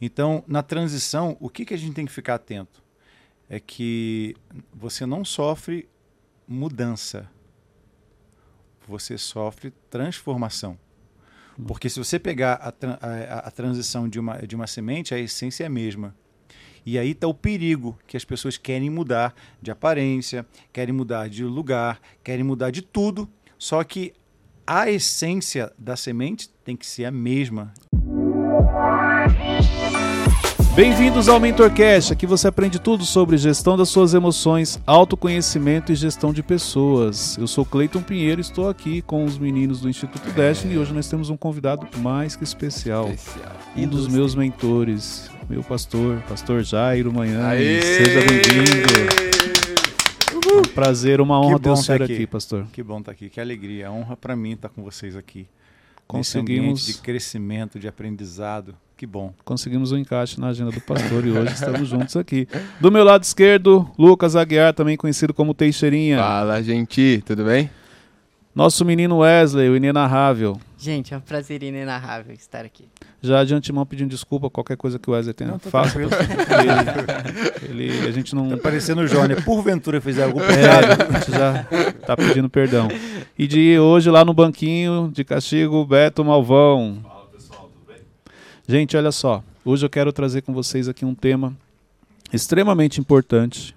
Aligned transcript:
Então, 0.00 0.42
na 0.46 0.62
transição, 0.62 1.36
o 1.40 1.48
que, 1.48 1.64
que 1.64 1.74
a 1.74 1.76
gente 1.76 1.94
tem 1.94 2.06
que 2.06 2.12
ficar 2.12 2.36
atento? 2.36 2.82
É 3.48 3.60
que 3.60 4.34
você 4.72 5.04
não 5.04 5.24
sofre 5.24 5.88
mudança, 6.48 7.30
você 8.86 9.18
sofre 9.18 9.72
transformação. 9.90 10.78
Porque 11.66 11.90
se 11.90 11.98
você 11.98 12.18
pegar 12.18 12.54
a, 12.54 12.68
a, 13.06 13.38
a, 13.40 13.50
transição 13.50 14.08
de 14.08 14.18
uma, 14.18 14.38
de 14.38 14.56
uma 14.56 14.66
semente, 14.66 15.14
a 15.14 15.18
essência 15.18 15.64
é 15.64 15.66
a 15.66 15.70
mesma. 15.70 16.14
E 16.86 16.98
aí 16.98 17.10
está 17.10 17.26
o 17.26 17.34
perigo 17.34 17.98
que 18.06 18.16
as 18.16 18.24
pessoas 18.24 18.56
querem 18.56 18.88
mudar 18.88 19.34
de 19.60 19.70
aparência, 19.70 20.46
querem 20.72 20.94
mudar 20.94 21.28
de 21.28 21.44
lugar, 21.44 22.00
querem 22.24 22.44
mudar 22.44 22.70
de 22.70 22.80
tudo, 22.80 23.28
só 23.58 23.84
que 23.84 24.14
a 24.66 24.90
essência 24.90 25.72
da 25.76 25.96
semente 25.96 26.48
tem 26.64 26.76
que 26.76 26.86
ser 26.86 27.04
a 27.04 27.10
mesma. 27.10 27.74
Bem-vindos 30.74 31.28
ao 31.28 31.40
MentorCast. 31.40 32.12
Aqui 32.12 32.26
você 32.26 32.46
aprende 32.46 32.78
tudo 32.78 33.04
sobre 33.04 33.36
gestão 33.36 33.76
das 33.76 33.88
suas 33.88 34.14
emoções, 34.14 34.80
autoconhecimento 34.86 35.90
e 35.90 35.96
gestão 35.96 36.32
de 36.32 36.44
pessoas. 36.44 37.36
Eu 37.36 37.48
sou 37.48 37.64
Cleiton 37.64 38.00
Pinheiro, 38.00 38.40
estou 38.40 38.68
aqui 38.68 39.02
com 39.02 39.24
os 39.24 39.36
meninos 39.36 39.80
do 39.80 39.88
Instituto 39.88 40.30
Destiny 40.30 40.74
e 40.74 40.78
hoje 40.78 40.94
nós 40.94 41.08
temos 41.08 41.28
um 41.28 41.36
convidado 41.36 41.88
mais 41.98 42.36
que 42.36 42.44
especial, 42.44 43.10
especial. 43.10 43.56
um 43.76 43.88
dos 43.88 44.06
meus 44.06 44.36
mentores, 44.36 45.28
meu 45.48 45.62
pastor, 45.64 46.22
pastor 46.28 46.62
Jairo 46.62 47.12
Manhã. 47.12 47.50
Seja 47.50 48.20
bem-vindo. 48.20 49.30
É 50.52 50.56
um 50.56 50.62
prazer, 50.62 51.20
uma 51.20 51.40
honra 51.40 51.58
ter 51.58 51.68
você 51.68 51.92
aqui. 51.94 52.02
aqui, 52.04 52.26
pastor. 52.28 52.66
Que 52.72 52.82
bom 52.82 53.00
estar 53.00 53.10
aqui, 53.10 53.28
que 53.28 53.40
alegria. 53.40 53.86
É 53.86 53.90
honra 53.90 54.16
para 54.16 54.36
mim 54.36 54.52
estar 54.52 54.68
com 54.68 54.84
vocês 54.84 55.16
aqui. 55.16 55.48
Conseguimos 56.06 56.86
de 56.86 56.94
crescimento, 56.94 57.78
de 57.78 57.86
aprendizado. 57.86 58.76
Que 59.00 59.06
bom. 59.06 59.32
Conseguimos 59.46 59.92
um 59.92 59.96
encaixe 59.96 60.38
na 60.38 60.48
agenda 60.48 60.70
do 60.70 60.80
pastor 60.82 61.26
e 61.26 61.30
hoje 61.30 61.54
estamos 61.54 61.88
juntos 61.88 62.14
aqui. 62.18 62.46
Do 62.78 62.92
meu 62.92 63.02
lado 63.02 63.22
esquerdo, 63.22 63.90
Lucas 63.98 64.36
Aguiar, 64.36 64.74
também 64.74 64.94
conhecido 64.94 65.32
como 65.32 65.54
Teixeirinha. 65.54 66.18
Fala, 66.18 66.62
gente, 66.62 67.22
tudo 67.24 67.42
bem? 67.46 67.70
Nosso 68.54 68.84
menino 68.84 69.20
Wesley, 69.20 69.70
o 69.70 69.76
inenarrável. 69.76 70.60
Gente, 70.76 71.14
é 71.14 71.16
um 71.16 71.20
prazer 71.20 71.62
inenarrável 71.62 72.34
estar 72.34 72.62
aqui. 72.62 72.90
Já 73.22 73.42
de 73.42 73.54
antemão 73.54 73.86
pedindo 73.86 74.10
desculpa 74.10 74.50
qualquer 74.50 74.76
coisa 74.76 74.98
que 74.98 75.08
o 75.08 75.14
Wesley 75.14 75.32
tenha. 75.32 75.52
Não, 75.52 75.58
Faça. 75.58 75.98
Ele, 77.66 77.84
ele, 77.84 78.06
a 78.06 78.10
gente 78.10 78.34
não. 78.34 78.50
Tá 78.50 78.56
parecendo 78.58 79.00
o 79.00 79.06
Jônia. 79.06 79.40
Porventura 79.40 79.98
fizer 79.98 80.24
algo 80.24 80.40
pecado. 80.40 81.02
É, 81.02 81.16
a 81.16 81.20
gente 81.20 81.30
já 81.30 81.66
tá 82.06 82.16
pedindo 82.18 82.50
perdão. 82.50 82.88
E 83.38 83.46
de 83.46 83.78
hoje 83.78 84.10
lá 84.10 84.26
no 84.26 84.34
banquinho 84.34 85.10
de 85.10 85.24
castigo, 85.24 85.86
Beto 85.86 86.22
Malvão. 86.22 87.19
Gente, 88.70 88.96
olha 88.96 89.10
só. 89.10 89.42
Hoje 89.64 89.84
eu 89.84 89.90
quero 89.90 90.12
trazer 90.12 90.42
com 90.42 90.54
vocês 90.54 90.86
aqui 90.86 91.04
um 91.04 91.12
tema 91.12 91.56
extremamente 92.32 93.00
importante. 93.00 93.76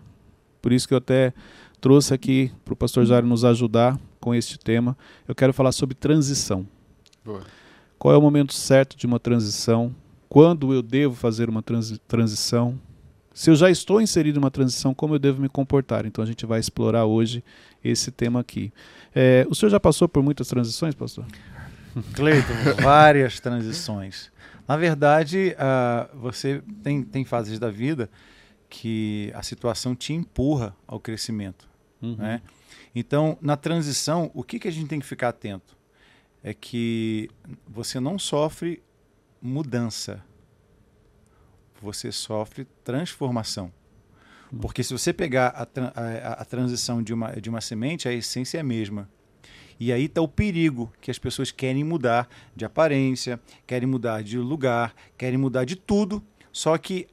Por 0.62 0.72
isso 0.72 0.88
que 0.88 0.94
eu 0.94 1.00
até 1.00 1.34
trouxe 1.82 2.14
aqui 2.14 2.52
para 2.64 2.76
o 2.76 2.78
pastor 2.78 3.04
Jário 3.04 3.28
nos 3.28 3.44
ajudar 3.44 4.00
com 4.20 4.36
este 4.36 4.56
tema. 4.56 4.96
Eu 5.28 5.34
quero 5.34 5.52
falar 5.52 5.72
sobre 5.72 5.96
transição. 5.96 6.68
Boa. 7.26 7.42
Qual 7.98 8.14
é 8.14 8.18
o 8.20 8.22
momento 8.22 8.54
certo 8.54 8.96
de 8.96 9.08
uma 9.08 9.20
transição? 9.20 9.96
Quando 10.30 10.72
eu 10.72 10.84
devo 10.84 11.16
fazer 11.16 11.50
uma 11.50 11.64
transi 11.64 11.98
transição? 12.08 12.80
Se 13.34 13.50
eu 13.50 13.56
já 13.56 13.72
estou 13.72 14.00
inserido 14.00 14.38
em 14.38 14.44
uma 14.44 14.52
transição, 14.52 14.94
como 14.94 15.16
eu 15.16 15.20
devo 15.20 15.42
me 15.42 15.50
comportar? 15.50 16.06
Então 16.06 16.24
a 16.24 16.28
gente 16.28 16.46
vai 16.46 16.60
explorar 16.60 17.06
hoje 17.06 17.44
esse 17.84 18.12
tema 18.12 18.42
aqui. 18.42 18.72
É, 19.16 19.44
o 19.50 19.56
senhor 19.56 19.72
já 19.72 19.80
passou 19.80 20.08
por 20.08 20.22
muitas 20.22 20.48
transições, 20.48 20.94
pastor? 20.94 21.26
Cleiton, 22.14 22.54
várias 22.80 23.40
transições. 23.40 24.32
Na 24.68 24.78
verdade, 24.78 25.56
uh, 25.58 26.18
você 26.18 26.64
tem, 26.82 27.04
tem 27.04 27.26
fases 27.26 27.60
da 27.60 27.70
vida 27.70 28.10
que 28.70 29.32
a 29.36 29.44
situação 29.44 29.96
te 29.96 30.14
empurra 30.14 30.76
ao 30.88 31.00
crescimento. 31.00 31.70
Uhum. 32.02 32.16
Né? 32.16 32.42
Então, 32.96 33.38
na 33.42 33.56
transição, 33.56 34.32
o 34.34 34.44
que, 34.44 34.60
que 34.60 34.68
a 34.68 34.72
gente 34.72 34.88
tem 34.88 35.00
que 35.00 35.06
ficar 35.06 35.30
atento? 35.30 35.78
É 36.42 36.54
que 36.54 37.30
você 37.68 38.00
não 38.00 38.18
sofre 38.18 38.82
mudança, 39.42 40.24
você 41.82 42.12
sofre 42.12 42.66
transformação. 42.84 43.72
Uhum. 44.52 44.60
Porque 44.60 44.84
se 44.84 44.94
você 44.94 45.12
pegar 45.12 45.50
a, 45.50 45.64
a, 45.64 46.34
a, 46.42 46.46
transição 46.46 47.04
de 47.04 47.14
uma, 47.14 47.32
de 47.34 47.50
uma 47.50 47.62
semente, 47.62 48.08
a 48.08 48.14
essência 48.14 48.58
é 48.58 48.62
a 48.62 48.64
mesma. 48.64 49.10
E 49.80 49.92
aí 49.92 50.06
está 50.06 50.22
o 50.22 50.28
perigo 50.28 50.92
que 51.02 51.12
as 51.12 51.20
pessoas 51.20 51.52
querem 51.52 51.84
mudar 51.84 52.28
de 52.56 52.66
aparência, 52.66 53.40
querem 53.66 53.88
mudar 53.88 54.24
de 54.24 54.38
lugar, 54.38 54.94
querem 55.18 55.38
mudar 55.38 55.66
de 55.66 55.76
tudo, 55.76 56.24
só 56.52 56.78
que 56.78 57.08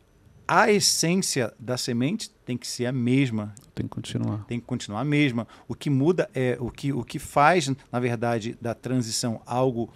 a 0.46 0.70
essência 0.70 1.54
da 1.60 1.76
semente 1.76 2.28
tem 2.44 2.56
que 2.56 2.66
ser 2.66 2.86
a 2.86 2.92
mesma. 2.92 3.54
Tem 3.72 3.86
que 3.86 3.90
continuar. 3.90 4.44
Tem 4.46 4.58
que 4.58 4.66
continuar 4.66 5.00
a 5.00 5.04
mesma. 5.04 5.46
O 5.68 5.76
que 5.76 5.88
muda 5.88 6.28
é 6.34 6.56
o 6.58 6.70
que, 6.70 6.92
o 6.92 7.04
que 7.04 7.20
faz, 7.20 7.70
na 7.92 8.00
verdade, 8.00 8.58
da 8.60 8.74
transição 8.74 9.40
algo 9.46 9.92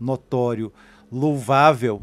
notório, 0.00 0.72
louvável, 1.12 2.02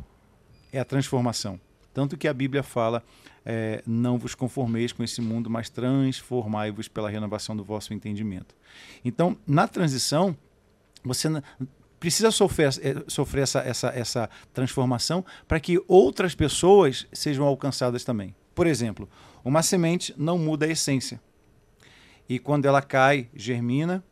é 0.72 0.80
a 0.80 0.86
transformação. 0.86 1.60
Tanto 1.94 2.16
que 2.16 2.28
a 2.28 2.34
Bíblia 2.34 2.62
fala 2.62 3.02
é, 3.46 3.84
não 3.86 4.18
vos 4.18 4.34
conformeis 4.34 4.92
com 4.92 5.04
esse 5.04 5.22
mundo, 5.22 5.50
mas 5.50 5.70
transformai-vos 5.70 6.88
pela 6.88 7.10
renovação 7.10 7.56
do 7.56 7.64
vosso 7.64 7.94
entendimento. 7.94 8.56
Então, 9.04 9.38
na 9.46 9.68
transição, 9.68 10.36
você 11.04 11.30
precisa 12.00 12.32
sofrer, 12.32 12.70
é, 12.82 13.04
sofrer 13.08 13.44
essa, 13.44 13.60
essa, 13.60 13.88
essa 13.90 14.30
transformação 14.54 15.24
para 15.48 15.60
que 15.60 15.82
outras 15.88 16.34
pessoas 16.34 17.08
sejam 17.14 17.46
alcançadas 17.46 18.04
também. 18.04 18.36
Por 18.56 18.66
exemplo, 18.66 19.08
uma 19.44 19.62
semente 19.62 20.14
não 20.18 20.38
muda 20.38 20.66
a 20.66 20.70
essência. 20.70 21.22
E 22.28 22.40
quando 22.40 22.66
ela 22.66 22.82
cai, 22.82 23.30
germina, 23.36 24.04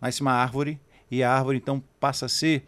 nasce 0.00 0.20
uma 0.20 0.32
árvore, 0.32 0.80
e 1.10 1.22
a 1.24 1.32
árvore 1.32 1.58
então 1.58 1.82
passa 1.98 2.26
a 2.26 2.28
ser 2.28 2.64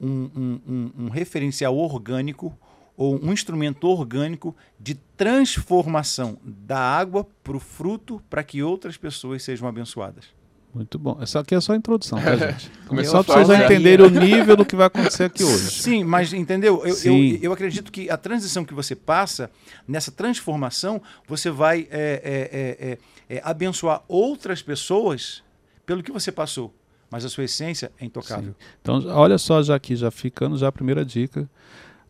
um, 0.00 0.30
um, 0.34 0.60
um, 0.66 0.92
um 1.04 1.08
referencial 1.08 1.76
orgânico 1.76 2.58
ou 2.96 3.22
um 3.22 3.32
instrumento 3.32 3.88
orgânico 3.88 4.54
de 4.78 4.94
transformação 5.16 6.38
da 6.44 6.78
água 6.78 7.26
para 7.42 7.56
o 7.56 7.60
fruto 7.60 8.22
para 8.30 8.42
que 8.42 8.62
outras 8.62 8.96
pessoas 8.96 9.42
sejam 9.42 9.68
abençoadas. 9.68 10.26
Muito 10.74 10.98
bom. 10.98 11.16
Essa 11.20 11.38
aqui 11.38 11.54
é 11.54 11.60
só 11.60 11.72
a 11.72 11.76
introdução, 11.76 12.20
tá, 12.20 12.34
gente? 12.34 12.68
Começou 12.88 13.12
só 13.12 13.22
para 13.22 13.44
vocês 13.44 13.58
já 13.58 13.64
entenderem 13.64 14.04
o 14.04 14.10
nível 14.10 14.56
do 14.56 14.64
que 14.64 14.74
vai 14.74 14.88
acontecer 14.88 15.24
aqui 15.24 15.44
hoje. 15.44 15.70
Sim, 15.70 16.02
mas 16.02 16.32
entendeu? 16.32 16.84
Eu, 16.84 16.96
eu, 17.04 17.38
eu, 17.42 17.52
acredito 17.52 17.92
que 17.92 18.10
a 18.10 18.16
transição 18.16 18.64
que 18.64 18.74
você 18.74 18.96
passa, 18.96 19.48
nessa 19.86 20.10
transformação, 20.10 21.00
você 21.28 21.48
vai 21.48 21.86
é, 21.92 22.20
é, 22.50 23.32
é, 23.32 23.36
é 23.36 23.42
abençoar 23.44 24.02
outras 24.08 24.62
pessoas 24.62 25.44
pelo 25.86 26.02
que 26.02 26.10
você 26.10 26.32
passou. 26.32 26.74
Mas 27.08 27.24
a 27.24 27.28
sua 27.28 27.44
essência 27.44 27.92
é 28.00 28.04
intocável. 28.04 28.50
Sim. 28.58 28.66
Então, 28.82 29.06
olha 29.16 29.38
só, 29.38 29.62
já 29.62 29.76
aqui, 29.76 29.94
já 29.94 30.10
ficando 30.10 30.56
já 30.56 30.66
a 30.66 30.72
primeira 30.72 31.04
dica. 31.04 31.48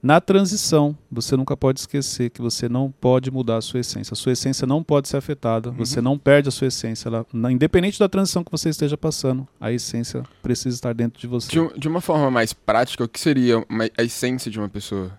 Na 0.05 0.21
transição, 0.21 0.95
você 1.11 1.35
nunca 1.35 1.57
pode 1.57 1.81
esquecer 1.81 2.29
que 2.29 2.43
você 2.43 2.69
não 2.69 2.91
pode 2.91 3.31
mudar 3.31 3.57
a 3.57 3.63
sua 3.63 3.81
essência. 3.81 4.13
A 4.13 4.15
sua 4.15 4.33
essência 4.33 4.67
não 4.67 4.85
pode 4.85 5.09
ser 5.09 5.17
afetada, 5.17 5.71
uhum. 5.71 5.77
você 5.77 5.99
não 6.03 6.19
perde 6.19 6.47
a 6.47 6.53
sua 6.53 6.67
essência. 6.67 7.09
Ela, 7.09 7.27
independente 7.51 7.99
da 7.99 8.07
transição 8.07 8.45
que 8.45 8.51
você 8.51 8.69
esteja 8.69 8.99
passando, 8.99 9.49
a 9.59 9.73
essência 9.73 10.23
precisa 10.43 10.77
estar 10.77 10.93
dentro 10.93 11.19
de 11.19 11.27
você. 11.27 11.49
De, 11.51 11.81
de 11.81 11.89
uma 11.89 12.03
forma 12.03 12.31
mais 12.31 12.53
prática, 12.53 13.03
o 13.03 13.09
que 13.09 13.19
seria 13.19 13.65
uma, 13.67 13.89
a 13.97 14.03
essência 14.03 14.51
de 14.51 14.59
uma 14.59 14.69
pessoa? 14.69 15.19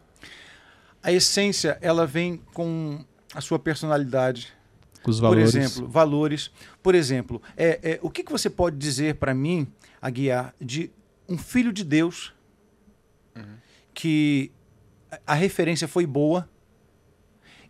A 1.01 1.11
essência, 1.11 1.79
ela 1.81 2.05
vem 2.05 2.39
com 2.53 3.03
a 3.33 3.41
sua 3.41 3.57
personalidade. 3.57 4.53
Os 5.03 5.17
valores. 5.17 5.51
Por 5.51 5.57
exemplo, 5.57 5.87
valores. 5.87 6.51
Por 6.83 6.93
exemplo, 6.93 7.41
é, 7.57 7.79
é 7.81 7.99
o 8.03 8.09
que, 8.11 8.23
que 8.23 8.31
você 8.31 8.51
pode 8.51 8.77
dizer 8.77 9.15
para 9.15 9.33
mim, 9.33 9.65
Aguiar, 9.99 10.53
de 10.61 10.91
um 11.27 11.39
filho 11.39 11.73
de 11.73 11.83
Deus 11.83 12.33
uhum. 13.35 13.55
que 13.91 14.51
a 15.25 15.33
referência 15.33 15.87
foi 15.87 16.05
boa 16.05 16.49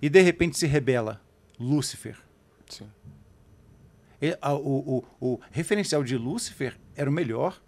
e 0.02 0.10
de 0.10 0.22
repente 0.22 0.58
se 0.58 0.68
rebela. 0.68 1.22
Lúcifer. 1.60 2.18
Sim. 2.70 2.88
Ele, 4.22 4.38
a, 4.42 4.54
o, 4.54 5.04
o, 5.20 5.34
o 5.34 5.40
referencial 5.52 6.04
de 6.04 6.18
Lúcifer 6.18 6.78
era 6.96 7.10
o 7.10 7.14
melhor. 7.14 7.62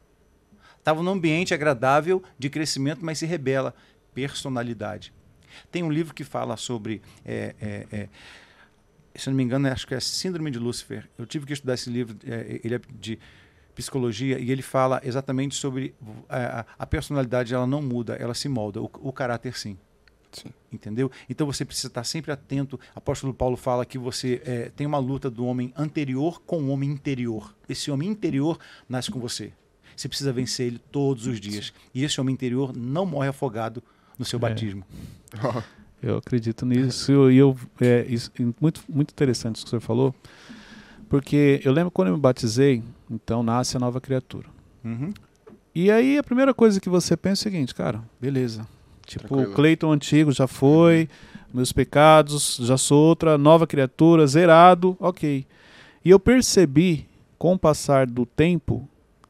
Estava 0.77 1.03
num 1.03 1.11
ambiente 1.11 1.53
agradável 1.53 2.23
de 2.37 2.49
crescimento, 2.49 3.03
mas 3.03 3.19
se 3.19 3.25
rebela. 3.25 3.75
Personalidade. 4.13 5.13
Tem 5.71 5.83
um 5.83 5.91
livro 5.91 6.13
que 6.13 6.23
fala 6.23 6.57
sobre. 6.57 7.01
É, 7.25 7.55
é, 7.61 7.87
é, 7.91 8.09
se 9.15 9.29
não 9.29 9.35
me 9.35 9.43
engano, 9.43 9.67
acho 9.67 9.87
que 9.87 9.93
é 9.93 9.99
Síndrome 9.99 10.51
de 10.51 10.59
Lúcifer. 10.59 11.09
Eu 11.17 11.25
tive 11.25 11.45
que 11.45 11.53
estudar 11.53 11.73
esse 11.73 11.89
livro. 11.89 12.17
É, 12.25 12.59
ele 12.63 12.75
é 12.75 12.81
de 12.99 13.19
psicologia 13.77 14.39
e 14.39 14.51
ele 14.51 14.63
fala 14.63 14.99
exatamente 15.03 15.53
sobre 15.53 15.93
a, 16.27 16.39
é, 16.39 16.65
a 16.79 16.85
personalidade 16.87 17.53
ela 17.53 17.67
não 17.67 17.79
muda, 17.79 18.15
ela 18.15 18.33
se 18.33 18.49
molda, 18.49 18.81
o, 18.81 18.89
o 19.01 19.13
caráter 19.13 19.55
sim. 19.55 19.77
sim. 20.31 20.49
Entendeu? 20.73 21.11
Então 21.29 21.45
você 21.45 21.63
precisa 21.63 21.87
estar 21.87 22.03
sempre 22.03 22.31
atento. 22.31 22.75
O 22.95 22.97
apóstolo 22.97 23.35
Paulo 23.35 23.55
fala 23.55 23.85
que 23.85 23.99
você 23.99 24.41
é, 24.43 24.71
tem 24.75 24.87
uma 24.87 24.97
luta 24.97 25.29
do 25.29 25.45
homem 25.45 25.71
anterior 25.77 26.41
com 26.41 26.63
o 26.63 26.69
homem 26.69 26.89
interior. 26.89 27.55
Esse 27.69 27.91
homem 27.91 28.09
interior 28.09 28.57
nasce 28.89 29.11
com 29.11 29.19
você. 29.19 29.53
Você 29.95 30.07
precisa 30.09 30.33
vencer 30.33 30.65
ele 30.65 30.79
todos 30.91 31.27
os 31.27 31.39
dias. 31.39 31.71
E 31.93 32.03
esse 32.03 32.19
homem 32.19 32.33
interior 32.33 32.75
não 32.75 33.05
morre 33.05 33.29
afogado 33.29 33.83
no 34.17 34.25
seu 34.25 34.37
é. 34.37 34.41
batismo. 34.41 34.83
Eu 36.01 36.17
acredito 36.17 36.65
nisso. 36.65 37.31
E 37.31 37.37
eu, 37.37 37.57
é, 37.81 38.05
isso, 38.07 38.31
muito, 38.61 38.83
muito 38.87 39.11
interessante 39.11 39.55
isso 39.55 39.65
que 39.65 39.71
você 39.71 39.79
falou, 39.79 40.13
porque 41.09 41.61
eu 41.63 41.71
lembro 41.71 41.91
quando 41.91 42.09
eu 42.09 42.13
me 42.15 42.19
batizei, 42.19 42.83
então 43.09 43.41
nasce 43.43 43.77
a 43.77 43.79
nova 43.79 43.99
criatura. 44.01 44.47
Uhum. 44.83 45.13
E 45.73 45.91
aí 45.91 46.17
a 46.17 46.23
primeira 46.23 46.53
coisa 46.53 46.79
que 46.79 46.89
você 46.89 47.15
pensa 47.15 47.41
é 47.41 47.49
o 47.49 47.51
seguinte, 47.51 47.75
cara, 47.75 48.01
beleza. 48.19 48.67
Tipo, 49.05 49.27
Tranquilo. 49.27 49.51
o 49.51 49.55
Cleiton 49.55 49.91
antigo 49.91 50.31
já 50.31 50.47
foi, 50.47 51.07
meus 51.53 51.71
pecados, 51.71 52.57
já 52.61 52.77
sou 52.77 52.97
outra 53.07 53.37
nova 53.37 53.65
criatura, 53.65 54.25
zerado, 54.27 54.97
ok. 54.99 55.45
E 56.03 56.09
eu 56.09 56.19
percebi, 56.19 57.07
com 57.37 57.53
o 57.53 57.59
passar 57.59 58.05
do 58.07 58.25
tempo, 58.25 58.87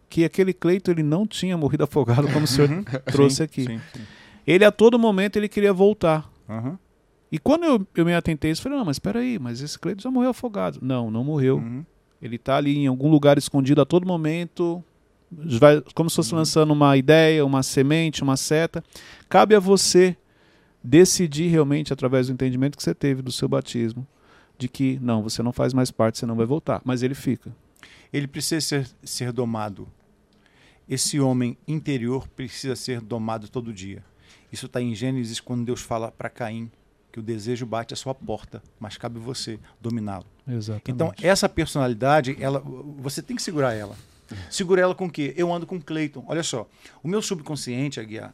que 0.09 0.23
aquele 0.23 0.53
Cleiton 0.53 0.91
ele 0.91 1.03
não 1.03 1.27
tinha 1.27 1.57
morrido 1.57 1.83
afogado, 1.85 2.27
como 2.30 2.45
o 2.45 2.47
senhor 2.47 2.69
Uhum. 2.71 2.83
trouxe 3.12 3.35
Sim, 3.38 3.44
aqui. 3.44 3.63
Sim, 3.65 3.81
sim. 3.94 4.01
Ele 4.47 4.63
a 4.63 4.71
todo 4.71 4.97
momento 4.97 5.35
ele 5.35 5.50
queria 5.50 5.73
voltar. 5.73 6.27
Uhum. 6.47 6.77
E 7.31 7.38
quando 7.38 7.63
eu, 7.65 7.85
eu 7.95 8.06
me 8.06 8.13
atentei 8.13 8.51
isso, 8.51 8.62
eu 8.62 8.63
falei, 8.63 8.77
não, 8.77 8.85
mas 8.85 8.95
espera 8.95 9.19
aí, 9.19 9.38
mas 9.38 9.62
esse 9.62 9.77
Cleiton 9.77 10.01
já 10.01 10.12
morreu 10.12 10.29
afogado. 10.29 10.79
Não, 10.81 11.12
não 11.12 11.24
morreu. 11.24 11.57
Uhum. 11.57 11.85
Ele 12.21 12.38
está 12.38 12.57
ali 12.57 12.77
em 12.77 12.88
algum 12.88 13.09
lugar 13.09 13.38
escondido 13.38 13.81
a 13.81 13.85
todo 13.85 14.07
momento, 14.07 14.83
vai, 15.31 15.81
como 15.94 16.09
se 16.09 16.15
fosse 16.15 16.31
Uhum. 16.31 16.39
lançando 16.39 16.71
uma 16.71 16.95
ideia, 16.97 17.45
uma 17.45 17.62
semente, 17.63 18.24
uma 18.24 18.38
seta. 18.38 18.83
Cabe 19.29 19.56
a 19.56 19.59
você 19.59 20.15
decidir 20.83 21.50
realmente, 21.50 21.91
através 21.91 22.27
do 22.27 22.33
entendimento 22.33 22.77
que 22.77 22.83
você 22.83 22.95
teve 22.95 23.21
do 23.21 23.31
seu 23.31 23.47
batismo, 23.47 24.07
de 24.57 24.68
que 24.69 24.97
não, 25.01 25.21
você 25.21 25.44
não 25.44 25.51
faz 25.51 25.73
mais 25.73 25.91
parte, 25.91 26.18
você 26.18 26.25
não 26.25 26.35
vai 26.35 26.45
voltar. 26.45 26.81
Mas 26.85 27.03
ele 27.03 27.13
fica. 27.13 27.53
Ele 28.12 28.27
precisa 28.27 28.62
ser, 28.62 28.89
ser 29.03 29.31
domado. 29.33 29.88
Esse 30.89 31.19
homem 31.19 31.57
interior 31.68 32.27
precisa 32.30 32.75
ser 32.75 33.01
domado 33.01 33.50
todo 33.50 33.73
dia. 33.73 34.01
Isso 34.51 34.65
está 34.65 34.81
em 34.81 34.95
Gênesis 34.95 35.41
quando 35.41 35.65
Deus 35.65 35.81
fala 35.81 36.09
para 36.09 36.30
Caim 36.30 36.71
que 37.12 37.19
o 37.19 37.24
desejo 37.24 37.65
bate 37.65 37.94
à 37.94 37.98
sua 37.98 38.13
porta, 38.13 38.62
mas 38.80 38.98
cabe 38.98 39.19
você 39.19 39.59
dominá-lo. 39.81 40.25
Exatamente. 40.48 40.92
Então, 40.92 41.13
essa 41.21 41.48
personalidade, 41.50 42.38
ela, 42.39 42.59
você 42.59 43.21
tem 43.21 43.36
que 43.36 43.42
segurar 43.42 43.74
ela. 43.74 43.95
Segura 44.50 44.81
ela 44.81 44.94
com 44.94 45.06
o 45.06 45.12
quê? 45.12 45.33
Eu 45.38 45.54
ando 45.54 45.65
com 45.65 45.81
Clayton. 45.81 46.24
Olha 46.27 46.44
só, 46.44 46.68
o 47.01 47.07
meu 47.07 47.21
subconsciente, 47.21 48.00
Aguiar, 48.00 48.33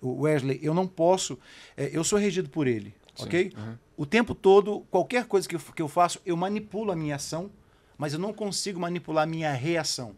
o 0.00 0.22
Wesley, 0.22 0.58
eu 0.62 0.74
não 0.74 0.86
posso. 0.86 1.38
é, 1.76 1.90
eu 1.92 2.04
sou 2.04 2.18
regido 2.18 2.50
por 2.50 2.66
ele, 2.66 2.94
Sim. 3.14 3.24
ok? 3.24 3.52
Uhum. 3.56 3.74
O 3.96 4.06
tempo 4.06 4.34
todo, 4.34 4.80
qualquer 4.90 5.26
coisa 5.26 5.48
que 5.48 5.56
eu, 5.56 5.60
que 5.60 5.82
eu 5.82 5.88
faço, 5.88 6.20
eu 6.26 6.36
manipulo 6.36 6.92
a 6.92 6.96
minha 6.96 7.16
ação, 7.16 7.50
mas 7.96 8.12
eu 8.12 8.18
não 8.18 8.32
consigo 8.32 8.80
manipular 8.80 9.24
a 9.24 9.26
minha 9.26 9.52
reação, 9.52 10.14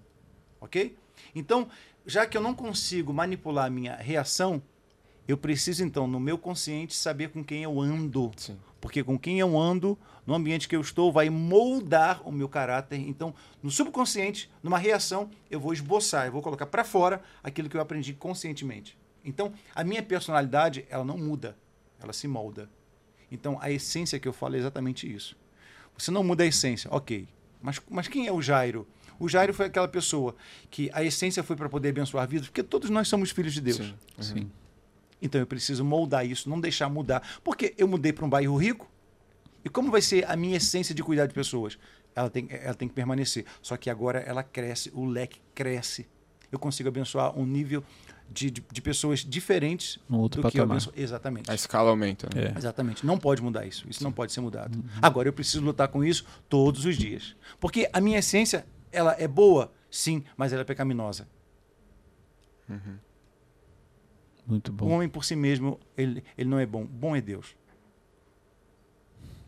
ok? 0.60 0.96
Então, 1.34 1.68
já 2.06 2.26
que 2.26 2.36
eu 2.36 2.40
não 2.40 2.54
consigo 2.54 3.12
manipular 3.12 3.66
a 3.66 3.70
minha 3.70 3.94
reação, 3.96 4.62
eu 5.26 5.36
preciso, 5.36 5.82
então, 5.82 6.06
no 6.06 6.20
meu 6.20 6.36
consciente, 6.36 6.94
saber 6.94 7.30
com 7.30 7.42
quem 7.42 7.62
eu 7.62 7.80
ando. 7.80 8.30
Sim. 8.36 8.58
Porque 8.80 9.02
com 9.02 9.18
quem 9.18 9.40
eu 9.40 9.58
ando, 9.58 9.98
no 10.26 10.34
ambiente 10.34 10.68
que 10.68 10.76
eu 10.76 10.80
estou, 10.82 11.10
vai 11.10 11.30
moldar 11.30 12.20
o 12.28 12.30
meu 12.30 12.48
caráter. 12.48 13.00
Então, 13.00 13.34
no 13.62 13.70
subconsciente, 13.70 14.50
numa 14.62 14.76
reação, 14.76 15.30
eu 15.50 15.58
vou 15.58 15.72
esboçar, 15.72 16.26
eu 16.26 16.32
vou 16.32 16.42
colocar 16.42 16.66
para 16.66 16.84
fora 16.84 17.22
aquilo 17.42 17.68
que 17.70 17.76
eu 17.76 17.80
aprendi 17.80 18.12
conscientemente. 18.12 18.98
Então, 19.24 19.54
a 19.74 19.82
minha 19.82 20.02
personalidade, 20.02 20.84
ela 20.90 21.04
não 21.04 21.16
muda, 21.16 21.56
ela 21.98 22.12
se 22.12 22.28
molda. 22.28 22.68
Então, 23.32 23.58
a 23.60 23.70
essência 23.70 24.20
que 24.20 24.28
eu 24.28 24.32
falo 24.34 24.56
é 24.56 24.58
exatamente 24.58 25.10
isso. 25.10 25.34
Você 25.96 26.10
não 26.10 26.22
muda 26.22 26.44
a 26.44 26.46
essência, 26.46 26.90
ok. 26.92 27.26
Mas, 27.62 27.80
mas 27.88 28.06
quem 28.06 28.26
é 28.26 28.32
o 28.32 28.42
Jairo? 28.42 28.86
O 29.18 29.28
Jairo 29.28 29.54
foi 29.54 29.66
aquela 29.66 29.88
pessoa 29.88 30.36
que 30.70 30.90
a 30.92 31.02
essência 31.02 31.42
foi 31.42 31.56
para 31.56 31.70
poder 31.70 31.88
abençoar 31.88 32.28
vidas, 32.28 32.48
porque 32.48 32.62
todos 32.62 32.90
nós 32.90 33.08
somos 33.08 33.30
filhos 33.30 33.54
de 33.54 33.62
Deus. 33.62 33.76
Sim. 33.78 33.94
Uhum. 34.18 34.22
Sim. 34.22 34.50
Então 35.24 35.40
eu 35.40 35.46
preciso 35.46 35.82
moldar 35.84 36.26
isso, 36.26 36.48
não 36.50 36.60
deixar 36.60 36.88
mudar. 36.90 37.26
Porque 37.42 37.74
eu 37.78 37.88
mudei 37.88 38.12
para 38.12 38.26
um 38.26 38.28
bairro 38.28 38.54
rico. 38.56 38.86
E 39.64 39.70
como 39.70 39.90
vai 39.90 40.02
ser 40.02 40.30
a 40.30 40.36
minha 40.36 40.58
essência 40.58 40.94
de 40.94 41.02
cuidar 41.02 41.24
de 41.26 41.32
pessoas? 41.32 41.78
Ela 42.14 42.28
tem, 42.28 42.46
ela 42.50 42.74
tem 42.74 42.86
que 42.86 42.94
permanecer. 42.94 43.46
Só 43.62 43.76
que 43.78 43.88
agora 43.88 44.18
ela 44.20 44.42
cresce, 44.42 44.92
o 44.94 45.06
leque 45.06 45.40
cresce. 45.54 46.06
Eu 46.52 46.58
consigo 46.58 46.88
abençoar 46.90 47.36
um 47.36 47.46
nível 47.46 47.82
de, 48.30 48.50
de, 48.50 48.64
de 48.70 48.82
pessoas 48.82 49.20
diferentes 49.20 49.98
Um 50.10 50.18
outro 50.18 50.42
do 50.42 50.50
que 50.50 50.58
eu 50.58 50.62
patamar. 50.62 50.76
abençoo. 50.76 50.92
Exatamente. 50.94 51.50
A 51.50 51.54
escala 51.54 51.88
aumenta. 51.88 52.28
Né? 52.34 52.52
É. 52.54 52.58
Exatamente. 52.58 53.04
Não 53.06 53.16
pode 53.18 53.40
mudar 53.42 53.64
isso. 53.66 53.86
Isso 53.88 54.04
não 54.04 54.12
pode 54.12 54.30
ser 54.32 54.42
mudado. 54.42 54.78
Agora 55.00 55.26
eu 55.26 55.32
preciso 55.32 55.62
lutar 55.64 55.88
com 55.88 56.04
isso 56.04 56.26
todos 56.48 56.84
os 56.84 56.96
dias. 56.96 57.34
Porque 57.58 57.88
a 57.92 58.00
minha 58.00 58.18
essência, 58.18 58.66
ela 58.92 59.16
é 59.18 59.26
boa, 59.26 59.72
sim, 59.90 60.22
mas 60.36 60.52
ela 60.52 60.60
é 60.60 60.64
pecaminosa. 60.64 61.26
Muito 64.46 64.68
O 64.70 64.72
bom. 64.72 64.90
homem 64.90 65.08
por 65.08 65.24
si 65.24 65.34
mesmo, 65.34 65.78
ele, 65.96 66.22
ele 66.36 66.48
não 66.50 66.58
é 66.58 66.66
bom. 66.66 66.84
Bom 66.84 67.16
é 67.16 67.20
Deus. 67.20 67.56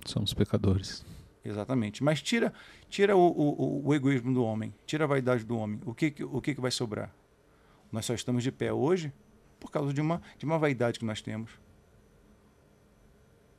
Somos 0.07 0.33
pecadores. 0.33 1.05
Exatamente. 1.45 2.03
Mas 2.03 2.23
tira, 2.23 2.53
tira 2.89 3.17
o, 3.17 3.21
o, 3.29 3.87
o 3.89 3.95
egoísmo 3.95 4.33
do 4.33 4.43
homem, 4.45 4.73
tira 4.87 5.05
a 5.05 5.07
vaidade 5.07 5.45
do 5.45 5.57
homem. 5.57 5.81
O 5.85 5.95
que, 5.95 6.11
que- 6.11 6.25
o 6.25 6.41
que, 6.41 6.55
que 6.55 6.61
vai 6.61 6.71
sobrar? 6.71 7.13
Nós 7.93 8.05
só 8.05 8.15
estamos 8.15 8.43
de 8.43 8.51
pé 8.51 8.73
hoje 8.73 9.13
por 9.61 9.71
causa 9.71 9.93
de 9.93 10.01
uma, 10.01 10.21
de 10.39 10.45
uma 10.45 10.59
vaidade 10.59 10.99
que 10.99 11.05
nós 11.05 11.21
temos. 11.23 11.51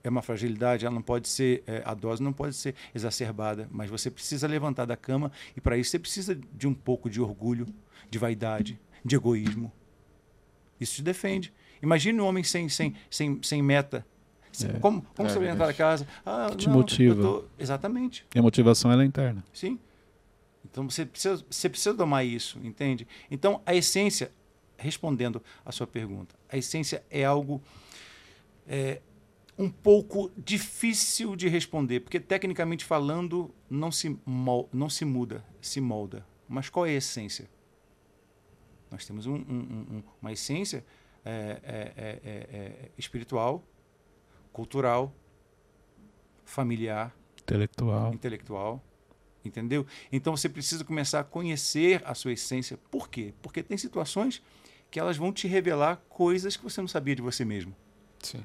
É 0.04 0.10
uma 0.10 0.22
fragilidade, 0.22 0.86
ela 0.86 0.94
não 0.96 1.02
pode 1.02 1.28
ser, 1.28 1.64
é, 1.68 1.82
a 1.86 1.94
dose 1.94 2.22
não 2.24 2.32
pode 2.32 2.56
ser 2.56 2.76
exacerbada, 2.96 3.68
mas 3.72 3.90
você 3.90 4.10
precisa 4.10 4.48
levantar 4.48 4.86
da 4.86 4.96
cama 4.96 5.32
e 5.56 5.60
para 5.60 5.78
isso 5.78 5.92
você 5.92 6.00
precisa 6.00 6.34
de 6.36 6.68
um 6.68 6.74
pouco 6.74 7.10
de 7.10 7.20
orgulho, 7.22 7.66
de 8.10 8.18
vaidade, 8.18 8.80
de 9.04 9.16
egoísmo. 9.16 9.72
Isso 10.80 10.96
te 10.96 11.02
defende. 11.04 11.54
Imagine 11.82 12.20
um 12.22 12.26
homem 12.26 12.44
sem, 12.44 12.68
sem, 12.70 12.96
sem, 13.10 13.40
sem 13.44 13.62
meta. 13.62 14.06
É. 14.64 14.80
Como, 14.80 15.02
como 15.16 15.30
É 15.30 15.32
você 15.32 15.38
vai 15.40 15.50
entrar 15.50 15.68
verdade. 15.68 15.78
casa? 15.78 16.08
Ah, 16.26 16.50
Te 16.56 16.68
não, 16.68 16.76
motiva. 16.76 17.22
tô- 17.22 17.46
Exatamente. 17.60 18.26
E 18.34 18.40
a 18.40 18.42
motivação 18.42 18.92
é 18.92 19.06
interna. 19.06 19.44
Sim. 19.54 19.78
Então 20.66 20.90
você 20.90 21.06
precisa, 21.06 21.46
você 21.50 21.70
precisa 21.70 21.94
domar 21.94 22.26
isso, 22.26 22.60
entende? 22.64 23.08
Então 23.30 23.62
a 23.66 23.76
essência, 23.76 24.32
respondendo 24.78 25.42
a 25.66 25.72
sua 25.72 25.86
pergunta, 25.88 26.36
a 26.50 26.58
essência 26.58 27.04
é 27.10 27.24
algo 27.24 27.62
é, 28.68 29.02
um 29.58 29.70
pouco 29.70 30.32
difícil 30.38 31.36
de 31.36 31.48
responder, 31.48 32.00
porque 32.02 32.20
tecnicamente 32.20 32.84
falando 32.84 33.54
não 33.70 33.92
se, 33.92 34.18
não 34.74 34.90
se 34.90 35.06
muda, 35.06 35.44
se 35.62 35.80
molda. 35.80 36.26
Mas 36.50 36.70
qual 36.70 36.86
é 36.86 36.90
a 36.90 36.94
essência? 36.94 37.50
Nós 38.92 39.06
temos 39.06 39.26
um- 39.26 39.36
um- 39.36 39.88
um- 39.98 40.04
uma 40.22 40.32
essência 40.32 40.84
é, 41.26 41.60
é, 41.64 41.94
é, 41.98 42.20
é, 42.24 42.58
é, 42.58 42.92
espiritual, 42.98 43.62
cultural, 44.54 45.14
familiar, 46.46 47.14
Intelectual. 47.42 48.14
intelectual. 48.14 48.84
Entendeu? 49.44 49.86
Então 50.12 50.36
você 50.36 50.50
precisa 50.50 50.84
começar 50.84 51.22
a 51.22 51.24
conhecer 51.24 52.02
a 52.06 52.14
sua 52.14 52.34
essência. 52.34 52.78
Por 52.92 53.10
quê? 53.10 53.34
Porque 53.42 53.64
tem 53.64 53.78
situações 53.78 54.42
que 54.92 55.00
elas 55.00 55.16
vão 55.18 55.32
te 55.32 55.48
revelar 55.48 55.98
coisas 56.10 56.58
que 56.58 56.64
você 56.64 56.82
não 56.82 56.88
sabia 56.88 57.16
de 57.16 57.22
você 57.22 57.46
mesmo. 57.46 57.74
Sim. 58.20 58.44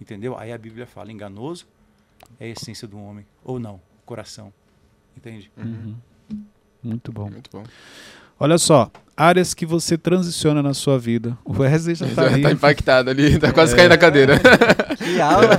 Entendeu? 0.00 0.36
Aí 0.38 0.52
a 0.52 0.58
Bíblia 0.58 0.86
fala: 0.86 1.10
enganoso 1.10 1.66
é 2.38 2.44
a 2.46 2.48
essência 2.48 2.86
do 2.86 2.98
homem. 2.98 3.26
Ou 3.42 3.58
não, 3.58 3.76
o 3.76 4.06
coração. 4.06 4.52
Entende? 5.16 5.50
Uhum. 5.56 5.96
Muito 6.82 7.10
bom. 7.12 7.28
Muito 7.30 7.50
bom. 7.50 7.64
Olha 8.38 8.58
só, 8.58 8.92
áreas 9.18 9.52
que 9.52 9.66
você 9.66 9.98
transiciona 9.98 10.62
na 10.62 10.72
sua 10.72 10.96
vida. 10.96 11.36
O 11.44 11.60
Wesley 11.60 11.96
já 11.96 12.06
tá 12.06 12.28
Já 12.28 12.38
tá 12.40 12.52
impactado 12.52 13.10
ali, 13.10 13.36
tá 13.36 13.52
quase 13.52 13.74
caindo 13.74 13.90
da 13.90 13.98
cadeira. 13.98 14.40
Que 14.96 15.20
aula! 15.20 15.58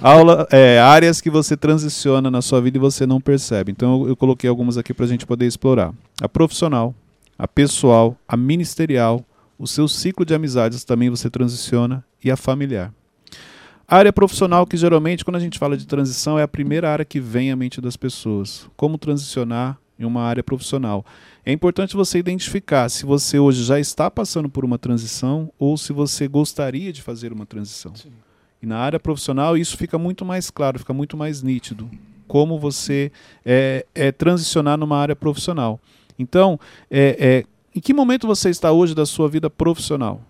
Aula, 0.00 0.46
é, 0.50 0.78
áreas 0.78 1.20
que 1.20 1.30
você 1.30 1.56
transiciona 1.56 2.30
na 2.30 2.42
sua 2.42 2.60
vida 2.60 2.76
e 2.76 2.80
você 2.80 3.06
não 3.06 3.20
percebe. 3.20 3.72
Então 3.72 4.02
eu, 4.02 4.08
eu 4.10 4.16
coloquei 4.16 4.48
algumas 4.48 4.78
aqui 4.78 4.94
para 4.94 5.04
a 5.04 5.08
gente 5.08 5.26
poder 5.26 5.46
explorar. 5.46 5.92
A 6.20 6.28
profissional, 6.28 6.94
a 7.38 7.48
pessoal, 7.48 8.16
a 8.28 8.36
ministerial, 8.36 9.24
o 9.58 9.66
seu 9.66 9.88
ciclo 9.88 10.24
de 10.24 10.34
amizades 10.34 10.84
também 10.84 11.10
você 11.10 11.28
transiciona 11.28 12.04
e 12.22 12.30
a 12.30 12.36
familiar. 12.36 12.92
A 13.88 13.96
área 13.96 14.12
profissional, 14.12 14.66
que 14.66 14.76
geralmente, 14.76 15.24
quando 15.24 15.36
a 15.36 15.40
gente 15.40 15.58
fala 15.58 15.76
de 15.76 15.86
transição, 15.86 16.38
é 16.38 16.42
a 16.42 16.48
primeira 16.48 16.90
área 16.90 17.04
que 17.04 17.18
vem 17.18 17.50
à 17.50 17.56
mente 17.56 17.80
das 17.80 17.96
pessoas. 17.96 18.68
Como 18.76 18.98
transicionar 18.98 19.78
em 20.00 20.04
uma 20.04 20.22
área 20.22 20.42
profissional. 20.42 21.04
É 21.44 21.52
importante 21.52 21.94
você 21.94 22.18
identificar 22.18 22.88
se 22.88 23.04
você 23.04 23.38
hoje 23.38 23.62
já 23.62 23.78
está 23.78 24.10
passando 24.10 24.48
por 24.48 24.64
uma 24.64 24.78
transição 24.78 25.52
ou 25.58 25.76
se 25.76 25.92
você 25.92 26.26
gostaria 26.26 26.90
de 26.92 27.02
fazer 27.02 27.32
uma 27.32 27.44
transição. 27.44 27.94
Sim. 27.94 28.10
E 28.62 28.66
na 28.66 28.78
área 28.78 28.98
profissional 28.98 29.56
isso 29.56 29.76
fica 29.76 29.98
muito 29.98 30.24
mais 30.24 30.50
claro, 30.50 30.78
fica 30.78 30.94
muito 30.94 31.16
mais 31.16 31.42
nítido. 31.42 31.88
Como 32.26 32.58
você 32.58 33.12
é, 33.44 33.84
é 33.94 34.10
transicionar 34.10 34.78
numa 34.78 34.96
área 34.96 35.16
profissional. 35.16 35.78
Então, 36.18 36.58
é, 36.90 37.16
é, 37.18 37.44
em 37.74 37.80
que 37.80 37.92
momento 37.92 38.26
você 38.26 38.50
está 38.50 38.72
hoje 38.72 38.94
da 38.94 39.04
sua 39.04 39.28
vida 39.28 39.50
profissional? 39.50 40.20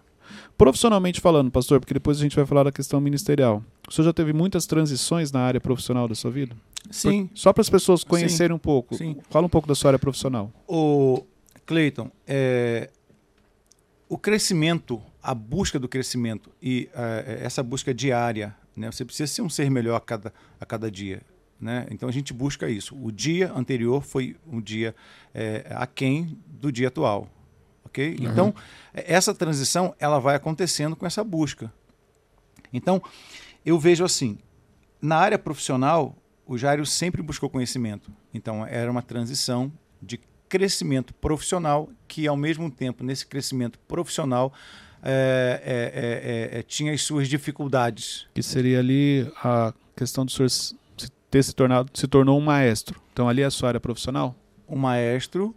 Profissionalmente 0.57 1.21
falando, 1.21 1.51
pastor, 1.51 1.81
porque 1.81 1.95
depois 1.95 2.19
a 2.19 2.23
gente 2.23 2.37
vai 2.37 2.47
falar 2.47 2.65
da 2.65 2.73
questão 2.73 3.01
ministerial. 3.01 3.63
O 3.89 3.93
senhor 3.93 4.07
já 4.07 4.13
teve 4.13 4.33
muitas 4.33 4.67
transições 4.67 5.33
na 5.33 5.41
área 5.41 5.61
profissional 5.61 6.07
da 6.07 6.15
sua 6.15 6.31
vida? 6.31 6.55
Sim. 6.91 7.27
Por- 7.27 7.37
Só 7.39 7.53
para 7.53 7.61
as 7.63 7.71
pessoas 7.71 8.05
conhecerem 8.05 8.55
um 8.55 8.59
pouco. 8.59 8.95
Sim. 8.95 9.17
Fala 9.29 9.47
um 9.47 9.51
pouco 9.51 9.67
da 9.67 9.75
sua 9.75 9.91
área 9.91 9.99
profissional. 9.99 10.53
O 10.69 11.25
Cleiton, 11.67 12.11
é, 12.27 12.91
o 14.09 14.17
crescimento 14.17 15.01
a 15.23 15.35
busca 15.35 15.79
do 15.79 15.89
crescimento 15.89 16.51
e 16.63 16.89
uh, 16.95 17.45
essa 17.45 17.63
busca 17.63 17.93
diária, 17.93 18.57
né? 18.75 18.91
Você 18.91 19.05
precisa 19.05 19.27
ser 19.27 19.43
um 19.43 19.51
ser 19.51 19.71
melhor 19.71 19.97
a 19.97 20.01
cada, 20.01 20.33
a 20.59 20.65
cada 20.65 20.91
dia. 20.91 21.21
Né? 21.61 21.87
Então 21.91 22.09
a 22.09 22.13
gente 22.13 22.33
busca 22.33 22.71
isso. 22.71 22.97
O 22.97 23.13
dia 23.13 23.53
anterior 23.55 24.03
foi 24.03 24.35
um 24.51 24.63
dia 24.63 24.95
é, 25.35 25.67
aquém 25.75 26.39
do 26.47 26.73
dia 26.73 26.89
atual. 26.89 27.29
ok? 27.85 28.17
Uhum. 28.19 28.31
Então, 28.31 28.55
essa 28.95 29.35
transição 29.35 29.95
ela 29.99 30.19
vai 30.19 30.37
acontecendo 30.37 30.97
com 30.97 31.05
essa 31.05 31.23
busca. 31.23 31.71
Então, 32.73 33.03
eu 33.65 33.79
vejo 33.79 34.05
assim, 34.05 34.39
na 35.03 35.17
área 35.17 35.39
profissional, 35.39 36.17
o 36.51 36.59
Jairo 36.59 36.85
sempre 36.85 37.23
buscou 37.23 37.49
conhecimento. 37.49 38.11
Então, 38.35 38.67
era 38.67 38.91
uma 38.91 39.03
transição 39.03 39.71
de 40.03 40.19
crescimento 40.49 41.15
profissional 41.15 41.89
que, 42.09 42.27
ao 42.27 42.37
mesmo 42.37 42.69
tempo, 42.69 43.05
nesse 43.05 43.25
crescimento 43.25 43.79
profissional, 43.87 44.53
é, 45.01 45.63
é, 45.65 46.57
é, 46.57 46.59
é 46.59 46.63
tinha 46.65 46.93
as 46.93 47.03
suas 47.03 47.29
dificuldades. 47.29 48.27
Que 48.35 48.43
seria 48.43 48.81
ali 48.81 49.31
a 49.45 49.73
questão 49.95 50.25
do 50.27 50.33
senhor 50.33 50.51
ter 51.31 51.45
se 51.45 51.55
tornado, 51.55 51.89
se 51.95 52.09
tornou 52.09 52.37
um 52.37 52.43
maestro. 52.43 53.01
Então 53.13 53.29
ali 53.29 53.43
é 53.43 53.45
a 53.45 53.51
sua 53.51 53.69
área 53.69 53.81
profissional? 53.81 54.35
Um 54.69 54.77
maestro, 54.77 55.55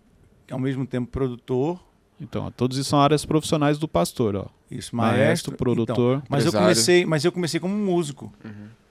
ao 0.51 0.59
mesmo 0.59 0.85
tempo 0.85 1.09
produtor. 1.09 1.83
Então, 2.21 2.51
todos 2.51 2.77
isso 2.77 2.91
são 2.91 3.01
áreas 3.01 3.25
profissionais 3.25 3.79
do 3.79 3.87
pastor, 3.87 4.35
ó. 4.35 4.45
Isso, 4.69 4.95
maestro, 4.95 5.25
maestro 5.25 5.57
produtor. 5.57 6.17
Então, 6.17 6.27
mas 6.29 6.45
eu 6.45 6.51
comecei, 6.51 7.03
mas 7.03 7.25
eu 7.25 7.31
comecei 7.31 7.59
como 7.59 7.75
músico. 7.75 8.31
Uhum. 8.45 8.82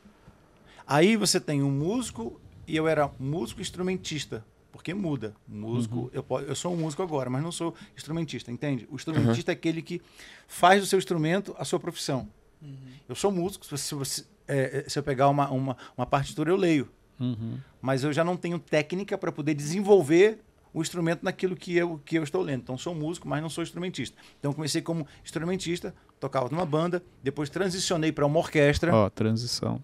Aí 0.92 1.16
você 1.16 1.40
tem 1.40 1.62
um 1.62 1.70
músico 1.70 2.38
e 2.68 2.76
eu 2.76 2.86
era 2.86 3.10
músico 3.18 3.62
instrumentista, 3.62 4.44
porque 4.70 4.92
muda. 4.92 5.34
Músico, 5.48 6.00
uhum. 6.00 6.10
eu, 6.12 6.40
eu 6.40 6.54
sou 6.54 6.74
um 6.74 6.76
músico 6.76 7.02
agora, 7.02 7.30
mas 7.30 7.42
não 7.42 7.50
sou 7.50 7.74
instrumentista, 7.96 8.52
entende? 8.52 8.86
O 8.90 8.96
instrumentista 8.96 9.50
uhum. 9.50 9.54
é 9.54 9.56
aquele 9.56 9.80
que 9.80 10.02
faz 10.46 10.82
do 10.82 10.86
seu 10.86 10.98
instrumento 10.98 11.56
a 11.58 11.64
sua 11.64 11.80
profissão. 11.80 12.28
Uhum. 12.60 12.76
Eu 13.08 13.14
sou 13.14 13.32
músico, 13.32 13.64
se 13.64 13.94
você, 13.94 14.26
é, 14.46 14.84
é, 14.84 14.90
se 14.90 14.98
eu 14.98 15.02
pegar 15.02 15.30
uma, 15.30 15.48
uma, 15.48 15.78
uma 15.96 16.04
partitura, 16.04 16.50
eu 16.50 16.56
leio. 16.56 16.90
Uhum. 17.18 17.56
Mas 17.80 18.04
eu 18.04 18.12
já 18.12 18.22
não 18.22 18.36
tenho 18.36 18.58
técnica 18.58 19.16
para 19.16 19.32
poder 19.32 19.54
desenvolver 19.54 20.40
o 20.74 20.82
instrumento 20.82 21.22
naquilo 21.22 21.56
que 21.56 21.74
eu, 21.74 22.02
que 22.04 22.18
eu 22.18 22.22
estou 22.22 22.42
lendo. 22.42 22.64
Então, 22.64 22.76
sou 22.76 22.94
músico, 22.94 23.26
mas 23.26 23.40
não 23.40 23.48
sou 23.48 23.64
instrumentista. 23.64 24.20
Então, 24.38 24.52
comecei 24.52 24.82
como 24.82 25.06
instrumentista, 25.24 25.94
tocava 26.20 26.50
numa 26.50 26.66
banda, 26.66 27.02
depois 27.22 27.48
transicionei 27.48 28.12
para 28.12 28.26
uma 28.26 28.38
orquestra. 28.38 28.94
Ó, 28.94 29.06
oh, 29.06 29.10
transição. 29.10 29.82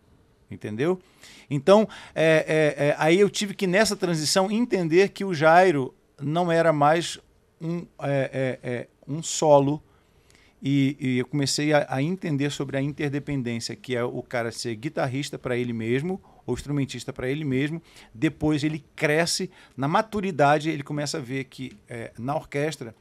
Entendeu? 0.50 0.98
Então, 1.50 1.88
é, 2.14 2.74
é, 2.78 2.86
é, 2.88 2.96
aí 2.98 3.18
eu 3.18 3.28
tive 3.28 3.54
que, 3.54 3.66
nessa 3.66 3.94
transição, 3.94 4.50
entender 4.50 5.10
que 5.10 5.24
o 5.24 5.34
Jairo 5.34 5.94
não 6.20 6.50
era 6.50 6.72
mais 6.72 7.18
um, 7.60 7.86
é, 8.00 8.58
é, 8.62 8.70
é, 8.70 8.88
um 9.06 9.22
solo 9.22 9.82
e, 10.62 10.96
e 10.98 11.18
eu 11.18 11.26
comecei 11.26 11.72
a, 11.72 11.86
a, 11.88 12.02
entender 12.02 12.50
sobre 12.50 12.76
a 12.76 12.82
interdependência, 12.82 13.76
que 13.76 13.94
é 13.94 14.02
o 14.02 14.22
cara 14.22 14.50
ser 14.50 14.74
guitarrista 14.74 15.38
para 15.38 15.56
ele 15.56 15.72
mesmo, 15.72 16.20
ou 16.46 16.54
instrumentista 16.54 17.12
para 17.12 17.28
ele 17.28 17.44
mesmo. 17.44 17.80
Depois 18.12 18.64
ele 18.64 18.84
cresce, 18.96 19.50
na 19.76 19.86
maturidade, 19.86 20.70
ele 20.70 20.82
começa 20.82 21.18
a 21.18 21.20
ver 21.20 21.44
que 21.44 21.76
na 22.18 22.34
orquestra 22.34 22.94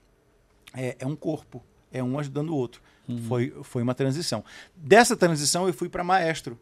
é, 0.74 0.96
é, 1.00 1.06
um 1.06 1.16
corpo, 1.16 1.64
é 1.92 2.04
um 2.04 2.20
ajudando 2.20 2.50
o 2.50 2.56
outro. 2.56 2.82
Uhum. 3.08 3.18
Foi, 3.24 3.54
foi 3.64 3.84
uma 3.84 3.96
transição. 3.96 4.44
Dessa 4.76 5.16
transição 5.16 5.68
eu 5.68 5.74
fui 5.74 5.90
para 5.90 6.04
maestro, 6.04 6.60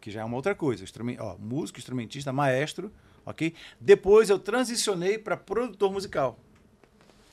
que 0.00 0.10
já 0.10 0.20
é 0.20 0.24
uma 0.24 0.36
outra 0.36 0.54
coisa. 0.54 0.84
Instrument, 0.84 1.16
ó, 1.18 1.36
músico, 1.38 1.78
instrumentista, 1.78 2.32
maestro, 2.32 2.92
ok? 3.24 3.54
Depois 3.80 4.30
eu 4.30 4.38
transicionei 4.38 5.18
para 5.18 5.36
produtor 5.36 5.92
musical 5.92 6.38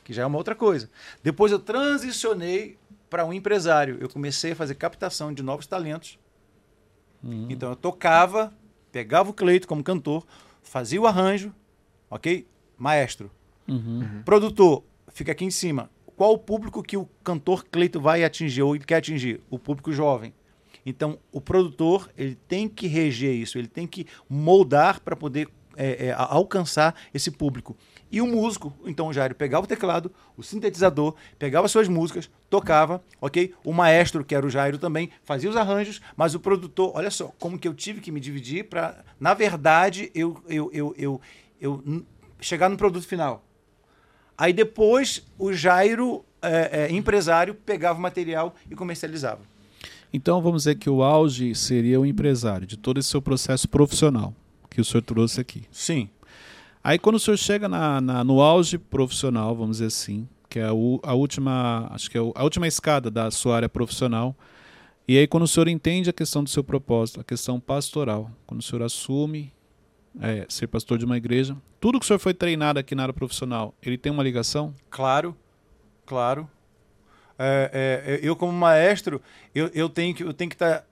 que 0.06 0.14
já 0.14 0.22
é 0.22 0.26
uma 0.26 0.38
outra 0.38 0.56
coisa. 0.56 0.90
Depois 1.24 1.52
eu 1.52 1.60
transicionei 1.60 2.78
para 3.10 3.26
um 3.26 3.34
empresário. 3.34 3.98
Eu 4.00 4.08
comecei 4.08 4.52
a 4.52 4.56
fazer 4.56 4.76
captação 4.76 5.34
de 5.34 5.42
novos 5.42 5.66
talentos. 5.66 6.20
Uhum. 7.24 7.48
Então 7.50 7.72
eu 7.72 7.76
tocava, 7.76 8.54
pegava 8.92 9.32
o 9.32 9.34
Cleito 9.34 9.68
como 9.68 9.84
cantor, 9.84 10.24
fazia 10.62 11.02
o 11.02 11.08
arranjo, 11.08 11.52
ok? 12.10 12.48
Maestro. 12.78 13.32
Uhum. 13.68 14.00
Uhum. 14.00 14.24
Produtor, 14.24 14.84
fica 15.08 15.32
aqui 15.32 15.44
em 15.44 15.50
cima. 15.50 15.90
Qual 16.16 16.34
o 16.34 16.38
público 16.38 16.84
que 16.84 16.96
o 16.96 17.10
cantor 17.24 17.66
Cleito 17.66 18.00
vai 18.00 18.24
atingir 18.24 18.62
ou 18.62 18.76
ele 18.76 18.86
quer 18.86 18.98
atingir? 18.98 19.42
O 19.50 19.58
público 19.58 19.92
jovem. 19.92 20.34
Então, 20.86 21.18
o 21.32 21.42
produtor 21.42 22.10
ele 22.18 22.36
tem 22.48 22.70
que 22.70 22.88
reger 22.88 23.34
isso, 23.34 23.58
ele 23.58 23.68
tem 23.68 23.88
que 23.88 24.06
moldar 24.30 25.02
para 25.02 25.16
poder 25.16 25.50
é, 25.76 26.08
é, 26.08 26.16
alcançar 26.18 26.96
esse 27.14 27.32
público. 27.32 27.76
E 28.12 28.22
o 28.22 28.28
músico, 28.28 28.74
então 28.86 29.08
o 29.08 29.14
Jairo 29.14 29.36
pegava 29.36 29.66
o 29.66 29.68
teclado, 29.68 30.12
o 30.38 30.44
sintetizador, 30.44 31.16
pegava 31.38 31.68
suas 31.68 31.88
músicas, 31.88 32.30
tocava, 32.50 33.04
ok? 33.20 33.54
O 33.64 33.74
maestro, 33.74 34.24
que 34.24 34.36
era 34.36 34.46
o 34.46 34.50
Jairo 34.50 34.78
também, 34.78 35.10
fazia 35.24 35.50
os 35.50 35.56
arranjos, 35.56 36.02
mas 36.16 36.36
o 36.36 36.40
produtor, 36.40 36.92
olha 36.96 37.12
só, 37.12 37.34
como 37.40 37.60
que 37.60 37.68
eu 37.68 37.74
tive 37.74 38.00
que 38.00 38.12
me 38.12 38.20
dividir 38.20 38.66
para, 38.66 39.04
na 39.20 39.34
verdade, 39.34 40.12
eu, 40.14 40.42
eu, 40.48 40.70
eu, 40.72 40.96
eu, 40.98 41.22
eu 41.60 42.06
chegar 42.40 42.70
no 42.70 42.78
produto 42.78 43.08
final. 43.08 43.44
Aí 44.38 44.54
depois 44.54 45.26
o 45.38 45.52
Jairo, 45.52 46.24
é, 46.42 46.84
é, 46.84 46.92
empresário, 46.92 47.56
pegava 47.56 47.98
o 47.98 48.02
material 48.02 48.54
e 48.70 48.76
comercializava. 48.76 49.42
Então 50.14 50.42
vamos 50.42 50.64
dizer 50.64 50.76
que 50.76 50.90
o 50.90 51.04
auge 51.04 51.54
seria 51.56 52.00
o 52.00 52.06
empresário 52.06 52.66
de 52.66 52.78
todo 52.78 53.00
esse 53.00 53.10
seu 53.10 53.22
processo 53.22 53.68
profissional 53.68 54.34
que 54.70 54.82
o 54.82 54.86
senhor 54.86 55.02
trouxe 55.02 55.40
aqui. 55.40 55.64
Sim. 55.72 56.10
Aí 56.84 57.00
quando 57.00 57.16
o 57.16 57.20
senhor 57.20 57.38
chega 57.38 57.68
na, 57.68 58.00
na, 58.02 58.24
no 58.24 58.42
auge 58.42 58.78
profissional, 58.78 59.56
vamos 59.56 59.78
dizer 59.78 59.88
assim, 59.88 60.28
que 60.50 60.60
é 60.60 60.66
a, 60.66 60.70
a 60.70 61.14
última, 61.14 61.88
acho 61.92 62.12
que 62.12 62.18
é 62.18 62.22
a 62.22 62.44
última 62.44 62.68
escada 62.68 63.10
da 63.10 63.32
sua 63.32 63.56
área 63.56 63.70
profissional, 63.70 64.36
e 65.08 65.18
aí 65.18 65.28
quando 65.28 65.44
o 65.44 65.48
senhor 65.48 65.68
entende 65.68 66.10
a 66.10 66.14
questão 66.14 66.44
do 66.44 66.50
seu 66.50 66.64
propósito, 66.64 67.22
a 67.22 67.24
questão 67.24 67.60
pastoral, 67.60 68.30
quando 68.46 68.60
o 68.60 68.64
senhor 68.64 68.84
assume 68.84 69.52
é, 70.22 70.46
ser 70.50 70.68
pastor 70.68 70.98
de 70.98 71.06
uma 71.06 71.18
igreja, 71.18 71.56
tudo 71.80 72.00
que 72.00 72.06
o 72.06 72.08
senhor 72.08 72.20
foi 72.20 72.34
treinado 72.34 72.80
aqui 72.80 72.94
na 72.94 73.04
área 73.04 73.14
profissional, 73.14 73.74
ele 73.82 73.98
tem 73.98 74.12
uma 74.12 74.24
ligação? 74.24 74.74
Claro, 74.90 75.36
claro. 76.06 76.50
É, 77.38 78.00
é, 78.06 78.20
eu 78.22 78.36
como 78.36 78.54
maestro, 78.54 79.22
eu, 79.54 79.70
eu 79.74 79.90
tenho 79.90 80.16
que 80.16 80.24
eu 80.24 80.34
tenho 80.34 80.50
que 80.50 80.56
estar 80.56 80.80
tá 80.80 80.86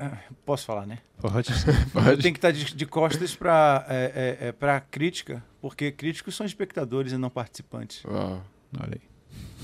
ah, 0.00 0.16
posso 0.46 0.64
falar, 0.64 0.86
né? 0.86 0.98
Pode. 1.20 1.50
Pode. 1.92 2.06
Eu 2.10 2.18
tenho 2.18 2.32
que 2.32 2.38
estar 2.38 2.52
de, 2.52 2.72
de 2.72 2.86
costas 2.86 3.34
para 3.34 3.84
é, 3.88 4.38
é, 4.40 4.48
é 4.48 4.52
para 4.52 4.80
crítica, 4.80 5.44
porque 5.60 5.90
críticos 5.90 6.36
são 6.36 6.46
espectadores 6.46 7.12
e 7.12 7.18
não 7.18 7.28
participantes. 7.28 8.04
Uau. 8.04 8.40
Olha 8.80 8.92
aí. 8.92 9.00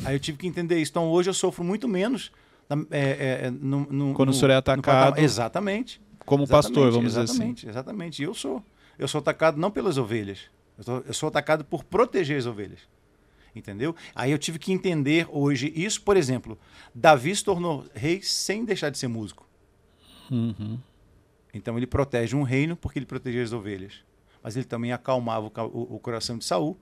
Aí 0.05 0.17
eu 0.17 0.19
tive 0.19 0.37
que 0.37 0.47
entender 0.49 0.81
isso. 0.81 0.91
Então 0.91 1.09
hoje 1.09 1.31
eu 1.31 1.35
sofro 1.35 1.63
muito 1.63 1.87
menos. 1.87 2.33
É, 2.91 3.45
é, 3.45 3.51
no, 3.51 3.87
no, 3.89 4.15
Quando 4.15 4.31
no, 4.31 4.35
o 4.35 4.35
senhor 4.35 4.51
é 4.51 4.57
atacado. 4.57 5.21
Exatamente. 5.21 6.03
Como 6.27 6.43
exatamente, 6.43 6.67
pastor, 6.67 6.91
vamos 6.91 7.13
exatamente, 7.13 7.27
dizer 7.31 7.45
assim. 7.45 7.69
Exatamente, 7.69 7.69
exatamente. 7.69 8.23
E 8.23 8.25
eu 8.25 8.35
sou. 8.35 8.65
Eu 8.99 9.07
sou 9.07 9.21
atacado 9.21 9.57
não 9.57 9.71
pelas 9.71 9.99
ovelhas. 9.99 10.51
Eu, 10.77 10.85
tô, 10.85 10.99
eu 11.07 11.15
sou 11.15 11.29
atacado 11.29 11.65
por 11.65 11.85
proteger 11.85 12.39
as 12.39 12.47
ovelhas 12.47 12.81
entendeu? 13.55 13.95
Aí 14.15 14.31
eu 14.31 14.39
tive 14.39 14.59
que 14.59 14.73
entender 14.73 15.27
hoje 15.31 15.73
isso, 15.75 16.03
por 16.03 16.17
exemplo, 16.17 16.59
Davi 16.95 17.35
se 17.35 17.45
tornou 17.45 17.87
rei 17.95 18.21
sem 18.23 18.65
deixar 18.65 18.91
de 18.91 18.99
ser 18.99 19.09
músico. 19.09 19.47
Uhum. 20.31 20.79
Então 21.53 21.77
ele 21.77 21.87
protege 21.87 22.35
um 22.35 22.43
reino 22.43 22.77
porque 22.77 22.99
ele 22.99 23.07
protegia 23.07 23.43
as 23.43 23.53
ovelhas. 23.53 24.03
Mas 24.43 24.57
ele 24.57 24.65
também 24.65 24.93
acalmava 24.93 25.47
o, 25.47 25.95
o, 25.97 25.99
coração 25.99 26.37
de 26.37 26.45
Saul 26.45 26.77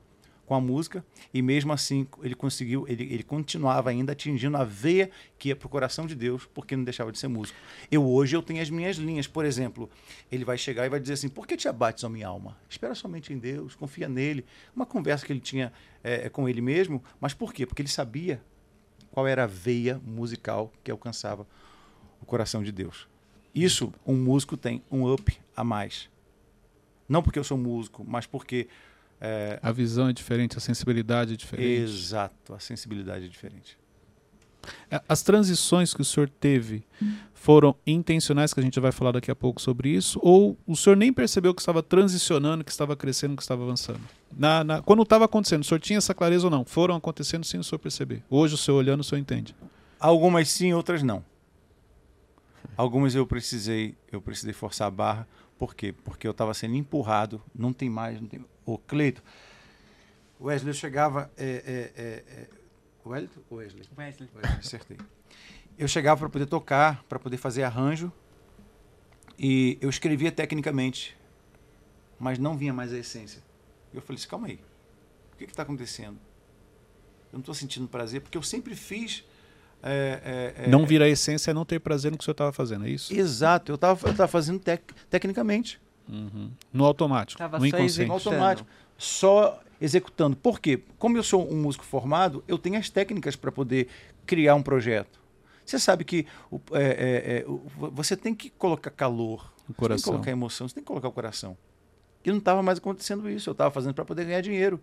com 0.53 0.57
a 0.57 0.61
música 0.61 1.03
e 1.33 1.41
mesmo 1.41 1.73
assim 1.73 2.07
ele 2.23 2.35
conseguiu, 2.35 2.87
ele, 2.87 3.05
ele 3.05 3.23
continuava 3.23 3.89
ainda 3.89 4.13
atingindo 4.13 4.55
a 4.59 4.65
veia 4.65 5.11
que 5.39 5.49
ia 5.49 5.57
para 5.57 5.67
o 5.67 5.71
coração 5.71 6.07
de 6.07 6.15
Deus 6.15 6.45
porque 6.45 6.77
não 6.77 6.85
deixava 6.85 7.11
de 7.11 7.19
ser 7.19 7.29
músico. 7.29 7.59
Eu 7.91 8.07
hoje 8.07 8.37
eu 8.37 8.43
tenho 8.43 8.61
as 8.61 8.69
minhas 8.69 8.97
linhas, 8.97 9.27
por 9.27 9.47
exemplo, 9.47 9.89
ele 10.31 10.45
vai 10.45 10.59
chegar 10.59 10.85
e 10.85 10.91
vai 10.91 11.01
dizer 11.01 11.15
assim: 11.15 11.31
por 11.31 11.47
que 11.47 11.57
te 11.57 11.69
abates 11.69 12.05
a 12.05 12.09
minha 12.11 12.29
alma? 12.29 12.59
Espera 12.69 12.95
somente 12.95 13.33
em 13.33 13.39
Deus, 13.39 13.75
confia 13.75 14.11
nele. 14.11 14.45
Uma 14.77 14.85
conversa 14.85 15.25
que 15.25 15.33
ele 15.33 15.41
tinha 15.41 15.73
é, 16.05 16.29
com 16.29 16.47
ele 16.47 16.61
mesmo, 16.61 17.03
mas 17.19 17.33
por 17.33 17.55
quê? 17.55 17.65
Porque 17.65 17.81
ele 17.81 17.89
sabia 17.89 18.43
qual 19.11 19.27
era 19.27 19.45
a 19.45 19.47
veia 19.47 19.99
musical 20.05 20.71
que 20.85 20.91
alcançava 20.91 21.47
o 22.21 22.27
coração 22.27 22.63
de 22.63 22.73
Deus. 22.73 23.09
Isso, 23.55 23.91
um 24.07 24.17
músico 24.17 24.55
tem 24.55 24.83
um 24.91 25.11
up 25.11 25.35
a 25.57 25.65
mais. 25.65 26.11
Não 27.09 27.23
porque 27.23 27.39
eu 27.39 27.45
sou 27.45 27.57
músico, 27.57 28.05
mas 28.07 28.27
porque. 28.27 28.69
É... 29.25 29.61
A 29.63 29.71
visão 29.71 30.09
é 30.09 30.13
diferente, 30.13 30.59
a 30.59 30.61
sensibilidade 30.61 31.35
é 31.35 31.37
diferente. 31.37 31.83
Exato, 31.83 32.53
a 32.53 32.59
sensibilidade 32.59 33.27
é 33.27 33.29
diferente. 33.29 33.79
É, 34.91 35.01
as 35.09 35.23
transições 35.23 35.95
que 35.95 36.01
o 36.01 36.05
senhor 36.05 36.29
teve 36.29 36.85
foram 37.33 37.75
intencionais, 37.87 38.53
que 38.53 38.61
a 38.61 38.63
gente 38.63 38.79
vai 38.79 38.93
falar 38.93 39.13
daqui 39.13 39.31
a 39.31 39.35
pouco 39.35 39.61
sobre 39.61 39.89
isso, 39.91 40.19
ou 40.23 40.57
o 40.67 40.77
senhor 40.77 40.97
nem 40.97 41.13
percebeu 41.13 41.55
que 41.55 41.61
estava 41.61 41.83
transicionando, 41.83 42.65
que 42.65 42.71
estava 42.71 42.97
crescendo, 42.97 43.37
que 43.37 43.43
estava 43.43 43.63
avançando? 43.63 44.01
Na, 44.37 44.63
na, 44.63 44.83
quando 44.83 45.03
estava 45.03 45.25
acontecendo, 45.25 45.63
o 45.63 45.65
senhor 45.65 45.81
tinha 45.81 45.99
essa 45.99 46.15
clareza 46.15 46.47
ou 46.47 46.51
não? 46.51 46.65
Foram 46.65 46.97
acontecendo 46.97 47.45
sem 47.45 47.59
o 47.59 47.65
senhor 47.65 47.79
perceber. 47.79 48.23
Hoje, 48.29 48.55
o 48.55 48.59
senhor 48.59 48.77
olhando, 48.77 49.01
o 49.01 49.05
senhor 49.05 49.21
entende? 49.21 49.55
Algumas 49.99 50.49
sim, 50.49 50.73
outras 50.73 51.03
não. 51.03 51.25
Algumas 52.77 53.15
eu 53.15 53.27
precisei, 53.27 53.95
eu 54.11 54.21
precisei 54.21 54.53
forçar 54.53 54.89
a 54.89 54.91
barra. 54.91 55.29
Por 55.59 55.75
quê? 55.75 55.93
Porque 55.93 56.27
eu 56.27 56.33
estava 56.33 56.55
sendo 56.55 56.75
empurrado. 56.75 57.41
Não 57.55 57.73
tem 57.73 57.91
mais, 57.91 58.21
não 58.21 58.27
tem. 58.27 58.45
Ô, 58.65 58.79
Cleito, 58.79 59.23
Wesley, 60.41 60.71
eu 60.71 60.75
chegava. 60.75 61.31
É, 61.37 61.93
é, 61.97 62.03
é, 62.03 62.25
é 62.43 62.49
Wellington 63.05 63.41
ou 63.51 63.59
Wesley? 63.59 63.85
Wesley. 63.97 64.29
Wesley, 64.35 64.59
acertei. 64.59 64.99
Eu 65.79 65.89
chegava 65.89 66.21
para 66.21 66.29
poder 66.29 66.47
tocar, 66.47 67.03
para 67.05 67.19
poder 67.19 67.37
fazer 67.37 67.63
arranjo, 67.65 68.13
e 69.39 69.79
eu 69.81 69.89
escrevia 69.91 70.31
tecnicamente, 70.31 71.17
mas 72.19 72.39
não 72.39 72.57
vinha 72.57 72.73
mais 72.73 72.93
a 72.93 72.99
essência. 72.99 73.43
E 73.93 73.97
eu 73.97 74.03
falei 74.03 74.19
assim, 74.19 74.29
calma 74.29 74.47
aí, 74.47 74.61
o 75.33 75.37
que 75.37 75.45
está 75.45 75.63
acontecendo? 75.63 76.19
Eu 77.33 77.39
não 77.39 77.41
estou 77.41 77.55
sentindo 77.55 77.89
prazer, 77.89 78.21
porque 78.21 78.37
eu 78.39 78.43
sempre 78.43 78.77
fiz... 78.77 79.25
é, 79.83 80.53
é, 80.59 80.65
é, 80.65 80.69
Não 80.69 80.87
vir 80.87 81.03
a 81.03 81.09
essência 81.09 81.51
é 81.51 81.55
não 81.55 81.65
ter 81.65 81.81
prazer 81.81 82.13
no 82.13 82.19
que 82.19 82.23
o 82.23 82.25
senhor 82.25 82.35
estava 82.35 82.53
fazendo, 82.53 82.87
é 82.87 82.91
isso? 82.91 83.13
Exato, 83.13 83.73
eu 83.73 83.77
estava 83.77 84.07
eu 84.09 84.15
tava 84.15 84.29
fazendo 84.29 84.61
tec- 84.61 84.93
tecnicamente. 85.11 85.81
Uhum. 86.09 86.51
No 86.73 86.85
automático, 86.85 87.39
Tava 87.39 87.59
no 87.59 87.63
só 87.63 87.69
inconsciente. 87.69 88.03
executando. 88.03 88.13
automático. 88.37 88.69
Só 88.99 89.61
executando. 89.81 90.37
Por 90.37 90.61
quê? 90.61 90.81
Como 90.99 91.17
eu 91.17 91.23
sou 91.23 91.51
um 91.51 91.57
músico 91.57 91.85
formado, 91.85 92.45
eu 92.47 92.59
tenho 92.59 92.79
as 92.79 92.89
técnicas 92.89 93.37
para 93.37 93.51
poder 93.51 93.89
criar 94.27 94.55
um 94.55 94.63
projeto. 94.63 95.21
Você 95.65 95.79
sabe 95.79 96.05
que 96.05 96.27
é, 96.73 96.83
é, 96.83 97.39
é, 97.39 97.45
você 97.77 98.17
tem 98.17 98.35
que 98.35 98.51
colocar 98.51 98.91
calor, 98.91 99.53
tem 99.59 99.67
que 99.69 99.75
coração. 99.75 100.13
colocar 100.13 100.31
emoção, 100.31 100.69
você 100.69 100.75
tem 100.75 100.83
que 100.83 100.89
colocar 100.89 101.09
o 101.09 101.13
coração. 101.13 101.57
E 102.25 102.31
não 102.31 102.39
estava 102.39 102.63
mais 102.63 102.79
acontecendo 102.79 103.29
isso. 103.29 103.51
Eu 103.51 103.53
estava 103.53 103.71
fazendo 103.71 103.95
para 103.95 104.05
poder 104.05 104.25
ganhar 104.25 104.41
dinheiro. 104.41 104.81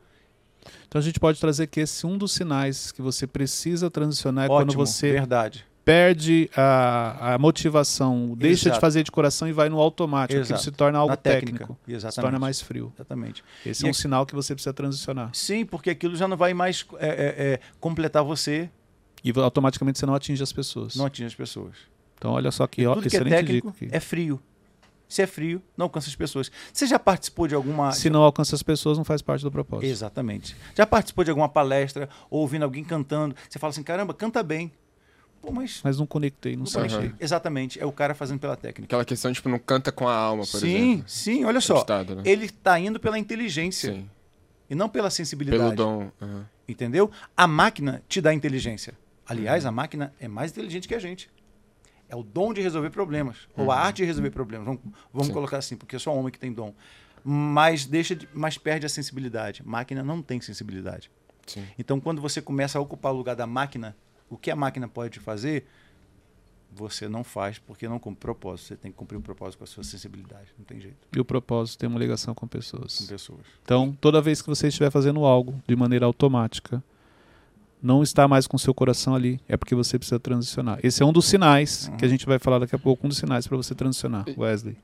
Então 0.88 0.99
a 0.99 1.01
gente 1.01 1.19
pode 1.19 1.39
trazer 1.39 1.67
que 1.67 1.79
esse 1.79 2.05
um 2.05 2.17
dos 2.17 2.33
sinais 2.33 2.91
que 2.91 3.01
você 3.01 3.25
precisa 3.25 3.89
transicionar 3.89 4.45
é 4.45 4.47
quando 4.47 4.69
Ótimo, 4.69 4.85
você 4.85 5.11
verdade. 5.11 5.65
Perde 5.89 6.48
a, 6.55 7.34
a 7.34 7.38
motivação, 7.39 8.36
deixa 8.38 8.69
de 8.69 8.79
fazer 8.79 9.01
de 9.01 9.10
coração 9.12 9.48
e 9.48 9.51
vai 9.51 9.69
no 9.69 9.79
automático, 9.79 10.34
aquilo 10.39 10.46
Exato. 10.58 10.62
se 10.62 10.72
torna 10.72 11.00
algo 11.00 11.10
Na 11.10 11.17
técnico, 11.17 11.75
se 11.84 11.93
Exatamente. 11.93 12.22
torna 12.22 12.38
mais 12.38 12.62
frio. 12.62 12.93
Exatamente. 12.96 13.43
Esse 13.65 13.84
E 13.84 13.86
é 13.86 13.88
um 13.88 13.89
aqui- 13.89 14.00
sinal 14.00 14.24
que 14.24 14.36
você 14.36 14.53
precisa 14.53 14.72
transicionar. 14.72 15.31
Sim, 15.34 15.65
porque 15.65 15.89
aquilo 15.89 16.15
já 16.15 16.27
não 16.27 16.38
vai 16.38 16.53
mais 16.53 16.86
é, 17.00 17.08
é, 17.08 17.53
é, 17.53 17.60
completar 17.79 18.24
você, 18.24 18.69
E 19.24 19.31
automaticamente 19.36 19.98
você 19.98 20.05
não 20.05 20.13
atinge 20.13 20.43
as 20.43 20.53
pessoas. 20.53 20.96
não 20.96 21.08
atinge 21.08 21.25
as 21.25 21.34
pessoas. 21.36 21.75
Então 22.19 22.34
olha 22.34 22.51
só 22.51 22.67
que 22.67 22.86
ó, 22.86 22.93
Tudo 22.93 23.10
que 23.10 23.15
é 23.15 23.19
excelente 23.19 23.34
técnico 23.36 23.72
dica. 23.72 23.86
aqui. 23.88 23.96
é 23.96 24.00
frio. 24.00 24.39
Se 25.08 25.24
é 25.24 25.25
frio, 25.27 25.60
não 25.75 25.86
alcança 25.86 26.08
as 26.08 26.15
pessoas. 26.15 26.51
Você 26.72 26.86
já 26.86 27.00
participou 27.00 27.48
de 27.48 27.55
alguma. 27.55 27.91
Se 27.93 28.12
não 28.12 28.22
alcança 28.22 28.53
as 28.55 28.62
pessoas, 28.62 28.96
não 28.96 29.03
faz 29.03 29.24
parte 29.24 29.41
do 29.41 29.50
propósito. 29.50 29.89
Exatamente. 29.89 30.55
Já 30.75 30.86
participou 30.86 31.24
de 31.24 31.31
alguma 31.31 31.50
palestra 31.50 32.08
ou 32.29 32.41
ouvindo 32.41 32.62
alguém 32.62 32.84
cantando? 32.84 33.36
Você 33.50 33.58
fala 33.58 33.72
assim: 33.72 33.81
caramba, 33.81 34.13
canta 34.13 34.43
bem. 34.43 34.72
Pô, 35.41 35.51
mas. 35.51 35.81
Mas 35.84 35.98
não 35.98 36.05
conectei, 36.05 36.55
não 36.55 36.65
sei. 36.65 36.81
conectei. 36.88 37.13
Exatamente. 37.19 37.79
É 37.79 37.86
o 37.86 37.91
cara 37.91 38.13
fazendo 38.13 38.39
pela 38.39 38.55
técnica. 38.55 38.86
Aquela 38.86 39.05
questão, 39.05 39.31
tipo, 39.31 39.48
não 39.50 39.60
canta 39.60 39.91
com 39.91 40.08
a 40.08 40.13
alma, 40.15 40.43
por 40.46 40.60
sim, 40.60 40.67
exemplo. 40.93 41.03
sim, 41.10 41.46
olha 41.46 41.62
só. 41.62 41.77
Estado, 41.79 42.15
né? 42.15 42.24
Ele 42.25 42.46
está 42.46 42.79
indo 42.79 43.00
pela 43.00 43.17
inteligência 43.17 43.93
Sim. 43.93 44.10
e 44.69 44.75
não 44.75 44.89
pela 44.89 45.10
sensibilidade. 45.10 45.62
Pelo 45.63 45.75
dom. 45.75 46.12
aham. 46.22 46.46
Entendeu? 46.67 47.10
A 47.36 47.48
máquina 47.48 48.03
te 48.08 48.22
dá 48.22 48.34
inteligência. 48.34 48.93
Aliás, 49.25 49.63
Uhum. 49.63 49.69
a 49.69 49.72
máquina 49.72 50.13
é 50.19 50.27
mais 50.27 50.51
inteligente 50.51 50.88
que 50.88 50.93
a 50.96 51.00
gente. 51.00 51.29
É 52.08 52.15
o 52.15 52.24
dom 52.24 52.53
de 52.53 52.62
resolver 52.62 52.89
problemas. 52.89 53.38
Ou 53.55 53.72
a 53.72 53.77
arte 53.79 53.98
de 53.98 54.05
resolver 54.05 54.31
problemas. 54.31 54.65
Vamos, 54.65 54.81
vamos 54.84 54.98
Uhum. 55.13 55.24
Sim. 55.25 55.34
colocar 55.34 55.58
assim, 55.58 55.75
porque 55.77 55.96
é 55.96 56.00
só 56.00 56.13
homem 56.13 56.31
que 56.31 56.39
tem 56.39 56.51
dom. 56.51 56.74
Mas, 57.24 57.86
deixa 57.86 58.15
de, 58.15 58.27
mas 58.34 58.58
perde 58.58 58.86
a 58.86 58.89
sensibilidade. 58.89 59.62
Máquina 59.65 60.03
não 60.03 60.22
tem 60.22 60.39
sensibilidade. 60.41 61.12
Sim. 61.46 61.65
Então, 61.77 62.00
quando 62.00 62.22
você 62.22 62.41
começa 62.41 62.77
a 62.77 62.81
ocupar 62.81 63.13
o 63.13 63.17
lugar 63.17 63.36
da 63.36 63.46
máquina, 63.48 63.96
o 64.29 64.38
que 64.38 64.51
a 64.51 64.55
máquina 64.55 64.88
pode 64.88 65.19
fazer, 65.19 65.65
você 66.71 67.07
não 67.09 67.24
faz 67.24 67.57
porque 67.57 67.88
não 67.88 67.98
cumpre 68.00 68.19
propósito. 68.21 68.67
Você 68.67 68.75
tem 68.75 68.91
que 68.91 68.98
cumprir 68.98 69.17
o 69.17 69.21
propósito 69.21 69.57
com 69.57 69.63
a 69.63 69.67
sua 69.67 69.83
sensibilidade. 69.83 70.48
Não 70.57 70.65
tem 70.65 70.79
jeito. 70.79 70.98
E 71.15 71.19
o 71.19 71.25
propósito 71.25 71.79
tem 71.79 71.89
uma 71.89 72.00
ligação 72.00 72.33
com 72.36 72.41
Com 72.41 72.48
pessoas. 72.48 73.01
pessoas. 73.07 73.39
Então, 73.63 73.95
toda 74.00 74.21
vez 74.21 74.41
que 74.41 74.48
você 74.48 74.67
estiver 74.67 74.91
fazendo 74.91 75.25
algo 75.25 75.59
de 75.67 75.75
maneira 75.75 76.05
automática, 76.05 76.83
não 77.81 78.03
está 78.03 78.27
mais 78.27 78.45
com 78.45 78.57
seu 78.57 78.74
coração 78.74 79.15
ali, 79.15 79.39
é 79.48 79.55
porque 79.57 79.74
você 79.74 79.98
precisa 79.98 80.19
transicionar. 80.19 80.79
Esse 80.83 81.01
é 81.01 81.05
um 81.05 81.13
dos 81.13 81.25
sinais 81.25 81.88
Uhum. 81.88 81.98
que 81.98 82.05
a 82.05 82.07
gente 82.09 82.25
vai 82.25 82.38
falar 82.38 82.59
daqui 82.59 82.75
a 82.75 82.79
pouco, 82.79 83.05
um 83.05 83.09
dos 83.09 83.17
sinais 83.17 83.48
para 83.48 83.57
você 83.57 83.74
transicionar. 83.74 84.25
Wesley. 84.38 84.77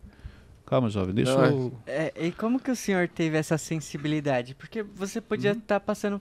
Calma, 0.65 0.89
jovem, 0.89 1.13
deixa 1.13 1.35
Não, 1.35 1.45
eu... 1.45 1.79
É, 1.85 2.11
e 2.25 2.31
como 2.31 2.59
que 2.59 2.71
o 2.71 2.75
senhor 2.75 3.07
teve 3.07 3.37
essa 3.37 3.55
sensibilidade? 3.57 4.55
Porque 4.55 4.81
você 4.81 5.21
podia 5.21 5.51
estar 5.51 5.79
passando 5.79 6.19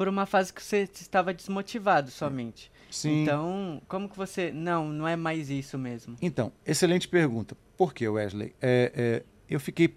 por 0.00 0.08
uma 0.08 0.24
fase 0.24 0.50
que 0.50 0.62
você 0.62 0.88
estava 0.94 1.34
desmotivado 1.34 2.10
somente. 2.10 2.72
Sim. 2.90 3.20
Então, 3.22 3.82
como 3.86 4.08
que 4.08 4.16
você. 4.16 4.50
Não, 4.50 4.88
não 4.88 5.06
é 5.06 5.14
mais 5.14 5.50
isso 5.50 5.76
mesmo. 5.76 6.16
Então, 6.22 6.50
excelente 6.64 7.06
pergunta. 7.06 7.54
Por 7.76 7.92
que, 7.92 8.08
Wesley? 8.08 8.54
É, 8.62 8.92
é, 8.96 9.22
eu 9.46 9.60
fiquei 9.60 9.94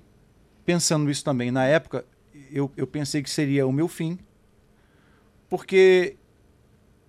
pensando 0.66 1.10
isso 1.10 1.24
também. 1.24 1.52
Na 1.52 1.64
época, 1.64 2.06
eu, 2.52 2.70
eu 2.76 2.86
pensei 2.86 3.24
que 3.24 3.30
seria 3.30 3.66
o 3.66 3.72
meu 3.72 3.88
fim, 3.88 4.20
porque 5.48 6.18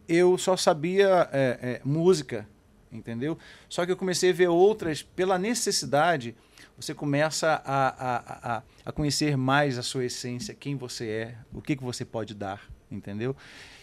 eu 0.07 0.38
só 0.38 0.57
sabia 0.57 1.28
é, 1.33 1.59
é, 1.61 1.80
música, 1.85 2.48
entendeu? 2.92 3.37
Só 3.68 3.85
que 3.85 3.90
eu 3.90 3.96
comecei 3.96 4.30
a 4.30 4.35
ver 4.35 4.46
outras, 4.50 5.02
pela 5.02 5.37
necessidade, 5.37 6.37
você 6.76 6.94
começa 6.94 7.61
a, 7.64 7.88
a, 7.88 8.57
a, 8.59 8.62
a 8.85 8.92
conhecer 8.92 9.37
mais 9.37 9.78
a 9.78 9.83
sua 9.83 10.04
essência, 10.04 10.54
quem 10.54 10.76
você 10.76 11.09
é, 11.09 11.38
o 11.52 11.61
que, 11.61 11.74
que 11.74 11.83
você 11.83 12.04
pode 12.04 12.35
dar, 12.35 12.72
entendeu? 12.94 13.37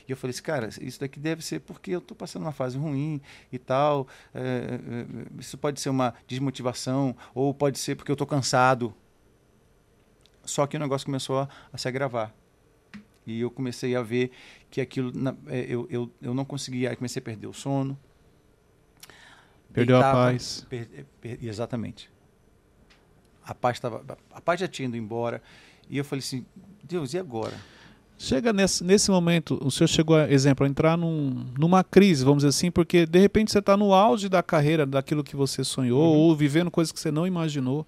E 0.07 0.11
eu 0.11 0.17
falei 0.17 0.31
assim, 0.31 0.43
cara, 0.43 0.69
isso 0.81 0.99
daqui 0.99 1.19
deve 1.19 1.43
ser 1.43 1.59
porque 1.61 1.91
eu 1.91 1.99
estou 1.99 2.15
passando 2.17 2.43
uma 2.43 2.51
fase 2.51 2.77
ruim 2.77 3.21
e 3.51 3.57
tal. 3.59 4.07
é, 4.33 4.79
isso 5.39 5.57
pode 5.57 5.79
ser 5.79 5.89
uma 5.89 6.13
desmotivação, 6.27 7.15
ou 7.33 7.53
pode 7.53 7.77
ser 7.79 7.95
porque 7.95 8.11
eu 8.11 8.15
estou 8.15 8.27
cansado. 8.27 8.93
Só 10.43 10.65
que 10.65 10.75
o 10.75 10.79
negócio 10.79 11.05
começou 11.05 11.39
a, 11.39 11.49
a 11.71 11.77
se 11.77 11.87
agravar. 11.87 12.33
E 13.25 13.39
eu 13.41 13.51
comecei 13.51 13.95
a 13.95 14.01
ver 14.01 14.31
que 14.69 14.81
aquilo. 14.81 15.11
na- 15.13 15.35
é, 15.47 15.59
eu, 15.69 15.87
eu, 15.89 16.11
eu 16.21 16.33
não 16.33 16.43
conseguia. 16.43 16.89
Aí 16.89 16.95
comecei 16.95 17.19
a 17.19 17.23
perder 17.23 17.47
o 17.47 17.53
sono. 17.53 17.97
Perdeu 19.71 19.97
a 19.97 19.99
deitava, 20.01 20.31
paz. 20.31 20.65
per- 20.69 21.05
per- 21.21 21.37
exatamente. 21.43 22.09
A 23.43 23.53
paz, 23.55 23.79
tava, 23.79 24.03
a 24.31 24.41
paz 24.41 24.59
já 24.59 24.67
tinha 24.67 24.87
ido 24.87 24.97
embora. 24.97 25.41
E 25.89 25.97
eu 25.97 26.03
falei 26.03 26.19
assim: 26.19 26.45
Deus, 26.83 27.13
e 27.13 27.19
agora? 27.19 27.57
Chega 28.23 28.53
nesse, 28.53 28.83
nesse 28.83 29.09
momento, 29.09 29.59
o 29.65 29.71
senhor 29.71 29.87
chegou, 29.87 30.15
a, 30.15 30.31
exemplo, 30.31 30.63
a 30.63 30.69
entrar 30.69 30.95
num, 30.95 31.43
numa 31.57 31.83
crise, 31.83 32.23
vamos 32.23 32.43
dizer 32.43 32.49
assim, 32.49 32.69
porque 32.69 33.03
de 33.07 33.17
repente 33.17 33.51
você 33.51 33.57
está 33.57 33.75
no 33.75 33.95
auge 33.95 34.29
da 34.29 34.43
carreira, 34.43 34.85
daquilo 34.85 35.23
que 35.23 35.35
você 35.35 35.63
sonhou, 35.63 36.13
Uhum. 36.13 36.19
ou 36.19 36.35
vivendo 36.35 36.69
coisas 36.69 36.91
que 36.91 36.99
você 36.99 37.09
não 37.09 37.25
imaginou, 37.25 37.83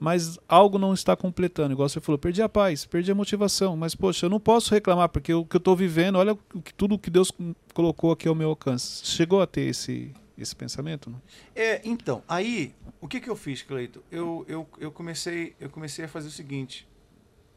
mas 0.00 0.38
algo 0.48 0.78
não 0.78 0.94
está 0.94 1.14
completando. 1.14 1.74
Igual 1.74 1.90
você 1.90 2.00
falou, 2.00 2.18
perdi 2.18 2.40
a 2.40 2.48
paz, 2.48 2.86
perdi 2.86 3.12
a 3.12 3.14
motivação, 3.14 3.76
mas 3.76 3.94
poxa, 3.94 4.24
eu 4.24 4.30
não 4.30 4.40
posso 4.40 4.72
reclamar, 4.72 5.10
porque 5.10 5.34
o 5.34 5.44
que 5.44 5.56
eu 5.56 5.58
estou 5.58 5.76
vivendo, 5.76 6.16
olha 6.16 6.32
o 6.32 6.62
que, 6.62 6.72
tudo 6.72 6.98
que 6.98 7.10
Deus 7.10 7.30
colocou 7.74 8.12
aqui 8.12 8.26
ao 8.26 8.34
meu 8.34 8.48
alcance. 8.48 9.04
Chegou 9.04 9.42
a 9.42 9.46
ter 9.46 9.66
esse, 9.68 10.10
esse 10.38 10.56
pensamento? 10.56 11.10
Não? 11.10 11.20
É, 11.54 11.82
então, 11.84 12.22
aí, 12.26 12.74
o 12.98 13.06
que, 13.06 13.20
que 13.20 13.28
eu 13.28 13.36
fiz, 13.36 13.60
Cleito? 13.60 14.02
Eu, 14.10 14.42
eu, 14.48 14.66
eu, 14.80 14.90
comecei, 14.90 15.54
eu 15.60 15.68
comecei 15.68 16.06
a 16.06 16.08
fazer 16.08 16.28
o 16.28 16.32
seguinte. 16.32 16.88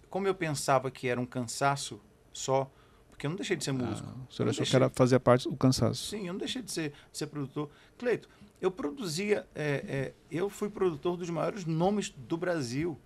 Como 0.10 0.28
eu 0.28 0.36
pensava 0.36 0.92
que 0.92 1.08
era 1.08 1.22
um 1.22 1.26
cansaço 1.26 2.02
só, 2.34 2.72
porque 3.10 3.26
eu 3.26 3.30
não 3.30 3.36
deixei 3.36 3.58
de 3.58 3.64
ser 3.64 3.72
músico. 3.72 4.08
Ah, 4.08 4.26
o 4.30 4.34
senhor 4.34 4.50
achou 4.50 4.66
que 4.66 4.76
era 4.76 4.90
fazer 4.90 5.20
parte 5.20 5.50
do 5.50 5.56
cansaço? 5.56 6.08
Sim, 6.08 6.28
eu 6.28 6.34
não 6.34 6.40
deixei 6.40 6.62
de 6.62 6.72
ser, 6.72 6.94
de 7.12 7.18
ser 7.18 7.28
produtor. 7.28 7.70
Cleito, 7.98 8.30
eu 8.62 8.72
produzia, 8.72 9.48
é, 9.56 9.84
é, 9.88 10.14
eu 10.32 10.50
fui 10.50 10.70
produtor 10.70 11.18
dos 11.18 11.30
maiores 11.30 11.66
nomes 11.66 12.10
do 12.10 12.38
Brasil. 12.38 12.98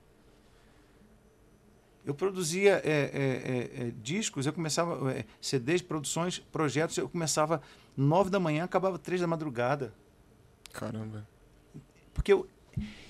Eu 2.06 2.14
produzia 2.14 2.82
é, 2.84 2.92
é, 2.92 3.82
é, 3.82 3.88
é, 3.88 3.92
discos, 4.02 4.46
eu 4.46 4.52
começava 4.52 5.16
CDs, 5.40 5.82
produções, 5.82 6.40
projetos, 6.40 6.98
eu 6.98 7.08
começava 7.08 7.62
nove 7.96 8.30
da 8.30 8.40
manhã, 8.40 8.66
acabava 8.66 9.00
três 9.00 9.22
da 9.22 9.28
madrugada. 9.28 9.94
Caramba. 10.74 11.28
Porque 12.14 12.34
eu, 12.34 12.48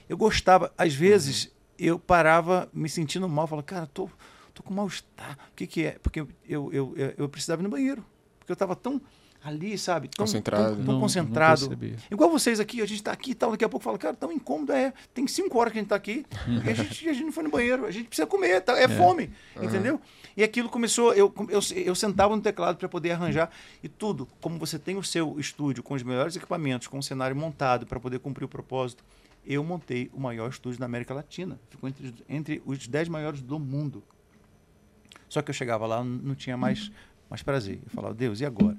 eu 0.07 0.15
gostava, 0.15 0.71
às 0.77 0.93
vezes 0.93 1.51
eu 1.79 1.97
parava 1.97 2.69
me 2.73 2.87
sentindo 2.87 3.27
mal, 3.27 3.47
falava, 3.47 3.65
cara, 3.65 3.87
tô, 3.87 4.09
tô 4.53 4.63
com 4.63 4.73
mal-estar. 4.73 5.37
O 5.51 5.55
que, 5.55 5.65
que 5.67 5.85
é? 5.85 5.91
Porque 6.01 6.21
eu, 6.21 6.27
eu, 6.47 6.71
eu, 6.95 7.13
eu- 7.17 7.29
precisava 7.29 7.61
ir 7.61 7.63
no 7.63 7.69
banheiro. 7.69 8.03
Porque 8.39 8.51
eu 8.51 8.55
estava 8.55 8.75
tão 8.75 9.01
ali, 9.43 9.77
sabe? 9.77 10.07
Tão, 10.07 10.25
Concentrado. 10.25 10.63
Tão, 10.67 10.75
tão 10.75 10.85
Não- 10.85 10.93
não 10.93 10.99
concentrado. 11.01 11.61
percebia. 11.67 11.97
Igual 12.09 12.29
vocês 12.29 12.59
aqui, 12.61 12.81
a 12.81 12.85
gente 12.85 12.99
está 12.99 13.11
aqui 13.11 13.31
e 13.31 13.35
tal, 13.35 13.51
daqui 13.51 13.65
a 13.65 13.69
pouco 13.69 13.83
fala, 13.83 13.97
cara, 13.97 14.15
tão 14.15 14.31
incômodo, 14.31 14.71
é. 14.71 14.93
Tem 15.13 15.27
cinco 15.27 15.57
horas 15.59 15.73
que 15.73 15.79
a 15.79 15.81
gente 15.81 15.87
está 15.87 15.95
aqui 15.97 16.25
e 16.65 16.69
a 16.69 16.73
gente, 16.73 17.09
a 17.09 17.13
gente 17.13 17.25
não 17.25 17.31
foi 17.31 17.43
no 17.43 17.49
banheiro, 17.49 17.85
a 17.85 17.91
gente 17.91 18.07
precisa 18.07 18.25
comer, 18.25 18.61
tá, 18.61 18.79
é, 18.79 18.87
fome, 18.87 19.29
entendeu? 19.61 19.99
E 20.37 20.43
aquilo 20.43 20.69
começou, 20.69 21.13
eu, 21.13 21.33
eu, 21.49 21.59
eu 21.85 21.93
sentava 21.93 22.33
no 22.35 22.41
teclado 22.41 22.77
para 22.77 22.87
poder 22.87 23.11
arranjar 23.11 23.51
e 23.83 23.89
tudo, 23.89 24.27
como 24.39 24.57
você 24.57 24.79
tem 24.79 24.95
o 24.97 25.03
seu 25.03 25.37
estúdio 25.37 25.83
com 25.83 25.93
os 25.93 26.03
melhores 26.03 26.35
equipamentos, 26.37 26.87
com 26.87 26.97
o 26.97 27.03
cenário 27.03 27.35
montado 27.35 27.85
para 27.85 27.99
poder 27.99 28.19
cumprir 28.19 28.45
o 28.45 28.47
propósito, 28.47 29.03
eu 29.45 29.61
montei 29.61 30.09
o 30.13 30.21
maior 30.21 30.49
estúdio 30.49 30.79
da 30.79 30.85
América 30.85 31.13
Latina. 31.13 31.59
Ficou 31.69 31.89
entre, 31.89 32.13
entre 32.29 32.61
os 32.65 32.87
dez 32.87 33.09
maiores 33.09 33.41
do 33.41 33.59
mundo. 33.59 34.01
Só 35.33 35.41
que 35.41 35.49
eu 35.49 35.53
chegava 35.55 35.87
lá, 35.87 36.03
não 36.03 36.35
tinha 36.35 36.55
mais, 36.55 36.91
mais 37.27 37.41
prazer. 37.41 37.79
Eu 37.83 37.89
falava, 37.89 38.13
Deus, 38.13 38.39
e 38.39 38.45
agora? 38.45 38.77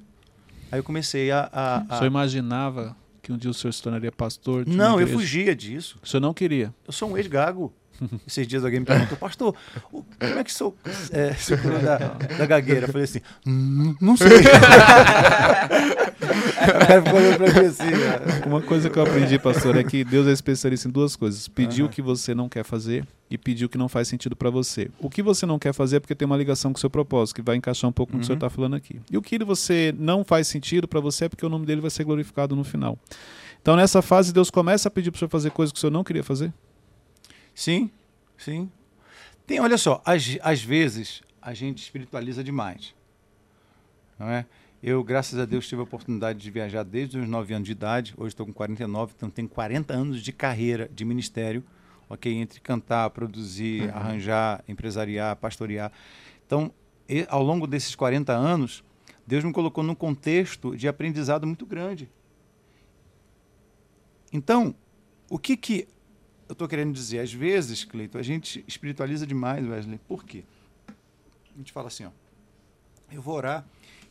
Aí 0.71 0.79
eu 0.79 0.85
comecei 0.85 1.33
a. 1.33 1.51
a- 1.53 1.85
O 1.89 1.93
a- 1.93 1.97
senhor 1.97 2.07
imaginava 2.07 2.97
que 3.21 3.33
um 3.33 3.37
dia 3.37 3.51
o 3.51 3.55
senhor 3.55 3.73
se 3.73 3.83
tornaria 3.83 4.13
pastor? 4.13 4.65
Não, 4.65 5.01
eu 5.01 5.09
fugia 5.09 5.55
disso. 5.57 5.99
O 6.01 6.07
senhor 6.07 6.21
não 6.21 6.33
queria. 6.33 6.73
Eu 6.87 6.93
sou 6.93 7.11
um 7.11 7.17
ex-gago. 7.19 7.73
Esses 8.27 8.47
dias 8.47 8.65
alguém 8.65 8.81
me 8.81 8.87
perguntou, 8.87 9.17
pastor, 9.17 9.55
o- 9.93 10.03
como 10.19 10.39
é 10.39 10.45
que 10.45 10.53
sou, 10.53 10.77
é, 11.13 11.33
se 11.35 11.57
curou 11.57 11.79
da, 11.79 11.97
da 11.99 12.47
gagueira? 12.47 12.87
Eu 12.87 12.93
falei 12.93 13.05
assim, 13.05 13.21
"Hum, 13.47 13.95
não 14.01 14.17
sei. 14.17 14.29
assim. 17.67 17.85
né? 17.91 18.43
Uma 18.47 18.61
coisa 18.63 18.89
que 18.91 18.99
eu 18.99 19.03
aprendi, 19.03 19.39
pastor, 19.39 19.77
é 19.77 19.85
que 19.85 20.05
Deus 20.05 20.27
é 20.27 20.33
especialista 20.33 20.89
em 20.89 20.91
duas 20.91 21.17
coisas: 21.17 21.49
pedir 21.49 21.83
o 21.83 21.89
que 21.89 22.03
você 22.03 22.35
não 22.35 22.49
quer 22.49 22.65
fazer 22.65 23.07
e 23.31 23.39
pedir 23.39 23.65
o 23.65 23.69
que 23.69 23.79
não 23.79 23.89
faz 23.89 24.09
sentido 24.09 24.37
para 24.37 24.51
você. 24.51 24.91
O 24.99 25.09
que 25.11 25.23
você 25.23 25.47
não 25.47 25.59
quer 25.59 25.73
fazer 25.73 25.97
é 25.97 26.01
porque 26.01 26.15
tem 26.15 26.27
uma 26.27 26.37
ligação 26.37 26.73
com 26.73 26.77
o 26.77 26.81
seu 26.81 26.91
propósito, 26.91 27.37
que 27.37 27.43
vai 27.43 27.57
encaixar 27.57 27.89
um 27.89 27.93
pouco 27.93 28.13
no 28.13 28.19
que 28.19 28.25
o 28.25 28.27
senhor 28.27 28.35
Uhum. 28.35 28.47
está 28.47 28.51
falando 28.51 28.75
aqui. 28.77 29.01
E 29.11 29.17
o 29.17 29.23
que 29.23 29.39
você 29.45 29.95
não 29.99 30.25
faz 30.25 30.47
sentido 30.49 30.87
para 30.87 31.01
você 31.01 31.25
é 31.27 31.29
porque 31.29 31.45
o 31.45 31.49
nome 31.49 31.67
dele 31.67 31.81
vai 31.81 31.91
ser 31.91 32.05
glorificado 32.05 32.55
no 32.55 32.65
final. 32.65 32.99
Então, 33.61 33.77
nessa 33.77 34.03
fase, 34.03 34.33
Deus 34.33 34.51
começa 34.51 34.89
a 34.89 34.91
pedir 34.91 35.11
para 35.11 35.17
o 35.17 35.19
senhor 35.21 35.31
fazer 35.31 35.51
coisas 35.51 35.73
que 35.73 35.79
o 35.79 35.81
senhor 35.81 35.91
não 35.91 36.05
queria 36.05 36.23
fazer. 36.23 36.53
Sim, 37.55 37.91
sim. 38.37 38.71
Tem, 39.47 39.61
olha 39.61 39.77
só, 39.79 40.03
às, 40.05 40.37
às 40.43 40.63
vezes 40.63 41.23
a 41.41 41.53
gente 41.55 41.83
espiritualiza 41.83 42.43
demais. 42.43 42.95
Não 44.19 44.29
é? 44.29 44.47
Eu, 44.83 45.03
graças 45.03 45.39
a 45.39 45.45
Deus, 45.45 45.67
tive 45.67 45.81
a 45.81 45.85
oportunidade 45.85 46.39
de 46.39 46.51
viajar 46.51 46.83
desde 46.83 47.19
os 47.19 47.29
9 47.29 47.55
anos 47.55 47.67
de 47.67 47.73
idade. 47.73 48.15
Hoje 48.17 48.29
estou 48.29 48.45
com 48.45 48.53
49, 48.53 49.13
então 49.17 49.31
tenho 49.31 49.49
40 49.49 49.95
anos 49.95 50.23
de 50.23 50.33
carreira 50.33 50.91
de 50.93 51.05
ministério, 51.05 51.65
ok? 52.09 52.33
Entre 52.33 52.61
cantar, 52.61 53.09
produzir, 53.11 53.91
arranjar, 53.95 54.63
empresariar, 54.69 55.37
pastorear. 55.37 55.91
Então, 56.47 56.71
e- 57.09 57.27
ao 57.31 57.43
longo 57.43 57.67
desses 57.67 57.95
40 57.95 58.33
anos, 58.35 58.85
Deus 59.27 59.43
me 59.43 59.53
colocou 59.53 59.83
num 59.83 59.95
contexto 59.95 60.77
de 60.77 60.87
aprendizado 60.87 61.47
muito 61.47 61.65
grande. 61.65 62.11
Então, 64.33 64.75
o 65.31 65.39
que 65.39 65.57
que 65.57 65.89
eu 66.49 66.53
estou 66.53 66.69
querendo 66.69 66.93
dizer? 66.93 67.21
Às 67.21 67.33
vezes, 67.33 67.85
Cleiton, 67.85 68.19
a 68.19 68.23
gente 68.23 68.65
espiritualiza 68.67 69.27
demais, 69.27 69.67
Wesley. 69.67 69.99
Por 70.07 70.25
quê? 70.25 70.45
A 71.55 71.59
gente 71.59 71.73
fala 71.73 71.89
assim, 71.89 72.05
ó, 72.05 72.11
eu 73.11 73.23
vou 73.23 73.37
orar 73.37 73.65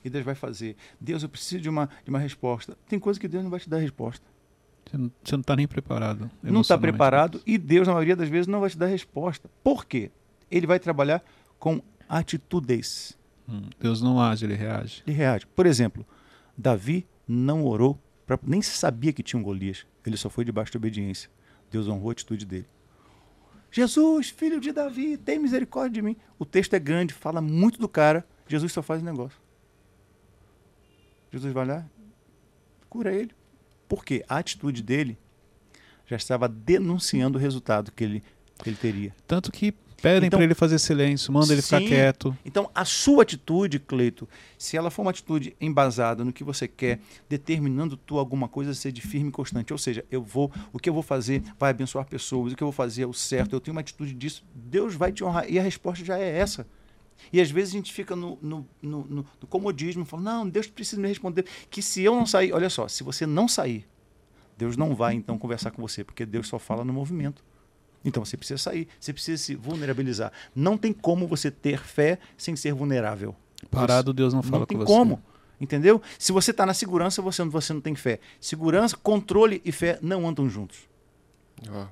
e 0.04 0.10
Deus 0.10 0.24
vai 0.24 0.36
fazer. 0.36 0.76
Deus, 1.00 1.24
eu 1.24 1.30
preciso 1.30 1.62
de 1.62 1.70
uma, 1.70 1.90
de 2.04 2.10
uma 2.10 2.20
resposta. 2.20 2.78
Tem 2.88 3.00
coisa 3.00 3.20
que 3.20 3.28
Deus 3.28 3.44
não 3.44 3.52
vai 3.52 3.60
te 3.60 3.70
dar 3.70 3.78
resposta. 3.78 4.26
Você 4.86 4.98
não, 4.98 5.40
está 5.40 5.56
nem 5.56 5.68
preparado. 5.68 6.30
Não 6.42 6.62
está 6.62 6.78
preparado 6.78 7.42
e 7.46 7.58
Deus, 7.58 7.88
na 7.88 7.94
maioria 7.94 8.16
das 8.16 8.30
vezes, 8.30 8.48
não 8.48 8.60
vai 8.60 8.70
te 8.70 8.78
dar 8.78 8.88
resposta. 8.88 9.50
Por 9.64 9.86
quê? 9.86 10.12
Ele 10.52 10.68
vai 10.68 10.80
trabalhar 10.80 11.24
com 11.58 11.82
atitudes. 12.08 13.18
Hum, 13.48 13.70
Deus 13.80 14.02
não 14.02 14.22
age, 14.22 14.46
ele 14.46 14.56
reage. 14.56 15.04
Ele 15.08 15.16
reage. 15.16 15.48
Por 15.48 15.66
exemplo, 15.66 16.06
Davi 16.58 17.08
não 17.28 17.66
orou, 17.66 18.00
pra, 18.26 18.38
nem 18.44 18.62
sabia 18.62 19.12
que 19.12 19.24
tinha 19.24 19.40
um 19.40 19.44
Golias. 19.44 19.86
Ele 20.06 20.18
só 20.18 20.30
foi 20.30 20.46
debaixo 20.46 20.72
de 20.72 20.78
obediência. 20.78 21.30
Deus 21.74 21.88
honrou 21.88 22.10
a 22.10 22.12
atitude 22.12 22.46
dele. 22.46 22.68
Jesus, 23.72 24.30
filho 24.30 24.60
de 24.60 24.72
Davi, 24.72 25.18
tem 25.18 25.40
misericórdia 25.40 25.96
de 25.96 26.02
mim. 26.04 26.16
O 26.38 26.46
texto 26.46 26.76
é 26.76 26.80
grande, 26.80 27.16
fala 27.16 27.42
muito 27.42 27.80
do 27.80 27.90
cara. 27.90 28.24
Jesus 28.48 28.72
só 28.72 28.84
faz 28.84 29.02
o 29.02 29.06
negócio. 29.06 29.40
Jesus 31.32 31.52
vai 31.52 31.66
lá, 31.66 31.84
cura 32.88 33.12
ele. 33.12 33.32
Por 33.90 34.06
quê? 34.06 34.24
A 34.30 34.38
atitude 34.38 34.84
dele 34.84 35.18
já 36.06 36.16
estava 36.16 36.48
denunciando 36.48 37.40
o 37.40 37.42
resultado 37.42 37.92
que 37.92 38.04
ele, 38.04 38.24
que 38.62 38.70
ele 38.70 38.78
teria. 38.78 39.16
Tanto 39.26 39.52
que 39.52 39.74
pedem 40.04 40.28
Então- 40.28 40.38
para 40.38 40.44
ele 40.44 40.54
fazer 40.54 40.78
silêncio, 40.78 41.32
manda 41.34 41.52
ele 41.54 41.62
ficar 41.62 41.80
Sim. 41.80 41.88
quieto. 41.88 42.38
Então, 42.46 42.70
a 42.76 42.84
sua 42.86 43.24
atitude, 43.24 43.80
Cleito, 43.80 44.28
se 44.58 44.76
ela 44.78 44.92
for 44.92 45.02
uma 45.02 45.12
atitude 45.12 45.56
embasada 45.60 46.24
no 46.26 46.32
que 46.34 46.44
você 46.44 46.68
quer, 46.68 47.00
determinando 47.30 47.96
tu 47.98 48.20
alguma 48.20 48.48
coisa 48.48 48.74
ser 48.74 48.92
de 48.92 49.02
firme 49.02 49.30
e 49.30 49.32
constante, 49.32 49.72
ou 49.74 49.80
seja, 49.80 50.06
eu 50.12 50.22
vou, 50.22 50.52
o 50.72 50.78
que 50.78 50.90
eu 50.90 50.94
vou 50.94 51.02
fazer 51.02 51.42
vai 51.58 51.72
abençoar 51.72 52.06
pessoas, 52.06 52.54
o 52.54 52.56
que 52.56 52.62
eu 52.62 52.68
vou 52.68 52.72
fazer 52.74 53.04
é 53.04 53.08
o 53.08 53.14
certo, 53.14 53.56
eu 53.56 53.60
tenho 53.60 53.74
uma 53.74 53.82
atitude 53.82 54.14
disso, 54.14 54.44
Deus 54.54 54.94
vai 54.94 55.12
te 55.12 55.24
honrar. 55.24 55.50
E 55.50 55.58
a 55.58 55.64
resposta 55.64 56.04
já 56.06 56.18
é 56.20 56.38
essa. 56.38 56.68
E 57.32 57.40
às 57.40 57.50
vezes 57.50 57.74
a 57.74 57.78
gente 57.78 57.94
fica 57.94 58.16
no, 58.16 58.38
no, 58.42 58.68
no, 58.82 59.06
no- 59.06 59.26
no 59.42 59.48
comodismo, 59.48 60.04
falando, 60.04 60.26
não, 60.26 60.50
Deus 60.50 60.68
precisa 60.68 61.02
me 61.02 61.08
responder. 61.08 61.46
Que 61.70 61.82
se 61.82 62.04
eu 62.04 62.14
não 62.16 62.26
sair, 62.26 62.52
olha 62.52 62.70
só, 62.70 62.88
se 62.90 63.02
você 63.04 63.26
não 63.26 63.48
sair, 63.48 63.88
Deus 64.58 64.76
não 64.76 64.94
vai 64.94 65.14
então 65.16 65.38
conversar 65.38 65.72
com 65.72 65.82
você, 65.82 66.04
porque 66.04 66.26
Deus 66.26 66.48
só 66.48 66.60
fala 66.60 66.84
no 66.84 66.92
movimento. 66.92 67.42
Então 68.06 68.24
você 68.26 68.36
precisa 68.38 68.58
sair, 68.58 68.88
você 69.00 69.14
precisa 69.14 69.42
se 69.42 69.56
vulnerabilizar. 69.56 70.32
Não 70.56 70.78
tem 70.78 70.92
como 70.92 71.28
você 71.28 71.50
ter 71.50 71.80
fé 71.80 72.20
sem 72.38 72.56
ser 72.56 72.74
vulnerável. 72.74 73.36
Parado, 73.72 74.14
Deus 74.14 74.34
não 74.34 74.44
fala 74.44 74.60
não 74.60 74.66
tem 74.66 74.78
com 74.78 74.84
você. 74.86 74.92
como. 74.94 75.24
Entendeu? 75.62 76.02
Se 76.20 76.32
você 76.34 76.52
está 76.52 76.66
na 76.66 76.74
segurança, 76.74 77.22
você, 77.22 77.42
não- 77.44 77.50
você 77.52 77.72
não 77.72 77.80
tem 77.80 77.96
fé. 77.96 78.20
Segurança, 78.42 78.98
controle 78.98 79.62
e 79.64 79.72
fé 79.72 79.98
não 80.02 80.28
andam 80.28 80.50
juntos. 80.50 80.80
Ó, 81.70 81.86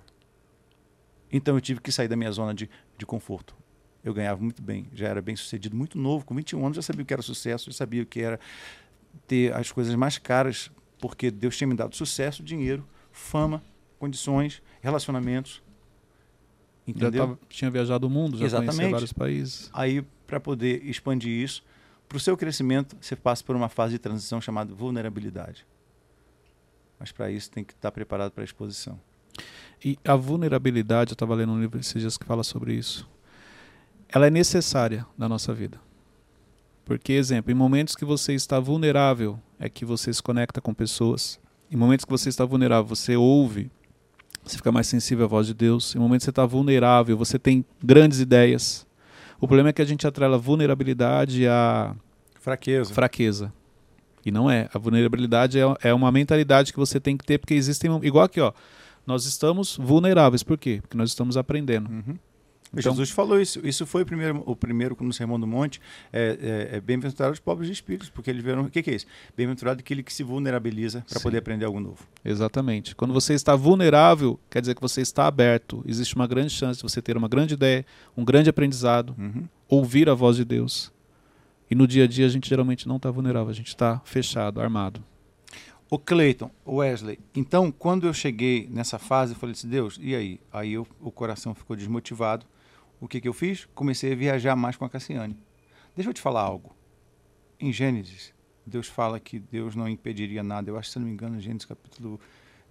Então 1.32 1.56
eu 1.56 1.62
tive 1.62 1.80
que 1.80 1.92
sair 1.92 2.08
da 2.10 2.16
minha 2.16 2.32
zona 2.32 2.54
de, 2.54 2.70
de 2.98 3.06
conforto. 3.06 3.56
Eu 4.04 4.14
ganhava 4.14 4.42
muito 4.42 4.62
bem, 4.62 4.88
já 4.94 5.08
era 5.08 5.22
bem 5.22 5.36
sucedido, 5.36 5.76
muito 5.76 5.98
novo, 5.98 6.26
com 6.26 6.36
21 6.36 6.66
anos 6.66 6.76
já 6.76 6.82
sabia 6.82 7.04
o 7.04 7.06
que 7.06 7.14
era 7.14 7.22
sucesso, 7.22 7.72
já 7.72 7.78
sabia 7.78 8.02
o 8.02 8.06
que 8.06 8.20
era 8.20 8.40
ter 9.28 9.54
as 9.54 9.72
coisas 9.72 9.94
mais 9.96 10.18
caras, 10.18 10.72
porque 11.00 11.30
Deus 11.30 11.56
tinha 11.56 11.68
me 11.68 11.76
dado 11.76 11.96
sucesso, 11.96 12.42
dinheiro, 12.44 12.86
fama, 13.12 13.62
condições, 14.00 14.62
relacionamentos. 14.82 15.62
Já 16.88 16.92
Entendeu? 17.08 17.28
tava- 17.28 17.40
tinha 17.50 17.70
viajado 17.72 18.08
o 18.08 18.10
mundo, 18.10 18.38
já 18.38 18.50
conhecia 18.50 18.60
Exatamente. 18.64 18.92
vários 18.92 19.14
países. 19.14 19.70
Aí, 19.74 20.02
para 20.26 20.40
poder 20.40 20.84
expandir 20.84 21.32
isso, 21.32 21.64
para 22.10 22.18
o 22.18 22.20
seu 22.20 22.36
crescimento, 22.36 22.98
você 23.00 23.16
passa 23.16 23.44
por 23.44 23.56
uma 23.56 23.70
fase 23.70 23.94
de 23.94 24.00
transição 24.00 24.42
chamada 24.42 24.74
vulnerabilidade. 24.74 25.66
Mas 27.00 27.12
para 27.12 27.32
isso 27.32 27.50
tem 27.50 27.64
que 27.64 27.74
estar 27.74 27.92
preparado 27.92 28.32
para 28.32 28.44
a 28.44 28.46
exposição. 28.46 29.00
E 29.84 29.98
a 30.06 30.16
vulnerabilidade, 30.16 31.12
eu 31.12 31.14
estava 31.14 31.34
lendo 31.36 31.54
um 31.54 31.60
livro 31.60 31.80
esses 31.80 32.00
dias 32.00 32.18
que 32.18 32.26
fala 32.26 32.44
sobre 32.44 32.74
isso. 32.74 33.10
Ela 34.10 34.28
é 34.28 34.30
necessária 34.30 35.06
na 35.18 35.30
nossa 35.30 35.54
vida. 35.54 35.80
Porque, 36.84 37.14
exemplo, 37.14 37.52
em 37.52 37.56
momentos 37.56 37.96
que 37.96 38.04
você 38.04 38.34
está 38.34 38.60
vulnerável, 38.60 39.40
é 39.58 39.70
que 39.70 39.86
você 39.86 40.14
se 40.14 40.22
conecta 40.22 40.60
com 40.60 40.74
pessoas. 40.74 41.40
Em 41.72 41.78
momentos 41.78 42.04
que 42.04 42.12
você 42.12 42.28
está 42.28 42.44
vulnerável, 42.44 42.94
você 42.94 43.16
ouve, 43.16 43.72
você 44.44 44.58
fica 44.58 44.72
mais 44.72 44.88
sensível 44.88 45.26
à 45.26 45.28
voz 45.28 45.48
de 45.48 45.54
Deus. 45.54 45.96
Em 45.96 46.00
momentos 46.00 46.24
que 46.24 46.26
você 46.26 46.32
está 46.32 46.46
vulnerável, 46.46 47.18
você 47.18 47.38
tem 47.38 47.64
grandes 47.84 48.20
ideias. 48.20 48.86
O 49.40 49.48
problema 49.48 49.70
é 49.70 49.74
que 49.74 49.82
a 49.82 49.86
gente 49.86 50.06
atrela 50.06 50.38
vulnerabilidade 50.38 51.48
a 51.48 51.96
Fraqueza. 52.40 52.94
fraqueza. 52.94 53.54
E 54.26 54.32
não 54.32 54.50
é. 54.50 54.70
A 54.74 54.78
vulnerabilidade 54.78 55.60
é, 55.60 55.64
é 55.82 55.94
uma 55.94 56.12
mentalidade 56.12 56.72
que 56.72 56.80
você 56.80 57.00
tem 57.00 57.18
que 57.18 57.26
ter, 57.26 57.38
porque 57.38 57.54
existem. 57.54 57.90
Igual 58.04 58.26
aqui, 58.26 58.40
ó. 58.40 58.52
Nós 59.06 59.26
estamos 59.26 59.78
vulneráveis. 59.78 60.44
Por 60.44 60.58
quê? 60.58 60.80
Porque 60.82 60.96
nós 60.96 61.10
estamos 61.10 61.38
aprendendo. 61.38 61.90
Uhum. 61.90 62.16
Então- 62.74 62.92
Jesus 62.94 63.10
falou 63.10 63.40
isso. 63.42 63.60
Isso 63.68 63.86
foi 63.86 64.04
o 64.04 64.06
primeiro, 64.06 64.42
o 64.46 64.56
primeiro 64.56 64.96
no 65.02 65.12
Sermão 65.12 65.40
do 65.40 65.46
Monte. 65.46 65.82
É, 66.12 66.70
é, 66.72 66.78
é 66.78 66.82
bem-aventurado 66.82 67.34
os 67.34 67.40
pobres 67.40 67.68
de 67.68 67.74
espíritos, 67.74 68.10
porque 68.10 68.30
eles 68.30 68.42
viram. 68.44 68.64
O 68.64 68.70
que, 68.70 68.82
que 68.82 68.90
é 68.92 68.96
isso? 68.96 69.06
Bem-aventurado 69.36 69.80
aquele 69.82 70.02
que 70.04 70.14
se 70.14 70.24
vulnerabiliza 70.24 71.04
para 71.10 71.20
poder 71.20 71.40
aprender 71.40 71.66
algo 71.66 71.80
novo. 71.80 72.08
Exatamente. 72.24 72.96
Quando 72.96 73.14
você 73.14 73.34
está 73.34 73.56
vulnerável, 73.56 74.40
quer 74.50 74.62
dizer 74.62 74.74
que 74.76 74.82
você 74.82 75.02
está 75.02 75.28
aberto. 75.28 75.84
Existe 75.86 76.16
uma 76.16 76.26
grande 76.28 76.50
chance 76.52 76.78
de 76.78 76.84
você 76.84 77.02
ter 77.02 77.18
uma 77.18 77.28
grande 77.28 77.56
ideia, 77.56 77.86
um 78.16 78.24
grande 78.24 78.50
aprendizado, 78.50 79.14
Uhum. 79.18 79.44
ouvir 79.68 80.08
a 80.10 80.14
voz 80.14 80.38
de 80.38 80.46
Deus. 80.46 80.92
E 81.70 81.76
no 81.76 81.86
dia 81.88 82.06
a 82.06 82.08
dia 82.08 82.26
a 82.26 82.30
gente 82.30 82.48
geralmente 82.50 82.88
não 82.88 82.96
está 82.98 83.10
vulnerável, 83.12 83.50
a 83.50 83.54
gente 83.54 83.68
está 83.68 84.02
fechado, 84.06 84.60
armado. 84.62 85.04
O 85.90 86.00
Cleiton, 86.00 86.50
o 86.66 86.76
Wesley. 86.78 87.20
Então, 87.36 87.70
quando 87.70 88.08
eu 88.08 88.14
cheguei 88.14 88.66
nessa 88.72 88.98
fase, 88.98 89.34
eu 89.34 89.38
falei 89.40 89.52
assim, 89.52 89.68
Deus, 89.68 90.00
e 90.02 90.16
aí? 90.16 90.40
Aí 90.54 90.72
eu- 90.74 90.88
o 91.02 91.12
coração 91.12 91.54
ficou 91.54 91.76
desmotivado. 91.76 92.46
O 93.02 93.08
que, 93.08 93.20
que 93.20 93.28
eu 93.28 93.34
fiz? 93.34 93.68
Comecei 93.74 94.14
a 94.14 94.16
viajar 94.16 94.56
mais 94.56 94.78
com 94.78 94.86
a 94.86 94.90
Cassiane. 94.90 95.36
Deixa 95.96 96.12
eu 96.12 96.14
te 96.14 96.22
falar 96.22 96.42
algo. 96.42 96.76
Em 97.60 97.74
Gênesis, 97.74 98.32
Deus 98.66 98.88
fala 98.88 99.20
que 99.20 99.40
Deus 99.40 99.76
não 99.76 99.90
impediria 99.90 100.44
nada. 100.44 100.70
Eu 100.70 100.78
acho, 100.78 100.92
se 100.92 101.00
não 101.00 101.08
me 101.08 101.12
engano, 101.12 101.40
Gênesis 101.40 101.66
capítulo 101.66 102.20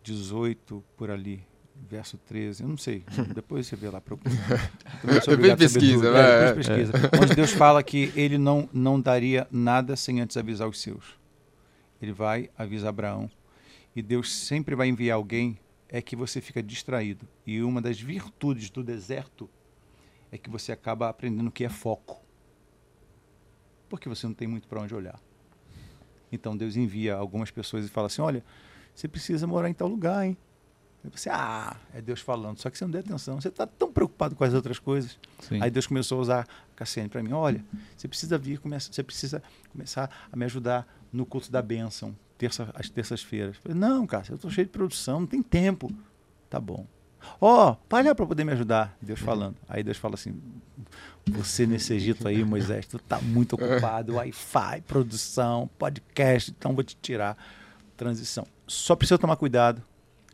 18, 0.05 0.85
por 0.97 1.11
ali, 1.11 1.43
verso 1.75 2.17
13. 2.17 2.63
Eu 2.63 2.69
não 2.69 2.77
sei. 2.77 3.05
Depois 3.35 3.67
você 3.67 3.75
vê 3.75 3.91
lá. 3.91 4.01
Procura. 4.01 4.31
Depois 5.03 5.55
pesquisa, 5.57 6.13
vai, 6.13 6.23
É, 6.23 6.25
é. 6.25 6.47
depois 6.47 6.67
pesquisa. 6.69 6.93
Onde 7.21 7.35
Deus 7.35 7.51
fala 7.51 7.83
que 7.83 8.13
ele 8.15 8.39
não, 8.39 8.69
não 8.73 9.01
daria 9.01 9.49
nada 9.51 9.97
sem 9.97 10.21
antes 10.21 10.37
avisar 10.37 10.69
os 10.69 10.81
seus. 10.81 11.19
Ele 12.01 12.13
vai 12.13 12.49
avisar 12.57 12.91
Abraão. 12.91 13.29
E 13.97 14.01
Deus 14.01 14.33
sempre 14.33 14.77
vai 14.77 14.89
enviar 14.89 15.17
alguém 15.17 15.59
é 15.89 16.01
que 16.01 16.15
você 16.15 16.41
fica 16.41 16.63
distraído. 16.63 17.27
E 17.45 17.61
uma 17.63 17.83
das 17.83 18.01
virtudes 18.01 18.71
do 18.71 18.85
deserto 18.85 19.51
é 20.31 20.39
que 20.39 20.51
você 20.51 20.73
acaba 20.73 21.09
aprendendo 21.09 21.49
o 21.49 21.53
que 21.53 21.65
é 21.65 21.69
foco. 21.69 22.21
Porque 23.89 24.09
você 24.09 24.27
não 24.27 24.35
tem 24.35 24.47
muito 24.47 24.69
para 24.69 24.81
onde 24.81 24.95
olhar. 24.95 25.21
Então 26.31 26.57
Deus 26.57 26.77
envia 26.77 27.15
algumas 27.15 27.51
pessoas 27.51 27.85
e 27.85 27.89
fala 27.89 28.07
assim: 28.07 28.23
olha, 28.23 28.45
você 28.95 29.09
precisa 29.09 29.47
morar 29.47 29.69
em 29.69 29.75
tal 29.75 29.89
lugar, 29.89 30.25
hein? 30.25 30.37
Aí 31.03 31.11
você, 31.11 31.31
ah, 31.31 31.77
é 31.95 32.01
Deus 32.01 32.21
falando. 32.21 32.59
Só 32.59 32.69
que 32.69 32.77
você 32.77 32.85
não 32.85 32.91
deu 32.91 33.01
atenção. 33.01 33.41
Você 33.41 33.49
está 33.49 33.67
tão 33.67 33.91
preocupado 33.91 34.37
com 34.37 34.45
as 34.45 34.53
outras 34.53 34.79
coisas. 34.79 35.19
Sim. 35.41 35.61
Aí 35.63 35.71
Deus 35.71 35.87
começou 35.87 36.19
a 36.19 36.21
usar 36.21 36.49
Cassiane 36.77 37.09
para 37.09 37.23
mim. 37.23 37.33
Olha, 37.33 37.65
você 37.97 38.07
precisa 38.07 38.37
vir, 38.37 38.59
começa, 38.59 38.93
você 38.93 39.03
precisa 39.03 39.43
começar 39.73 40.29
a 40.31 40.37
me 40.37 40.45
ajudar 40.45 40.87
no 41.13 41.25
culto 41.25 41.51
da 41.51 41.63
bênção, 41.63 42.17
terça, 42.37 42.71
às 42.75 42.91
terças-feiras. 42.91 43.57
Falei, 43.57 43.77
não, 43.77 44.07
cara, 44.07 44.27
eu 44.29 44.37
estou 44.37 44.51
cheio 44.51 44.67
de 44.67 44.73
produção, 44.73 45.21
não 45.21 45.27
tem 45.27 45.43
tempo. 45.43 45.91
Tá 46.51 46.61
bom. 46.61 46.87
Ó, 47.41 47.77
vai 47.89 48.03
lá 48.03 48.15
para 48.15 48.27
poder 48.27 48.45
me 48.45 48.53
ajudar. 48.53 48.97
Deus 49.01 49.21
falando. 49.21 49.57
Aí 49.69 49.83
Deus 49.83 49.97
fala 49.97 50.15
assim: 50.15 50.41
Você 51.27 51.67
nesse 51.67 51.95
Egito 51.95 52.27
aí, 52.27 52.45
Moisés, 52.45 52.87
tu 52.87 52.99
tá 52.99 53.21
muito 53.21 53.55
ocupado. 53.55 54.15
Wi-Fi, 54.15 54.83
produção, 54.87 55.69
podcast, 55.79 56.51
então 56.51 56.75
vou 56.75 56.85
te 56.85 56.97
tirar. 57.01 57.37
Transição. 57.97 58.47
Só 58.67 58.97
precisa 58.97 59.19
tomar 59.19 59.37
cuidado 59.37 59.83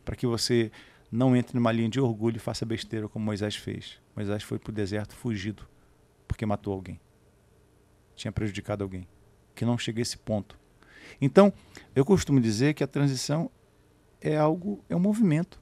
para 0.05 0.15
que 0.15 0.25
você 0.25 0.71
não 1.11 1.35
entre 1.35 1.55
numa 1.55 1.71
linha 1.71 1.89
de 1.89 1.99
orgulho 1.99 2.37
e 2.37 2.39
faça 2.39 2.65
besteira 2.65 3.07
como 3.09 3.25
Moisés 3.25 3.55
fez. 3.55 3.99
Moisés 4.15 4.43
foi 4.43 4.57
para 4.57 4.71
o 4.71 4.73
deserto 4.73 5.15
fugido 5.15 5.67
porque 6.27 6.45
matou 6.45 6.73
alguém. 6.73 6.99
Tinha 8.15 8.31
prejudicado 8.31 8.83
alguém. 8.83 9.07
Que 9.55 9.65
não 9.65 9.77
chegue 9.77 9.99
a 9.99 10.03
esse 10.03 10.17
ponto. 10.17 10.57
Então, 11.21 11.51
eu 11.95 12.05
costumo 12.05 12.39
dizer 12.39 12.73
que 12.73 12.83
a 12.83 12.87
transição 12.87 13.49
é 14.21 14.37
algo, 14.37 14.83
é 14.89 14.95
um 14.95 14.99
movimento. 14.99 15.59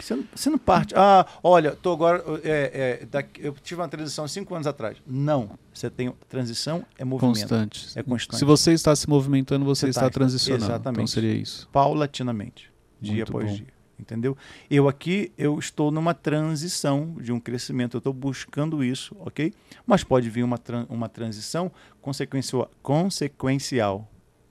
Você 0.00 0.16
não, 0.16 0.24
você 0.34 0.50
não 0.50 0.58
parte. 0.58 0.94
Ah, 0.96 1.26
olha, 1.42 1.72
tô 1.72 1.92
agora. 1.92 2.22
É, 2.42 2.98
é, 3.02 3.06
daqui, 3.06 3.40
eu 3.44 3.52
tive 3.62 3.80
uma 3.80 3.88
transição 3.88 4.26
cinco 4.26 4.54
anos 4.54 4.66
atrás. 4.66 4.96
Não. 5.06 5.50
Você 5.72 5.88
tem 5.90 6.12
transição 6.28 6.84
é 6.98 7.04
movimento. 7.04 7.38
Constante. 7.40 7.88
É 7.98 8.02
constante. 8.02 8.38
Se 8.38 8.44
você 8.44 8.72
está 8.72 8.94
se 8.96 9.08
movimentando, 9.08 9.64
você, 9.64 9.86
Você 9.86 9.90
está 9.90 10.02
tá, 10.02 10.10
transicionando. 10.10 10.64
exatamente. 10.64 10.96
Então 10.98 11.06
seria 11.06 11.34
isso. 11.34 11.68
paulatinamente, 11.72 12.70
dia 13.00 13.14
Muito 13.16 13.30
após 13.30 13.50
bom. 13.50 13.56
dia. 13.56 13.66
Entendeu? 13.98 14.34
Eu 14.70 14.88
aqui, 14.88 15.30
eu 15.36 15.58
estou 15.58 15.90
numa 15.90 16.14
transição 16.14 17.16
de 17.20 17.30
um 17.32 17.38
crescimento, 17.38 17.96
eu 17.96 17.98
estou 17.98 18.14
buscando 18.14 18.82
isso, 18.82 19.14
ok? 19.20 19.52
Mas 19.86 20.02
pode 20.02 20.30
vir 20.30 20.42
uma, 20.42 20.56
tran- 20.56 20.86
uma 20.88 21.06
transição 21.06 21.70
consequencial, 22.00 22.70
consequencial. 22.82 24.10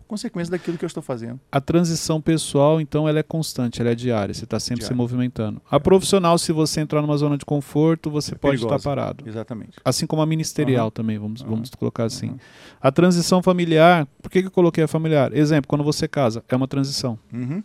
Consequência 0.09 0.49
daquilo 0.49 0.75
que 0.75 0.83
eu 0.83 0.87
estou 0.87 1.03
fazendo. 1.03 1.39
A 1.51 1.61
transição 1.61 2.19
pessoal, 2.19 2.81
então, 2.81 3.07
ela 3.07 3.19
é 3.19 3.23
constante, 3.23 3.79
ela 3.79 3.91
é 3.91 3.95
diária. 3.95 4.33
Você 4.33 4.43
está 4.43 4.59
sempre 4.59 4.81
se 4.81 4.87
Diária. 4.87 4.97
movimentando. 4.97 5.61
A 5.69 5.79
profissional, 5.79 6.35
se 6.39 6.51
você 6.51 6.81
entrar 6.81 6.99
numa 7.03 7.15
zona 7.15 7.37
de 7.37 7.45
conforto, 7.45 8.09
você 8.09 8.33
É 8.33 8.35
pode 8.35 8.57
perigosa. 8.57 8.75
estar 8.77 8.89
parado. 8.89 9.23
Exatamente. 9.29 9.73
Assim 9.85 10.07
como 10.07 10.23
a 10.23 10.25
ministerial 10.25 10.85
Aham. 10.87 10.91
também, 10.91 11.19
vamos, 11.19 11.41
Aham. 11.41 11.51
vamos 11.51 11.69
colocar 11.69 12.05
assim. 12.05 12.29
Aham. 12.29 12.39
A 12.81 12.91
transição 12.91 13.43
familiar, 13.43 14.07
por 14.19 14.31
que, 14.31 14.41
que 14.41 14.47
eu 14.47 14.51
coloquei 14.51 14.83
a 14.83 14.87
familiar? 14.87 15.31
Exemplo, 15.31 15.67
quando 15.67 15.83
você 15.83 16.07
casa, 16.07 16.43
é 16.49 16.55
uma 16.55 16.67
transição. 16.67 17.19
Uhum, 17.31 17.63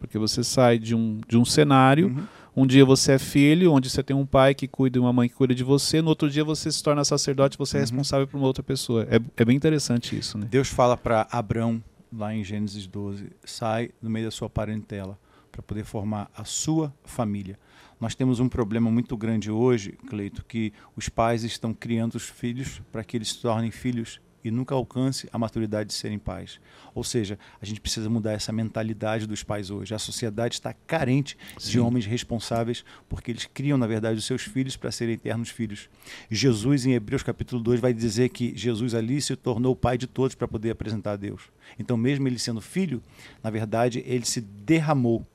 Porque 0.00 0.18
você 0.18 0.42
sai 0.42 0.78
de 0.78 0.94
um, 0.94 1.20
de 1.28 1.36
um 1.36 1.44
cenário, 1.44 2.06
uhum. 2.08 2.24
Um 2.56 2.66
dia 2.66 2.84
você 2.84 3.12
é 3.12 3.18
filho, 3.18 3.72
onde 3.72 3.90
você 3.90 4.02
tem 4.02 4.14
um 4.16 4.26
pai 4.26 4.54
que 4.54 4.68
cuida 4.68 4.98
e 4.98 5.00
uma 5.00 5.12
mãe 5.12 5.28
que 5.28 5.34
cuida 5.34 5.54
de 5.54 5.64
você, 5.64 6.00
no 6.00 6.08
outro 6.08 6.30
dia 6.30 6.44
você 6.44 6.70
se 6.70 6.82
torna 6.82 7.04
sacerdote, 7.04 7.58
você 7.58 7.76
é 7.76 7.80
Uhum. 7.80 7.82
responsável 7.84 8.26
por 8.26 8.36
uma 8.38 8.46
outra 8.46 8.62
pessoa. 8.62 9.06
É, 9.10 9.20
é 9.36 9.44
bem 9.44 9.56
interessante 9.56 10.16
isso, 10.18 10.38
né? 10.38 10.46
Deus 10.50 10.68
fala 10.68 10.96
para 10.96 11.26
Abraão, 11.30 11.82
lá 12.12 12.34
em 12.34 12.44
Gênesis 12.44 12.86
12, 12.86 13.30
sai 13.44 13.90
do 14.00 14.08
meio 14.08 14.26
da 14.26 14.30
sua 14.30 14.48
parentela 14.48 15.18
para 15.50 15.62
poder 15.62 15.84
formar 15.84 16.30
a 16.36 16.44
sua 16.44 16.92
família. 17.04 17.58
Nós 18.00 18.14
temos 18.14 18.38
um 18.40 18.48
problema 18.48 18.90
muito 18.90 19.16
grande 19.16 19.50
hoje, 19.50 19.92
Cleito, 20.08 20.44
que 20.44 20.72
os 20.96 21.08
pais 21.08 21.42
estão 21.44 21.72
criando 21.72 22.16
os 22.16 22.24
filhos 22.28 22.82
para 22.92 23.02
que 23.04 23.16
eles 23.16 23.30
se 23.30 23.40
tornem 23.40 23.70
filhos 23.70 24.20
e 24.44 24.50
nunca 24.50 24.74
alcance 24.74 25.26
a 25.32 25.38
maturidade 25.38 25.88
de 25.88 25.94
serem 25.94 26.18
pais. 26.18 26.60
Ou 26.94 27.02
seja, 27.02 27.38
a 27.60 27.64
gente 27.64 27.80
precisa 27.80 28.10
mudar 28.10 28.32
essa 28.32 28.52
mentalidade 28.52 29.26
dos 29.26 29.42
pais 29.42 29.70
hoje. 29.70 29.94
A 29.94 29.98
sociedade 29.98 30.54
está 30.54 30.74
carente 30.86 31.36
de 31.58 31.64
Sim. 31.64 31.78
homens 31.78 32.04
responsáveis 32.04 32.84
porque 33.08 33.30
eles 33.30 33.46
criam, 33.46 33.78
na 33.78 33.86
verdade, 33.86 34.18
os 34.18 34.24
seus 34.26 34.42
filhos 34.42 34.76
para 34.76 34.92
serem 34.92 35.14
eternos 35.14 35.48
filhos. 35.48 35.88
Jesus, 36.30 36.84
em 36.84 36.92
Hebreus 36.92 37.22
capítulo 37.22 37.62
2, 37.62 37.80
vai 37.80 37.94
dizer 37.94 38.28
que 38.28 38.52
Jesus 38.54 38.94
ali 38.94 39.20
se 39.20 39.34
tornou 39.34 39.72
o 39.72 39.76
pai 39.76 39.96
de 39.96 40.06
todos 40.06 40.34
para 40.34 40.46
poder 40.46 40.70
apresentar 40.70 41.12
a 41.12 41.16
Deus. 41.16 41.50
Então, 41.78 41.96
mesmo 41.96 42.28
ele 42.28 42.38
sendo 42.38 42.60
filho, 42.60 43.02
na 43.42 43.48
verdade, 43.48 44.02
ele 44.06 44.26
se 44.26 44.42
derramou. 44.42 45.26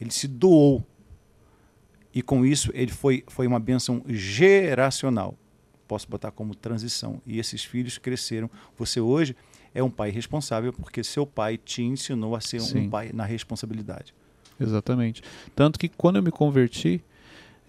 Ele 0.00 0.10
se 0.10 0.26
doou. 0.26 0.84
E 2.12 2.20
com 2.20 2.44
isso, 2.44 2.70
ele 2.74 2.90
foi, 2.90 3.22
foi 3.28 3.46
uma 3.46 3.60
bênção 3.60 4.02
geracional. 4.08 5.38
Posso 5.86 6.08
botar 6.08 6.30
como 6.30 6.54
transição. 6.54 7.20
E 7.26 7.38
esses 7.38 7.62
filhos 7.64 7.98
cresceram. 7.98 8.50
Você 8.78 9.00
hoje 9.00 9.36
é 9.74 9.82
um 9.82 9.90
pai 9.90 10.10
responsável 10.10 10.72
porque 10.72 11.04
seu 11.04 11.26
pai 11.26 11.56
te 11.56 11.82
ensinou 11.82 12.34
a 12.34 12.40
ser 12.40 12.60
Sim. 12.60 12.80
um 12.86 12.90
pai 12.90 13.10
na 13.12 13.24
responsabilidade. 13.24 14.14
Exatamente. 14.58 15.22
Tanto 15.54 15.78
que 15.78 15.88
quando 15.88 16.16
eu 16.16 16.22
me 16.22 16.30
converti, 16.30 17.02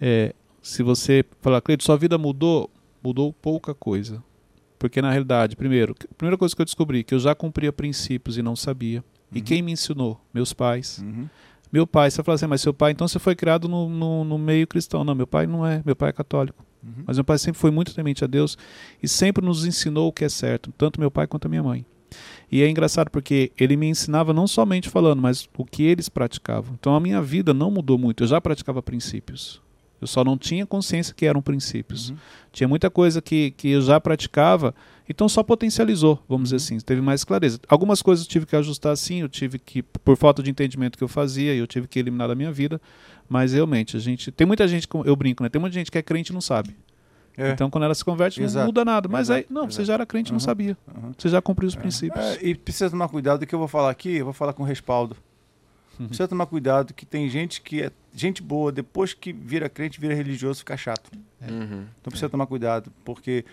é, 0.00 0.34
se 0.62 0.82
você 0.82 1.24
falar, 1.40 1.60
Cleito, 1.60 1.84
sua 1.84 1.96
vida 1.96 2.16
mudou, 2.18 2.70
mudou 3.02 3.32
pouca 3.32 3.74
coisa. 3.74 4.22
Porque 4.78 5.02
na 5.02 5.10
realidade, 5.10 5.56
primeiro, 5.56 5.94
a 6.10 6.14
primeira 6.14 6.38
coisa 6.38 6.54
que 6.54 6.62
eu 6.62 6.64
descobri, 6.66 7.02
que 7.04 7.14
eu 7.14 7.18
já 7.18 7.34
cumpria 7.34 7.72
princípios 7.72 8.38
e 8.38 8.42
não 8.42 8.54
sabia. 8.56 9.04
E 9.32 9.38
Uhum. 9.38 9.44
quem 9.44 9.60
me 9.62 9.72
ensinou? 9.72 10.20
Meus 10.32 10.52
pais. 10.52 10.98
Uhum. 11.00 11.28
Meu 11.70 11.86
pai, 11.86 12.10
você 12.10 12.22
fala 12.22 12.36
assim, 12.36 12.46
mas 12.46 12.62
seu 12.62 12.72
pai, 12.72 12.92
então 12.92 13.06
você 13.06 13.18
foi 13.18 13.34
criado 13.36 13.68
no, 13.68 13.88
no, 13.90 14.24
no 14.24 14.38
meio 14.38 14.66
cristão. 14.66 15.04
Não, 15.04 15.14
meu 15.14 15.26
pai 15.26 15.46
não 15.46 15.66
é, 15.66 15.82
meu 15.84 15.94
pai 15.94 16.08
é 16.10 16.12
católico. 16.12 16.64
Uhum. 16.82 17.04
Mas 17.06 17.16
meu 17.16 17.24
pai 17.24 17.38
sempre 17.38 17.60
foi 17.60 17.70
muito 17.70 17.94
temente 17.94 18.24
a 18.24 18.26
Deus 18.26 18.56
e 19.02 19.08
sempre 19.08 19.44
nos 19.44 19.64
ensinou 19.64 20.08
o 20.08 20.12
que 20.12 20.24
é 20.24 20.28
certo, 20.28 20.72
tanto 20.76 21.00
meu 21.00 21.10
pai 21.10 21.26
quanto 21.26 21.46
a 21.46 21.48
minha 21.48 21.62
mãe. 21.62 21.84
E 22.50 22.62
é 22.62 22.68
engraçado 22.70 23.10
porque 23.10 23.52
ele 23.58 23.76
me 23.76 23.86
ensinava 23.86 24.32
não 24.32 24.46
somente 24.46 24.88
falando, 24.88 25.20
mas 25.20 25.48
o 25.56 25.64
que 25.64 25.82
eles 25.82 26.08
praticavam. 26.08 26.74
Então 26.78 26.94
a 26.94 27.00
minha 27.00 27.20
vida 27.20 27.52
não 27.52 27.70
mudou 27.70 27.98
muito, 27.98 28.24
eu 28.24 28.28
já 28.28 28.40
praticava 28.40 28.82
princípios. 28.82 29.60
Eu 30.00 30.06
só 30.06 30.22
não 30.22 30.38
tinha 30.38 30.64
consciência 30.64 31.12
que 31.12 31.26
eram 31.26 31.42
princípios. 31.42 32.10
Uhum. 32.10 32.16
Tinha 32.52 32.68
muita 32.68 32.88
coisa 32.88 33.20
que, 33.20 33.50
que 33.50 33.70
eu 33.70 33.82
já 33.82 34.00
praticava, 34.00 34.72
então 35.08 35.28
só 35.28 35.42
potencializou, 35.42 36.22
vamos 36.28 36.50
dizer 36.50 36.72
Uhum. 36.72 36.76
assim, 36.78 36.84
teve 36.84 37.00
mais 37.00 37.24
clareza. 37.24 37.58
Algumas 37.68 38.00
coisas 38.00 38.24
eu 38.24 38.30
tive 38.30 38.46
que 38.46 38.54
ajustar 38.54 38.96
sim, 38.96 39.20
eu 39.22 39.28
tive 39.28 39.58
que, 39.58 39.82
por 39.82 40.16
falta 40.16 40.42
de 40.42 40.50
entendimento 40.50 40.96
que 40.96 41.02
eu 41.02 41.08
fazia, 41.08 41.52
eu 41.54 41.66
tive 41.66 41.88
que 41.88 41.98
eliminar 41.98 42.28
da 42.28 42.34
minha 42.36 42.52
vida, 42.52 42.80
mas 43.28 43.52
realmente, 43.52 43.96
a 43.96 44.00
gente. 44.00 44.30
Tem 44.32 44.46
muita 44.46 44.66
gente, 44.66 44.88
eu 45.04 45.14
brinco, 45.16 45.42
né? 45.42 45.48
Tem 45.48 45.60
muita 45.60 45.74
gente 45.74 45.90
que 45.90 45.98
é 45.98 46.02
crente 46.02 46.30
e 46.30 46.34
não 46.34 46.40
sabe. 46.40 46.74
É. 47.36 47.50
Então, 47.52 47.70
quando 47.70 47.84
ela 47.84 47.94
se 47.94 48.04
converte, 48.04 48.40
não 48.40 48.46
Exato. 48.46 48.66
muda 48.66 48.84
nada. 48.84 49.08
Mas 49.08 49.30
aí, 49.30 49.40
Exato. 49.40 49.54
não, 49.54 49.62
você 49.62 49.82
Exato. 49.82 49.86
já 49.86 49.94
era 49.94 50.06
crente 50.06 50.30
e 50.30 50.32
não 50.32 50.36
Uhum. 50.36 50.40
sabia. 50.40 50.76
Uhum. 50.92 51.12
Você 51.16 51.28
já 51.28 51.40
cumpriu 51.40 51.68
os 51.68 51.76
princípios. 51.76 52.24
É, 52.24 52.38
e 52.44 52.54
precisa 52.54 52.90
tomar 52.90 53.08
cuidado 53.08 53.40
do 53.40 53.46
que 53.46 53.54
eu 53.54 53.58
vou 53.60 53.68
falar 53.68 53.90
aqui, 53.90 54.16
eu 54.16 54.24
vou 54.24 54.34
falar 54.34 54.52
com 54.52 54.64
respaldo. 54.64 55.16
Uhum. 56.00 56.06
Precisa 56.08 56.26
tomar 56.28 56.46
cuidado 56.46 56.92
que 56.94 57.06
tem 57.06 57.28
gente 57.28 57.60
que 57.60 57.82
é 57.82 57.92
gente 58.12 58.42
boa, 58.42 58.72
depois 58.72 59.12
que 59.14 59.32
vira 59.32 59.68
crente, 59.68 60.00
vira 60.00 60.14
religioso, 60.14 60.60
fica 60.60 60.76
chato. 60.76 61.10
Uhum. 61.42 61.84
Então 62.00 62.10
precisa 62.10 62.28
tomar 62.28 62.46
cuidado, 62.46 62.92
porque 63.04 63.44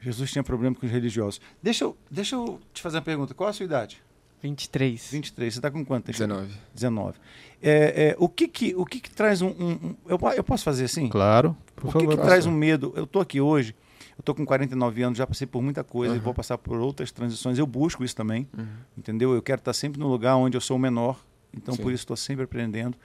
Jesus 0.00 0.30
tinha 0.30 0.42
problema 0.42 0.74
com 0.74 0.86
os 0.86 0.92
religiosos. 0.92 1.40
Deixa 1.62 1.84
eu, 1.84 1.96
deixa 2.10 2.36
eu 2.36 2.60
te 2.72 2.80
fazer 2.82 2.96
uma 2.96 3.02
pergunta. 3.02 3.34
Qual 3.34 3.48
a 3.48 3.52
sua 3.52 3.64
idade? 3.64 4.02
23. 4.42 5.10
23. 5.12 5.52
Você 5.54 5.58
está 5.58 5.70
com 5.70 5.84
quanto? 5.84 6.06
19. 6.10 6.52
19. 6.74 7.18
É, 7.62 8.10
é, 8.10 8.16
o 8.18 8.28
que 8.28 8.46
que, 8.46 8.74
o 8.76 8.84
que, 8.84 9.00
que 9.00 9.10
traz 9.10 9.40
um... 9.42 9.48
um- 9.48 9.70
um- 9.72 9.96
eu, 10.06 10.18
eu 10.36 10.44
posso 10.44 10.62
fazer 10.64 10.84
assim? 10.84 11.08
Claro, 11.08 11.56
por 11.74 11.84
o 11.84 11.86
que, 11.88 11.92
favor. 11.94 12.00
que 12.00 12.06
pastor. 12.16 12.26
traz 12.26 12.46
um 12.46 12.52
medo? 12.52 12.92
Eu 12.94 13.06
tô 13.06 13.18
aqui 13.18 13.40
hoje, 13.40 13.74
eu 14.16 14.22
tô 14.22 14.34
com 14.34 14.44
49 14.44 15.02
anos, 15.02 15.18
já 15.18 15.26
passei 15.26 15.46
por 15.46 15.62
muita 15.62 15.82
coisa 15.82 16.14
e 16.14 16.18
Uhum. 16.18 16.22
vou 16.24 16.34
passar 16.34 16.58
por 16.58 16.78
outras 16.78 17.10
transições. 17.10 17.58
Eu 17.58 17.66
busco 17.66 18.04
isso 18.04 18.14
também, 18.14 18.46
Uhum. 18.56 18.66
entendeu? 18.96 19.34
Eu 19.34 19.42
quero 19.42 19.58
estar 19.60 19.72
sempre 19.72 19.98
no 19.98 20.06
lugar 20.08 20.36
onde 20.36 20.56
eu 20.56 20.60
sou 20.60 20.76
o 20.76 20.80
menor, 20.80 21.18
então 21.56 21.74
Sim. 21.74 21.82
por 21.82 21.92
isso 21.92 22.02
estou 22.02 22.16
sempre 22.16 22.44
aprendendo. 22.44 22.96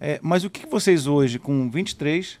É, 0.00 0.18
mas 0.22 0.44
o 0.44 0.50
que, 0.50 0.60
que 0.60 0.70
vocês 0.70 1.06
hoje, 1.06 1.38
com 1.38 1.70
23 1.70 2.38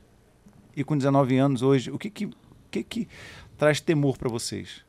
e 0.76 0.84
com 0.84 0.96
19 0.96 1.36
anos 1.38 1.62
hoje, 1.62 1.90
o 1.90 1.98
que 1.98 2.10
que, 2.10 2.26
o 2.26 2.32
que, 2.70 2.82
que 2.84 3.08
traz 3.56 3.80
temor 3.80 4.16
para 4.18 4.28
vocês? 4.28 4.82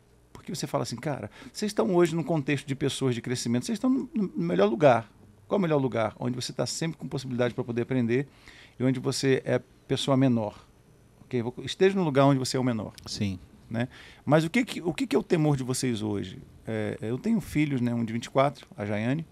Porque 0.50 0.60
você 0.60 0.68
fala 0.68 0.82
assim, 0.84 0.96
cara, 0.96 1.30
vocês 1.54 1.70
estão 1.70 1.94
hoje 1.96 2.16
num 2.16 2.24
contexto 2.24 2.66
de 2.66 2.76
pessoas 2.76 3.14
de 3.14 3.22
crescimento, 3.22 3.66
vocês 3.66 3.76
estão 3.76 3.90
no 3.90 4.32
melhor 4.36 4.68
lugar. 4.70 5.12
Qual 5.48 5.58
é 5.58 5.60
o 5.60 5.62
melhor 5.62 5.78
lugar? 5.78 6.16
Onde 6.20 6.36
você 6.36 6.52
está 6.52 6.66
sempre 6.66 6.98
com 6.98 7.08
possibilidade 7.08 7.54
para 7.54 7.64
poder 7.64 7.84
aprender 7.84 8.28
e 8.80 8.84
onde 8.84 9.00
você 9.00 9.42
é 9.46 9.60
pessoa 9.88 10.16
menor. 10.18 10.66
Ok? 11.22 11.42
Vou- 11.42 11.54
Esteja 11.64 11.96
no 11.96 12.04
lugar 12.04 12.26
onde 12.26 12.40
você 12.40 12.58
é 12.58 12.60
o 12.60 12.64
menor. 12.64 12.94
Sim. 13.06 13.40
Mas 14.26 14.44
o 14.44 14.50
que, 14.50 14.66
que- 14.66 14.82
o 14.82 14.92
que, 14.94 15.06
que 15.06 15.16
é 15.16 15.20
o 15.20 15.24
temor 15.24 15.56
de 15.56 15.64
vocês 15.64 16.02
hoje? 16.02 16.42
É, 16.66 16.98
eu 17.02 17.18
tenho 17.20 17.40
filhos, 17.40 17.80
né? 17.82 17.94
Um 17.94 18.04
de 18.04 18.12
24, 18.14 18.68
a 18.76 18.84
Jaiane, 18.86 19.26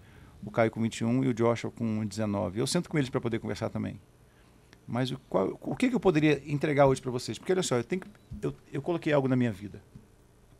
o 0.44 0.50
Caio 0.52 0.70
com 0.70 0.80
21 0.80 1.24
e 1.24 1.28
o 1.28 1.34
Joshua 1.34 1.70
com 1.72 2.04
19. 2.06 2.60
Eu 2.60 2.66
sento 2.66 2.88
com 2.88 2.96
eles 2.96 3.10
para 3.10 3.20
poder 3.20 3.40
conversar 3.40 3.68
também. 3.70 4.00
Mas 4.86 5.10
o, 5.10 5.18
qual- 5.28 5.58
o 5.60 5.74
que, 5.74 5.88
que 5.88 5.94
eu 5.96 6.00
poderia 6.00 6.40
entregar 6.46 6.86
hoje 6.86 7.00
para 7.02 7.10
vocês? 7.10 7.38
Porque 7.38 7.52
olha 7.52 7.62
só, 7.64 7.76
eu, 7.76 7.84
tenho 7.84 8.02
que- 8.02 8.08
eu, 8.40 8.54
eu 8.72 8.80
coloquei 8.80 9.12
algo 9.12 9.26
na 9.26 9.34
minha 9.34 9.50
vida. 9.52 9.82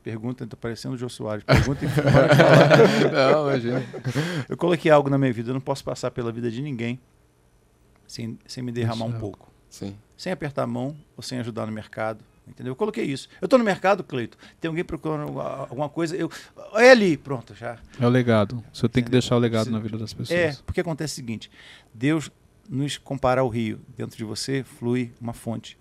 Pergunta, 0.03 0.45
estou 0.45 0.59
parecendo 0.59 0.95
o 0.95 0.99
Jô 0.99 1.09
Soares. 1.09 1.45
Pergunta 1.45 1.85
e. 1.85 1.89
Não, 3.13 3.49
imagina. 3.49 3.83
Eu 4.49 4.57
coloquei 4.57 4.91
algo 4.91 5.11
na 5.11 5.19
minha 5.19 5.33
vida. 5.33 5.51
Eu 5.51 5.55
não 5.55 5.61
posso 5.61 5.85
passar 5.85 6.11
pela 6.11 6.33
vida 6.33 6.51
de 6.51 6.63
ninguém 6.63 6.99
sem, 8.07 8.39
sem 8.47 8.63
me 8.63 8.73
derramar 8.73 9.05
um 9.07 9.17
é 9.17 9.19
pouco. 9.19 9.53
Sim. 9.69 9.97
Sem 10.17 10.33
apertar 10.33 10.63
a 10.63 10.67
mão 10.67 10.97
ou 11.17 11.23
sem 11.23 11.39
ajudar 11.41 11.67
no 11.67 11.73
mercado. 11.73 12.25
Entendeu? 12.47 12.71
Eu 12.71 12.77
coloquei 12.77 13.05
isso. 13.05 13.29
Eu 13.43 13.45
estou 13.45 13.59
no 13.59 13.65
mercado, 13.65 14.03
Cleito. 14.03 14.39
Tem 14.59 14.69
alguém 14.71 14.83
procurando 14.83 15.39
alguma 15.39 15.89
coisa. 15.91 16.17
Eu, 16.17 16.31
é 16.75 16.91
ali, 16.91 17.17
pronto, 17.19 17.55
já. 17.55 17.79
É 18.01 18.07
o 18.07 18.09
legado. 18.09 18.65
Você 18.73 18.89
tem 18.89 19.05
que 19.05 19.11
deixar 19.11 19.37
o 19.37 19.39
legado 19.39 19.67
Sim. 19.67 19.73
na 19.73 19.79
vida 19.79 19.99
das 19.99 20.13
É, 20.13 20.17
pessoas. 20.17 20.61
porque 20.63 20.81
acontece 20.81 21.13
o 21.13 21.17
seguinte: 21.17 21.51
Deus 21.93 22.31
nos 22.67 22.97
compara 22.97 23.43
ao 23.43 23.49
rio. 23.49 23.79
Dentro 23.97 24.17
de 24.17 24.25
você 24.25 24.65
flui 24.65 25.13
uma 25.21 25.35
fonte 25.35 25.77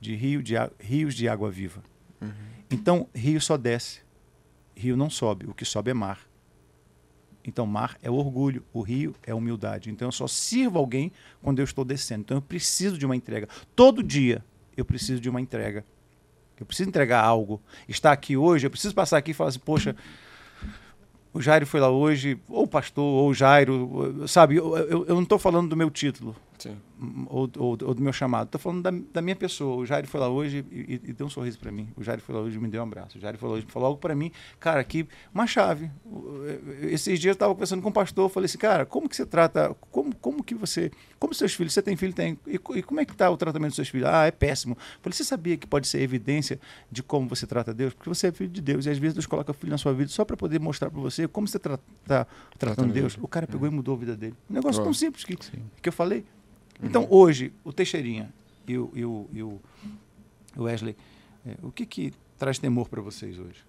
de 0.00 0.14
rio 0.14 0.42
de 0.42 0.54
rios 0.80 1.14
de 1.14 1.28
água 1.28 1.50
viva. 1.50 1.82
Uhum. 2.22 2.30
Então, 2.74 3.08
rio 3.14 3.40
só 3.40 3.56
desce. 3.56 4.00
Rio 4.76 4.96
não 4.96 5.08
sobe. 5.08 5.46
O 5.46 5.54
que 5.54 5.64
sobe 5.64 5.90
é 5.90 5.94
mar. 5.94 6.20
Então, 7.46 7.66
mar 7.66 7.96
é 8.02 8.10
orgulho, 8.10 8.64
o 8.72 8.80
rio 8.80 9.14
é 9.22 9.34
humildade. 9.34 9.90
Então, 9.90 10.08
eu 10.08 10.12
só 10.12 10.26
sirvo 10.26 10.78
alguém 10.78 11.12
quando 11.42 11.58
eu 11.58 11.64
estou 11.64 11.84
descendo. 11.84 12.22
Então, 12.22 12.36
eu 12.38 12.42
preciso 12.42 12.98
de 12.98 13.04
uma 13.04 13.14
entrega. 13.14 13.48
Todo 13.76 14.02
dia 14.02 14.44
eu 14.76 14.84
preciso 14.84 15.20
de 15.20 15.28
uma 15.28 15.40
entrega. 15.40 15.84
Eu 16.58 16.66
preciso 16.66 16.88
entregar 16.88 17.22
algo. 17.22 17.60
Estar 17.88 18.12
aqui 18.12 18.36
hoje, 18.36 18.66
eu 18.66 18.70
preciso 18.70 18.94
passar 18.94 19.18
aqui 19.18 19.32
e 19.32 19.34
falar 19.34 19.50
assim: 19.50 19.58
poxa, 19.58 19.94
o 21.32 21.40
Jairo 21.40 21.66
foi 21.66 21.80
lá 21.80 21.90
hoje, 21.90 22.38
ou 22.48 22.64
o 22.64 22.68
pastor, 22.68 23.04
ou 23.04 23.28
o 23.28 23.34
Jairo, 23.34 24.24
sabe? 24.26 24.56
Eu, 24.56 24.76
eu, 24.76 25.06
eu 25.06 25.14
não 25.14 25.24
estou 25.24 25.38
falando 25.38 25.68
do 25.68 25.76
meu 25.76 25.90
título. 25.90 26.34
Ou, 27.26 27.50
ou- 27.58 27.78
ou 27.82 27.94
do 27.94 28.00
meu 28.02 28.12
chamado. 28.12 28.46
Estou 28.46 28.60
falando 28.60 28.82
da, 28.82 28.90
da 29.12 29.20
minha 29.22 29.36
pessoa. 29.36 29.76
O 29.76 29.84
Jairo 29.86 30.06
foi 30.06 30.20
lá 30.20 30.28
hoje 30.28 30.64
e, 30.70 30.80
e- 30.94 31.00
e 31.10 31.12
deu 31.12 31.26
um 31.26 31.30
sorriso 31.30 31.58
para 31.58 31.70
mim. 31.72 31.88
O 31.96 32.02
Jairo 32.02 32.20
foi 32.22 32.34
lá 32.34 32.40
hoje 32.40 32.56
e 32.56 32.60
me 32.60 32.68
deu 32.68 32.80
um 32.80 32.84
abraço. 32.84 33.18
O 33.18 33.20
Jairo 33.20 33.36
foi 33.38 33.48
lá 33.48 33.54
hoje 33.56 33.66
e 33.68 33.70
falou 33.72 33.88
algo 33.88 34.00
para 34.00 34.14
mim. 34.14 34.30
Cara, 34.60 34.80
aqui, 34.80 35.06
uma 35.34 35.46
chave. 35.46 35.90
O- 36.04 36.44
Esses 36.82 37.18
dias 37.18 37.32
eu 37.32 37.32
estava 37.32 37.52
conversando 37.54 37.82
com 37.82 37.88
um 37.88 37.92
pastor. 37.92 38.28
Falei 38.30 38.46
assim, 38.46 38.58
cara, 38.58 38.86
como 38.86 39.08
que 39.08 39.16
você 39.16 39.26
trata... 39.26 39.74
Como, 39.90 40.14
como 40.16 40.42
que 40.42 40.54
você... 40.54 40.90
Como 41.18 41.34
seus 41.34 41.54
filhos... 41.54 41.72
Você 41.74 41.82
tem 41.82 41.96
filho? 41.96 42.12
Tem. 42.12 42.38
E, 42.46 42.54
e 42.54 42.82
como 42.82 43.00
é 43.00 43.04
que 43.04 43.12
está 43.12 43.28
o 43.30 43.36
tratamento 43.36 43.70
dos 43.70 43.76
seus 43.76 43.88
filhos? 43.88 44.08
Ah, 44.08 44.26
é 44.26 44.30
péssimo. 44.30 44.76
Falei, 45.02 45.14
você 45.16 45.24
sabia 45.24 45.56
que 45.56 45.66
pode 45.66 45.86
ser 45.88 46.00
evidência 46.00 46.60
de 46.90 47.02
como 47.02 47.28
você 47.28 47.46
trata 47.46 47.74
Deus? 47.74 47.92
Porque 47.94 48.08
você 48.08 48.28
é 48.28 48.32
filho 48.32 48.50
de 48.50 48.60
Deus. 48.62 48.86
E 48.86 48.90
às 48.90 48.98
vezes 48.98 49.14
Deus 49.14 49.26
coloca 49.26 49.52
filho 49.52 49.70
na 49.70 49.78
sua 49.78 49.92
vida 49.92 50.08
só 50.10 50.24
para 50.24 50.36
poder 50.36 50.60
mostrar 50.60 50.90
para 50.90 51.00
você 51.00 51.26
como 51.28 51.46
você 51.48 51.56
está 51.56 51.78
tratando 52.04 52.28
Tratando 52.58 52.92
Deus. 52.92 53.18
O 53.20 53.26
cara 53.28 53.46
pegou 53.46 53.66
e 53.66 53.70
mudou 53.70 53.94
a 53.94 53.98
vida 53.98 54.16
dele. 54.16 54.34
Um 54.48 54.54
negócio 54.54 54.82
tão 54.82 54.92
simples 54.94 55.24
que, 55.24 55.36
Sim. 55.42 55.62
que 55.82 55.88
eu 55.88 55.92
falei. 55.92 56.24
Então, 56.82 57.06
hoje, 57.10 57.52
o 57.62 57.72
Teixeirinha 57.72 58.32
e 58.66 58.76
o, 58.76 58.90
e 58.94 59.04
o, 59.04 59.30
e 59.32 59.42
o 59.42 59.60
Wesley, 60.56 60.96
é, 61.46 61.56
o 61.62 61.70
que, 61.70 61.86
que 61.86 62.12
traz 62.38 62.58
temor 62.58 62.88
para 62.88 63.00
vocês 63.00 63.38
hoje? 63.38 63.64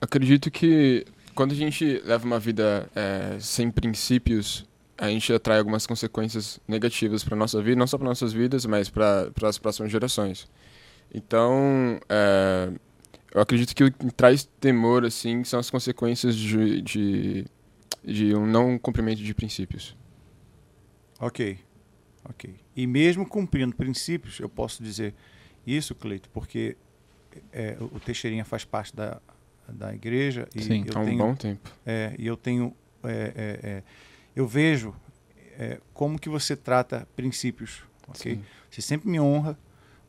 Acredito 0.00 0.50
que 0.50 1.06
quando 1.34 1.52
a 1.52 1.54
gente 1.54 2.00
leva 2.04 2.26
uma 2.26 2.38
vida 2.38 2.90
é, 2.94 3.38
sem 3.40 3.70
princípios, 3.70 4.66
a 4.96 5.08
gente 5.08 5.32
atrai 5.32 5.58
algumas 5.58 5.86
consequências 5.86 6.58
negativas 6.66 7.22
para 7.22 7.36
nossa 7.36 7.62
vida, 7.62 7.78
não 7.78 7.86
só 7.86 7.98
para 7.98 8.06
nossas 8.06 8.32
vidas, 8.32 8.64
mas 8.64 8.88
para 8.88 9.30
as 9.42 9.58
próximas 9.58 9.90
gerações. 9.90 10.48
Então, 11.12 11.98
é, 12.08 12.70
eu 13.34 13.40
acredito 13.40 13.74
que 13.74 13.84
o 13.84 13.92
que 13.92 14.10
traz 14.12 14.44
temor 14.60 15.04
assim 15.04 15.44
são 15.44 15.60
as 15.60 15.70
consequências 15.70 16.34
de, 16.34 16.80
de, 16.80 17.46
de 18.06 18.34
um 18.34 18.46
não 18.46 18.78
cumprimento 18.78 19.20
de 19.22 19.34
princípios. 19.34 19.96
Ok, 21.18 21.58
ok. 22.24 22.54
E 22.74 22.86
mesmo 22.86 23.26
cumprindo 23.26 23.74
princípios, 23.74 24.38
eu 24.38 24.48
posso 24.48 24.82
dizer 24.82 25.14
isso, 25.66 25.94
Cleito, 25.94 26.28
porque 26.30 26.76
é, 27.52 27.76
o 27.80 27.98
Teixeirinha 27.98 28.44
faz 28.44 28.64
parte 28.64 28.94
da, 28.94 29.20
da 29.68 29.92
igreja 29.94 30.48
e 30.54 30.62
Sim. 30.62 30.84
eu 30.86 30.96
Há 30.96 31.00
um 31.00 31.04
tenho 31.04 31.18
bom 31.18 31.34
tempo. 31.34 31.70
É, 31.84 32.14
e 32.18 32.26
eu 32.26 32.36
tenho. 32.36 32.74
é, 33.02 33.10
é, 33.10 33.68
é, 33.68 33.82
eu 34.34 34.46
vejo 34.46 34.94
é, 35.58 35.80
como 35.92 36.18
que 36.18 36.28
você 36.28 36.54
trata 36.54 37.08
princípios. 37.16 37.82
ok? 38.06 38.36
Sim. 38.36 38.44
Você 38.70 38.82
sempre 38.82 39.08
me 39.08 39.18
honra, 39.18 39.58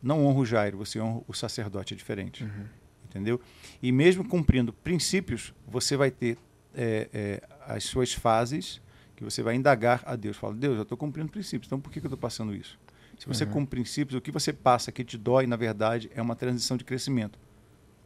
não 0.03 0.25
honra 0.25 0.39
o 0.39 0.45
Jairo, 0.45 0.77
você 0.77 0.99
honra 0.99 1.21
o 1.27 1.33
sacerdote, 1.33 1.93
é 1.93 1.97
diferente. 1.97 2.43
Uhum. 2.43 2.65
Entendeu? 3.05 3.39
E 3.81 3.91
mesmo 3.91 4.27
cumprindo 4.27 4.73
princípios, 4.73 5.53
você 5.65 5.95
vai 5.95 6.11
ter 6.11 6.37
é, 6.77 7.09
é, 7.13 7.43
as 7.67 7.83
suas 7.83 8.13
fases 8.13 8.79
que 9.15 9.23
você 9.23 9.41
vai 9.41 9.55
indagar 9.55 10.03
a 10.05 10.15
Deus. 10.15 10.37
Fala, 10.37 10.53
Deus, 10.53 10.77
eu 10.77 10.83
estou 10.83 10.97
cumprindo 10.97 11.29
princípios, 11.31 11.67
então 11.67 11.79
por 11.81 11.91
que, 11.91 11.99
que 11.99 12.05
eu 12.05 12.09
estou 12.09 12.19
passando 12.19 12.55
isso? 12.55 12.79
Se 13.17 13.25
você 13.27 13.45
Uhum. 13.45 13.51
cumpre 13.51 13.81
princípios, 13.81 14.15
o 14.15 14.21
que 14.21 14.31
você 14.31 14.53
passa 14.53 14.91
que 14.91 15.03
te 15.03 15.17
dói, 15.17 15.47
na 15.47 15.55
verdade, 15.55 16.09
é 16.13 16.21
uma 16.21 16.35
transição 16.35 16.77
de 16.77 16.83
crescimento. 16.83 17.39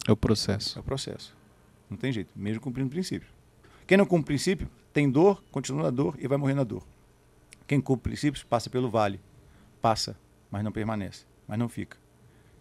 É 0.08 0.12
o 0.12 0.16
processo. 0.16 0.80
É 0.80 0.82
o 0.82 0.84
processo. 0.84 1.36
Não 1.90 1.98
tem 1.98 2.12
jeito, 2.14 2.32
mesmo 2.34 2.62
cumprindo 2.62 2.90
princípios. 2.90 3.30
Quem 3.86 3.98
não 3.98 4.06
cumpre 4.06 4.28
princípio, 4.28 4.70
tem 4.94 5.12
dor, 5.12 5.44
continua 5.52 5.84
na 5.84 5.90
dor 5.90 6.16
e 6.18 6.28
vai 6.28 6.38
morrer 6.38 6.54
na 6.54 6.64
dor. 6.64 6.88
Quem 7.68 7.82
cumpre 7.82 8.12
princípios, 8.12 8.42
passa 8.44 8.70
pelo 8.70 8.90
vale. 8.90 9.20
Passa, 9.82 10.18
mas 10.50 10.64
não 10.64 10.72
permanece, 10.72 11.26
mas 11.46 11.60
não 11.60 11.68
fica. 11.68 11.98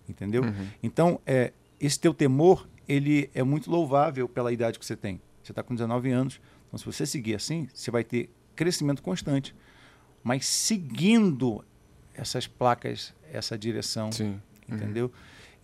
Entendeu? 0.08 0.42
Uhum. 0.42 0.66
Então, 0.82 1.20
é, 1.24 1.52
esse 1.78 2.00
teu 2.00 2.12
temor, 2.12 2.68
ele 2.88 3.30
é 3.32 3.44
muito 3.44 3.70
louvável 3.70 4.28
pela 4.28 4.52
idade 4.52 4.76
que 4.78 4.84
você 4.84 4.96
tem. 4.96 5.20
Você 5.50 5.52
está 5.52 5.64
com 5.64 5.74
19 5.74 6.12
anos, 6.12 6.40
então 6.68 6.78
se 6.78 6.84
você 6.86 7.04
seguir 7.04 7.34
assim, 7.34 7.66
você 7.74 7.90
vai 7.90 8.04
ter 8.04 8.30
crescimento 8.54 9.02
constante. 9.02 9.52
Mas 10.22 10.46
seguindo 10.46 11.64
essas 12.14 12.46
placas, 12.46 13.12
essa 13.32 13.58
direção, 13.58 14.12
Sim. 14.12 14.40
Uhum. 14.68 14.76
entendeu? 14.76 15.12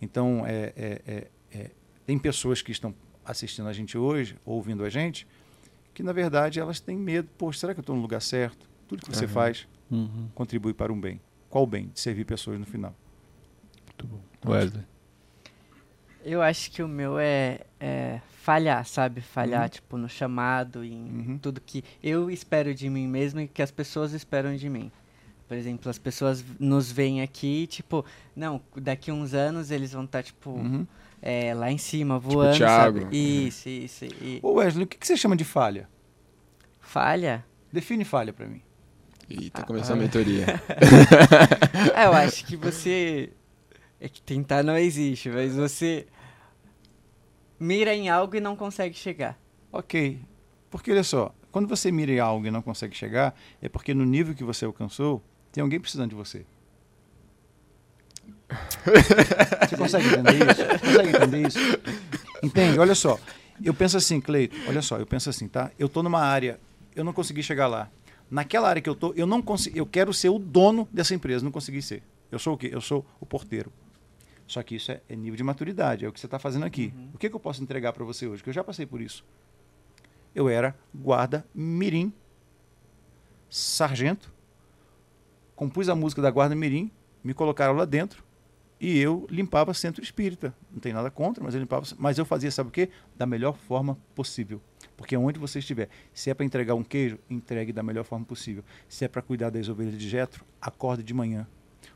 Então, 0.01 0.45
é, 0.45 0.73
é, 0.75 1.01
é, 1.07 1.27
é, 1.53 1.71
tem 2.05 2.19
pessoas 2.19 2.61
que 2.61 2.69
estão 2.69 2.93
assistindo 3.23 3.69
a 3.69 3.71
gente 3.73 3.97
hoje, 3.97 4.35
ouvindo 4.45 4.83
a 4.83 4.89
gente, 4.89 5.25
que 5.93 6.03
na 6.03 6.11
verdade 6.11 6.59
elas 6.59 6.81
têm 6.81 6.97
medo. 6.97 7.29
Poxa, 7.37 7.59
será 7.61 7.73
que 7.73 7.79
eu 7.79 7.81
estou 7.83 7.95
no 7.95 8.01
lugar 8.01 8.21
certo? 8.21 8.69
Tudo 8.89 9.03
que 9.05 9.15
você 9.15 9.23
Uhum. 9.23 9.31
faz 9.31 9.67
Uhum. 9.89 10.27
contribui 10.35 10.73
para 10.73 10.91
um 10.91 10.99
bem. 10.99 11.21
Qual 11.49 11.65
bem? 11.65 11.87
De 11.93 11.99
servir 12.01 12.25
pessoas 12.25 12.59
no 12.59 12.65
final. 12.65 12.93
Muito 13.85 14.05
bom. 14.05 14.51
Wesley. 14.51 14.83
Eu 16.25 16.41
acho 16.41 16.71
que 16.71 16.83
o 16.83 16.89
meu 16.89 17.17
é, 17.17 17.61
é 17.79 18.19
falhar, 18.47 18.85
sabe? 18.85 19.19
Falhar, 19.19 19.63
Uhum. 19.63 19.67
tipo, 19.69 19.97
no 19.97 20.07
chamado, 20.07 20.81
em 20.81 20.93
Uhum. 21.03 21.37
tudo 21.37 21.59
que 21.59 21.83
eu 22.01 22.31
espero 22.31 22.73
de 22.73 22.89
mim 22.89 23.05
mesmo 23.05 23.41
e 23.41 23.47
que 23.47 23.61
as 23.61 23.71
pessoas 23.71 24.13
esperam 24.13 24.55
de 24.55 24.69
mim. 24.69 24.89
Por 25.49 25.57
exemplo, 25.57 25.89
as 25.89 25.97
pessoas 25.97 26.45
nos 26.57 26.89
veem 26.89 27.21
aqui, 27.21 27.67
tipo, 27.67 28.05
não, 28.33 28.61
daqui 28.77 29.11
uns 29.11 29.33
anos 29.33 29.69
eles 29.69 29.91
vão 29.91 30.05
estar, 30.05 30.23
tipo, 30.23 30.51
Uhum. 30.51 30.87
é, 31.21 31.53
lá 31.53 31.69
em 31.69 31.77
cima, 31.77 32.17
voando, 32.17 32.55
Thiago. 32.55 33.01
sabe? 33.01 33.17
Isso, 33.47 33.67
isso. 33.67 34.05
E 34.05 34.39
Ô 34.41 34.53
Wesley, 34.53 34.85
o 34.85 34.87
que, 34.87 34.97
que 34.97 35.05
você 35.05 35.17
chama 35.17 35.35
de 35.35 35.43
falha? 35.43 35.89
falha? 36.79 37.43
Define 37.73 38.05
falha 38.05 38.31
para 38.31 38.45
mim. 38.47 38.61
E 39.29 39.49
tá 39.49 39.61
começando 39.63 39.97
a 39.99 40.01
mentoria. 40.03 40.45
É, 41.95 42.05
eu 42.05 42.13
acho 42.13 42.45
que 42.45 42.55
você. 42.55 43.29
É 43.99 44.07
que 44.07 44.21
tentar 44.21 44.63
não 44.63 44.77
existe, 44.77 45.27
mas 45.29 45.53
você 45.55 46.05
mira 47.59 47.93
em 47.93 48.09
algo 48.09 48.35
e 48.35 48.39
não 48.39 48.55
consegue 48.55 48.95
chegar. 48.95 49.39
Ok. 49.71 50.19
Porque 50.69 50.91
olha 50.91 51.03
só, 51.03 51.33
quando 51.51 51.67
você 51.67 51.91
mira 51.91 52.11
em 52.11 52.19
algo 52.19 52.45
e 52.45 52.51
não 52.51 52.61
consegue 52.61 52.95
chegar, 52.95 53.35
é 53.61 53.69
porque 53.69 53.93
no 53.93 54.05
nível 54.05 54.35
que 54.35 54.43
você 54.43 54.65
alcançou, 54.65 55.23
tem 55.51 55.61
alguém 55.61 55.79
precisando 55.79 56.09
de 56.09 56.15
você. 56.15 56.45
Você 59.67 59.77
consegue 59.77 60.07
entender 60.07 60.35
isso? 60.35 60.61
Você 60.63 60.79
consegue 60.79 61.09
entender 61.09 61.47
isso? 61.47 61.59
Entende? 62.43 62.79
Olha 62.79 62.95
só. 62.95 63.19
Eu 63.63 63.73
penso 63.73 63.97
assim, 63.97 64.21
Cleito, 64.21 64.55
olha 64.67 64.81
só, 64.81 64.97
eu 64.97 65.05
penso 65.05 65.29
assim, 65.29 65.47
tá? 65.47 65.71
Eu 65.79 65.89
tô 65.89 66.03
numa 66.03 66.21
área, 66.21 66.59
eu 66.95 67.03
não 67.03 67.11
consegui 67.11 67.41
chegar 67.41 67.67
lá. 67.67 67.89
Naquela 68.29 68.69
área 68.69 68.81
que 68.81 68.89
eu 68.89 68.95
tô, 68.95 69.13
eu 69.15 69.25
não 69.25 69.41
consegui, 69.41 69.79
eu 69.79 69.85
quero 69.85 70.13
ser 70.13 70.29
o 70.29 70.37
dono 70.37 70.87
dessa 70.91 71.15
empresa, 71.15 71.43
não 71.43 71.51
consegui 71.51 71.81
ser. 71.81 72.03
Eu 72.31 72.37
sou 72.37 72.53
o 72.53 72.57
quê? 72.57 72.69
Eu 72.71 72.81
sou 72.81 73.05
o 73.19 73.25
porteiro. 73.25 73.71
Só 74.47 74.63
que 74.63 74.75
isso 74.75 74.91
é, 74.91 75.01
é 75.09 75.15
nível 75.15 75.35
de 75.35 75.43
maturidade, 75.43 76.05
é 76.05 76.07
o 76.07 76.13
que 76.13 76.19
você 76.19 76.25
está 76.25 76.39
fazendo 76.39 76.65
aqui. 76.65 76.93
O 77.13 77.17
que, 77.17 77.29
que 77.29 77.35
eu 77.35 77.39
posso 77.39 77.61
entregar 77.61 77.91
para 77.91 78.05
você 78.05 78.25
hoje? 78.25 78.41
Que 78.41 78.49
eu 78.49 78.53
já 78.53 78.63
passei 78.63 78.85
por 78.85 79.01
isso. 79.01 79.25
Eu 80.33 80.47
era 80.47 80.73
guarda 80.95 81.45
mirim, 81.53 82.13
sargento, 83.49 84.33
compus 85.53 85.89
a 85.89 85.95
música 85.95 86.21
da 86.21 86.31
guarda 86.31 86.55
mirim, 86.55 86.89
me 87.21 87.33
colocaram 87.33 87.73
lá 87.73 87.83
dentro 87.83 88.23
e 88.79 88.97
eu 88.97 89.27
limpava 89.29 89.73
centro 89.73 90.01
espírita. 90.01 90.55
Não 90.71 90.79
tem 90.79 90.93
nada 90.93 91.11
contra, 91.11 91.43
mas 91.43 91.53
eu 91.53 91.59
limpava, 91.59 91.85
mas 91.97 92.17
eu 92.17 92.23
fazia 92.23 92.49
sabe 92.49 92.69
o 92.69 92.71
quê? 92.71 92.89
Da 93.17 93.25
melhor 93.25 93.57
forma 93.57 93.97
possível. 94.15 94.61
Porque 94.95 95.17
onde 95.17 95.39
você 95.39 95.59
estiver, 95.59 95.89
se 96.13 96.29
é 96.29 96.33
para 96.33 96.45
entregar 96.45 96.73
um 96.75 96.83
queijo, 96.83 97.19
entregue 97.29 97.73
da 97.73 97.83
melhor 97.83 98.05
forma 98.05 98.25
possível. 98.25 98.63
Se 98.87 99.03
é 99.03 99.07
para 99.07 99.21
cuidar 99.21 99.49
das 99.49 99.67
ovelhas 99.67 99.97
de 99.97 100.07
Jetro, 100.07 100.45
acorde 100.61 101.03
de 101.03 101.13
manhã. 101.13 101.45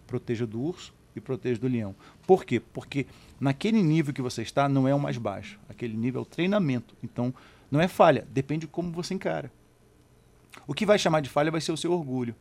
Proteja 0.06 0.46
do 0.46 0.62
urso 0.62 0.94
e 1.16 1.22
proteja 1.22 1.60
do 1.60 1.68
leão. 1.68 1.96
Por 2.26 2.46
quê? 2.46 2.60
Porque 2.60 3.06
naquele 3.40 3.82
nível 3.82 4.14
que 4.14 4.22
você 4.22 4.42
está 4.42 4.70
não 4.70 4.88
é 4.88 4.96
o 4.96 5.00
mais 5.00 5.18
baixo. 5.18 5.60
Aquele 5.68 5.96
nível 5.96 6.20
é 6.20 6.22
o 6.24 6.26
treinamento. 6.26 6.96
Então, 7.04 7.34
não 7.70 7.80
é 7.80 7.88
falha, 7.88 8.28
depende 8.30 8.62
de 8.62 8.68
como 8.68 8.92
você 8.92 9.14
encara. 9.14 9.52
O 10.68 10.74
que 10.74 10.86
vai 10.86 11.00
chamar 11.00 11.22
de 11.22 11.30
falha 11.30 11.52
vai 11.52 11.62
ser 11.62 11.72
o 11.72 11.78
seu 11.78 11.92
orgulho. 11.92 12.36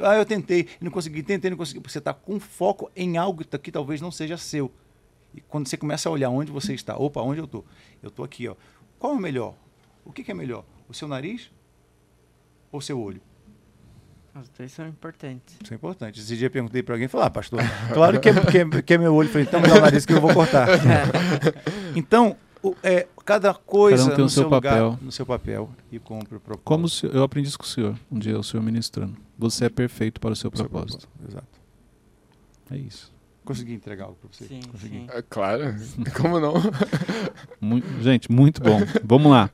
Ah, 0.00 0.16
eu 0.16 0.26
tentei, 0.26 0.68
não 0.80 0.90
consegui, 0.90 1.22
tentei, 1.22 1.50
não 1.50 1.56
consegui. 1.56 1.80
Você 1.80 1.98
está 1.98 2.12
com 2.12 2.40
foco 2.40 2.90
em 2.96 3.16
algo 3.16 3.44
que 3.44 3.70
talvez 3.70 4.00
não 4.00 4.10
seja 4.10 4.36
seu. 4.36 4.70
E 5.34 5.40
quando 5.40 5.68
você 5.68 5.76
começa 5.76 6.08
a 6.08 6.12
olhar 6.12 6.30
onde 6.30 6.50
você 6.50 6.74
está, 6.74 6.96
opa, 6.96 7.20
onde 7.20 7.40
eu 7.40 7.44
estou? 7.44 7.64
Eu 8.02 8.08
estou 8.08 8.24
aqui, 8.24 8.48
ó. 8.48 8.56
Qual 8.98 9.14
é 9.14 9.16
o 9.16 9.20
melhor? 9.20 9.54
O 10.04 10.12
que, 10.12 10.22
que 10.22 10.30
é 10.30 10.34
melhor? 10.34 10.64
O 10.88 10.94
seu 10.94 11.08
nariz 11.08 11.50
ou 12.70 12.78
o 12.78 12.82
seu 12.82 13.00
olho? 13.00 13.20
Os 14.40 14.48
dois 14.48 14.72
são 14.72 14.86
importantes. 14.88 15.56
Isso 15.62 15.72
é 15.72 15.76
importante. 15.76 16.20
Esse 16.20 16.36
dia 16.36 16.46
eu 16.48 16.50
perguntei 16.50 16.82
para 16.82 16.94
alguém 16.94 17.06
e 17.06 17.08
falou: 17.08 17.26
Ah, 17.26 17.30
pastor, 17.30 17.60
claro 17.94 18.20
que 18.20 18.28
é, 18.28 18.32
que, 18.46 18.58
é, 18.58 18.82
que 18.82 18.94
é 18.94 18.98
meu 18.98 19.14
olho. 19.14 19.28
Eu 19.28 19.32
falei: 19.32 19.46
Então 19.46 19.60
me 19.60 19.68
dá 19.68 19.76
o 19.76 19.80
nariz 19.80 20.04
que 20.04 20.12
eu 20.12 20.20
vou 20.20 20.34
cortar. 20.34 20.66
então, 21.94 22.36
o, 22.62 22.74
é, 22.82 23.06
cada 23.24 23.54
coisa 23.54 24.02
Cada 24.04 24.12
um 24.12 24.16
tem 24.16 24.22
no 24.22 24.26
o 24.26 24.30
seu 24.30 24.42
seu 24.42 24.50
lugar, 24.50 24.72
papel. 24.72 24.98
no 25.00 25.12
seu 25.12 25.24
papel 25.26 25.70
e 25.92 25.98
cumpre 25.98 26.36
o 26.36 26.40
propósito. 26.40 26.64
Como 26.64 26.88
senhor- 26.88 27.14
eu 27.14 27.22
aprendi 27.22 27.48
isso 27.48 27.58
com 27.58 27.64
o 27.64 27.68
senhor, 27.68 27.96
um 28.10 28.18
dia 28.18 28.38
o 28.38 28.42
senhor 28.42 28.62
ministrando. 28.62 29.16
Você 29.38 29.66
é 29.66 29.68
perfeito 29.68 30.20
para 30.20 30.32
o 30.32 30.36
seu 30.36 30.50
O 30.52 30.56
seu 30.56 30.68
propósito. 30.68 31.08
Exato. 31.28 31.46
É 32.70 32.76
isso. 32.76 33.12
Consegui 33.44 33.74
entregar 33.74 34.04
algo 34.04 34.16
para 34.20 34.30
você? 34.32 34.46
Sim, 34.46 34.60
Consegui. 34.72 35.00
sim. 35.00 35.06
É 35.12 35.20
claro, 35.22 35.74
como 36.16 36.40
não? 36.40 36.54
Muito- 37.60 38.02
gente, 38.02 38.32
muito 38.32 38.62
bom. 38.62 38.80
Vamos 39.04 39.30
lá. 39.30 39.50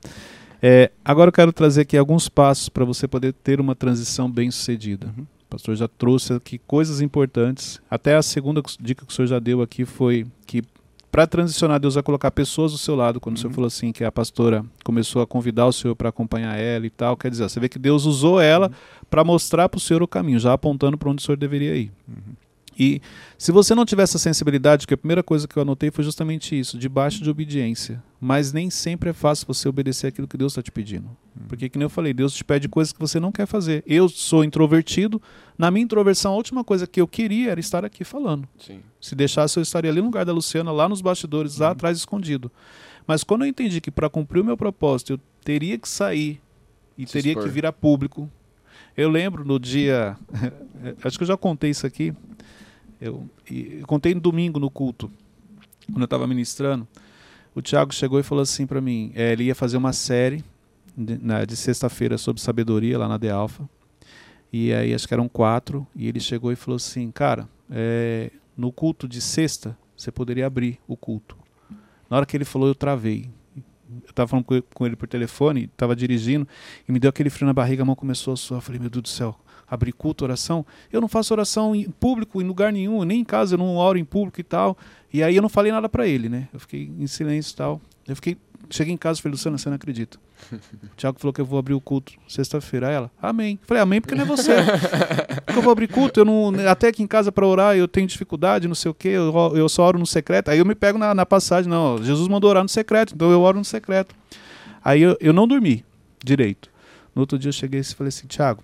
É, 0.63 0.91
agora 1.05 1.29
eu 1.29 1.33
quero 1.33 1.53
trazer 1.53 1.83
aqui 1.83 1.97
alguns 1.97 2.29
passos 2.29 2.69
para 2.69 2.85
você 2.85 3.09
poder 3.09 3.33
ter 3.33 3.61
uma 3.61 3.75
transição 3.75 4.31
bem 4.31 4.51
sucedida. 4.51 5.13
Uhum. 5.17 5.25
O 5.25 5.51
pastor 5.51 5.75
já 5.75 5.89
trouxe 5.89 6.33
aqui 6.33 6.59
coisas 6.59 7.01
importantes. 7.01 7.81
Até 7.91 8.15
a 8.17 8.23
segunda 8.23 8.63
dica 8.79 9.05
que 9.05 9.13
o 9.13 9.15
senhor 9.15 9.27
já 9.27 9.39
deu 9.39 9.63
aqui 9.63 9.85
foi 9.85 10.27
que 10.47 10.63
para 11.11 11.27
transicionar, 11.27 11.81
Deus 11.81 11.95
vai 11.95 12.05
colocar 12.05 12.31
pessoas 12.31 12.71
do 12.71 12.79
seu 12.79 12.95
lado. 12.95 13.19
Quando 13.19 13.37
o 13.37 13.39
senhor 13.41 13.49
Uhum. 13.51 13.55
falou 13.55 13.67
assim 13.67 13.91
que 13.91 14.05
a 14.05 14.13
pastora 14.13 14.65
começou 14.85 15.21
a 15.21 15.27
convidar 15.27 15.67
o 15.67 15.73
senhor 15.73 15.97
para 15.97 16.09
acompanhar 16.11 16.57
ela 16.57 16.87
e 16.87 16.91
tal, 16.91 17.17
quer 17.17 17.31
dizer, 17.33 17.49
você 17.49 17.59
vê 17.59 17.69
que 17.69 17.81
Deus 17.81 18.05
usou 18.05 18.41
ela 18.41 18.69
Uhum. 18.69 18.75
para 19.11 19.25
mostrar 19.25 19.69
para 19.69 19.79
o 19.79 19.81
senhor 19.81 20.03
o 20.05 20.07
caminho, 20.09 20.39
já 20.39 20.53
apontando 20.53 20.97
para 20.97 21.11
onde 21.11 21.21
o 21.21 21.27
senhor 21.27 21.37
deveria 21.37 21.75
ir. 21.75 21.91
Uhum. 22.07 22.35
E 22.79 23.01
se 23.37 23.53
você 23.53 23.75
não 23.75 23.85
tiver 23.85 24.05
essa 24.05 24.19
sensibilidade, 24.19 24.87
que 24.87 24.95
a 24.95 24.97
primeira 24.97 25.23
coisa 25.23 25.47
que 25.47 25.57
eu 25.57 25.63
anotei 25.63 25.91
foi 25.91 26.03
justamente 26.05 26.59
isso, 26.59 26.79
debaixo 26.79 27.23
de 27.23 27.29
obediência. 27.29 28.03
Mas 28.21 28.53
nem 28.53 28.71
sempre 28.71 29.11
é 29.11 29.13
fácil 29.13 29.47
você 29.47 29.69
obedecer 29.69 30.07
aquilo 30.07 30.29
que 30.29 30.37
Deus 30.37 30.53
está 30.53 30.63
te 30.63 30.71
pedindo. 30.71 31.09
Porque, 31.49 31.69
que 31.69 31.79
nem 31.79 31.85
eu 31.85 31.91
falei, 31.91 32.13
Deus 32.13 32.35
te 32.35 32.45
pede 32.45 32.69
coisas 32.69 32.93
que 32.93 33.01
você 33.01 33.19
não 33.19 33.33
quer 33.33 33.47
fazer. 33.47 33.83
Eu 33.87 34.09
sou 34.09 34.45
introvertido. 34.45 35.21
Na 35.59 35.71
minha 35.71 35.85
introversão, 35.85 36.33
a 36.33 36.37
última 36.37 36.63
coisa 36.65 36.87
que 36.87 37.01
eu 37.01 37.09
queria 37.09 37.51
era 37.51 37.61
estar 37.61 37.85
aqui 37.85 38.05
falando. 38.05 38.49
Sim. 38.59 38.81
Se 39.01 39.15
deixasse, 39.15 39.59
eu 39.59 39.63
estaria 39.63 39.91
ali 39.91 40.01
no 40.01 40.07
lugar 40.07 40.25
da 40.25 40.33
Luciana, 40.33 40.71
lá 40.73 40.89
nos 40.89 41.01
bastidores, 41.01 41.59
lá 41.59 41.71
atrás, 41.71 41.99
escondido. 41.99 42.51
Mas 43.07 43.25
quando 43.25 43.43
eu 43.43 43.49
entendi 43.49 43.81
que 43.81 43.91
para 43.91 44.09
cumprir 44.09 44.41
o 44.41 44.45
meu 44.45 44.57
propósito, 44.57 45.15
eu 45.15 45.21
teria 45.45 45.77
que 45.79 45.89
sair 45.89 46.41
e 46.97 47.07
Se 47.07 47.13
teria 47.15 47.33
expor. 47.33 47.45
que 47.45 47.51
vir 47.51 47.67
a 47.67 47.73
público. 47.73 48.31
Eu 48.97 49.09
lembro 49.09 49.45
no 49.45 49.59
dia. 49.59 50.17
acho 51.03 51.17
que 51.17 51.25
eu 51.25 51.29
já 51.29 51.37
contei 51.37 51.71
isso 51.71 51.87
aqui. 51.87 52.13
Eu, 53.01 53.29
eu 53.51 53.87
contei 53.87 54.15
no 54.15 54.21
domingo 54.21 54.59
no 54.61 54.71
culto, 54.71 55.11
quando 55.87 56.01
eu 56.01 56.05
estava 56.05 56.27
ministrando. 56.27 56.87
O 57.55 57.63
Tiago 57.63 57.93
chegou 57.95 58.21
e 58.21 58.23
falou 58.23 58.43
assim 58.43 58.67
para 58.67 58.81
mim: 58.81 59.13
eh, 59.15 59.33
ele 59.33 59.45
ia 59.45 59.55
fazer 59.55 59.77
uma 59.77 59.93
série 59.93 60.45
de, 60.97 61.19
na- 61.19 61.45
de 61.45 61.57
sexta-feira 61.57 62.19
sobre 62.19 62.41
sabedoria 62.43 62.99
lá 62.99 63.09
na 63.09 63.19
The 63.19 63.31
Alpha. 63.31 63.69
E 64.53 64.73
aí 64.73 64.93
acho 64.95 65.07
que 65.09 65.15
eram 65.15 65.29
quatro. 65.29 65.87
E 65.97 66.07
ele 66.09 66.21
chegou 66.21 66.53
e 66.53 66.57
falou 66.57 66.77
assim: 66.77 67.11
Cara, 67.11 67.49
é, 67.71 68.31
no 68.57 68.71
culto 68.71 69.09
de 69.09 69.21
sexta, 69.21 69.77
você 69.97 70.13
poderia 70.13 70.47
abrir 70.47 70.79
o 70.87 70.97
culto. 70.97 71.37
Na 72.09 72.17
hora 72.19 72.27
que 72.27 72.37
ele 72.37 72.45
falou, 72.45 72.69
eu 72.69 72.75
travei. 72.75 73.31
Eu 74.05 74.11
estava 74.11 74.29
falando 74.29 74.45
com 74.75 74.87
ele 74.87 74.95
por 74.95 75.09
telefone, 75.09 75.65
estava 75.65 75.97
dirigindo, 75.97 76.47
e 76.89 76.93
me 76.93 76.99
deu 77.01 77.09
aquele 77.09 77.29
frio 77.31 77.47
na 77.47 77.53
barriga, 77.53 77.83
a 77.83 77.85
mão 77.85 77.97
começou 77.97 78.33
a 78.33 78.37
suar. 78.37 78.59
Eu 78.59 78.63
falei, 78.63 78.81
meu 78.81 78.91
Deus 78.91 79.03
do 79.03 79.09
céu, 79.09 79.39
abrir 79.71 79.93
culto, 79.93 80.25
oração? 80.25 80.67
Eu 80.93 81.01
não 81.01 81.09
faço 81.09 81.33
oração 81.33 81.75
em 81.75 81.89
público, 81.89 82.43
em 82.43 82.45
lugar 82.45 82.73
nenhum, 82.73 83.05
nem 83.05 83.21
em 83.21 83.25
casa, 83.25 83.55
eu 83.55 83.59
não 83.59 83.77
oro 83.77 83.99
em 83.99 84.05
público 84.05 84.41
e 84.41 84.45
tal. 84.45 84.77
E 85.13 85.23
aí 85.23 85.37
eu 85.37 85.43
não 85.43 85.49
falei 85.49 85.71
nada 85.71 85.89
para 85.89 86.07
ele, 86.07 86.29
né? 86.29 86.49
Eu 86.53 86.59
fiquei 86.59 86.91
em 86.99 87.07
silêncio 87.07 87.53
e 87.53 87.57
tal. 87.57 87.81
Eu 88.07 88.17
fiquei, 88.17 88.37
cheguei 88.69 88.93
em 88.93 88.97
casa 88.97 89.19
e 89.19 89.23
falei, 89.23 89.33
Luciana, 89.33 89.57
você 89.57 89.69
não 89.69 89.77
acredita. 89.77 90.19
O 90.53 90.97
Tiago 90.97 91.21
falou 91.21 91.33
que 91.33 91.41
eu 91.41 91.45
vou 91.45 91.59
abrir 91.59 91.75
o 91.75 91.81
culto 91.81 92.13
sexta-feira. 92.27 92.89
Aí 92.89 92.95
ela, 92.95 93.11
amém. 93.21 93.59
Falei, 93.63 93.83
amém 93.83 94.01
porque 94.01 94.15
não 94.15 94.23
é 94.23 94.27
você. 94.27 94.53
Porque 95.45 95.59
eu 95.59 95.63
vou 95.63 95.73
abrir 95.73 95.89
culto, 95.89 96.21
eu 96.21 96.25
não, 96.25 96.53
até 96.69 96.89
aqui 96.89 97.03
em 97.03 97.07
casa 97.07 97.31
para 97.31 97.47
orar 97.47 97.77
eu 97.77 97.87
tenho 97.87 98.07
dificuldade, 98.07 98.67
não 98.67 98.75
sei 98.75 98.91
o 98.91 98.95
quê, 98.95 99.09
eu, 99.09 99.33
eu 99.55 99.69
só 99.69 99.85
oro 99.85 99.99
no 99.99 100.07
secreto. 100.07 100.51
Aí 100.51 100.59
eu 100.59 100.65
me 100.65 100.75
pego 100.75 100.99
na, 100.99 101.15
na 101.15 101.27
passagem, 101.27 101.71
não, 101.71 102.03
Jesus 102.03 102.27
mandou 102.29 102.51
orar 102.51 102.63
no 102.63 102.69
secreto, 102.69 103.15
então 103.15 103.31
eu 103.31 103.41
oro 103.41 103.59
no 103.59 103.65
secreto. 103.65 104.15
Aí 104.83 105.03
eu, 105.03 105.17
eu 105.21 105.33
não 105.33 105.47
dormi 105.47 105.85
direito. 106.25 106.71
No 107.15 107.23
outro 107.23 107.39
dia 107.39 107.49
eu 107.49 107.53
cheguei 107.53 107.81
e 107.81 107.85
falei 107.85 108.09
assim, 108.09 108.27
Tiago, 108.27 108.63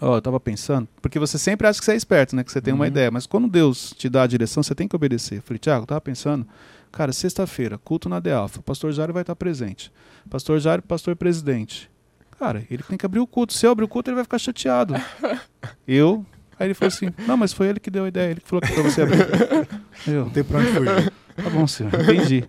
ó, 0.00 0.16
eu 0.16 0.22
tava 0.22 0.38
pensando, 0.40 0.86
porque 1.02 1.18
você 1.18 1.38
sempre 1.38 1.66
acha 1.66 1.78
que 1.78 1.84
você 1.84 1.92
é 1.92 1.96
esperto, 1.96 2.34
né, 2.36 2.44
que 2.44 2.50
você 2.52 2.60
tem 2.60 2.72
uma 2.74 2.84
Uhum. 2.84 2.88
ideia, 2.88 3.10
mas 3.10 3.26
quando 3.26 3.48
Deus 3.48 3.92
te 3.96 4.08
dá 4.08 4.22
a 4.22 4.26
direção, 4.26 4.62
você 4.62 4.74
tem 4.74 4.86
que 4.88 4.94
obedecer. 4.96 5.38
Eu 5.38 5.42
falei, 5.42 5.58
Tiago, 5.58 5.82
eu 5.82 5.86
tava 5.86 6.00
pensando, 6.00 6.46
cara, 6.92 7.12
sexta-feira, 7.12 7.78
culto 7.78 8.08
na 8.08 8.20
De 8.20 8.30
Alfa, 8.30 8.60
o 8.60 8.62
pastor 8.62 8.92
Jário 8.92 9.12
vai 9.14 9.22
estar 9.22 9.34
presente. 9.36 9.92
Pastor 10.30 10.58
Jário, 10.60 10.82
pastor 10.82 11.16
presidente. 11.16 11.90
Cara, 12.38 12.64
ele 12.70 12.82
tem 12.84 12.96
que 12.96 13.04
abrir 13.04 13.18
o 13.18 13.26
culto. 13.26 13.52
Se 13.52 13.66
eu 13.66 13.70
abrir 13.72 13.84
o 13.84 13.88
culto, 13.88 14.08
ele 14.10 14.14
vai 14.14 14.22
ficar 14.24 14.38
chateado. 14.38 14.94
Eu. 15.86 16.24
Aí 16.58 16.68
ele 16.68 16.74
falou 16.74 16.88
assim: 16.88 17.10
Não, 17.26 17.36
mas 17.36 17.52
foi 17.52 17.66
ele 17.68 17.80
que 17.80 17.90
deu 17.90 18.04
a 18.04 18.08
ideia, 18.08 18.30
ele 18.30 18.40
que 18.40 18.48
falou 18.48 18.60
que 18.62 18.72
pra 18.72 18.82
você 18.82 19.02
abrir. 19.02 19.18
Eu, 20.06 20.24
Não 20.26 20.30
tem 20.30 20.44
pra 20.44 20.58
onde 20.60 20.68
fugir. 20.68 21.12
tá 21.34 21.50
bom, 21.50 21.66
senhor, 21.66 21.92
entendi. 22.00 22.44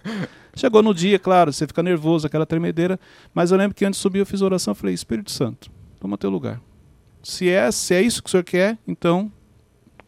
Chegou 0.56 0.84
no 0.84 0.94
dia, 0.94 1.18
claro, 1.18 1.52
você 1.54 1.66
fica 1.66 1.82
nervoso, 1.82 2.28
aquela 2.28 2.46
tremedeira. 2.46 3.00
Mas 3.34 3.50
eu 3.52 3.58
lembro 3.58 3.74
que 3.76 3.84
antes 3.86 3.98
de 3.98 4.02
subir, 4.04 4.20
eu 4.20 4.26
fiz 4.26 4.42
oração. 4.42 4.72
Eu 4.72 4.76
falei: 4.76 4.94
Espírito 4.94 5.32
Santo, 5.32 5.72
toma 6.00 6.18
teu 6.18 6.30
lugar. 6.30 6.60
Se 7.22 7.50
é, 7.50 7.72
se 7.72 7.94
é 7.94 8.02
isso 8.02 8.22
que 8.24 8.28
o 8.28 8.32
senhor 8.32 8.44
quer, 8.44 8.78
então 8.88 9.32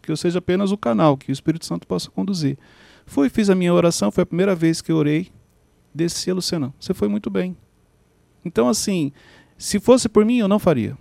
que 0.01 0.11
eu 0.11 0.17
seja 0.17 0.39
apenas 0.39 0.71
o 0.71 0.77
canal, 0.77 1.15
que 1.15 1.31
o 1.31 1.33
Espírito 1.33 1.65
Santo 1.65 1.85
possa 1.87 2.09
conduzir. 2.09 2.57
Fui, 3.05 3.29
fiz 3.29 3.49
a 3.49 3.55
minha 3.55 3.73
oração, 3.73 4.11
foi 4.11 4.23
a 4.23 4.25
primeira 4.25 4.55
vez 4.55 4.81
que 4.81 4.91
eu 4.91 4.95
orei. 4.95 5.31
Desci, 5.93 6.31
Luciana, 6.31 6.73
você 6.79 6.93
foi 6.93 7.07
muito 7.07 7.29
bem. 7.29 7.55
Então, 8.43 8.67
assim, 8.67 9.11
se 9.57 9.79
fosse 9.79 10.09
por 10.09 10.25
mim, 10.25 10.37
eu 10.37 10.47
não 10.47 10.57
faria. 10.57 10.97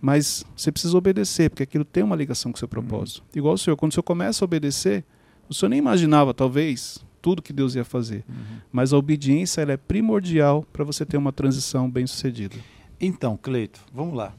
Mas 0.00 0.44
você 0.56 0.70
precisa 0.70 0.96
obedecer, 0.96 1.50
porque 1.50 1.62
aquilo 1.62 1.84
tem 1.84 2.02
uma 2.02 2.14
ligação 2.14 2.52
com 2.52 2.56
o 2.56 2.58
seu 2.58 2.68
propósito. 2.68 3.22
Igual 3.34 3.54
o 3.54 3.58
senhor, 3.58 3.76
quando 3.76 3.92
o 3.92 3.94
senhor 3.94 4.02
começa 4.02 4.44
a 4.44 4.46
obedecer, 4.46 5.04
o 5.48 5.54
senhor 5.54 5.70
nem 5.70 5.78
imaginava, 5.78 6.34
talvez, 6.34 7.04
tudo 7.22 7.42
que 7.42 7.52
Deus 7.52 7.74
ia 7.74 7.84
fazer. 7.84 8.24
Mas 8.70 8.92
a 8.92 8.98
obediência 8.98 9.60
ela 9.60 9.72
é 9.72 9.76
primordial 9.76 10.64
para 10.72 10.84
você 10.84 11.04
ter 11.06 11.16
uma 11.16 11.32
transição 11.32 11.90
bem 11.90 12.06
sucedida. 12.06 12.56
Então, 13.00 13.36
Cleito, 13.36 13.80
vamos 13.92 14.14
lá. 14.16 14.34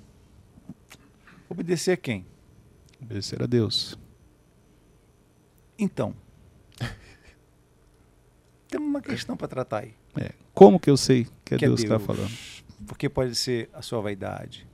Obedecer 1.50 1.94
a 1.94 1.98
quem? 1.98 2.26
Obedecer 3.02 3.42
a 3.42 3.48
Deus. 3.48 3.98
Então. 5.78 6.16
Temos 8.70 8.88
uma 8.88 9.02
questão 9.02 9.36
para 9.36 9.48
tratar 9.48 9.80
aí. 9.80 9.96
Como 10.54 10.80
que 10.80 10.90
eu 10.90 10.98
sei 10.98 11.26
que 11.46 11.56
é 11.56 11.58
Que 11.58 11.66
é 11.66 11.68
Deus 11.70 11.80
que 11.80 11.86
está 11.86 11.98
falando? 12.00 12.32
Porque 12.86 13.08
pode 13.08 13.34
ser 13.34 13.70
a 13.74 13.82
sua 13.82 14.02
vaidade, 14.02 14.68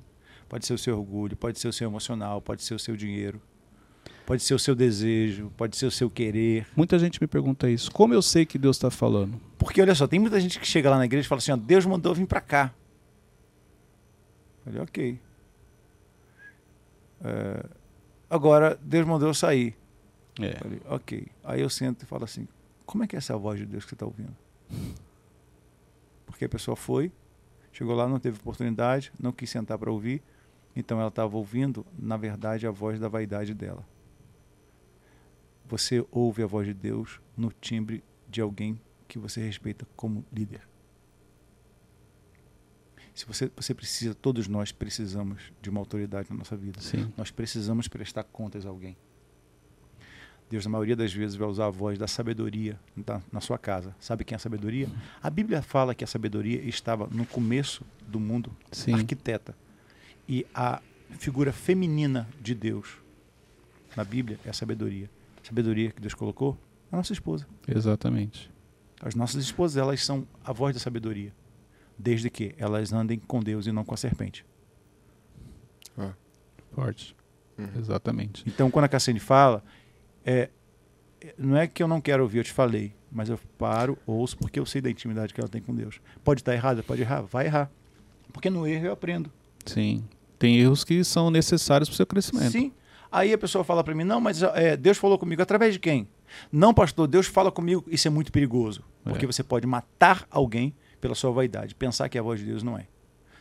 pode 0.50 0.66
ser 0.66 0.74
o 0.74 0.78
seu 0.78 0.98
orgulho, 0.98 1.38
pode 1.38 1.60
ser 1.60 1.68
o 1.68 1.74
seu 1.74 1.88
emocional, 1.88 2.42
pode 2.42 2.64
ser 2.64 2.74
o 2.74 2.80
seu 2.80 2.96
dinheiro, 2.96 3.40
pode 4.26 4.42
ser 4.42 4.56
o 4.56 4.60
seu 4.60 4.74
desejo, 4.76 5.52
pode 5.56 5.78
ser 5.78 5.86
o 5.86 5.92
seu 5.92 6.10
querer. 6.10 6.66
Muita 6.76 6.98
gente 6.98 7.22
me 7.22 7.28
pergunta 7.28 7.70
isso. 7.70 7.92
Como 7.92 8.14
eu 8.14 8.22
sei 8.22 8.46
que 8.46 8.58
Deus 8.58 8.78
está 8.78 8.90
falando? 8.90 9.40
Porque 9.58 9.82
olha 9.82 9.94
só, 9.94 10.08
tem 10.08 10.20
muita 10.20 10.40
gente 10.40 10.60
que 10.60 10.68
chega 10.68 10.90
lá 10.90 10.98
na 10.98 11.06
igreja 11.06 11.26
e 11.26 11.30
fala 11.30 11.40
assim: 11.40 11.52
ó, 11.52 11.56
Deus 11.58 11.86
mandou 11.86 12.14
vir 12.14 12.26
para 12.26 12.42
cá. 12.42 12.74
Eu 14.66 14.72
falei, 14.72 14.82
ok. 14.82 15.20
É, 17.26 17.66
agora, 18.30 18.80
Deus 18.84 19.08
mandou 19.08 19.28
eu 19.28 19.34
sair. 19.34 19.76
É. 20.40 20.58
Falei, 20.60 20.82
ok. 20.86 21.28
Aí 21.44 21.62
eu 21.62 21.70
sento 21.70 22.04
e 22.04 22.06
falo 22.06 22.24
assim: 22.24 22.48
como 22.86 23.04
é 23.04 23.08
que 23.08 23.16
é 23.16 23.18
essa 23.18 23.36
voz 23.36 23.60
de 23.60 23.66
Deus 23.66 23.84
que 23.84 23.90
você 23.90 23.96
está 23.96 24.06
ouvindo? 24.06 24.36
Porque 26.26 26.46
a 26.46 26.50
pessoa 26.50 26.76
foi, 26.76 27.12
chegou 27.72 27.96
lá, 27.96 28.08
não 28.08 28.20
teve 28.20 28.40
oportunidade, 28.40 29.12
não 29.20 29.32
quis 29.32 29.50
sentar 29.50 29.78
para 29.78 29.92
ouvir, 29.92 30.22
então 30.76 31.00
ela 31.00 31.08
estava 31.08 31.36
ouvindo, 31.36 31.86
na 31.98 32.18
verdade, 32.18 32.68
a 32.68 32.72
voz 32.72 33.00
da 33.00 33.08
vaidade 33.08 33.54
dela. 33.54 33.86
Você 35.68 36.06
ouve 36.12 36.44
a 36.44 36.48
voz 36.48 36.68
de 36.68 36.74
Deus 36.74 37.20
no 37.36 37.52
timbre 37.52 38.04
de 38.30 38.42
alguém 38.42 38.80
que 39.08 39.18
você 39.18 39.42
respeita 39.42 39.88
como 39.96 40.24
líder. 40.32 40.62
Se 43.16 43.26
você, 43.26 43.50
você 43.56 43.74
precisa, 43.74 44.14
todos 44.14 44.46
nós 44.50 44.74
precisamos 44.74 45.42
de 45.62 45.70
uma 45.70 45.80
autoridade 45.80 46.28
na 46.30 46.36
nossa 46.36 46.56
vida. 46.58 46.82
Sim. 46.82 47.12
Nós 47.16 47.32
precisamos 47.32 47.88
prestar 47.88 48.26
contas 48.26 48.66
a 48.66 48.70
alguém. 48.70 48.98
Deus, 50.50 50.66
na 50.66 50.72
maioria 50.72 50.98
das 50.98 51.14
vezes, 51.14 51.36
vai 51.36 51.48
usar 51.48 51.68
a 51.68 51.70
voz 51.70 51.98
da 51.98 52.08
sabedoria 52.08 52.78
na, 52.96 53.22
na 53.32 53.40
sua 53.40 53.58
casa. 53.58 53.96
Sabe 54.02 54.26
quem 54.26 54.36
é 54.36 54.38
a 54.38 54.40
sabedoria? 54.40 54.90
A 55.24 55.30
Bíblia 55.30 55.62
fala 55.62 55.96
que 55.96 56.04
a 56.04 56.08
sabedoria 56.08 56.62
estava 56.62 57.08
no 57.08 57.26
começo 57.26 57.84
do 58.06 58.20
mundo, 58.20 58.52
Sim. 58.70 58.94
arquiteta. 58.94 59.56
E 60.28 60.46
a 60.54 60.82
figura 61.18 61.54
feminina 61.54 62.28
de 62.42 62.54
Deus 62.54 62.98
na 63.96 64.04
Bíblia 64.04 64.38
é 64.46 64.50
a 64.50 64.54
sabedoria. 64.54 65.10
A 65.42 65.48
sabedoria 65.48 65.90
que 65.92 66.02
Deus 66.02 66.14
colocou 66.14 66.58
a 66.92 66.98
nossa 66.98 67.14
esposa. 67.14 67.48
Exatamente. 67.66 68.52
As 69.02 69.16
nossas 69.16 69.42
esposas, 69.42 69.78
elas 69.78 70.04
são 70.04 70.28
a 70.44 70.52
voz 70.52 70.76
da 70.76 70.82
sabedoria. 70.82 71.34
Desde 71.98 72.30
que 72.30 72.54
elas 72.58 72.92
andem 72.94 73.18
com 73.20 73.40
Deus 73.40 73.66
e 73.68 73.72
não 73.72 73.84
com 73.86 73.94
a 73.94 73.98
serpente. 73.98 74.46
Forte. 76.74 77.16
Uhum. 77.58 77.70
Exatamente. 77.80 78.44
Então, 78.46 78.70
quando 78.70 78.84
a 78.86 78.90
Cassine 78.90 79.20
fala, 79.20 79.64
é, 80.26 80.50
é- 81.22 81.34
não 81.38 81.56
é 81.56 81.68
que 81.68 81.82
eu 81.82 81.88
não 81.88 82.02
quero 82.02 82.22
ouvir, 82.24 82.40
eu 82.40 82.44
te 82.44 82.52
falei, 82.52 82.94
mas 83.10 83.30
eu 83.30 83.40
paro, 83.58 83.98
ouço, 84.06 84.38
porque 84.38 84.60
eu 84.60 84.66
sei 84.66 84.82
da 84.82 84.90
intimidade 84.90 85.34
que 85.34 85.40
ela 85.40 85.48
tem 85.48 85.62
com 85.62 85.74
Deus. 85.74 86.02
Pode 86.22 86.42
estar 86.42 86.54
errada, 86.54 86.84
pode 86.84 87.02
errar, 87.02 87.22
vai 87.22 87.46
errar. 87.46 87.72
Porque 88.34 88.50
no 88.50 88.68
erro 88.68 88.88
eu 88.88 88.92
aprendo. 88.92 89.32
Sim. 89.66 90.04
Tem 90.38 90.58
erros 90.60 90.84
que 90.84 91.02
são 91.06 91.32
necessários 91.32 91.88
para 91.88 91.94
o 91.94 91.96
seu 91.96 92.06
crescimento. 92.06 92.52
Sim. 92.52 92.74
Aí 93.10 93.32
a 93.32 93.38
pessoa 93.38 93.64
fala 93.64 93.82
para 93.82 93.96
mim, 93.96 94.04
não, 94.04 94.20
mas 94.20 94.44
é, 94.44 94.76
Deus 94.76 94.98
falou 94.98 95.18
comigo 95.18 95.42
através 95.42 95.74
de 95.74 95.80
quem? 95.80 96.10
Não, 96.52 96.74
pastor, 96.74 97.08
Deus 97.08 97.28
fala 97.28 97.50
comigo, 97.50 97.86
isso 97.88 98.06
é 98.06 98.12
muito 98.12 98.34
perigoso. 98.34 98.84
Porque 99.06 99.24
É. 99.24 99.28
você 99.28 99.42
pode 99.42 99.66
matar 99.66 100.28
alguém 100.30 100.76
pela 101.06 101.14
sua 101.14 101.32
vaidade, 101.32 101.76
pensar 101.76 102.10
que 102.10 102.18
a 102.18 102.22
voz 102.22 102.40
de 102.40 102.48
Deus 102.48 102.64
não 102.64 102.76
é. 102.76 102.88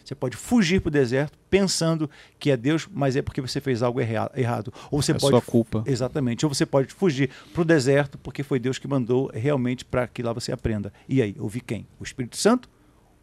Você 0.05 0.15
pode 0.15 0.37
fugir 0.37 0.83
para 0.83 0.89
o 0.89 0.93
deserto 0.93 1.39
pensando 1.49 2.11
que 2.39 2.51
é 2.51 2.59
Deus, 2.59 2.87
mas 2.93 3.17
é 3.17 3.23
porque 3.23 3.41
você 3.41 3.59
fez 3.59 3.83
algo 3.83 3.99
erra- 4.03 4.31
errado. 4.37 4.71
Ou 4.91 5.01
você 5.01 5.13
é 5.13 5.15
pode 5.15 5.31
sua 5.31 5.41
culpa. 5.41 5.83
Exatamente. 5.87 6.45
Ou 6.45 6.53
você 6.55 6.67
pode 6.67 6.93
fugir 6.93 7.31
para 7.55 7.63
o 7.63 7.65
deserto 7.65 8.19
porque 8.19 8.43
foi 8.43 8.59
Deus 8.59 8.79
que 8.79 8.87
mandou 8.87 9.31
realmente 9.33 9.83
para 9.83 10.07
que 10.07 10.23
lá 10.23 10.35
você 10.35 10.53
aprenda. 10.53 10.93
E 11.09 11.23
aí, 11.23 11.35
ouvir 11.39 11.63
quem? 11.63 11.87
O 11.99 12.05
Espírito 12.05 12.37
Santo 12.37 12.69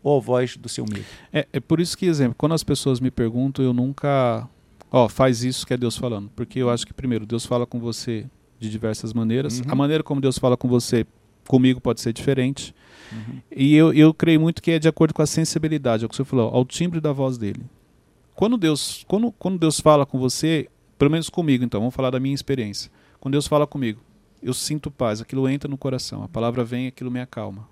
ou 0.02 0.18
a 0.18 0.20
voz 0.20 0.58
do 0.58 0.68
seu 0.68 0.84
medo? 0.86 1.06
É, 1.32 1.48
é 1.54 1.60
por 1.60 1.80
isso 1.80 1.96
que, 1.96 2.08
exemplo, 2.08 2.34
quando 2.36 2.56
as 2.56 2.64
pessoas 2.64 3.00
me 3.00 3.12
perguntam, 3.12 3.64
eu 3.64 3.74
nunca. 3.74 4.50
Ó, 4.92 5.08
faz 5.08 5.44
isso 5.44 5.68
que 5.68 5.76
é 5.76 5.78
Deus 5.78 5.96
falando. 5.96 6.32
Porque 6.36 6.58
eu 6.58 6.72
acho 6.72 6.88
que, 6.88 6.94
primeiro, 6.96 7.28
Deus 7.28 7.46
fala 7.46 7.68
com 7.68 7.80
você 7.80 8.26
de 8.60 8.72
diversas 8.72 9.14
maneiras. 9.14 9.60
Uhum. 9.60 9.66
A 9.68 9.76
maneira 9.76 10.02
como 10.02 10.20
Deus 10.20 10.40
fala 10.40 10.58
com 10.58 10.68
você, 10.68 11.06
comigo, 11.48 11.80
pode 11.80 12.02
ser 12.02 12.12
diferente. 12.12 12.74
Uhum. 13.12 13.42
E 13.56 13.76
eu, 13.76 13.94
eu 13.94 14.14
creio 14.14 14.40
muito 14.40 14.62
que 14.62 14.72
é 14.72 14.80
de 14.80 14.88
acordo 14.88 15.14
com 15.14 15.22
a 15.22 15.28
sensibilidade, 15.28 16.04
é 16.04 16.06
o 16.06 16.10
que 16.10 16.16
você 16.16 16.24
falou, 16.24 16.54
ao 16.54 16.66
timbre 16.66 17.00
da 17.00 17.12
voz 17.12 17.38
dele. 17.38 17.64
Quando 18.36 18.58
Deus, 18.58 19.06
quando, 19.08 19.32
quando 19.34 19.60
Deus 19.60 19.80
fala 19.80 20.06
com 20.06 20.18
você, 20.18 20.68
pelo 20.98 21.12
menos 21.12 21.30
comigo, 21.30 21.64
então, 21.64 21.80
vamos 21.80 21.96
falar 21.96 22.10
da 22.10 22.20
minha 22.20 22.36
experiência. 22.36 22.92
Quando 23.20 23.34
Deus 23.34 23.48
fala 23.48 23.68
comigo, 23.68 24.00
eu 24.42 24.54
sinto 24.54 24.90
paz, 24.90 25.22
aquilo 25.22 25.48
entra 25.48 25.70
no 25.70 25.78
coração, 25.78 26.24
a 26.24 26.28
palavra 26.28 26.64
vem, 26.64 26.88
aquilo 26.88 27.12
me 27.12 27.20
acalma. 27.20 27.68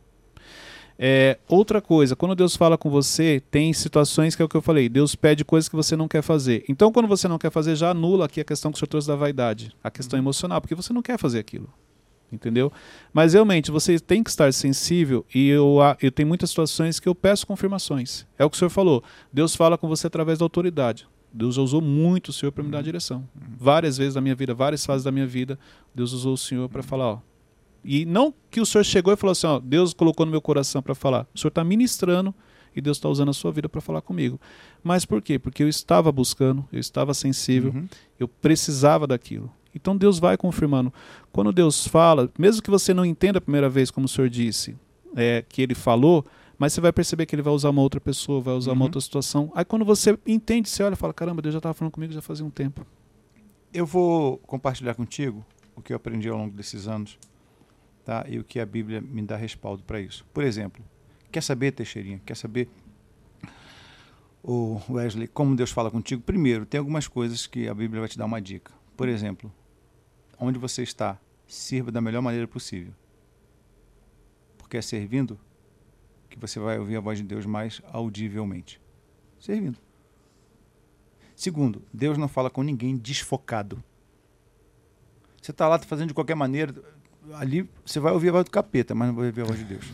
É, 1.01 1.39
outra 1.47 1.81
coisa, 1.81 2.13
quando 2.13 2.35
Deus 2.35 2.57
fala 2.57 2.77
com 2.77 2.89
você, 2.89 3.41
tem 3.49 3.71
situações 3.71 4.35
que 4.35 4.41
é 4.41 4.45
o 4.45 4.49
que 4.49 4.57
eu 4.57 4.61
falei, 4.61 4.89
Deus 4.89 5.15
pede 5.15 5.45
coisas 5.45 5.69
que 5.69 5.75
você 5.75 5.95
não 5.95 6.09
quer 6.09 6.21
fazer. 6.21 6.65
Então, 6.67 6.91
quando 6.91 7.07
você 7.07 7.25
não 7.25 7.37
quer 7.37 7.49
fazer, 7.49 7.75
já 7.75 7.91
anula 7.91 8.25
aqui 8.25 8.41
a 8.41 8.43
questão 8.43 8.69
que 8.69 8.75
o 8.75 8.79
senhor 8.79 8.89
trouxe 8.89 9.07
da 9.07 9.15
vaidade, 9.15 9.71
a 9.81 9.89
questão 9.89 10.19
emocional, 10.19 10.59
porque 10.59 10.75
você 10.75 10.91
não 10.91 11.01
quer 11.01 11.17
fazer 11.17 11.39
aquilo. 11.39 11.69
Entendeu? 12.31 12.71
Mas 13.11 13.33
realmente, 13.33 13.71
você 13.71 13.99
tem 13.99 14.21
que 14.23 14.29
estar 14.29 14.53
sensível 14.53 15.25
e 15.33 15.47
eu, 15.49 15.81
a- 15.81 15.97
eu 16.01 16.11
tenho 16.11 16.27
muitas 16.27 16.49
situações 16.51 16.99
que 16.99 17.09
eu 17.09 17.15
peço 17.15 17.47
confirmações. 17.47 18.25
É 18.37 18.45
o 18.45 18.49
que 18.49 18.55
o 18.55 18.59
senhor 18.59 18.69
falou. 18.69 19.03
Deus 19.33 19.55
fala 19.55 19.77
com 19.77 19.87
você 19.87 20.05
através 20.07 20.37
da 20.39 20.45
autoridade. 20.45 21.07
Deus 21.33 21.57
usou 21.57 21.81
muito 21.81 22.29
o 22.29 22.33
senhor 22.33 22.51
para 22.51 22.63
me 22.63 22.69
dar 22.71 22.81
direção. 22.83 23.27
Várias 23.57 23.97
vezes 23.97 24.15
na 24.15 24.21
minha 24.21 24.35
vida, 24.35 24.53
várias 24.53 24.85
fases 24.85 25.03
da 25.03 25.11
minha 25.11 25.27
vida, 25.27 25.57
Deus 25.93 26.11
usou 26.13 26.33
o 26.33 26.37
senhor 26.37 26.69
para 26.69 26.81
falar, 26.83 27.05
ó. 27.13 27.19
E 27.83 28.05
não 28.05 28.33
que 28.51 28.59
o 28.59 28.65
senhor 28.65 28.83
chegou 28.83 29.13
e 29.13 29.15
falou 29.15 29.31
assim, 29.31 29.47
ó, 29.47 29.59
Deus 29.59 29.93
colocou 29.93 30.25
no 30.25 30.31
meu 30.31 30.41
coração 30.41 30.81
para 30.81 30.93
falar. 30.93 31.25
O 31.33 31.39
senhor 31.39 31.49
está 31.49 31.63
ministrando 31.63 32.33
e 32.75 32.81
Deus 32.81 32.97
está 32.97 33.07
usando 33.09 33.29
a 33.29 33.33
sua 33.33 33.51
vida 33.51 33.69
para 33.69 33.79
falar 33.81 34.01
comigo. 34.01 34.39
Mas 34.83 35.05
por 35.05 35.21
quê? 35.21 35.39
Porque 35.39 35.63
eu 35.63 35.69
estava 35.69 36.11
buscando, 36.11 36.67
eu 36.71 36.79
estava 36.79 37.13
sensível, 37.13 37.71
Uhum. 37.73 37.87
eu 38.19 38.27
precisava 38.27 39.07
daquilo. 39.07 39.51
Então 39.73 39.95
Deus 39.95 40.19
vai 40.19 40.35
confirmando. 40.37 40.91
Quando 41.31 41.51
Deus 41.51 41.87
fala, 41.87 42.29
mesmo 42.37 42.61
que 42.61 42.69
você 42.69 42.93
não 42.93 43.05
entenda 43.05 43.37
a 43.37 43.41
primeira 43.41 43.69
vez, 43.69 43.91
como 43.91 44.05
o 44.05 44.09
senhor 44.09 44.29
disse, 44.29 44.75
é, 45.15 45.43
que 45.47 45.61
ele 45.61 45.75
falou, 45.75 46.25
mas 46.57 46.73
você 46.73 46.81
vai 46.81 46.91
perceber 46.91 47.25
que 47.25 47.35
ele 47.35 47.41
vai 47.41 47.53
usar 47.53 47.69
uma 47.69 47.81
outra 47.81 48.01
pessoa, 48.01 48.41
vai 48.41 48.53
usar 48.53 48.71
uma 48.71 48.79
Uhum. 48.79 48.83
outra 48.83 48.99
situação. 49.01 49.51
Aí 49.55 49.63
quando 49.63 49.85
você 49.85 50.17
entende, 50.27 50.67
você 50.69 50.83
olha 50.83 50.93
e 50.93 50.97
fala: 50.97 51.13
caramba, 51.13 51.41
Deus 51.41 51.53
já 51.53 51.59
estava 51.59 51.73
falando 51.73 51.91
comigo 51.93 52.11
já 52.13 52.21
fazia 52.21 52.45
um 52.45 52.49
tempo. 52.49 52.85
Eu 53.73 53.85
vou 53.85 54.37
compartilhar 54.39 54.95
contigo 54.95 55.45
o 55.75 55.81
que 55.81 55.93
eu 55.93 55.97
aprendi 55.97 56.27
ao 56.27 56.37
longo 56.37 56.55
desses 56.55 56.87
anos, 56.87 57.17
tá? 58.03 58.25
E 58.27 58.39
o 58.39 58.43
que 58.43 58.59
a 58.59 58.65
Bíblia 58.65 58.99
me 58.99 59.21
dá 59.21 59.35
respaldo 59.37 59.83
para 59.83 60.01
isso. 60.01 60.25
Por 60.33 60.43
exemplo, 60.43 60.83
quer 61.31 61.41
saber, 61.41 61.71
Teixeirinha? 61.71 62.19
Quer 62.25 62.35
saber, 62.35 62.67
o 64.43 64.79
Wesley, 64.89 65.27
como 65.27 65.55
Deus 65.55 65.71
fala 65.71 65.91
contigo? 65.91 66.21
Primeiro, 66.21 66.65
tem 66.65 66.79
algumas 66.79 67.07
coisas 67.07 67.45
que 67.45 67.67
a 67.67 67.73
Bíblia 67.73 67.99
vai 68.01 68.09
te 68.09 68.17
dar 68.17 68.25
uma 68.25 68.41
dica. 68.41 68.71
Por 68.99 69.07
exemplo, 69.07 69.49
onde 70.37 70.59
você 70.59 70.83
está, 70.83 71.17
sirva 71.47 71.89
da 71.89 72.01
melhor 72.01 72.21
maneira 72.21 72.45
possível. 72.45 72.93
Porque 74.57 74.75
é 74.75 74.81
servindo 74.81 75.39
que 76.29 76.37
você 76.37 76.59
vai 76.59 76.77
ouvir 76.77 76.97
a 76.97 76.99
voz 76.99 77.17
de 77.17 77.23
Deus 77.23 77.45
mais 77.45 77.81
audivelmente. 77.93 78.81
Servindo. 79.39 79.77
Segundo, 81.33 81.81
Deus 81.93 82.17
não 82.17 82.27
fala 82.27 82.49
com 82.49 82.61
ninguém 82.61 82.97
desfocado. 82.97 83.81
Você 85.41 85.51
está 85.51 85.65
lá 85.69 85.79
fazendo 85.79 86.09
de 86.09 86.13
qualquer 86.13 86.35
maneira, 86.35 86.75
ali 87.35 87.69
você 87.85 88.01
vai 88.01 88.11
ouvir 88.11 88.27
a 88.27 88.33
voz 88.33 88.43
do 88.43 88.51
capeta, 88.51 88.93
mas 88.93 89.07
não 89.07 89.15
vai 89.15 89.27
ouvir 89.27 89.43
a 89.43 89.45
voz 89.45 89.59
de 89.59 89.63
Deus. 89.63 89.85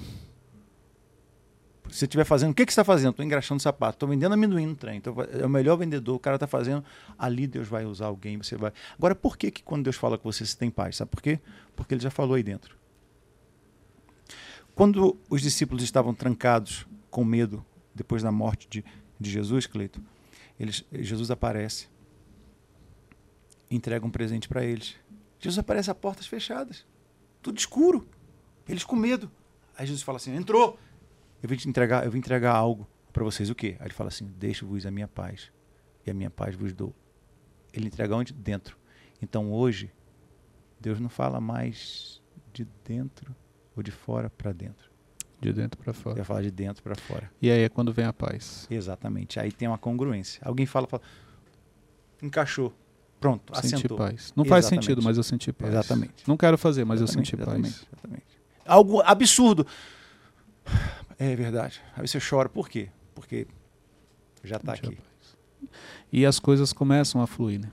Se 1.95 1.99
você 1.99 2.05
estiver 2.07 2.25
fazendo, 2.25 2.51
o 2.51 2.53
que, 2.53 2.65
que 2.65 2.73
você 2.73 2.81
está 2.81 2.83
fazendo? 2.83 3.11
Estou 3.11 3.25
engraxando 3.25 3.61
sapato, 3.61 3.95
estou 3.95 4.09
vendendo 4.09 4.33
amendoim 4.33 4.65
no 4.65 4.75
trem. 4.75 4.97
Então, 4.97 5.15
é 5.31 5.45
o 5.45 5.49
melhor 5.49 5.77
vendedor, 5.77 6.17
o 6.17 6.19
cara 6.19 6.35
está 6.35 6.45
fazendo. 6.45 6.83
Ali 7.17 7.47
Deus 7.47 7.69
vai 7.69 7.85
usar 7.85 8.07
alguém, 8.07 8.37
você 8.37 8.57
vai. 8.57 8.73
Agora, 8.97 9.15
por 9.15 9.37
que, 9.37 9.49
que 9.49 9.63
quando 9.63 9.85
Deus 9.85 9.95
fala 9.95 10.17
com 10.17 10.29
você, 10.29 10.45
você 10.45 10.57
tem 10.57 10.69
paz? 10.69 10.97
Sabe 10.97 11.09
por 11.09 11.21
quê? 11.21 11.39
Porque 11.73 11.93
ele 11.93 12.01
já 12.01 12.09
falou 12.09 12.35
aí 12.35 12.43
dentro. 12.43 12.77
Quando 14.75 15.17
os 15.29 15.41
discípulos 15.41 15.83
estavam 15.83 16.13
trancados 16.13 16.85
com 17.09 17.23
medo 17.23 17.65
depois 17.93 18.21
da 18.21 18.29
morte 18.29 18.67
de, 18.69 18.83
de 19.17 19.31
Jesus, 19.31 19.65
Cleito, 19.65 20.03
eles, 20.59 20.83
Jesus 20.91 21.31
aparece, 21.31 21.87
entrega 23.71 24.05
um 24.05 24.11
presente 24.11 24.49
para 24.49 24.65
eles. 24.65 24.97
Jesus 25.39 25.57
aparece 25.57 25.89
a 25.89 25.95
portas 25.95 26.27
fechadas, 26.27 26.85
tudo 27.41 27.57
escuro, 27.57 28.05
eles 28.67 28.83
com 28.83 28.97
medo. 28.97 29.31
Aí 29.77 29.87
Jesus 29.87 30.03
fala 30.03 30.17
assim: 30.17 30.35
entrou, 30.35 30.77
eu 31.45 31.49
vim 31.49 31.69
entregar, 31.69 32.03
eu 32.05 32.11
vim 32.11 32.17
entregar 32.17 32.53
algo 32.55 32.87
para 33.13 33.23
vocês. 33.23 33.49
O 33.51 33.55
quê? 33.55 33.75
Aí 33.79 33.85
ele 33.87 33.93
fala 33.93 34.07
assim: 34.07 34.25
deixo-vos 34.37 34.85
a 34.85 34.91
minha 34.91 35.07
paz 35.07 35.51
e 36.05 36.09
a 36.09 36.13
minha 36.13 36.29
paz 36.31 36.55
vos 36.55 36.73
dou. 36.73 36.93
Ele 37.71 37.85
entrega 37.87 38.15
onde? 38.15 38.33
Dentro. 38.33 38.77
Então 39.21 39.51
hoje 39.53 39.91
Deus 40.79 40.99
não 40.99 41.09
fala 41.09 41.39
mais 41.39 42.21
de 42.51 42.67
dentro 42.83 43.35
ou 43.75 43.83
de 43.83 43.91
fora 43.91 44.29
para 44.29 44.51
dentro. 44.51 44.89
De 45.39 45.53
dentro 45.53 45.77
para 45.77 45.91
Ele 45.91 46.01
fora. 46.01 46.15
vai 46.15 46.23
falar 46.25 46.41
de 46.41 46.49
dentro 46.51 46.81
para 46.81 46.95
fora. 46.95 47.29
E 47.41 47.51
aí 47.51 47.61
é 47.61 47.69
quando 47.69 47.93
vem 47.93 48.05
a 48.05 48.13
paz. 48.13 48.65
Exatamente. 48.71 49.39
Aí 49.39 49.51
tem 49.51 49.67
uma 49.67 49.77
congruência. 49.77 50.41
Alguém 50.43 50.65
fala, 50.65 50.87
fala 50.87 51.03
encaixou. 52.23 52.73
Pronto, 53.19 53.53
Senti 53.61 53.75
assentou. 53.75 53.97
paz. 53.97 54.33
Não 54.35 54.45
faz 54.45 54.65
Exatamente. 54.65 54.85
sentido, 54.85 55.03
mas 55.03 55.17
eu 55.17 55.23
senti 55.23 55.53
paz. 55.53 55.71
Exatamente. 55.73 56.27
Não 56.27 56.37
quero 56.37 56.57
fazer, 56.57 56.85
mas 56.85 57.01
Exatamente, 57.01 57.33
eu 57.33 57.37
senti 57.39 57.45
paz. 57.45 57.87
exatamente. 57.91 58.25
Algo 58.65 59.01
absurdo. 59.01 59.67
É 61.17 61.35
verdade. 61.35 61.81
Aí 61.95 62.07
você 62.07 62.19
chora. 62.19 62.49
Por 62.49 62.67
quê? 62.69 62.89
Porque 63.13 63.47
já 64.43 64.57
está 64.57 64.73
aqui. 64.73 64.97
E 66.11 66.25
as 66.25 66.39
coisas 66.39 66.73
começam 66.73 67.21
a 67.21 67.27
fluir, 67.27 67.59
né? 67.59 67.71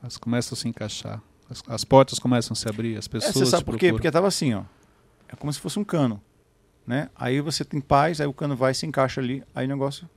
Elas 0.00 0.16
começam 0.16 0.54
a 0.54 0.58
se 0.60 0.68
encaixar. 0.68 1.22
As, 1.48 1.62
as 1.68 1.84
portas 1.84 2.18
começam 2.18 2.52
a 2.52 2.56
se 2.56 2.68
abrir, 2.68 2.96
as 2.96 3.06
É, 3.06 3.08
pessoas 3.08 3.34
você 3.34 3.46
sabe 3.46 3.62
te 3.62 3.66
por 3.66 3.78
quê? 3.78 3.92
Porque 3.92 4.06
estava 4.06 4.28
assim, 4.28 4.54
ó. 4.54 4.64
É 5.28 5.34
como 5.36 5.52
se 5.52 5.58
fosse 5.60 5.78
um 5.78 5.84
cano. 5.84 6.22
Né? 6.86 7.08
Aí 7.16 7.40
você 7.40 7.64
tem 7.64 7.80
paz, 7.80 8.20
aí 8.20 8.26
o 8.26 8.32
cano 8.34 8.54
vai, 8.54 8.74
se 8.74 8.84
encaixa 8.86 9.20
ali, 9.20 9.42
aí 9.54 9.64
o 9.64 9.68
negócio 9.68 10.08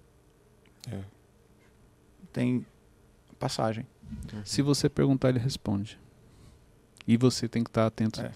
É. 0.92 1.00
tem 2.34 2.66
passagem. 3.40 3.88
Se 4.44 4.62
você 4.62 4.90
perguntar, 4.90 5.30
ele 5.30 5.40
responde. 5.40 5.98
E 7.08 7.16
você 7.18 7.48
tem 7.48 7.64
que 7.64 7.70
estar 7.70 7.86
atento. 7.86 8.20
É. 8.22 8.32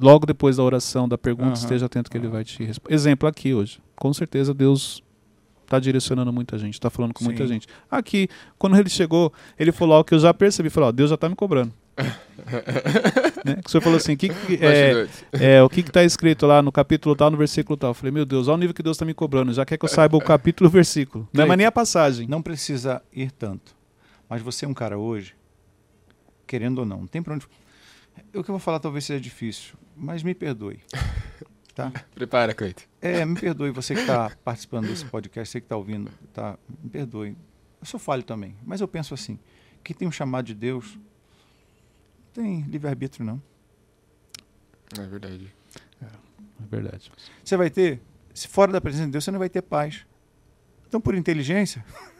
Logo 0.00 0.26
depois 0.26 0.56
da 0.56 0.62
oração, 0.62 1.08
da 1.08 1.16
pergunta, 1.16 1.50
Aham, 1.50 1.54
esteja 1.54 1.86
atento 1.86 2.10
que 2.10 2.16
ele 2.16 2.28
vai 2.28 2.44
te 2.44 2.62
responder. 2.64 2.94
Exemplo 2.94 3.28
aqui 3.28 3.54
hoje. 3.54 3.80
Com 3.94 4.12
certeza 4.12 4.52
Deus 4.52 5.02
está 5.66 5.78
direcionando 5.78 6.32
muita 6.32 6.58
gente, 6.58 6.74
está 6.74 6.90
falando 6.90 7.12
com 7.12 7.24
muita 7.24 7.44
Sim. 7.44 7.54
gente. 7.54 7.68
Aqui, 7.90 8.28
quando 8.58 8.76
ele 8.76 8.88
chegou, 8.88 9.32
ele 9.58 9.72
falou 9.72 9.96
algo 9.96 10.06
que 10.06 10.14
eu 10.14 10.18
já 10.18 10.32
percebi. 10.32 10.70
Falou, 10.70 10.88
ó, 10.88 10.92
Deus 10.92 11.10
já 11.10 11.14
está 11.14 11.28
me 11.28 11.34
cobrando. 11.36 11.72
né? 13.44 13.60
O 13.64 13.70
senhor 13.70 13.82
falou 13.82 13.96
assim, 13.96 14.16
que, 14.16 14.28
que- 14.28 14.58
é, 14.64 15.08
é, 15.32 15.62
o 15.62 15.68
que 15.68 15.80
está 15.80 16.04
escrito 16.04 16.46
lá 16.46 16.62
no 16.62 16.70
capítulo 16.70 17.14
tal, 17.16 17.30
no 17.30 17.36
versículo 17.36 17.76
tal. 17.76 17.90
Eu 17.90 17.94
falei, 17.94 18.12
meu 18.12 18.24
Deus, 18.24 18.48
olha 18.48 18.54
o 18.54 18.58
nível 18.58 18.74
que 18.74 18.82
Deus 18.82 18.96
está 18.96 19.04
me 19.04 19.14
cobrando. 19.14 19.52
Já 19.52 19.64
quer 19.64 19.76
que 19.76 19.84
eu 19.84 19.88
saiba 19.88 20.16
o 20.16 20.20
capítulo 20.20 20.68
e 20.68 20.70
o 20.70 20.72
versículo. 20.72 21.28
Não 21.32 21.44
é 21.44 21.46
mais 21.46 21.58
nem 21.58 21.66
a 21.66 21.72
passagem. 21.72 22.26
Não 22.26 22.42
precisa 22.42 23.02
ir 23.12 23.30
tanto. 23.30 23.74
Mas 24.28 24.42
você 24.42 24.64
é 24.64 24.68
um 24.68 24.74
cara 24.74 24.98
hoje, 24.98 25.34
querendo 26.46 26.78
ou 26.78 26.86
não, 26.86 27.00
não 27.00 27.06
tem 27.06 27.22
pra 27.22 27.34
onde. 27.34 27.46
O 28.28 28.42
que 28.42 28.50
eu 28.50 28.54
vou 28.54 28.58
falar 28.58 28.78
talvez 28.78 29.04
seja 29.04 29.20
difícil, 29.20 29.76
mas 29.96 30.22
me 30.22 30.34
perdoe. 30.34 30.80
Tá? 31.74 31.92
Prepara, 32.14 32.54
Cleito. 32.54 32.84
É, 33.00 33.24
me 33.24 33.38
perdoe 33.38 33.70
você 33.70 33.94
que 33.94 34.00
está 34.00 34.30
participando 34.44 34.88
desse 34.88 35.04
podcast, 35.04 35.50
você 35.50 35.60
que 35.60 35.66
está 35.66 35.76
ouvindo, 35.76 36.10
tá? 36.32 36.58
Me 36.82 36.90
perdoe. 36.90 37.36
Eu 37.80 37.86
sou 37.86 38.00
falho 38.00 38.22
também, 38.22 38.56
mas 38.64 38.80
eu 38.80 38.88
penso 38.88 39.14
assim: 39.14 39.38
quem 39.84 39.94
tem 39.94 40.08
um 40.08 40.12
chamado 40.12 40.46
de 40.46 40.54
Deus, 40.54 40.98
não 42.36 42.44
tem 42.44 42.62
livre-arbítrio, 42.62 43.24
não. 43.24 43.42
É 44.98 45.06
verdade. 45.06 45.52
É 46.02 46.66
verdade. 46.68 47.12
Você 47.44 47.56
vai 47.56 47.70
ter, 47.70 48.00
se 48.32 48.48
fora 48.48 48.72
da 48.72 48.80
presença 48.80 49.06
de 49.06 49.12
Deus, 49.12 49.24
você 49.24 49.30
não 49.30 49.38
vai 49.38 49.48
ter 49.48 49.62
paz. 49.62 50.06
Então, 50.88 51.00
por 51.00 51.14
inteligência, 51.14 51.84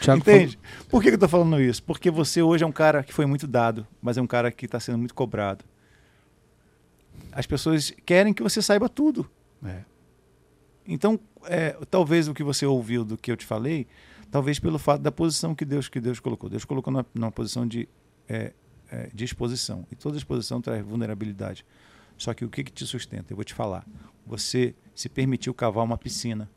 Tiago 0.00 0.20
Entende? 0.20 0.58
Por 0.88 1.00
que 1.02 1.08
que 1.08 1.14
eu 1.14 1.16
estou 1.16 1.28
falando 1.28 1.60
isso? 1.60 1.82
Porque 1.82 2.10
você 2.10 2.42
hoje 2.42 2.64
é 2.64 2.66
um 2.66 2.72
cara 2.72 3.02
que 3.02 3.12
foi 3.12 3.26
muito 3.26 3.46
dado, 3.46 3.86
mas 4.00 4.16
é 4.16 4.22
um 4.22 4.26
cara 4.26 4.50
que 4.52 4.64
está 4.66 4.78
sendo 4.78 4.98
muito 4.98 5.14
cobrado. 5.14 5.64
As 7.32 7.46
pessoas 7.46 7.92
querem 8.04 8.32
que 8.32 8.42
você 8.42 8.60
saiba 8.62 8.88
tudo. 8.88 9.28
falou- 9.60 9.76
é. 9.76 9.84
Então, 10.86 11.20
é, 11.44 11.76
talvez 11.90 12.28
o 12.28 12.34
que 12.34 12.42
você 12.42 12.64
ouviu 12.64 13.04
do 13.04 13.16
que 13.16 13.30
eu 13.30 13.36
te 13.36 13.44
falei, 13.44 13.86
talvez 14.30 14.58
pelo 14.58 14.78
fato 14.78 15.02
da 15.02 15.12
posição 15.12 15.54
que 15.54 15.64
Deus 15.64 15.88
que 15.88 16.00
Deus 16.00 16.18
colocou. 16.18 16.48
Deus 16.48 16.64
colocou 16.64 16.92
numa, 16.92 17.06
numa 17.14 17.30
posição 17.30 17.66
de, 17.66 17.86
é, 18.28 18.52
é, 18.90 19.10
de 19.12 19.24
exposição. 19.24 19.86
E 19.92 19.96
toda 19.96 20.16
exposição 20.16 20.60
traz 20.62 20.82
vulnerabilidade. 20.84 21.64
Só 22.16 22.32
que 22.32 22.44
o 22.44 22.48
que, 22.48 22.64
que 22.64 22.72
te 22.72 22.86
sustenta? 22.86 23.32
Eu 23.32 23.36
vou 23.36 23.44
te 23.44 23.52
falar. 23.54 23.86
Você 24.26 24.74
se 24.94 25.08
permitiu 25.08 25.52
cavar 25.52 25.84
uma 25.84 25.98
piscina 25.98 26.48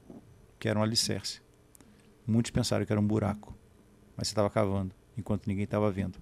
que 0.58 0.68
era 0.70 0.80
um 0.80 0.84
alicerce. 0.84 1.42
Muitos 2.26 2.52
pensaram 2.52 2.86
que 2.86 2.92
era 2.92 3.02
um 3.02 3.06
buraco, 3.06 3.58
mas 4.16 4.28
você 4.28 4.32
estava 4.32 4.50
cavando, 4.50 4.94
enquanto 5.18 5.48
ninguém 5.48 5.64
estava 5.64 5.92
vendo. 5.92 6.20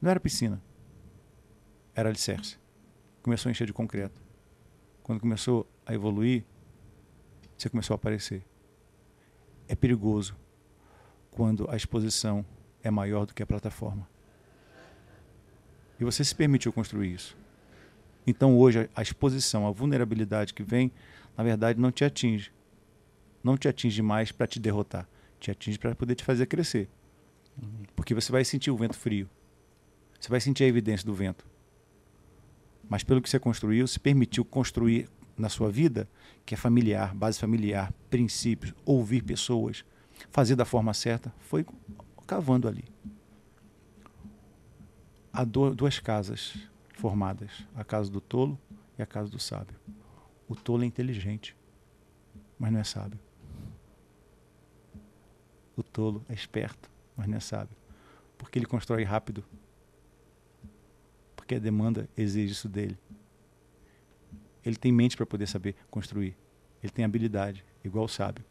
Não 0.00 0.10
era 0.10 0.20
piscina, 0.20 0.62
era 1.94 2.08
alicerce. 2.08 2.58
Começou 3.22 3.48
a 3.48 3.52
encher 3.52 3.66
de 3.66 3.72
concreto. 3.72 4.20
Quando 5.02 5.20
começou 5.20 5.68
a 5.84 5.94
evoluir, 5.94 6.44
você 7.56 7.68
começou 7.68 7.94
a 7.94 7.96
aparecer. 7.96 8.44
É 9.68 9.74
perigoso 9.74 10.36
quando 11.30 11.68
a 11.70 11.76
exposição 11.76 12.44
é 12.82 12.90
maior 12.90 13.26
do 13.26 13.34
que 13.34 13.42
a 13.42 13.46
plataforma. 13.46 14.08
E 15.98 16.04
você 16.04 16.22
se 16.24 16.34
permitiu 16.34 16.72
construir 16.72 17.12
isso. 17.12 17.36
Então 18.26 18.56
hoje 18.58 18.90
a 18.94 19.02
exposição, 19.02 19.66
a 19.66 19.70
vulnerabilidade 19.70 20.52
que 20.52 20.62
vem, 20.62 20.92
na 21.36 21.42
verdade 21.42 21.80
não 21.80 21.90
te 21.90 22.04
atinge. 22.04 22.52
Não 23.46 23.56
te 23.56 23.68
atinge 23.68 24.02
mais 24.02 24.32
para 24.32 24.44
te 24.44 24.58
derrotar. 24.58 25.08
Te 25.38 25.52
atinge 25.52 25.78
para 25.78 25.94
poder 25.94 26.16
te 26.16 26.24
fazer 26.24 26.46
crescer. 26.46 26.88
Porque 27.94 28.12
você 28.12 28.32
vai 28.32 28.44
sentir 28.44 28.72
o 28.72 28.76
vento 28.76 28.96
frio. 28.96 29.30
Você 30.18 30.28
vai 30.28 30.40
sentir 30.40 30.64
a 30.64 30.66
evidência 30.66 31.06
do 31.06 31.14
vento. 31.14 31.46
Mas 32.88 33.04
pelo 33.04 33.22
que 33.22 33.30
você 33.30 33.38
construiu, 33.38 33.86
se 33.86 34.00
permitiu 34.00 34.44
construir 34.44 35.08
na 35.38 35.48
sua 35.48 35.70
vida, 35.70 36.08
que 36.44 36.54
é 36.54 36.56
familiar, 36.56 37.14
base 37.14 37.38
familiar, 37.38 37.92
princípios, 38.10 38.74
ouvir 38.84 39.22
pessoas, 39.22 39.84
fazer 40.32 40.56
da 40.56 40.64
forma 40.64 40.92
certa, 40.92 41.32
foi 41.38 41.64
cavando 42.26 42.66
ali. 42.66 42.84
Há 45.32 45.44
duas 45.44 46.00
casas 46.00 46.58
formadas: 46.94 47.64
a 47.76 47.84
casa 47.84 48.10
do 48.10 48.20
tolo 48.20 48.58
e 48.98 49.02
a 49.02 49.06
casa 49.06 49.30
do 49.30 49.38
sábio. 49.38 49.76
O 50.48 50.56
tolo 50.56 50.82
é 50.82 50.86
inteligente, 50.86 51.56
mas 52.58 52.72
não 52.72 52.80
é 52.80 52.84
sábio. 52.84 53.24
O 55.76 55.82
tolo 55.82 56.24
é 56.28 56.32
esperto, 56.32 56.90
mas 57.16 57.26
não 57.26 57.36
é 57.36 57.40
sábio. 57.40 57.76
Porque 58.38 58.58
ele 58.58 58.66
constrói 58.66 59.04
rápido. 59.04 59.44
Porque 61.34 61.54
a 61.54 61.58
demanda 61.58 62.08
exige 62.16 62.52
isso 62.52 62.68
dele. 62.68 62.98
Ele 64.64 64.76
tem 64.76 64.90
mente 64.90 65.16
para 65.16 65.26
poder 65.26 65.46
saber 65.46 65.76
construir. 65.90 66.36
Ele 66.82 66.92
tem 66.92 67.04
habilidade, 67.04 67.64
igual 67.84 68.04
o 68.04 68.08
sábio. 68.08 68.44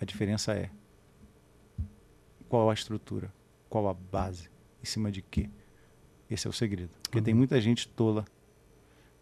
A 0.00 0.04
diferença 0.04 0.52
é 0.54 0.70
qual 2.48 2.70
a 2.70 2.74
estrutura, 2.74 3.32
qual 3.68 3.88
a 3.88 3.94
base, 3.94 4.48
em 4.82 4.86
cima 4.86 5.10
de 5.10 5.20
quê. 5.20 5.50
Esse 6.30 6.46
é 6.46 6.50
o 6.50 6.52
segredo. 6.52 6.90
Porque 7.02 7.18
uhum. 7.18 7.24
tem 7.24 7.34
muita 7.34 7.60
gente 7.60 7.88
tola 7.88 8.24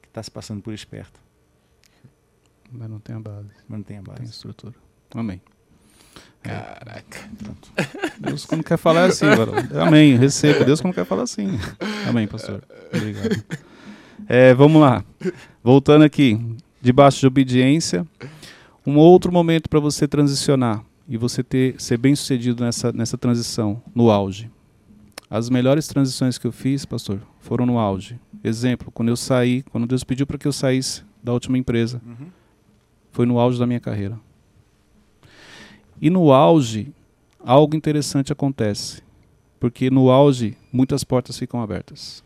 que 0.02 0.08
está 0.08 0.22
se 0.22 0.30
passando 0.30 0.62
por 0.62 0.74
esperto. 0.74 1.20
Mas 2.70 2.90
não 2.90 2.98
tem 2.98 3.16
a 3.16 3.20
base. 3.20 3.50
Mas 3.68 3.78
não 3.78 3.82
tem 3.82 3.98
a 3.98 4.02
base. 4.02 4.20
Tem 4.20 4.28
estrutura. 4.28 4.74
Amém. 5.14 5.40
Caraca. 6.46 7.30
Pronto. 7.38 7.68
Deus 8.18 8.44
quando 8.44 8.64
quer 8.64 8.78
falar 8.78 9.02
é 9.02 9.06
assim, 9.06 9.26
Amém. 9.80 10.16
Receba. 10.16 10.64
Deus 10.64 10.80
quando 10.80 10.94
quer 10.94 11.04
falar 11.04 11.22
assim. 11.22 11.58
Amém, 12.08 12.26
pastor. 12.26 12.62
Obrigado. 12.94 13.44
É, 14.28 14.54
vamos 14.54 14.80
lá. 14.80 15.04
Voltando 15.62 16.04
aqui. 16.04 16.40
Debaixo 16.80 17.20
de 17.20 17.26
obediência. 17.26 18.06
Um 18.86 18.96
outro 18.98 19.32
momento 19.32 19.68
para 19.68 19.80
você 19.80 20.06
transicionar 20.06 20.82
e 21.08 21.16
você 21.16 21.42
ter 21.42 21.80
ser 21.80 21.96
bem 21.98 22.14
sucedido 22.14 22.64
nessa, 22.64 22.92
nessa 22.92 23.16
transição, 23.18 23.82
no 23.94 24.10
auge. 24.10 24.50
As 25.28 25.50
melhores 25.50 25.88
transições 25.88 26.38
que 26.38 26.46
eu 26.46 26.52
fiz, 26.52 26.84
pastor, 26.84 27.20
foram 27.40 27.66
no 27.66 27.78
auge. 27.78 28.18
Exemplo, 28.44 28.92
quando 28.92 29.08
eu 29.08 29.16
saí, 29.16 29.62
quando 29.72 29.86
Deus 29.86 30.04
pediu 30.04 30.26
para 30.26 30.38
que 30.38 30.46
eu 30.46 30.52
saísse 30.52 31.02
da 31.22 31.32
última 31.32 31.58
empresa, 31.58 32.00
uhum. 32.06 32.28
foi 33.10 33.26
no 33.26 33.38
auge 33.38 33.58
da 33.58 33.66
minha 33.66 33.80
carreira. 33.80 34.18
E 36.00 36.10
no 36.10 36.32
auge, 36.32 36.92
algo 37.40 37.76
interessante 37.76 38.32
acontece. 38.32 39.02
Porque 39.58 39.90
no 39.90 40.10
auge, 40.10 40.56
muitas 40.72 41.02
portas 41.04 41.38
ficam 41.38 41.62
abertas. 41.62 42.22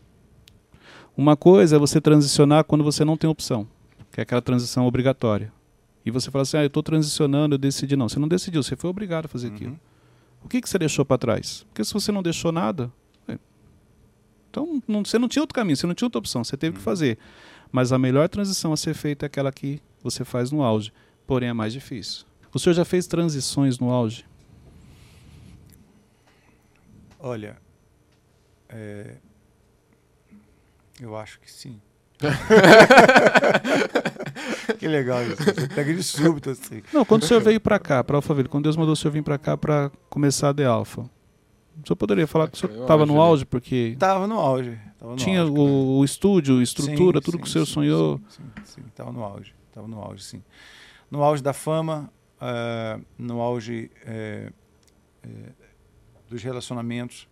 Uma 1.15 1.35
coisa 1.35 1.75
é 1.75 1.79
você 1.79 2.01
transicionar 2.01 2.63
quando 2.63 2.83
você 2.83 3.05
não 3.05 3.17
tem 3.17 3.29
opção, 3.29 3.67
que 4.11 4.19
é 4.19 4.23
aquela 4.23 4.41
transição 4.41 4.85
obrigatória. 4.85 5.51
E 6.05 6.11
você 6.11 6.31
fala 6.31 6.43
assim: 6.43 6.57
ah, 6.57 6.63
eu 6.63 6.67
estou 6.67 6.83
transicionando, 6.83 7.55
eu 7.55 7.59
decidi. 7.59 7.95
Não, 7.95 8.09
você 8.09 8.19
não 8.19 8.27
decidiu, 8.27 8.61
você 8.63 8.75
foi 8.75 8.89
obrigado 8.89 9.25
a 9.25 9.27
fazer 9.27 9.49
uhum. 9.49 9.55
aquilo. 9.55 9.79
O 10.43 10.49
que, 10.49 10.59
que 10.59 10.69
você 10.69 10.79
deixou 10.79 11.05
para 11.05 11.17
trás? 11.17 11.65
Porque 11.69 11.83
se 11.83 11.93
você 11.93 12.11
não 12.11 12.23
deixou 12.23 12.51
nada, 12.51 12.91
é, 13.27 13.37
então 14.49 14.81
não, 14.87 15.05
você 15.05 15.19
não 15.19 15.27
tinha 15.27 15.43
outro 15.43 15.53
caminho, 15.53 15.77
você 15.77 15.85
não 15.85 15.93
tinha 15.93 16.07
outra 16.07 16.19
opção, 16.19 16.43
você 16.43 16.57
teve 16.57 16.73
uhum. 16.73 16.79
que 16.79 16.83
fazer. 16.83 17.17
Mas 17.71 17.91
a 17.91 17.99
melhor 17.99 18.27
transição 18.27 18.73
a 18.73 18.77
ser 18.77 18.93
feita 18.93 19.25
é 19.25 19.27
aquela 19.27 19.51
que 19.51 19.79
você 20.03 20.25
faz 20.25 20.51
no 20.51 20.63
auge, 20.63 20.91
porém 21.27 21.49
é 21.49 21.53
mais 21.53 21.71
difícil. 21.71 22.25
O 22.53 22.59
senhor 22.59 22.73
já 22.73 22.85
fez 22.85 23.07
transições 23.07 23.79
no 23.79 23.89
auge? 23.89 24.25
Olha, 27.19 27.57
é, 28.67 29.15
eu 30.99 31.15
acho 31.15 31.39
que 31.39 31.51
sim. 31.51 31.79
que 34.77 34.87
legal 34.87 35.23
isso. 35.23 35.43
Você 35.43 35.67
pega 35.67 35.93
de 35.93 36.03
súbito 36.03 36.49
assim. 36.49 36.81
Não, 36.93 37.05
quando 37.05 37.23
o 37.23 37.25
senhor 37.25 37.41
veio 37.41 37.59
para 37.59 37.79
cá, 37.79 38.03
para 38.03 38.17
Alphaville, 38.17 38.49
quando 38.49 38.65
Deus 38.65 38.75
mandou 38.75 38.93
o 38.93 38.95
senhor 38.95 39.11
vir 39.11 39.23
para 39.23 39.37
cá 39.37 39.57
para 39.57 39.91
começar 40.09 40.49
a 40.49 40.53
de 40.53 40.63
Alfa, 40.63 41.01
o 41.01 41.87
senhor 41.87 41.95
poderia 41.95 42.27
falar 42.27 42.47
que 42.47 42.55
o 42.55 42.59
senhor 42.59 42.81
estava 42.81 43.05
no 43.05 43.19
auge, 43.19 43.45
porque. 43.45 43.91
Estava 43.93 44.27
no 44.27 44.37
auge. 44.37 44.77
Tava 44.99 45.11
no 45.11 45.17
tinha 45.17 45.41
auge, 45.41 45.51
o, 45.51 45.99
o, 45.99 46.05
estúdio, 46.05 46.61
estrutura, 46.61 47.19
sim, 47.19 47.25
tudo 47.25 47.37
sim, 47.37 47.43
que 47.43 47.47
o 47.47 47.51
senhor 47.51 47.65
sim, 47.65 47.73
sonhou. 47.73 48.21
Sim, 48.29 48.43
sim, 48.63 48.81
estava 48.87 49.11
no 49.11 49.23
auge. 49.23 49.53
Estava 49.69 49.87
no 49.87 49.99
auge, 49.99 50.23
sim. 50.23 50.43
No 51.09 51.23
auge 51.23 51.41
da 51.41 51.53
fama, 51.53 52.11
uh, 52.41 53.05
no 53.17 53.39
auge 53.39 53.91
uh, 54.03 54.53
uh, 55.27 55.53
dos 56.29 56.41
relacionamentos, 56.43 57.29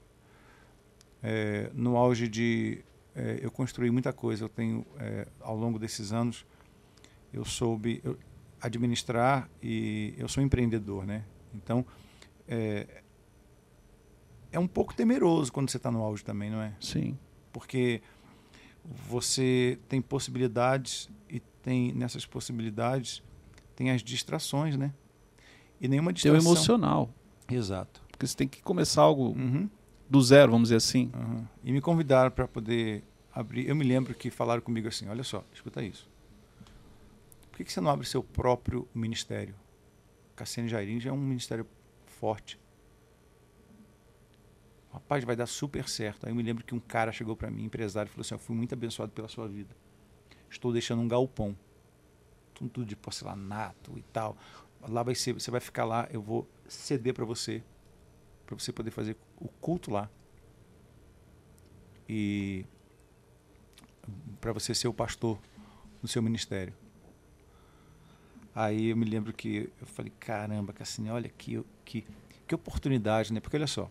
no 1.74 1.98
auge 1.98 2.30
de. 2.30 2.82
eu 3.42 3.52
construí 3.52 3.92
muita 3.92 4.14
coisa. 4.14 4.46
Eu 4.46 4.50
tenho, 4.50 4.86
ao 5.42 5.56
longo 5.56 5.78
desses 5.78 6.14
anos, 6.14 6.46
eu 7.34 7.44
soube 7.44 8.02
administrar 8.62 9.50
e 9.62 10.14
eu 10.18 10.30
sou 10.30 10.42
empreendedor, 10.42 11.06
né? 11.06 11.26
Então, 11.54 11.86
é, 12.48 13.02
é 14.50 14.60
um 14.60 14.68
pouco 14.68 14.94
temeroso 14.94 15.52
quando 15.52 15.70
você 15.70 15.76
está 15.76 15.92
no 15.92 16.02
auge 16.02 16.24
também, 16.24 16.50
não 16.50 16.62
é? 16.62 16.74
Sim. 16.80 17.18
Porque 17.52 18.02
você 18.86 19.78
tem 19.90 20.02
possibilidades 20.02 21.10
e 21.30 21.42
tem 21.62 21.92
nessas 21.94 22.26
possibilidades 22.26 23.22
tem 23.80 23.90
as 23.90 24.04
distrações, 24.04 24.78
né? 24.78 24.94
E 25.82 25.88
nenhuma 25.88 26.14
distração. 26.14 26.40
Tem 26.40 26.48
o 26.48 26.52
emocional. 26.52 27.10
Exato. 27.50 28.04
Porque 28.12 28.28
você 28.28 28.38
tem 28.38 28.48
que 28.48 28.62
começar 28.62 29.02
algo 29.02 29.30
uhum. 29.30 29.68
do 30.08 30.22
zero, 30.22 30.52
vamos 30.52 30.68
dizer 30.68 30.76
assim. 30.76 31.10
Uhum. 31.16 31.44
E 31.64 31.72
me 31.72 31.82
convidaram 31.82 32.30
para 32.30 32.48
poder 32.48 33.04
abrir. 33.34 33.68
Eu 33.68 33.76
me 33.76 33.84
lembro 33.84 34.14
que 34.14 34.30
falaram 34.30 34.62
comigo 34.62 34.88
assim: 34.88 35.08
olha 35.08 35.24
só, 35.24 35.44
escuta 35.52 35.82
isso 35.82 36.08
que, 37.60 37.66
que 37.66 37.74
você 37.74 37.82
não 37.82 37.92
abre 37.92 38.08
seu 38.08 38.24
próprio 38.24 38.88
ministério? 38.96 39.54
Cassiane 40.34 40.70
Jairim 40.70 40.98
já 40.98 41.10
é 41.10 41.14
um 41.14 41.18
ministério 41.18 41.68
forte. 42.06 42.58
Rapaz, 44.94 45.26
vai 45.26 45.36
dar 45.36 45.46
super 45.46 45.88
certo. 45.90 46.26
Aí 46.26 46.32
eu 46.32 46.36
me 46.36 46.42
lembro 46.42 46.64
que 46.64 46.74
um 46.74 46.80
cara 46.80 47.12
chegou 47.12 47.36
para 47.36 47.52
mim, 47.52 47.66
empresário, 47.66 48.10
e 48.10 48.12
falou 48.12 48.22
assim: 48.22 48.34
Eu 48.34 48.40
fui 48.40 48.56
muito 48.56 48.72
abençoado 48.72 49.12
pela 49.12 49.28
sua 49.28 49.46
vida. 49.46 49.76
Estou 50.50 50.72
deixando 50.72 51.02
um 51.02 51.08
galpão. 51.08 51.56
Tudo 52.68 52.86
de 52.86 52.96
porcelanato 52.96 53.98
e 53.98 54.02
tal. 54.04 54.38
Lá 54.88 55.04
vai 55.04 55.16
ser, 55.16 55.34
você 55.34 55.50
vai 55.52 55.60
ficar 55.60 55.86
lá, 55.86 56.08
eu 56.12 56.22
vou 56.22 56.48
ceder 56.68 57.14
para 57.14 57.26
você, 57.26 57.64
para 58.46 58.58
você 58.58 58.72
poder 58.72 58.92
fazer 58.92 59.16
o 59.38 59.48
culto 59.48 59.92
lá. 59.92 60.10
E 62.08 62.66
para 64.42 64.52
você 64.52 64.74
ser 64.74 64.88
o 64.88 64.94
pastor 64.94 65.40
do 66.02 66.08
seu 66.08 66.22
ministério. 66.22 66.74
Aí 68.56 68.88
eu 68.90 68.98
me 68.98 69.06
lembro 69.06 69.32
que 69.32 69.70
eu 69.80 69.88
falei, 69.88 70.12
caramba, 70.20 70.74
Cassini, 70.74 71.10
olha 71.10 71.30
que, 71.30 71.64
que, 71.86 72.06
que 72.48 72.56
oportunidade, 72.56 73.32
né? 73.32 73.40
Porque 73.40 73.56
olha 73.56 73.68
só, 73.68 73.90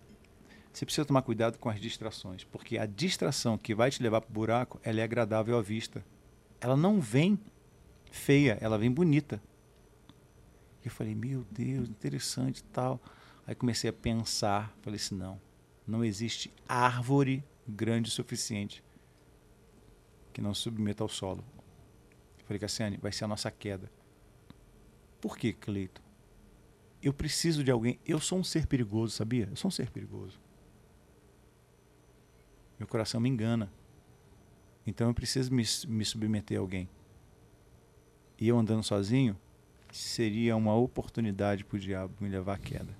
você 0.73 0.85
precisa 0.85 1.05
tomar 1.05 1.23
cuidado 1.23 1.59
com 1.59 1.69
as 1.69 1.81
distrações, 1.81 2.45
porque 2.45 2.79
a 2.79 2.87
distração 2.87 3.57
que 3.57 3.75
vai 3.75 3.91
te 3.91 4.03
levar 4.03 4.21
para 4.21 4.31
o 4.31 4.33
buraco, 4.33 4.81
ela 4.83 5.01
é 5.01 5.03
agradável 5.03 5.57
à 5.57 5.63
vista. 5.63 6.05
Ela 6.61 6.77
não 6.77 7.01
vem 7.01 7.39
feia, 8.11 8.59
ela 8.61 8.79
vem 8.79 8.91
bonita. 8.91 9.41
Eu 10.85 10.91
falei, 10.91 11.15
meu 11.15 11.45
Deus, 11.51 11.89
interessante 11.89 12.63
tal. 12.65 13.01
Aí 13.47 13.55
comecei 13.55 13.89
a 13.89 13.93
pensar, 13.93 14.75
falei 14.83 14.97
assim, 14.97 15.17
não, 15.17 15.41
não 15.87 16.05
existe 16.05 16.53
árvore 16.69 17.45
grande 17.67 18.09
o 18.09 18.13
suficiente 18.13 18.83
que 20.33 20.41
não 20.41 20.55
se 20.55 20.63
submeta 20.63 21.03
ao 21.03 21.09
solo. 21.09 21.45
Eu 22.39 22.45
falei, 22.47 22.61
Cassiane, 22.61 22.97
vai 22.97 23.11
ser 23.11 23.25
a 23.25 23.29
nossa 23.29 23.51
queda. 23.51 23.91
Por 25.21 25.37
que, 25.37 25.53
Cleiton? 25.53 26.03
Eu 27.03 27.13
preciso 27.13 27.65
de 27.65 27.71
alguém. 27.71 27.99
Eu 28.07 28.21
sou 28.21 28.39
um 28.39 28.45
ser 28.45 28.67
perigoso, 28.67 29.17
sabia? 29.17 29.49
Eu 29.51 29.57
sou 29.57 29.69
um 29.69 29.73
ser 29.73 29.91
perigoso. 29.91 30.41
Meu 32.79 32.87
coração 32.87 33.21
me 33.21 33.29
engana. 33.29 33.73
Então 34.87 35.09
eu 35.09 35.15
preciso 35.15 35.53
me, 35.53 35.65
me 35.89 36.05
submeter 36.05 36.57
a 36.57 36.61
alguém. 36.61 36.89
E 38.41 38.49
eu 38.49 38.59
andando 38.59 38.83
sozinho, 38.83 39.37
seria 39.91 40.57
uma 40.57 40.75
oportunidade 40.75 41.65
para 41.65 41.77
o 41.77 41.81
diabo 41.81 42.15
me 42.21 42.29
levar 42.29 42.55
à 42.55 42.59
queda. 42.59 42.97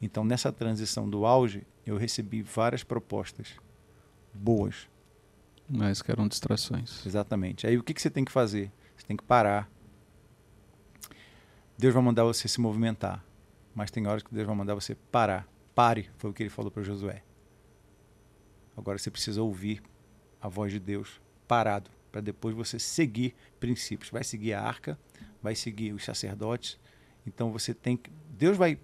Então, 0.00 0.24
nessa 0.24 0.52
transição 0.52 1.08
do 1.08 1.24
auge, 1.24 1.66
eu 1.86 1.96
recebi 1.96 2.42
várias 2.42 2.82
propostas 2.82 3.54
boas. 4.32 4.88
Mas 5.68 6.02
que 6.02 6.10
eram 6.10 6.28
distrações. 6.28 7.04
Exatamente. 7.06 7.66
Aí 7.66 7.78
o 7.78 7.82
que, 7.82 7.94
que 7.94 8.02
você 8.02 8.10
tem 8.10 8.24
que 8.24 8.32
fazer? 8.32 8.70
Você 8.96 9.06
tem 9.06 9.16
que 9.16 9.24
parar. 9.24 9.70
Deus 11.78 11.94
vai 11.94 12.02
mandar 12.02 12.24
você 12.24 12.48
se 12.48 12.60
movimentar. 12.60 13.24
Mas 13.74 13.90
tem 13.90 14.06
horas 14.06 14.22
que 14.22 14.34
Deus 14.34 14.46
vai 14.46 14.54
mandar 14.54 14.74
você 14.74 14.94
parar. 14.94 15.48
Pare, 15.74 16.10
foi 16.18 16.30
o 16.30 16.34
que 16.34 16.42
ele 16.42 16.50
falou 16.50 16.70
para 16.70 16.82
Josué. 16.82 17.22
Agora 18.76 18.98
você 18.98 19.10
precisa 19.10 19.42
ouvir 19.42 19.82
a 20.40 20.48
voz 20.48 20.70
de 20.70 20.78
Deus 20.78 21.20
parado, 21.48 21.90
para 22.14 22.20
depois 22.20 22.54
você 22.54 22.78
seguir 22.78 23.34
princípios. 23.58 24.08
Vai 24.08 24.22
seguir 24.22 24.52
a 24.52 24.62
arca, 24.62 24.96
vai 25.42 25.56
seguir 25.56 25.92
os 25.92 26.04
sacerdotes. 26.04 26.78
Então 27.26 27.50
você 27.50 27.74
tem 27.74 27.96
que. 27.96 28.08
Deus 28.30 28.56
vai 28.56 28.78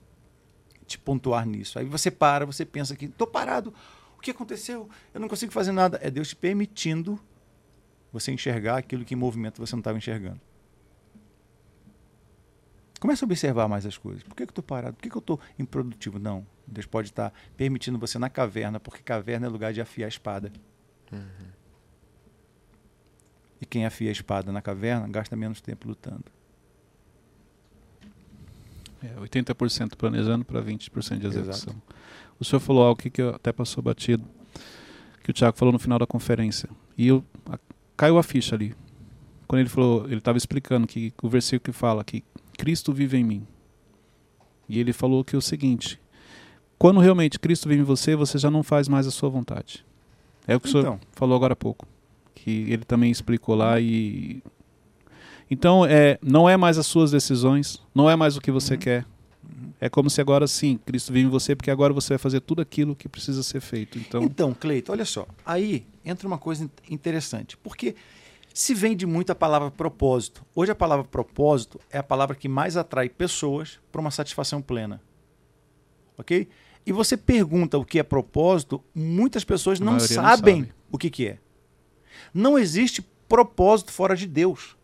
te 0.84 0.98
pontuar 0.98 1.46
nisso. 1.46 1.78
Aí 1.78 1.84
você 1.84 2.10
para, 2.10 2.44
você 2.44 2.66
pensa 2.66 2.96
que 2.96 3.04
estou 3.04 3.28
parado. 3.28 3.72
O 4.18 4.20
que 4.20 4.32
aconteceu? 4.32 4.90
Eu 5.14 5.20
não 5.20 5.28
consigo 5.28 5.52
fazer 5.52 5.70
nada. 5.70 5.96
É 6.02 6.10
Deus 6.10 6.30
te 6.30 6.34
permitindo 6.34 7.20
você 8.12 8.32
enxergar 8.32 8.78
aquilo 8.78 9.04
que 9.04 9.14
em 9.14 9.16
movimento 9.16 9.64
você 9.64 9.76
não 9.76 9.80
estava 9.80 9.96
enxergando. 9.96 10.40
Comece 12.98 13.22
a 13.22 13.26
observar 13.26 13.68
mais 13.68 13.86
as 13.86 13.96
coisas. 13.96 14.24
Por 14.24 14.34
que, 14.34 14.44
que 14.44 14.50
eu 14.50 14.52
estou 14.52 14.64
parado? 14.64 14.96
Por 14.96 15.02
que, 15.04 15.08
que 15.08 15.16
eu 15.16 15.20
estou 15.20 15.38
improdutivo? 15.56 16.18
Não. 16.18 16.44
Deus 16.66 16.84
pode 16.84 17.10
estar 17.10 17.32
permitindo 17.56 17.96
você 17.96 18.18
na 18.18 18.28
caverna, 18.28 18.80
porque 18.80 19.04
caverna 19.04 19.46
é 19.46 19.48
lugar 19.48 19.72
de 19.72 19.80
afiar 19.80 20.06
a 20.06 20.08
espada. 20.08 20.52
Uhum. 21.12 21.59
E 23.60 23.66
quem 23.66 23.84
afia 23.84 24.08
a 24.08 24.12
espada 24.12 24.50
na 24.50 24.62
caverna 24.62 25.06
gasta 25.08 25.36
menos 25.36 25.60
tempo 25.60 25.88
lutando. 25.88 26.24
É, 29.02 29.20
80% 29.20 29.96
planejando 29.96 30.44
para 30.44 30.62
20% 30.62 31.18
de 31.18 31.26
execução. 31.26 31.72
Exato. 31.72 31.82
O 32.38 32.44
senhor 32.44 32.60
falou 32.60 32.84
algo 32.84 33.00
que 33.00 33.22
até 33.22 33.52
passou 33.52 33.82
batido, 33.82 34.24
que 35.22 35.30
o 35.30 35.32
Tiago 35.32 35.56
falou 35.56 35.72
no 35.72 35.78
final 35.78 35.98
da 35.98 36.06
conferência. 36.06 36.68
E 36.96 37.08
eu, 37.08 37.24
a, 37.46 37.58
caiu 37.96 38.18
a 38.18 38.22
ficha 38.22 38.54
ali. 38.54 38.74
Quando 39.46 39.60
ele 39.60 39.68
falou, 39.68 40.06
ele 40.06 40.18
estava 40.18 40.38
explicando 40.38 40.86
que 40.86 41.12
o 41.22 41.28
versículo 41.28 41.60
que 41.60 41.72
fala 41.72 42.04
que 42.04 42.22
Cristo 42.56 42.92
vive 42.92 43.16
em 43.18 43.24
mim. 43.24 43.46
E 44.68 44.78
ele 44.78 44.92
falou 44.92 45.24
que 45.24 45.34
é 45.34 45.38
o 45.38 45.42
seguinte: 45.42 46.00
quando 46.78 47.00
realmente 47.00 47.38
Cristo 47.38 47.68
vive 47.68 47.82
em 47.82 47.84
você, 47.84 48.14
você 48.14 48.38
já 48.38 48.50
não 48.50 48.62
faz 48.62 48.86
mais 48.88 49.06
a 49.06 49.10
sua 49.10 49.28
vontade. 49.28 49.84
É 50.46 50.56
o 50.56 50.60
que 50.60 50.68
então. 50.68 50.80
o 50.80 50.82
senhor 50.84 50.94
então. 50.96 51.08
falou 51.12 51.36
agora 51.36 51.54
há 51.54 51.56
pouco. 51.56 51.86
Que 52.34 52.72
ele 52.72 52.84
também 52.84 53.10
explicou 53.10 53.54
lá 53.54 53.80
e. 53.80 54.42
Então, 55.50 55.84
é, 55.84 56.18
não 56.22 56.48
é 56.48 56.56
mais 56.56 56.78
as 56.78 56.86
suas 56.86 57.10
decisões, 57.10 57.82
não 57.94 58.08
é 58.08 58.14
mais 58.14 58.36
o 58.36 58.40
que 58.40 58.52
você 58.52 58.74
uhum. 58.74 58.80
quer. 58.80 59.06
É 59.80 59.88
como 59.88 60.08
se 60.10 60.20
agora 60.20 60.46
sim, 60.46 60.78
Cristo 60.84 61.12
vive 61.12 61.26
em 61.26 61.30
você, 61.30 61.56
porque 61.56 61.70
agora 61.70 61.92
você 61.92 62.10
vai 62.10 62.18
fazer 62.18 62.40
tudo 62.40 62.62
aquilo 62.62 62.94
que 62.94 63.08
precisa 63.08 63.42
ser 63.42 63.60
feito. 63.60 63.98
Então, 63.98 64.22
então 64.22 64.54
Cleito, 64.54 64.92
olha 64.92 65.04
só. 65.04 65.26
Aí 65.44 65.86
entra 66.04 66.26
uma 66.28 66.38
coisa 66.38 66.70
interessante. 66.88 67.56
Porque 67.56 67.96
se 68.52 68.74
vende 68.74 69.06
muito 69.06 69.30
a 69.30 69.34
palavra 69.34 69.70
propósito. 69.70 70.44
Hoje 70.54 70.70
a 70.70 70.74
palavra 70.74 71.04
propósito 71.04 71.80
é 71.90 71.98
a 71.98 72.02
palavra 72.02 72.36
que 72.36 72.48
mais 72.48 72.76
atrai 72.76 73.08
pessoas 73.08 73.80
para 73.90 74.00
uma 74.00 74.10
satisfação 74.10 74.60
plena. 74.60 75.00
Ok? 76.18 76.48
E 76.84 76.92
você 76.92 77.16
pergunta 77.16 77.78
o 77.78 77.84
que 77.84 77.98
é 77.98 78.02
propósito, 78.02 78.82
muitas 78.94 79.44
pessoas 79.44 79.80
não 79.80 79.98
sabem 80.00 80.56
não 80.56 80.66
sabe. 80.66 80.74
o 80.90 80.98
que, 80.98 81.10
que 81.10 81.26
é. 81.26 81.38
Não 82.32 82.58
existe 82.58 83.02
propósito 83.28 83.92
fora 83.92 84.16
de 84.16 84.26
Deus. 84.26 84.76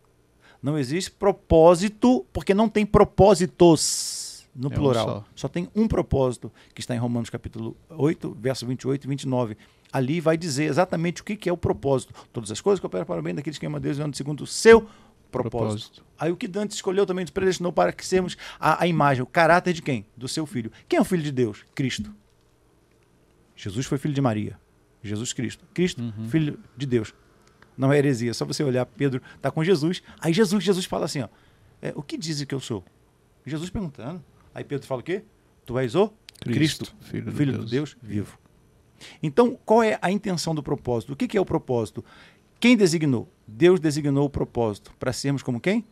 Não 0.61 0.77
existe 0.77 1.11
propósito, 1.11 2.25
porque 2.33 2.53
não 2.53 2.67
tem 2.67 2.85
propósitos 2.85 4.47
no 4.55 4.71
é 4.71 4.75
plural. 4.75 5.07
Um 5.07 5.11
só. 5.11 5.25
só 5.35 5.47
tem 5.47 5.69
um 5.75 5.87
propósito, 5.87 6.51
que 6.73 6.81
está 6.81 6.95
em 6.95 6.97
Romanos 6.97 7.29
capítulo 7.29 7.77
8, 7.89 8.37
verso 8.39 8.65
28 8.65 9.03
e 9.03 9.07
29 9.07 9.57
ali 9.91 10.19
vai 10.19 10.37
dizer 10.37 10.65
exatamente 10.65 11.21
o 11.21 11.25
que, 11.25 11.35
que 11.35 11.49
é 11.49 11.53
o 11.53 11.57
propósito. 11.57 12.13
Todas 12.31 12.51
as 12.51 12.61
coisas 12.61 12.79
cooperam 12.79 13.05
para 13.05 13.19
o 13.19 13.23
bem 13.23 13.33
daqueles 13.33 13.57
que 13.57 13.65
amam 13.65 13.79
Deus 13.79 13.97
e 13.97 14.01
andam 14.01 14.13
segundo 14.13 14.41
o 14.41 14.47
seu 14.47 14.81
propósito. 15.31 15.49
propósito. 15.49 16.05
Aí 16.19 16.31
o 16.31 16.37
que 16.37 16.47
Dante 16.47 16.71
escolheu 16.71 17.05
também 17.05 17.23
nos 17.23 17.31
predestinou 17.31 17.71
para 17.71 17.91
que 17.91 18.05
sermos 18.05 18.37
a, 18.59 18.83
a, 18.83 18.87
imagem, 18.87 19.23
o 19.23 19.25
caráter 19.25 19.73
de 19.73 19.81
quem? 19.81 20.05
Do 20.15 20.27
seu 20.27 20.45
filho. 20.45 20.71
Quem 20.87 20.97
é 20.97 21.01
o 21.01 21.05
filho 21.05 21.23
de 21.23 21.31
Deus? 21.31 21.65
Cristo. 21.73 22.13
Jesus 23.55 23.85
foi 23.85 23.97
filho 23.97 24.13
de 24.13 24.21
Maria. 24.21 24.59
Jesus 25.01 25.33
Cristo. 25.33 25.65
Cristo, 25.73 26.01
uhum. 26.01 26.29
filho 26.29 26.59
de 26.75 26.85
Deus. 26.85 27.13
Não 27.77 27.93
é 27.93 27.97
heresia, 27.97 28.33
só 28.33 28.43
você 28.43 28.63
olhar, 28.63 28.85
Pedro 28.85 29.21
está 29.35 29.51
com 29.51 29.63
Jesus. 29.63 30.01
Aí 30.19 30.33
Jesus, 30.33 30.63
Jesus 30.63 30.85
fala 30.85 31.05
assim, 31.05 31.21
ó, 31.21 31.27
é, 31.81 31.93
o 31.95 32.01
que 32.01 32.17
dizem 32.17 32.47
que 32.47 32.55
eu 32.55 32.59
sou? 32.59 32.83
Jesus 33.45 33.69
perguntando. 33.69 34.23
Aí 34.53 34.63
Pedro 34.63 34.87
fala 34.87 35.01
o 35.01 35.03
quê? 35.03 35.23
Tu 35.65 35.77
és 35.77 35.93
o 35.95 36.11
Cristo, 36.41 36.85
Cristo 36.85 36.95
filho, 37.01 37.31
filho 37.31 37.51
de 37.53 37.57
Deus. 37.59 37.69
Deus 37.69 37.97
vivo. 38.01 38.39
Então, 39.21 39.57
qual 39.63 39.83
é 39.83 39.99
a 40.01 40.11
intenção 40.11 40.55
do 40.55 40.63
propósito? 40.63 41.13
O 41.13 41.15
que, 41.15 41.27
que 41.27 41.37
é 41.37 41.41
o 41.41 41.45
propósito? 41.45 42.03
Quem 42.59 42.75
designou? 42.75 43.31
Deus 43.45 43.79
designou 43.79 44.25
o 44.25 44.29
propósito 44.29 44.91
para 44.97 45.13
sermos 45.13 45.43
como 45.43 45.61
quem? 45.61 45.85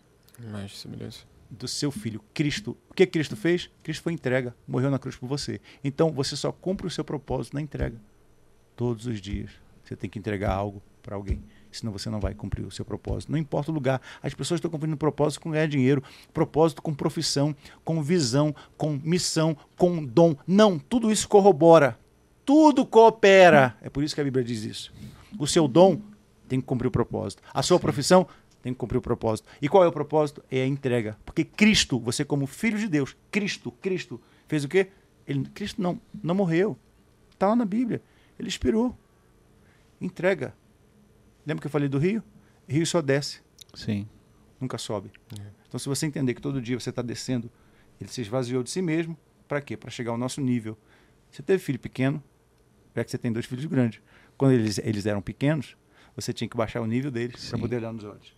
Mais 0.52 0.80
semelhança. 0.80 1.24
Do 1.50 1.68
seu 1.68 1.92
filho, 1.92 2.20
Cristo. 2.34 2.76
O 2.90 2.94
que 2.96 3.06
Cristo 3.06 3.36
fez? 3.36 3.70
Cristo 3.84 4.02
foi 4.02 4.14
entrega, 4.14 4.56
morreu 4.68 4.90
na 4.90 4.98
cruz 4.98 5.16
por 5.16 5.28
você. 5.28 5.62
Então, 5.84 6.12
você 6.12 6.36
só 6.36 6.52
cumpre 6.52 6.88
o 6.88 6.90
seu 6.90 7.04
propósito 7.04 7.54
na 7.54 7.62
entrega. 7.62 8.02
Todos 8.76 9.06
os 9.06 9.22
dias. 9.22 9.52
Você 9.84 9.96
tem 9.96 10.10
que 10.10 10.18
entregar 10.18 10.52
algo 10.52 10.82
para 11.04 11.16
alguém 11.16 11.44
senão 11.78 11.92
você 11.92 12.10
não 12.10 12.20
vai 12.20 12.34
cumprir 12.34 12.66
o 12.66 12.72
seu 12.72 12.86
propósito. 12.86 13.32
Não 13.32 13.38
importa 13.38 13.72
o 13.72 13.74
lugar. 13.74 14.02
As 14.22 14.34
pessoas 14.34 14.60
estão 14.60 14.72
cumprindo 14.72 14.98
propósito 14.98 15.42
com 15.42 15.52
ganhar 15.52 15.68
dinheiro, 15.68 16.04
propósito 16.34 16.82
com 16.82 16.94
profissão, 16.94 17.56
com 17.84 18.02
visão, 18.02 18.56
com 18.78 19.00
missão, 19.04 19.56
com 19.78 20.04
dom. 20.04 20.36
Não, 20.48 20.80
tudo 20.80 21.12
isso 21.12 21.28
corrobora. 21.28 21.98
Tudo 22.46 22.86
coopera. 22.86 23.76
É 23.82 23.90
por 23.90 24.04
isso 24.04 24.14
que 24.14 24.22
a 24.22 24.24
Bíblia 24.24 24.44
diz 24.44 24.64
isso. 24.64 24.94
O 25.40 25.48
seu 25.48 25.68
dom 25.68 26.00
tem 26.48 26.62
que 26.62 26.68
cumprir 26.68 26.88
o 26.88 26.92
propósito. 26.92 27.42
A 27.54 27.64
sua 27.64 27.80
profissão 27.80 28.28
tem 28.62 28.74
que 28.74 28.80
cumprir 28.80 28.98
o 28.98 29.02
propósito. 29.02 29.48
E 29.62 29.70
qual 29.70 29.84
é 29.84 29.88
o 29.88 29.92
propósito? 29.92 30.44
É 30.50 30.62
a 30.62 30.68
entrega. 30.68 31.18
Porque 31.26 31.44
Cristo, 31.44 32.00
você 32.00 32.24
como 32.26 32.48
filho 32.48 32.78
de 32.78 32.88
Deus, 32.88 33.16
Cristo, 33.30 33.72
Cristo, 33.82 34.20
fez 34.48 34.64
o 34.64 34.68
quê? 34.68 34.88
Ele, 35.28 35.46
Cristo 35.54 35.82
não, 35.82 36.00
não 36.24 36.36
morreu. 36.36 36.78
Está 37.32 37.48
lá 37.48 37.56
na 37.56 37.66
Bíblia. 37.66 38.02
Ele 38.40 38.48
expirou. 38.48 38.96
Entrega. 40.00 40.54
Lembra 41.46 41.62
que 41.62 41.68
eu 41.68 41.72
falei 41.72 41.88
do 41.88 41.98
rio? 41.98 42.24
Rio 42.68 42.86
só 42.86 43.02
desce. 43.02 43.42
Sim. 43.74 44.08
Nunca 44.60 44.78
sobe. 44.78 45.12
É. 45.40 45.46
Então, 45.68 45.80
se 45.80 45.88
você 45.88 46.06
entender 46.06 46.34
que 46.34 46.42
todo 46.42 46.62
dia 46.62 46.80
você 46.80 46.90
está 46.90 47.02
descendo, 47.02 47.52
ele 48.00 48.10
se 48.10 48.22
esvaziou 48.22 48.64
de 48.64 48.70
si 48.70 48.82
mesmo. 48.82 49.18
Para 49.48 49.62
quê? 49.62 49.78
Para 49.78 49.92
chegar 49.92 50.12
ao 50.12 50.18
nosso 50.18 50.42
nível. 50.42 50.78
Você 51.30 51.44
teve 51.44 51.60
filho 51.60 51.80
pequeno, 51.80 52.24
já 52.96 53.04
que 53.04 53.12
você 53.12 53.18
tem 53.18 53.32
dois 53.32 53.46
filhos 53.46 53.66
grandes. 53.66 54.02
Quando 54.38 54.54
eles, 54.54 54.80
eles 54.80 55.06
eram 55.06 55.22
pequenos, 55.22 55.78
você 56.16 56.34
tinha 56.34 56.48
que 56.48 56.58
baixar 56.58 56.82
o 56.82 56.88
nível 56.88 57.12
deles 57.12 57.50
para 57.50 57.60
poder 57.60 57.78
olhar 57.78 57.94
nos 57.94 58.04
olhos. 58.04 58.36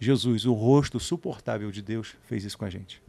Jesus, 0.00 0.46
o 0.46 0.52
rosto 0.52 0.98
suportável 0.98 1.70
de 1.70 1.82
Deus, 1.82 2.16
fez 2.22 2.44
isso 2.44 2.56
com 2.56 2.64
a 2.64 2.70
gente. 2.70 3.02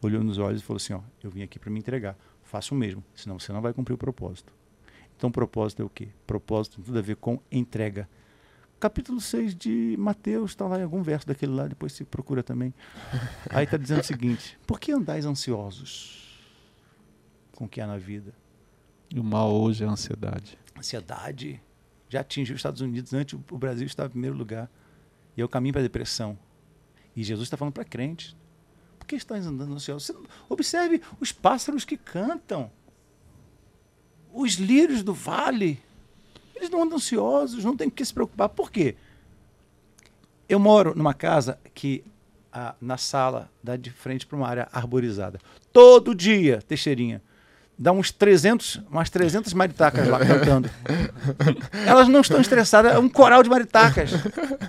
Olhou 0.00 0.22
nos 0.22 0.38
olhos 0.38 0.60
e 0.60 0.64
falou 0.64 0.76
assim: 0.76 0.92
ó, 0.92 1.00
eu 1.22 1.30
vim 1.30 1.42
aqui 1.42 1.58
para 1.58 1.70
me 1.70 1.78
entregar. 1.78 2.16
Faça 2.42 2.74
o 2.74 2.76
mesmo, 2.76 3.02
senão 3.14 3.38
você 3.38 3.52
não 3.52 3.62
vai 3.62 3.72
cumprir 3.72 3.94
o 3.94 3.98
propósito. 3.98 4.52
Então, 5.22 5.30
propósito 5.30 5.82
é 5.82 5.84
o 5.84 5.88
quê? 5.88 6.08
Propósito 6.26 6.74
tem 6.74 6.84
tudo 6.84 6.98
a 6.98 7.00
ver 7.00 7.14
com 7.14 7.40
entrega. 7.48 8.08
Capítulo 8.80 9.20
6 9.20 9.54
de 9.54 9.94
Mateus, 9.96 10.50
está 10.50 10.66
lá 10.66 10.80
em 10.80 10.82
algum 10.82 11.00
verso 11.00 11.28
daquele 11.28 11.52
lá, 11.52 11.68
depois 11.68 11.92
se 11.92 12.04
procura 12.04 12.42
também. 12.42 12.74
Aí 13.50 13.62
está 13.62 13.76
dizendo 13.76 14.00
o 14.00 14.04
seguinte: 14.04 14.58
Por 14.66 14.80
que 14.80 14.90
andais 14.90 15.24
ansiosos 15.24 16.44
com 17.54 17.66
o 17.66 17.68
que 17.68 17.80
há 17.80 17.86
na 17.86 17.98
vida? 17.98 18.34
E 19.14 19.20
o 19.20 19.22
mal 19.22 19.54
hoje 19.54 19.84
é 19.84 19.86
a 19.86 19.92
ansiedade. 19.92 20.58
Ansiedade 20.76 21.62
já 22.08 22.22
atingiu 22.22 22.56
os 22.56 22.58
Estados 22.58 22.80
Unidos 22.80 23.14
antes, 23.14 23.38
o 23.48 23.56
Brasil 23.56 23.86
estava 23.86 24.08
em 24.08 24.10
primeiro 24.10 24.36
lugar. 24.36 24.68
E 25.36 25.40
é 25.40 25.44
o 25.44 25.48
caminho 25.48 25.72
para 25.72 25.82
a 25.82 25.84
depressão. 25.84 26.36
E 27.14 27.22
Jesus 27.22 27.46
está 27.46 27.56
falando 27.56 27.74
para 27.74 27.84
crentes. 27.84 28.36
Por 28.98 29.06
que 29.06 29.14
estão 29.14 29.36
andando 29.36 29.72
ansiosos? 29.72 30.16
Observe 30.48 31.00
os 31.20 31.30
pássaros 31.30 31.84
que 31.84 31.96
cantam. 31.96 32.72
Os 34.32 34.54
lírios 34.54 35.02
do 35.02 35.14
vale. 35.14 35.80
Eles 36.54 36.70
não 36.70 36.82
andam 36.82 36.96
ansiosos, 36.96 37.64
não 37.64 37.76
tem 37.76 37.90
que 37.90 38.04
se 38.04 38.14
preocupar. 38.14 38.48
Por 38.48 38.70
quê? 38.70 38.94
Eu 40.48 40.58
moro 40.58 40.94
numa 40.96 41.14
casa 41.14 41.58
que 41.74 42.04
na 42.80 42.98
sala 42.98 43.50
dá 43.62 43.76
de 43.76 43.90
frente 43.90 44.26
para 44.26 44.36
uma 44.36 44.46
área 44.46 44.68
arborizada. 44.72 45.38
Todo 45.72 46.14
dia, 46.14 46.62
Teixeirinha 46.66 47.22
dá 47.78 47.90
uns 47.90 48.12
300, 48.12 48.80
umas 48.90 49.10
300 49.10 49.52
maritacas 49.54 50.06
lá 50.06 50.18
cantando. 50.24 50.70
elas 51.84 52.08
não 52.08 52.20
estão 52.20 52.40
estressadas, 52.40 52.94
é 52.94 52.98
um 52.98 53.08
coral 53.08 53.42
de 53.42 53.50
maritacas. 53.50 54.10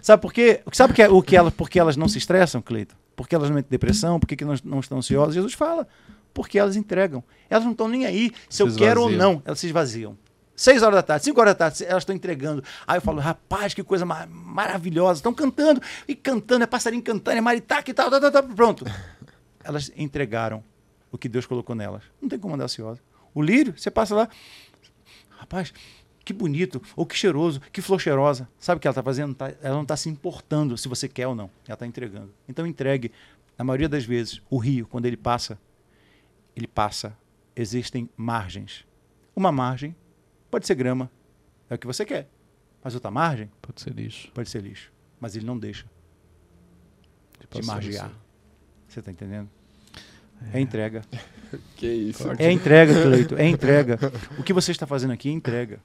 Sabe 0.02 0.22
por 0.22 0.34
quê? 0.34 0.62
Sabe 0.72 0.94
que 0.94 1.02
é, 1.04 1.10
o 1.10 1.22
que 1.22 1.36
elas, 1.36 1.54
por 1.54 1.70
que 1.70 1.80
elas 1.80 1.96
não 1.96 2.08
se 2.08 2.18
estressam, 2.18 2.62
Cleiton? 2.62 2.96
Porque 3.16 3.36
elas 3.36 3.50
não 3.50 3.58
têm 3.58 3.66
depressão, 3.70 4.20
por 4.20 4.28
que 4.28 4.44
não, 4.44 4.56
não 4.64 4.80
estão 4.80 4.98
ansiosas? 4.98 5.36
Jesus 5.36 5.54
fala, 5.54 5.88
porque 6.34 6.58
elas 6.60 6.76
entregam. 6.76 7.24
Elas 7.50 7.64
não 7.64 7.72
estão 7.74 7.88
nem 7.88 8.06
aí 8.06 8.32
se, 8.50 8.58
se 8.58 8.64
eu 8.64 8.68
quero 8.76 9.02
ou 9.02 9.10
não, 9.18 9.42
elas 9.46 9.60
se 9.60 9.68
esvaziam. 9.68 10.18
Seis 10.56 10.84
horas 10.84 10.96
da 10.96 11.02
tarde, 11.04 11.26
cinco 11.26 11.40
horas 11.42 11.54
da 11.54 11.58
tarde, 11.58 11.84
elas 11.86 12.04
estão 12.04 12.16
entregando. 12.16 12.64
Aí 12.86 12.98
eu 12.98 13.02
falo, 13.02 13.20
rapaz, 13.20 13.74
que 13.74 13.84
coisa 13.84 14.06
ma- 14.06 14.28
maravilhosa. 14.28 15.20
Estão 15.20 15.34
cantando, 15.34 15.82
e 16.08 16.14
cantando, 16.16 16.64
é 16.64 16.68
passarinho 16.68 17.02
cantando, 17.02 17.38
é 17.38 17.42
maritaca 17.42 17.90
e 17.90 17.94
tal, 17.94 18.10
tal, 18.10 18.22
tal, 18.22 18.32
tal, 18.32 18.44
pronto. 18.44 18.86
Elas 19.64 19.92
entregaram 19.98 20.64
o 21.12 21.18
que 21.18 21.28
Deus 21.28 21.46
colocou 21.46 21.76
nelas. 21.76 22.04
Não 22.22 22.30
tem 22.30 22.38
como 22.38 22.54
andar 22.54 22.66
ansiosa. 22.66 23.02
O 23.34 23.42
lírio, 23.42 23.74
você 23.76 23.90
passa 23.90 24.14
lá, 24.14 24.28
rapaz, 25.40 25.74
que 26.24 26.34
bonito, 26.34 26.82
ou 26.96 27.06
que 27.06 27.16
cheiroso, 27.16 27.60
que 27.72 27.82
flor 27.82 28.00
cheirosa. 28.00 28.48
Sabe 28.60 28.78
o 28.78 28.80
que 28.80 28.88
ela 28.88 28.92
está 28.94 29.04
fazendo? 29.04 29.34
Tá- 29.34 29.54
ela 29.62 29.76
não 29.76 29.82
está 29.84 29.98
se 29.98 30.08
importando 30.10 30.78
se 30.78 30.88
você 30.88 31.08
quer 31.08 31.28
ou 31.28 31.36
não. 31.36 31.50
Ela 31.68 31.74
está 31.74 31.86
entregando. 31.88 32.32
Então 32.48 32.66
entregue. 32.66 33.12
Na 33.58 33.64
maioria 33.64 33.88
das 33.90 34.04
vezes, 34.06 34.42
o 34.50 34.58
rio, 34.58 34.88
quando 34.88 35.06
ele 35.06 35.18
passa, 35.18 35.60
ele 36.56 36.68
passa. 36.68 37.18
Existem 37.56 38.10
margens. 38.16 38.86
Uma 39.36 39.52
margem 39.52 39.96
pode 40.50 40.66
ser 40.68 40.76
grama, 40.76 41.10
é 41.70 41.76
o 41.76 41.78
que 41.78 41.88
você 41.88 42.06
quer. 42.06 42.28
Mas 42.84 42.94
outra 42.96 43.10
margem 43.10 43.50
Pode 43.62 43.80
ser 43.82 43.94
lixo. 43.94 44.32
pode 44.34 44.50
ser 44.50 44.62
lixo. 44.62 44.92
Mas 45.20 45.36
ele 45.36 45.46
não 45.46 45.58
deixa 45.58 45.86
de 47.40 47.48
passar 47.48 47.66
margear. 47.74 48.08
isso. 48.08 48.20
Você 48.88 49.00
está 49.00 49.12
entendendo? 49.12 49.50
É 50.54 50.60
entrega. 50.60 51.04
Que 51.76 51.86
isso. 51.86 52.24
É 52.40 52.52
entrega, 52.52 52.94
Cleito, 53.06 53.36
é 53.36 53.48
entrega. 53.48 54.00
O 54.40 54.44
que 54.44 54.52
você 54.52 54.72
está 54.72 54.88
fazendo 54.88 55.14
aqui 55.14 55.30
é 55.30 55.32
entrega. 55.32 55.80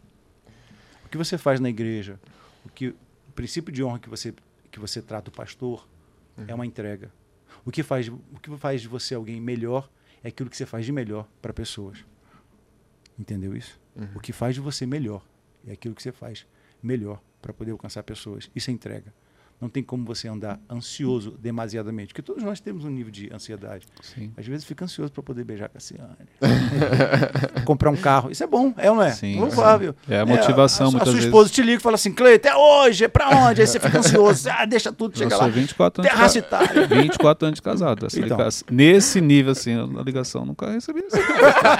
O 1.05 1.11
que 1.11 1.19
você 1.19 1.37
faz 1.37 1.61
na 1.61 1.69
igreja, 1.69 2.19
o 2.65 2.71
que 2.71 2.89
o 2.89 3.33
princípio 3.35 3.71
de 3.71 3.85
honra 3.85 3.99
que 3.99 4.09
você 4.09 4.35
que 4.71 4.81
você 4.81 5.03
trata 5.03 5.29
o 5.29 5.33
pastor 5.33 5.87
é 6.47 6.55
uma 6.55 6.65
entrega. 6.65 7.13
O 7.67 7.71
que 7.71 7.83
faz 7.83 8.09
o 8.09 8.19
que 8.43 8.57
faz 8.57 8.81
de 8.81 8.89
você 8.89 9.15
alguém 9.15 9.39
melhor 9.43 9.91
é 10.23 10.29
aquilo 10.29 10.51
que 10.51 10.57
você 10.57 10.67
faz 10.67 10.85
de 10.85 10.93
melhor 10.93 11.29
para 11.41 11.53
pessoas. 11.53 12.05
Entendeu 13.19 13.57
isso? 13.57 13.81
O 14.15 14.21
que 14.21 14.33
faz 14.33 14.55
de 14.55 14.61
você 14.61 14.87
melhor 14.87 15.25
é 15.67 15.73
aquilo 15.73 15.95
que 15.95 16.03
você 16.03 16.13
faz 16.13 16.47
melhor 16.83 17.21
para 17.43 17.53
poder 17.53 17.73
alcançar 17.73 18.03
pessoas. 18.03 18.51
Isso 18.55 18.71
é 18.71 18.73
entrega. 18.73 19.13
Não 19.61 19.69
tem 19.69 19.83
como 19.83 20.05
você 20.05 20.29
andar 20.29 20.61
ansioso 20.71 21.33
demasiadamente, 21.33 22.09
porque 22.09 22.23
todos 22.23 22.45
nós 22.45 22.61
temos 22.61 22.85
um 22.85 22.91
nível 22.91 23.11
de 23.11 23.29
ansiedade. 23.35 23.87
Sim. 24.01 24.33
Às 24.37 24.47
vezes 24.47 24.65
fica 24.65 24.85
ansioso 24.85 25.11
para 25.11 25.21
poder 25.23 25.43
beijar 25.43 25.65
a 25.67 25.69
Cassiane. 25.69 26.15
Comprar 27.65 27.91
um 27.91 27.97
carro. 27.97 28.31
Isso 28.31 28.45
é 28.45 28.47
bom, 28.47 28.73
é 28.77 28.89
ou 28.91 28.97
não 28.97 29.03
é? 29.03 29.11
Sim, 29.11 29.41
Louvável. 29.41 29.95
É 30.09 30.21
a 30.21 30.27
motivação, 30.27 30.87
a, 30.87 30.89
a 30.89 30.93
muitas 30.93 31.09
sua 31.09 31.15
vezes. 31.15 31.27
esposa 31.27 31.51
te 31.51 31.63
liga 31.63 31.79
e 31.79 31.81
fala 31.81 31.97
assim, 31.97 32.13
Cleito, 32.13 32.47
é 32.47 32.55
hoje, 32.55 33.05
é 33.05 33.09
pra 33.09 33.29
onde? 33.31 33.61
Aí 33.61 33.67
você 33.67 33.81
fica 33.81 33.99
ansioso. 33.99 34.49
Ah, 34.49 34.65
deixa 34.65 34.93
tudo, 34.93 35.19
chega 35.19 35.35
Eu 35.35 35.39
lá. 35.39 35.45
sou 35.45 35.53
24 35.53 36.03
anos, 36.03 36.11
de 36.13 36.17
Terraça 36.17 36.43
ca- 36.43 36.65
Itália. 36.65 36.87
24 37.03 37.47
anos 37.47 37.57
de 37.57 37.63
casado. 37.63 38.07
Essa 38.07 38.21
Então. 38.21 38.39
nesse 38.71 39.21
nível, 39.21 39.53
assim, 39.53 39.75
a 39.75 40.03
ligação 40.03 40.45
nunca 40.47 40.71
recebi. 40.71 41.03
Assim. 41.11 41.21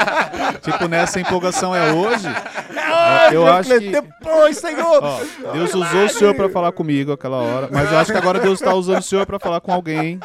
tipo, 0.63 0.89
nessa 0.89 1.21
empolgação 1.21 1.75
é 1.75 1.93
hoje. 1.93 2.27
É 2.27 3.27
hoje, 3.29 3.35
eu 3.35 3.47
acho 3.47 3.69
Cleito, 3.71 3.85
que- 3.85 4.01
Depois, 4.19 4.57
Senhor. 4.59 5.01
Ó, 5.03 5.21
Deus 5.53 5.75
usou 5.75 6.05
o 6.05 6.09
senhor 6.09 6.35
pra 6.35 6.49
falar 6.49 6.73
comigo 6.73 7.13
aquela 7.13 7.37
hora, 7.37 7.68
mas 7.71 7.93
eu 7.93 7.99
acho 7.99 8.13
que 8.13 8.19
agora 8.19 8.41
Deus 8.41 8.61
tá 8.61 8.75
usando 8.75 8.99
o 8.99 9.03
senhor 9.03 9.27
pra 9.27 9.39
falar 9.39 9.61
com 9.61 9.73
alguém. 9.73 10.19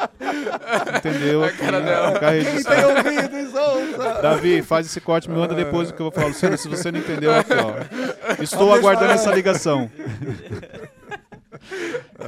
Entendeu? 0.96 1.44
Aqui, 1.44 1.58
cara 1.58 1.80
dela. 1.80 2.18
Quem 2.18 2.62
tem 2.62 2.84
ouvidos, 2.84 3.54
ouça. 3.54 4.22
Davi, 4.22 4.62
faz 4.62 4.86
esse 4.86 5.00
corte, 5.00 5.28
me 5.28 5.36
manda 5.36 5.54
depois 5.54 5.90
o 5.90 5.94
que 5.94 6.00
eu 6.00 6.04
vou 6.04 6.12
falar. 6.12 6.28
Luciano, 6.28 6.56
se 6.56 6.68
você 6.68 6.90
não 6.90 6.98
entendeu, 6.98 7.34
aqui, 7.34 7.52
ó. 7.52 8.42
Estou 8.42 8.66
Deixa 8.68 8.78
aguardando 8.78 9.12
essa 9.12 9.34
ligação. 9.34 9.90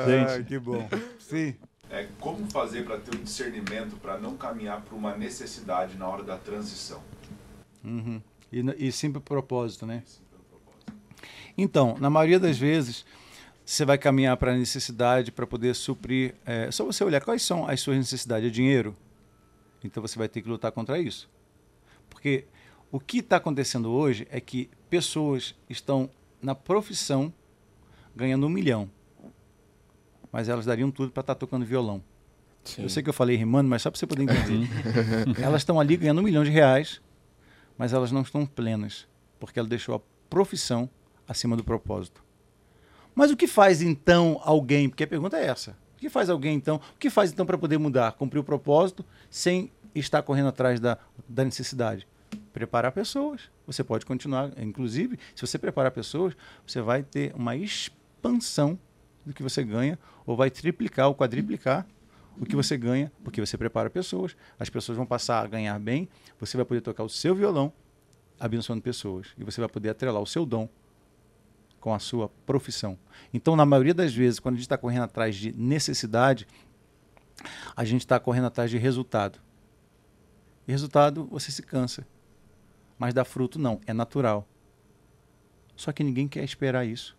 Gente, 0.07 0.45
que 0.45 0.59
bom. 0.59 0.89
Sim. 1.19 1.55
É, 1.91 2.07
como 2.21 2.51
fazer 2.51 2.85
para 2.85 2.99
ter 2.99 3.14
o 3.14 3.19
discernimento 3.19 3.97
para 3.97 4.19
não 4.19 4.37
caminhar 4.37 4.81
para 4.81 4.95
uma 4.97 5.17
necessidade 5.17 5.97
na 5.97 6.07
hora 6.09 6.23
da 6.23 6.37
transição? 6.37 7.01
Uhum. 7.85 8.21
E, 8.53 8.89
e 8.89 8.93
sempre 8.93 9.21
propósito, 9.21 9.87
né? 9.87 10.03
Então, 11.57 11.97
na 11.99 12.11
maioria 12.11 12.39
das 12.39 12.59
vezes, 12.59 13.05
você 13.67 13.85
vai 13.85 13.99
caminhar 13.99 14.37
para 14.37 14.53
a 14.53 14.57
necessidade 14.57 15.33
para 15.33 15.45
poder 15.45 15.75
suprir. 15.75 16.37
É 16.47 16.71
só 16.71 16.85
você 16.85 17.03
olhar 17.03 17.21
quais 17.21 17.43
são 17.43 17.69
as 17.69 17.81
suas 17.81 17.97
necessidades. 17.97 18.49
É 18.49 18.51
dinheiro? 18.53 18.95
Então 19.83 20.01
você 20.01 20.17
vai 20.17 20.29
ter 20.29 20.41
que 20.41 20.49
lutar 20.49 20.71
contra 20.71 21.01
isso. 21.01 21.29
Porque 22.09 22.45
o 22.93 23.01
que 23.01 23.19
está 23.19 23.39
acontecendo 23.39 23.91
hoje 23.91 24.27
é 24.31 24.41
que 24.41 24.71
pessoas 24.89 25.53
estão 25.69 26.09
na 26.41 26.55
profissão 26.55 27.33
ganhando 28.14 28.47
um 28.47 28.51
milhão. 28.51 28.89
Mas 30.31 30.49
elas 30.49 30.64
dariam 30.64 30.91
tudo 30.93 31.11
para 31.11 31.23
estar 31.23 31.35
tocando 31.35 31.67
violão. 31.67 32.01
Sim. 32.62 32.85
Eu 32.85 32.89
sei 32.89 33.03
que 33.03 33.09
eu 33.09 33.14
falei 33.14 33.37
rimando, 33.37 33.69
mas 33.69 33.83
só 33.83 33.91
para 33.91 33.99
você 33.99 34.07
poder 34.07 34.23
entender. 34.23 34.69
elas 35.43 35.62
estão 35.62 35.81
ali 35.81 35.97
ganhando 35.97 36.21
um 36.21 36.25
milhão 36.25 36.45
de 36.45 36.51
reais, 36.51 37.01
mas 37.77 37.93
elas 37.93 38.12
não 38.12 38.23
estão 38.23 38.47
plenas, 38.47 39.09
porque 39.41 39.59
ela 39.59 39.69
deixou 39.69 39.97
a 39.97 40.01
profissão 40.31 40.89
acima 41.27 41.57
do 41.57 41.64
propósito. 41.64 42.26
Mas 43.17 43.31
o 43.31 43.37
que 43.37 43.47
faz 43.47 43.81
então 43.81 44.39
alguém? 44.45 44.91
Porque 44.91 45.05
a 45.05 45.07
pergunta 45.07 45.39
é 45.39 45.47
essa. 45.47 45.71
O 45.97 45.99
que 45.99 46.11
faz 46.11 46.29
alguém 46.29 46.55
então? 46.55 46.77
O 46.77 46.99
que 46.99 47.09
faz 47.09 47.33
então 47.33 47.47
para 47.47 47.57
poder 47.57 47.79
mudar? 47.79 48.12
Cumprir 48.12 48.39
o 48.41 48.45
propósito 48.45 49.03
sem 49.31 49.73
estar 49.95 50.23
correndo 50.23 50.51
atrás 50.51 50.79
da, 50.79 50.99
da 51.27 51.43
necessidade? 51.43 52.07
Preparar 52.53 52.93
pessoas. 52.93 53.51
Você 53.67 53.83
pode 53.83 54.05
continuar, 54.05 54.53
inclusive, 54.59 55.19
se 55.35 55.41
você 55.41 55.59
preparar 55.59 55.93
pessoas, 55.93 56.37
você 56.67 56.83
vai 56.83 57.03
ter 57.03 57.35
uma 57.35 57.57
expansão 57.57 58.79
do 59.25 59.33
que 59.33 59.43
você 59.43 59.64
ganha, 59.64 59.99
ou 60.27 60.37
vai 60.37 60.51
triplicar 60.51 61.09
ou 61.09 61.14
quadriplicar 61.14 61.87
o 62.39 62.45
que 62.45 62.55
você 62.55 62.77
ganha, 62.77 63.11
porque 63.25 63.41
você 63.41 63.57
prepara 63.57 63.89
pessoas, 63.89 64.37
as 64.61 64.69
pessoas 64.69 64.97
vão 64.97 65.07
passar 65.07 65.43
a 65.43 65.47
ganhar 65.47 65.79
bem, 65.79 66.07
você 66.39 66.55
vai 66.57 66.67
poder 66.67 66.83
tocar 66.83 67.03
o 67.03 67.09
seu 67.09 67.35
violão 67.35 67.73
abençoando 68.39 68.83
pessoas, 68.83 69.29
e 69.39 69.43
você 69.43 69.59
vai 69.59 69.71
poder 69.71 69.89
atrelar 69.89 70.21
o 70.21 70.27
seu 70.27 70.45
dom 70.45 70.69
com 71.87 71.95
a 71.95 72.01
sua 72.01 72.28
profissão. 72.45 72.99
Então, 73.32 73.55
na 73.55 73.64
maioria 73.64 73.95
das 73.95 74.12
vezes, 74.12 74.41
quando 74.41 74.57
a 74.57 74.59
gente 74.59 74.64
está 74.64 74.76
correndo 74.76 75.05
atrás 75.05 75.37
de 75.37 75.53
necessidade, 75.53 76.45
a 77.76 77.84
gente 77.84 78.01
está 78.01 78.18
correndo 78.18 78.47
atrás 78.47 78.72
de 78.72 78.76
resultado. 78.76 79.39
E 80.66 80.72
resultado, 80.72 81.28
você 81.30 81.53
se 81.53 81.62
cansa. 81.62 82.05
Mas 82.99 83.14
dar 83.14 83.24
fruto, 83.24 83.57
não, 83.57 83.80
é 83.87 83.93
natural. 83.93 84.49
Só 85.76 85.93
que 85.93 86.03
ninguém 86.03 86.26
quer 86.26 86.43
esperar 86.43 86.84
isso. 86.84 87.16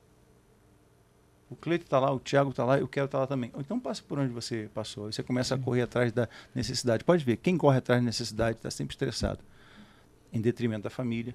O 1.50 1.56
Cleito 1.56 1.86
está 1.86 1.98
lá, 1.98 2.12
o 2.12 2.20
Thiago 2.20 2.50
está 2.50 2.66
lá, 2.66 2.78
eu 2.78 2.90
quero 2.90 3.06
estar 3.06 3.20
lá 3.20 3.26
também. 3.26 3.54
Então 3.58 3.80
passa 3.80 4.04
por 4.04 4.20
onde 4.20 4.34
você 4.34 4.70
passou. 4.74 5.10
Você 5.10 5.24
começa 5.24 5.56
a 5.56 5.58
correr 5.58 5.84
atrás 5.84 6.12
da 6.12 6.28
necessidade. 6.54 7.06
Pode 7.06 7.24
ver, 7.24 7.38
quem 7.38 7.58
corre 7.58 7.78
atrás 7.78 8.02
da 8.02 8.06
necessidade 8.06 8.58
está 8.58 8.70
sempre 8.70 8.96
estressado. 8.96 9.40
Em 10.34 10.42
detrimento 10.42 10.84
da 10.84 10.90
família, 10.90 11.34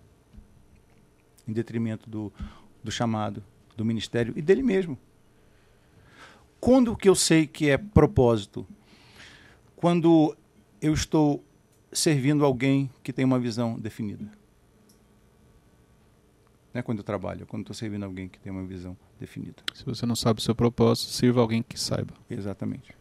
em 1.49 1.53
detrimento 1.55 2.11
do, 2.11 2.31
do 2.83 2.91
chamado, 2.91 3.43
do 3.77 3.85
ministério 3.85 4.33
e 4.37 4.43
dele 4.43 4.63
mesmo. 4.63 4.99
Quando 6.61 6.97
que 6.97 7.09
eu 7.09 7.15
sei 7.15 7.47
que 7.47 7.69
é 7.71 7.77
propósito? 7.77 8.67
Quando 9.77 10.37
eu 10.81 10.93
estou 10.95 11.45
servindo 11.93 12.45
alguém 12.45 12.89
que 13.03 13.13
tem 13.13 13.25
uma 13.25 13.39
visão 13.39 13.79
definida. 13.79 14.25
Não 16.73 16.79
é 16.79 16.83
quando 16.83 16.99
eu 16.99 17.05
trabalho, 17.05 17.43
é 17.43 17.45
quando 17.45 17.63
estou 17.63 17.75
servindo 17.75 18.05
alguém 18.05 18.29
que 18.29 18.39
tem 18.39 18.51
uma 18.51 18.65
visão 18.65 18.97
definida. 19.21 19.63
Se 19.75 19.85
você 19.85 20.07
não 20.07 20.17
sabe 20.17 20.41
o 20.41 20.43
seu 20.43 20.55
propósito, 20.55 21.11
sirva 21.11 21.41
alguém 21.41 21.63
que 21.63 21.79
saiba. 21.79 22.15
Exatamente. 22.31 22.97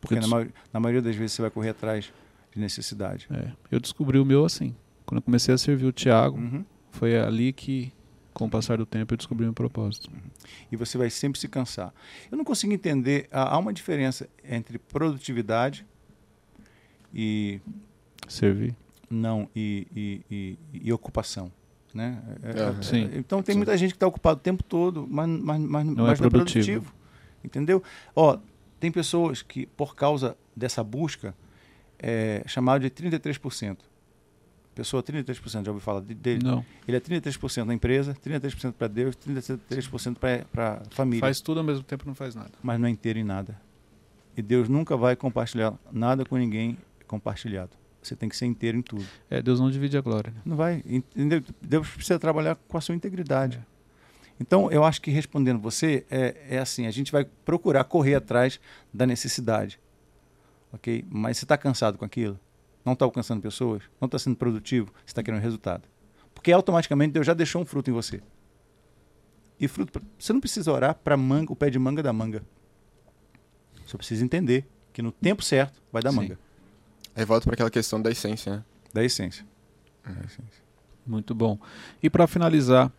Porque 0.00 0.20
na, 0.20 0.26
maioria, 0.28 0.54
na 0.72 0.80
maioria 0.80 1.00
das 1.02 1.16
vezes 1.16 1.32
você 1.32 1.42
vai 1.42 1.50
correr 1.50 1.70
atrás 1.70 2.12
de 2.52 2.60
necessidade. 2.60 3.26
É, 3.30 3.52
eu 3.70 3.80
descobri 3.80 4.18
o 4.18 4.24
meu 4.24 4.44
assim. 4.44 4.76
Quando 5.06 5.18
eu 5.18 5.22
comecei 5.22 5.54
a 5.54 5.58
servir 5.58 5.86
o 5.86 5.92
Thiago, 5.92 6.36
Uhum. 6.38 6.64
foi 6.90 7.18
ali 7.18 7.54
que, 7.54 7.90
com 8.34 8.46
o 8.46 8.50
passar 8.50 8.76
do 8.76 8.84
tempo, 8.84 9.14
eu 9.14 9.16
descobri 9.16 9.44
meu 9.44 9.54
propósito. 9.54 10.10
E 10.70 10.76
você 10.76 10.98
vai 10.98 11.08
sempre 11.08 11.38
se 11.40 11.46
cansar. 11.48 11.94
Eu 12.30 12.36
não 12.36 12.44
consigo 12.44 12.72
entender. 12.72 13.28
Há 13.30 13.56
uma 13.56 13.72
diferença 13.72 14.28
entre 14.42 14.76
produtividade 14.78 15.86
e 17.14 17.60
Servir. 18.28 18.74
não 19.08 19.48
e, 19.54 19.86
e, 19.94 20.20
e- 20.30 20.58
e 20.88 20.92
ocupação. 20.92 21.50
Né? 21.94 22.20
É- 22.42 22.96
é-. 22.96 23.18
Então 23.18 23.40
tem 23.42 23.52
Sim. 23.52 23.58
muita 23.58 23.76
gente 23.78 23.90
que 23.90 23.96
está 23.96 24.06
ocupado 24.08 24.40
o 24.40 24.42
tempo 24.42 24.62
todo, 24.64 25.06
mas, 25.08 25.28
mas, 25.28 25.60
mas, 25.60 25.86
Não 25.86 26.04
é 26.06 26.08
mas 26.10 26.20
não 26.20 26.26
é 26.26 26.30
produtivo. 26.30 26.66
produtivo. 26.82 26.94
Entendeu? 27.44 27.82
Ó, 28.16 28.38
tem 28.80 28.90
pessoas 28.90 29.42
que, 29.42 29.66
por 29.66 29.94
causa 29.94 30.36
dessa 30.56 30.82
busca, 30.82 31.34
é 31.98 32.42
chamado 32.46 32.80
de 32.82 32.90
33%. 32.90 33.78
Pessoa 34.74 35.02
33%, 35.02 35.64
já 35.66 35.70
ouviu 35.70 35.80
falar 35.80 36.00
de- 36.00 36.14
dele? 36.14 36.42
Não. 36.44 36.64
Ele 36.86 36.96
é 36.96 37.00
33% 37.00 37.64
na 37.66 37.74
empresa, 37.74 38.14
33% 38.14 38.72
para 38.72 38.88
Deus, 38.88 39.14
33% 39.16 40.18
para 40.50 40.72
a 40.74 40.82
família. 40.90 41.20
Faz 41.20 41.40
tudo 41.40 41.58
ao 41.60 41.64
mesmo 41.64 41.84
tempo 41.84 42.04
não 42.06 42.14
faz 42.14 42.34
nada. 42.34 42.50
mas 42.62 42.78
não 42.80 42.88
é 42.88 42.90
inteiro 42.90 43.18
em 43.18 43.24
nada. 43.24 43.60
E 44.36 44.42
Deus 44.42 44.68
nunca 44.68 44.96
vai 44.96 45.14
compartilhar 45.14 45.74
nada 45.92 46.24
com 46.24 46.36
ninguém 46.36 46.76
compartilhado. 47.06 47.70
Você 48.02 48.16
tem 48.16 48.28
que 48.28 48.36
ser 48.36 48.46
inteiro 48.46 48.76
em 48.76 48.82
tudo. 48.82 49.06
É, 49.30 49.40
Deus 49.40 49.60
não 49.60 49.70
divide 49.70 49.96
a 49.96 50.00
glória. 50.00 50.30
né? 50.34 50.40
Não 50.44 50.56
vai. 50.56 50.82
Entendeu? 50.84 51.42
Deus 51.62 51.88
precisa 51.88 52.18
trabalhar 52.18 52.56
com 52.68 52.76
a 52.76 52.80
sua 52.80 52.94
integridade. 52.94 53.64
Então, 54.40 54.70
eu 54.72 54.84
acho 54.84 55.00
que 55.00 55.10
respondendo 55.12 55.60
você, 55.60 56.04
é, 56.10 56.34
é 56.50 56.58
assim: 56.58 56.86
a 56.86 56.90
gente 56.90 57.12
vai 57.12 57.24
procurar 57.44 57.84
correr 57.84 58.16
atrás 58.16 58.60
da 58.92 59.06
necessidade. 59.06 59.78
Ok? 60.72 61.04
Mas 61.08 61.38
você 61.38 61.44
está 61.44 61.56
cansado 61.56 61.96
com 61.96 62.04
aquilo? 62.04 62.38
Não 62.84 62.92
está 62.92 63.04
alcançando 63.04 63.40
pessoas? 63.40 63.82
Não 64.00 64.06
está 64.06 64.18
sendo 64.18 64.36
produtivo? 64.36 64.92
Você 64.98 65.06
está 65.06 65.22
querendo 65.22 65.40
resultado. 65.40 65.84
Porque 66.34 66.52
automaticamente 66.52 67.12
Deus 67.12 67.26
já 67.26 67.32
deixou 67.32 67.62
um 67.62 67.64
fruto 67.64 67.90
em 67.90 67.92
você. 67.92 68.20
E 69.58 69.68
fruto, 69.68 70.02
você 70.18 70.32
não 70.32 70.40
precisa 70.40 70.70
orar 70.70 70.94
para 70.94 71.16
manga, 71.16 71.52
o 71.52 71.56
pé 71.56 71.70
de 71.70 71.78
manga 71.78 72.02
da 72.02 72.12
manga. 72.12 72.44
Você 73.86 73.96
precisa 73.96 74.24
entender 74.24 74.66
que 74.92 75.00
no 75.00 75.12
tempo 75.12 75.42
certo 75.42 75.80
vai 75.92 76.02
dar 76.02 76.10
Sim. 76.10 76.16
manga, 76.16 76.38
Aí 77.16 77.24
volta 77.24 77.44
para 77.44 77.54
aquela 77.54 77.70
questão 77.70 78.02
da 78.02 78.10
essência, 78.10 78.56
né? 78.56 78.64
da 78.92 79.04
essência. 79.04 79.46
Da 80.04 80.24
essência. 80.24 80.64
Muito 81.06 81.34
bom. 81.34 81.58
E 82.02 82.10
para 82.10 82.26
finalizar. 82.26 82.92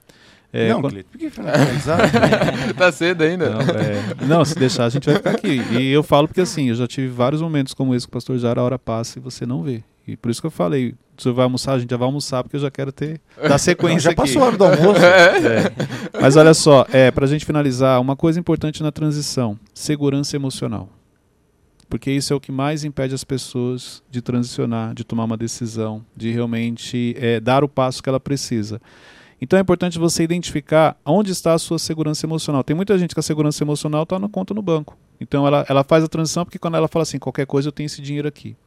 É, 0.58 0.70
não, 0.70 0.82
quando- 0.82 0.92
Cleiton, 0.94 1.10
por 1.12 1.18
que 1.20 1.30
finalizar? 1.30 2.00
tá 2.78 2.92
cedo 2.92 3.24
ainda. 3.24 3.50
Não, 3.50 3.60
é, 3.62 4.26
não, 4.28 4.46
se 4.46 4.56
deixar, 4.58 4.86
a 4.86 4.90
gente 4.90 5.06
vai 5.06 5.16
ficar 5.16 5.32
aqui. 5.32 5.62
E 5.72 5.92
eu 5.92 6.02
falo 6.04 6.28
porque 6.28 6.42
assim, 6.42 6.70
eu 6.70 6.76
já 6.76 6.88
tive 6.88 7.08
vários 7.08 7.42
momentos 7.42 7.74
como 7.74 7.94
esse 7.96 8.06
com 8.08 8.12
o 8.12 8.14
pastor 8.14 8.38
Jara, 8.38 8.62
a 8.62 8.64
hora 8.64 8.80
passa 8.80 9.20
e 9.20 9.22
você 9.22 9.46
não 9.46 9.64
vê. 9.64 9.84
E 10.08 10.16
por 10.16 10.30
isso 10.30 10.40
que 10.40 10.46
eu 10.46 10.52
falei, 10.52 10.94
o 11.18 11.22
senhor 11.22 11.34
vai 11.34 11.44
almoçar, 11.46 11.74
a 11.74 11.80
gente 11.80 11.90
já 11.90 11.98
vai 11.98 12.06
almoçar, 12.06 12.44
porque 12.44 12.56
eu 12.56 12.60
já 12.60 12.70
quero 12.70 12.92
ter 12.92 13.20
Não, 13.50 13.58
sequência 13.58 14.02
já 14.02 14.10
aqui. 14.12 14.22
passou 14.22 14.44
a 14.44 14.46
hora 14.48 14.58
do 14.58 14.64
almoço. 14.64 15.00
É. 15.02 16.22
Mas 16.22 16.36
olha 16.36 16.54
só, 16.54 16.86
é, 16.92 17.10
pra 17.12 17.26
gente 17.26 17.44
finalizar, 17.46 18.00
uma 18.00 18.16
coisa 18.16 18.40
importante 18.40 18.84
na 18.84 18.92
transição: 18.92 19.58
segurança 19.74 20.36
emocional. 20.36 20.90
Porque 21.90 22.10
isso 22.12 22.34
é 22.34 22.36
o 22.36 22.40
que 22.40 22.52
mais 22.52 22.84
impede 22.84 23.14
as 23.14 23.24
pessoas 23.24 24.02
de 24.10 24.20
transicionar, 24.22 24.94
de 24.96 25.04
tomar 25.04 25.24
uma 25.26 25.38
decisão, 25.38 26.04
de 26.16 26.32
realmente 26.32 27.16
é, 27.20 27.40
dar 27.40 27.64
o 27.64 27.70
passo 27.70 28.02
que 28.02 28.10
ela 28.10 28.20
precisa. 28.20 28.82
Então 29.46 29.60
é 29.60 29.62
importante 29.62 30.00
você 30.00 30.24
identificar 30.24 30.98
onde 31.06 31.32
está 31.32 31.54
a 31.54 31.60
sua 31.60 31.78
segurança 31.78 32.26
emocional. 32.26 32.64
Tem 32.64 32.76
muita 32.76 32.98
gente 32.98 33.14
que 33.14 33.20
a 33.20 33.24
segurança 33.24 33.64
emocional 33.64 34.02
está 34.02 34.18
na 34.18 34.28
conta 34.28 34.56
no 34.56 34.62
banco. 34.62 34.98
Então 35.22 35.46
ela, 35.46 35.64
ela 35.70 35.84
faz 35.84 36.04
a 36.04 36.08
transição 36.08 36.44
porque 36.44 36.58
quando 36.58 36.74
ela 36.74 36.88
fala 36.88 37.04
assim, 37.04 37.20
qualquer 37.20 37.46
coisa 37.46 37.68
eu 37.68 37.72
tenho 37.72 37.86
esse 37.86 38.02
dinheiro 38.02 38.28
aqui. 38.28 38.58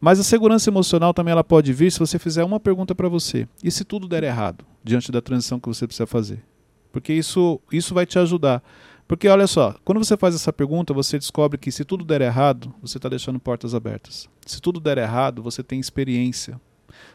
Mas 0.00 0.18
a 0.18 0.24
segurança 0.24 0.70
emocional 0.70 1.12
também 1.12 1.32
ela 1.32 1.44
pode 1.44 1.74
vir 1.74 1.92
se 1.92 1.98
você 1.98 2.18
fizer 2.18 2.42
uma 2.42 2.58
pergunta 2.58 2.94
para 2.94 3.06
você. 3.06 3.46
E 3.62 3.70
se 3.70 3.84
tudo 3.84 4.08
der 4.08 4.24
errado 4.24 4.64
diante 4.82 5.12
da 5.12 5.20
transição 5.20 5.60
que 5.60 5.68
você 5.68 5.86
precisa 5.86 6.06
fazer? 6.06 6.42
Porque 6.90 7.12
isso, 7.12 7.60
isso 7.70 7.92
vai 7.92 8.06
te 8.06 8.18
ajudar. 8.18 8.62
Porque 9.06 9.28
olha 9.28 9.46
só, 9.46 9.74
quando 9.84 10.02
você 10.02 10.16
faz 10.16 10.34
essa 10.34 10.50
pergunta, 10.50 10.94
você 10.94 11.18
descobre 11.18 11.58
que 11.58 11.70
se 11.70 11.84
tudo 11.84 12.02
der 12.02 12.22
errado, 12.22 12.74
você 12.80 12.96
está 12.96 13.10
deixando 13.10 13.38
portas 13.38 13.74
abertas. 13.74 14.26
Se 14.46 14.58
tudo 14.58 14.80
der 14.80 14.96
errado, 14.96 15.42
você 15.42 15.62
tem 15.62 15.78
experiência. 15.78 16.58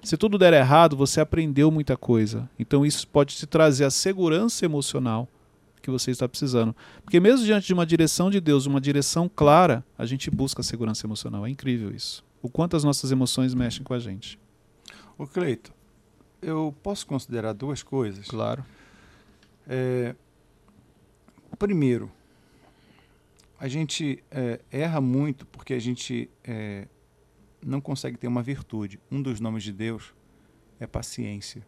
Se 0.03 0.17
tudo 0.17 0.37
der 0.37 0.53
errado, 0.53 0.95
você 0.95 1.21
aprendeu 1.21 1.71
muita 1.71 1.97
coisa. 1.97 2.49
Então 2.57 2.85
isso 2.85 3.07
pode 3.07 3.35
te 3.35 3.47
trazer 3.47 3.85
a 3.85 3.91
segurança 3.91 4.65
emocional 4.65 5.27
que 5.81 5.91
você 5.91 6.11
está 6.11 6.27
precisando. 6.27 6.75
Porque 7.03 7.19
mesmo 7.19 7.45
diante 7.45 7.67
de 7.67 7.73
uma 7.73 7.85
direção 7.85 8.29
de 8.29 8.39
Deus, 8.39 8.65
uma 8.65 8.79
direção 8.79 9.29
clara, 9.29 9.83
a 9.97 10.05
gente 10.05 10.31
busca 10.31 10.61
a 10.61 10.63
segurança 10.63 11.05
emocional. 11.05 11.45
É 11.45 11.49
incrível 11.49 11.93
isso. 11.93 12.23
O 12.41 12.49
quanto 12.49 12.75
as 12.77 12.83
nossas 12.83 13.11
emoções 13.11 13.53
mexem 13.53 13.83
com 13.83 13.93
a 13.93 13.99
gente. 13.99 14.39
Ô 15.17 15.27
Cleito, 15.27 15.73
eu 16.41 16.73
posso 16.81 17.05
considerar 17.05 17.53
duas 17.53 17.83
coisas. 17.83 18.27
Claro. 18.27 18.65
É, 19.67 20.15
primeiro, 21.57 22.11
a 23.59 23.67
gente 23.67 24.23
é, 24.29 24.59
erra 24.71 24.99
muito 24.99 25.45
porque 25.45 25.73
a 25.73 25.79
gente 25.79 26.29
é, 26.43 26.87
não 27.65 27.81
consegue 27.81 28.17
ter 28.17 28.27
uma 28.27 28.43
virtude. 28.43 28.99
Um 29.11 29.21
dos 29.21 29.39
nomes 29.39 29.63
de 29.63 29.71
Deus 29.73 30.13
é 30.79 30.87
paciência. 30.87 31.65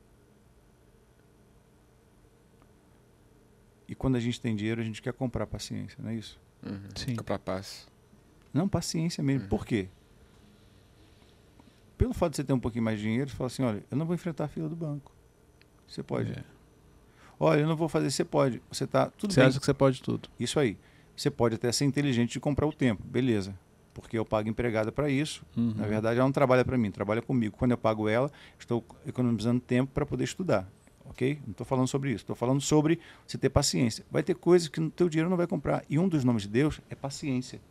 E 3.88 3.94
quando 3.94 4.16
a 4.16 4.20
gente 4.20 4.42
tem 4.42 4.56
dinheiro, 4.56 4.82
a 4.82 4.84
gente 4.84 5.02
quer 5.02 5.14
comprar 5.14 5.46
paciência, 5.46 5.98
não 6.02 6.10
é 6.10 6.16
isso? 6.16 6.40
Uhum. 6.66 6.80
Sim. 6.96 7.16
Comprar 7.16 7.40
paz. 7.40 7.88
Não, 8.54 8.68
paciência 8.68 9.24
mesmo. 9.24 9.44
Uhum. 9.44 9.50
Por 9.50 9.66
quê? 9.66 9.90
Pelo 11.98 12.14
fato 12.14 12.32
de 12.32 12.38
você 12.38 12.44
ter 12.44 12.54
um 12.54 12.60
pouquinho 12.60 12.84
mais 12.84 12.98
de 12.98 13.04
dinheiro, 13.04 13.30
você 13.30 13.36
fala 13.36 13.48
assim, 13.48 13.64
olha, 13.64 13.86
eu 13.90 13.98
não 13.98 14.06
vou 14.06 14.16
enfrentar 14.16 14.46
a 14.46 14.48
fila 14.48 14.68
do 14.68 14.76
banco. 14.76 15.14
Você 15.88 16.02
pode. 16.02 16.32
É. 16.32 16.44
Olha, 17.40 17.62
eu 17.62 17.68
não 17.68 17.76
vou 17.76 17.88
fazer, 17.88 18.10
você 18.10 18.26
pode. 18.26 18.62
Você 18.72 18.88
tá 18.88 19.10
tudo 19.10 19.34
Você 19.34 19.40
bem. 19.40 19.50
acha 19.50 19.60
que 19.60 19.66
você 19.66 19.74
pode 19.74 20.02
tudo. 20.02 20.30
Isso 20.40 20.60
aí. 20.60 20.78
Você 21.16 21.30
pode 21.30 21.56
até 21.56 21.72
ser 21.72 21.86
inteligente 21.86 22.34
de 22.34 22.40
comprar 22.40 22.66
o 22.66 22.74
tempo, 22.74 23.04
beleza. 23.04 23.58
Porque 23.96 24.20
eu 24.20 24.26
pago 24.26 24.50
empregada 24.50 24.92
para 24.92 25.10
isso. 25.10 25.46
Uhum. 25.56 25.74
Na 25.74 25.88
verdade, 25.88 26.20
ela 26.20 26.28
não 26.28 26.34
trabalha 26.34 26.66
para 26.66 26.78
mim, 26.78 26.92
trabalha 26.92 27.22
comigo. 27.22 27.56
Quando 27.58 27.72
eu 27.72 27.78
pago 27.78 28.10
ela, 28.10 28.30
estou 28.60 28.86
economizando 29.08 29.62
tempo 29.62 29.94
para 29.94 30.06
poder 30.06 30.26
estudar. 30.26 30.70
Ok? 31.06 31.40
Não 31.46 31.52
estou 31.52 31.66
falando 31.66 31.88
sobre 31.88 32.10
isso. 32.10 32.24
Estou 32.24 32.36
falando 32.36 32.60
sobre 32.60 33.00
você 33.26 33.38
ter 33.38 33.50
paciência. 33.50 34.06
Vai 34.12 34.22
ter 34.22 34.36
coisas 34.36 34.68
que 34.68 34.82
o 34.82 34.90
teu 34.92 35.08
dinheiro 35.08 35.30
não 35.30 35.38
vai 35.38 35.48
comprar. 35.48 35.86
E 35.90 35.98
um 35.98 36.10
dos 36.10 36.26
nomes 36.26 36.44
de 36.44 36.50
Deus 36.50 36.82
é 36.90 36.96
paciência. 36.96 37.62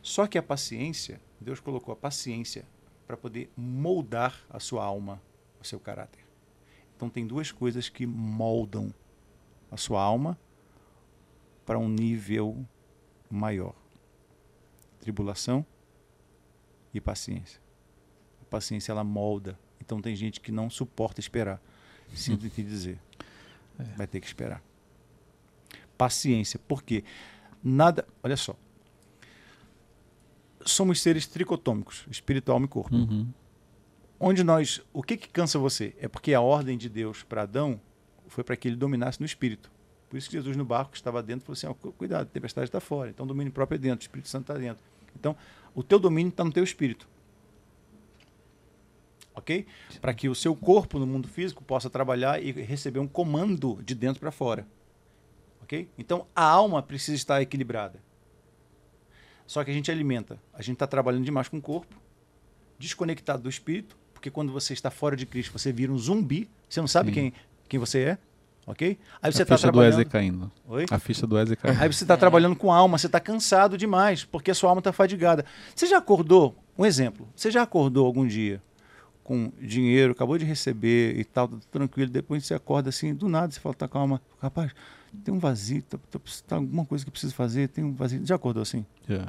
Só 0.00 0.26
que 0.28 0.38
a 0.38 0.42
paciência, 0.42 1.20
Deus 1.40 1.58
colocou 1.58 1.92
a 1.92 1.96
paciência 1.96 2.64
para 3.08 3.16
poder 3.16 3.50
moldar 3.56 4.40
a 4.48 4.60
sua 4.60 4.84
alma, 4.84 5.20
o 5.60 5.64
seu 5.66 5.80
caráter. 5.80 6.24
Então 6.94 7.10
tem 7.10 7.26
duas 7.26 7.50
coisas 7.50 7.88
que 7.88 8.06
moldam 8.06 8.94
a 9.68 9.76
sua 9.76 10.00
alma 10.00 10.38
para 11.66 11.76
um 11.76 11.88
nível 11.88 12.64
maior: 13.28 13.74
tribulação 15.04 15.64
e 16.94 17.00
paciência. 17.00 17.60
A 18.40 18.44
paciência 18.46 18.90
ela 18.90 19.04
molda. 19.04 19.58
Então 19.80 20.00
tem 20.00 20.16
gente 20.16 20.40
que 20.40 20.50
não 20.50 20.70
suporta 20.70 21.20
esperar. 21.20 21.60
Sinto 22.14 22.46
em 22.46 22.48
te 22.48 22.62
dizer. 22.62 22.98
Vai 23.96 24.06
ter 24.06 24.20
que 24.20 24.26
esperar. 24.26 24.62
Paciência, 25.98 26.58
porque 26.66 27.04
nada, 27.62 28.06
olha 28.22 28.36
só. 28.36 28.56
Somos 30.64 31.00
seres 31.02 31.26
tricotômicos, 31.26 32.06
espiritual 32.10 32.62
e 32.64 32.68
corpo 32.68 32.94
Uhum. 32.96 33.28
onde 34.18 34.42
nós, 34.42 34.80
o 34.92 35.02
que 35.02 35.16
que 35.16 35.28
cansa 35.28 35.58
você? 35.58 35.94
É 36.00 36.08
porque 36.08 36.32
a 36.32 36.40
ordem 36.40 36.78
de 36.78 36.88
Deus 36.88 37.22
para 37.22 37.42
Adão 37.42 37.78
foi 38.28 38.42
para 38.42 38.56
que 38.56 38.66
ele 38.68 38.76
dominasse 38.76 39.20
no 39.20 39.26
espírito. 39.26 39.70
Por 40.08 40.16
isso 40.16 40.30
que 40.30 40.36
Jesus 40.36 40.56
no 40.56 40.64
barco 40.64 40.92
que 40.92 40.96
estava 40.96 41.22
dentro 41.22 41.44
falou 41.44 41.52
assim: 41.54 41.80
cu- 41.80 41.92
cuidado, 41.92 42.22
a 42.22 42.30
tempestade 42.30 42.66
está 42.68 42.80
fora. 42.80 43.10
Então 43.10 43.24
o 43.26 43.28
domínio 43.28 43.52
próprio 43.52 43.76
é 43.76 43.78
dentro, 43.78 44.04
o 44.04 44.06
Espírito 44.06 44.28
Santo 44.28 44.44
está 44.50 44.54
dentro. 44.54 44.82
Então 45.18 45.36
o 45.74 45.82
teu 45.82 45.98
domínio 45.98 46.30
está 46.30 46.44
no 46.44 46.52
teu 46.52 46.64
espírito. 46.64 47.08
Ok? 49.34 49.66
Para 50.00 50.14
que 50.14 50.28
o 50.28 50.34
seu 50.34 50.54
corpo 50.54 50.98
no 50.98 51.06
mundo 51.06 51.26
físico 51.26 51.64
possa 51.64 51.90
trabalhar 51.90 52.42
e 52.42 52.52
receber 52.52 53.00
um 53.00 53.08
comando 53.08 53.82
de 53.82 53.94
dentro 53.94 54.20
para 54.20 54.30
fora. 54.30 54.66
Ok? 55.62 55.88
Então 55.98 56.26
a 56.34 56.44
alma 56.44 56.82
precisa 56.82 57.16
estar 57.16 57.42
equilibrada. 57.42 58.00
Só 59.46 59.62
que 59.64 59.70
a 59.70 59.74
gente 59.74 59.90
alimenta. 59.90 60.38
A 60.52 60.62
gente 60.62 60.74
está 60.74 60.86
trabalhando 60.86 61.24
demais 61.24 61.48
com 61.48 61.58
o 61.58 61.62
corpo, 61.62 62.00
desconectado 62.78 63.42
do 63.42 63.48
espírito, 63.48 63.96
porque 64.12 64.30
quando 64.30 64.52
você 64.52 64.72
está 64.72 64.90
fora 64.90 65.16
de 65.16 65.26
Cristo, 65.26 65.52
você 65.52 65.72
vira 65.72 65.92
um 65.92 65.98
zumbi, 65.98 66.48
você 66.68 66.80
não 66.80 66.88
sabe 66.88 67.08
Sim. 67.08 67.14
quem, 67.14 67.32
quem 67.68 67.80
você 67.80 68.00
é, 68.00 68.18
ok? 68.66 68.98
Aí 69.22 69.32
você 69.32 69.42
a 69.42 69.42
está 69.42 69.56
ficha 69.56 69.68
do 69.68 69.72
trabalhando. 69.72 69.90
Wesley 69.98 70.04
caindo. 70.06 70.52
Oi? 70.66 70.86
A 70.90 70.98
ficha 70.98 71.26
do 71.26 71.34
Wesley 71.36 71.56
caindo. 71.56 71.80
Aí 71.82 71.92
você 71.92 72.04
está 72.04 72.16
trabalhando 72.16 72.56
com 72.56 72.72
alma, 72.72 72.96
você 72.98 73.06
está 73.06 73.20
cansado 73.20 73.76
demais, 73.78 74.24
porque 74.24 74.50
a 74.50 74.54
sua 74.54 74.70
alma 74.70 74.80
está 74.80 74.92
fadigada. 74.92 75.44
Você 75.74 75.86
já 75.86 75.98
acordou? 75.98 76.54
Um 76.78 76.84
exemplo. 76.84 77.28
Você 77.36 77.50
já 77.50 77.62
acordou 77.62 78.06
algum 78.06 78.26
dia 78.26 78.60
com 79.22 79.50
dinheiro, 79.60 80.12
acabou 80.12 80.36
de 80.36 80.44
receber 80.44 81.18
e 81.18 81.24
tal, 81.24 81.48
tudo 81.48 81.62
tranquilo, 81.70 82.10
depois 82.10 82.44
você 82.44 82.52
acorda 82.52 82.90
assim, 82.90 83.14
do 83.14 83.26
nada, 83.26 83.50
você 83.50 83.58
fala, 83.58 83.74
tá 83.74 83.88
calma, 83.88 84.20
rapaz, 84.38 84.70
tem 85.24 85.32
um 85.32 85.38
vazio, 85.38 85.80
tá, 85.82 85.96
tá, 86.10 86.18
tá 86.46 86.56
alguma 86.56 86.84
coisa 86.84 87.02
que 87.04 87.08
eu 87.08 87.12
preciso 87.12 87.34
fazer, 87.34 87.68
tem 87.68 87.82
um 87.82 87.94
vazio. 87.94 88.20
Já 88.26 88.34
acordou 88.34 88.62
assim? 88.62 88.84
Já. 89.08 89.26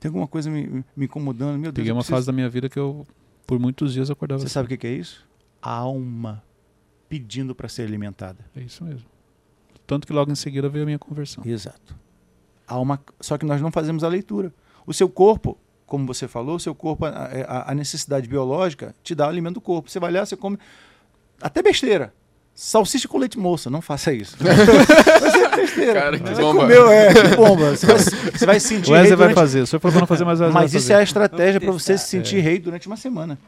Tem 0.00 0.08
alguma 0.08 0.26
coisa 0.26 0.50
me, 0.50 0.84
me 0.96 1.04
incomodando, 1.04 1.52
meu 1.52 1.70
Deus. 1.70 1.74
Peguei 1.74 1.92
uma 1.92 1.98
preciso- 1.98 2.16
fase 2.16 2.26
da 2.26 2.32
minha 2.32 2.48
vida 2.48 2.68
que 2.68 2.78
eu, 2.78 3.06
por 3.46 3.60
muitos 3.60 3.92
dias, 3.92 4.10
acordava 4.10 4.40
Você 4.40 4.46
assim. 4.46 4.54
sabe 4.54 4.66
o 4.66 4.68
que 4.70 4.76
que 4.76 4.86
é 4.88 4.92
isso? 4.94 5.24
A 5.60 5.70
alma 5.72 6.42
pedindo 7.12 7.54
para 7.54 7.68
ser 7.68 7.82
alimentada. 7.82 8.38
É 8.56 8.60
isso 8.62 8.82
mesmo. 8.82 9.04
Tanto 9.86 10.06
que 10.06 10.14
logo 10.14 10.32
em 10.32 10.34
seguida 10.34 10.66
veio 10.66 10.84
a 10.84 10.86
minha 10.86 10.98
conversão. 10.98 11.44
Exato. 11.44 11.94
A 12.66 12.72
alma, 12.72 12.98
só 13.20 13.36
que 13.36 13.44
nós 13.44 13.60
não 13.60 13.70
fazemos 13.70 14.02
a 14.02 14.08
leitura. 14.08 14.50
O 14.86 14.94
seu 14.94 15.10
corpo, 15.10 15.58
como 15.84 16.06
você 16.06 16.26
falou, 16.26 16.56
o 16.56 16.58
seu 16.60 16.74
corpo, 16.74 17.04
a, 17.04 17.10
a- 17.10 17.70
a 17.72 17.74
necessidade 17.74 18.26
biológica 18.26 18.94
te 19.02 19.14
dá 19.14 19.26
o 19.26 19.28
alimento 19.28 19.56
do 19.56 19.60
corpo. 19.60 19.90
Você 19.90 20.00
vai 20.00 20.10
lá, 20.10 20.24
você 20.24 20.34
come 20.38 20.56
até 21.38 21.62
besteira. 21.62 22.14
Salsicha 22.54 23.06
com 23.06 23.18
leite 23.18 23.38
moça, 23.38 23.68
não 23.68 23.82
faça 23.82 24.10
isso. 24.14 24.34
ser 24.40 25.56
besteira. 25.56 25.92
Cara, 26.00 26.18
que 26.18 26.24
Você 26.30 26.40
bomba. 26.40 26.60
comeu, 26.62 26.88
é, 26.88 27.12
que 27.28 27.36
bomba. 27.36 27.76
Você 27.76 27.86
vai, 27.86 27.98
você 27.98 28.46
vai 28.46 28.58
se 28.60 28.68
sentir 28.68 28.90
O 28.90 28.94
rei 28.94 29.00
Wesley 29.02 29.16
vai 29.18 29.28
durante... 29.28 29.34
fazer. 29.34 29.60
O 29.60 29.66
senhor 29.66 29.80
falou 29.80 29.92
pra 29.92 30.00
não 30.00 30.06
fazer, 30.06 30.24
Wesley 30.24 30.50
Mas 30.50 30.72
isso 30.72 30.90
é 30.90 30.94
a 30.94 30.98
fazer. 30.98 31.04
estratégia 31.04 31.60
para 31.60 31.72
você 31.72 31.98
se 31.98 32.06
sentir 32.08 32.40
rei 32.40 32.58
durante 32.58 32.86
uma 32.86 32.96
semana. 32.96 33.38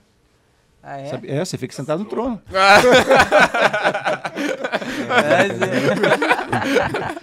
Ah, 0.87 1.01
é? 1.01 1.07
Sabe? 1.07 1.31
É, 1.31 1.43
você 1.43 1.57
fica 1.57 1.75
sentado 1.75 2.01
no 2.01 2.05
trono. 2.05 2.43
Mas, 2.53 2.85
é. 5.63 5.73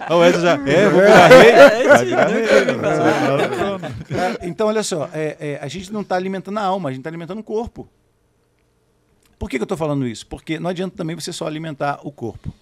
Ah, 0.00 0.16
o 0.16 0.18
Wesley 0.18 0.42
já. 0.42 0.54
É, 0.68 0.88
vou 0.88 1.00
virar 1.00 1.28
virar 2.04 2.28
É, 4.42 4.48
então, 4.48 4.66
olha 4.66 4.82
só, 4.82 5.08
é, 5.12 5.36
é, 5.38 5.60
a 5.62 5.68
gente 5.68 5.92
não 5.92 6.00
está 6.00 6.16
alimentando 6.16 6.58
a 6.58 6.62
alma, 6.62 6.88
a 6.88 6.92
gente 6.92 7.02
está 7.02 7.10
alimentando 7.10 7.38
o 7.38 7.44
corpo. 7.44 7.88
Por 9.38 9.48
que, 9.48 9.58
que 9.58 9.62
eu 9.62 9.64
estou 9.64 9.78
falando 9.78 10.08
isso? 10.08 10.26
Porque 10.26 10.58
não 10.58 10.70
adianta 10.70 10.96
também 10.96 11.14
você 11.14 11.32
só 11.32 11.46
alimentar 11.46 12.00
o 12.02 12.10
corpo. 12.10 12.52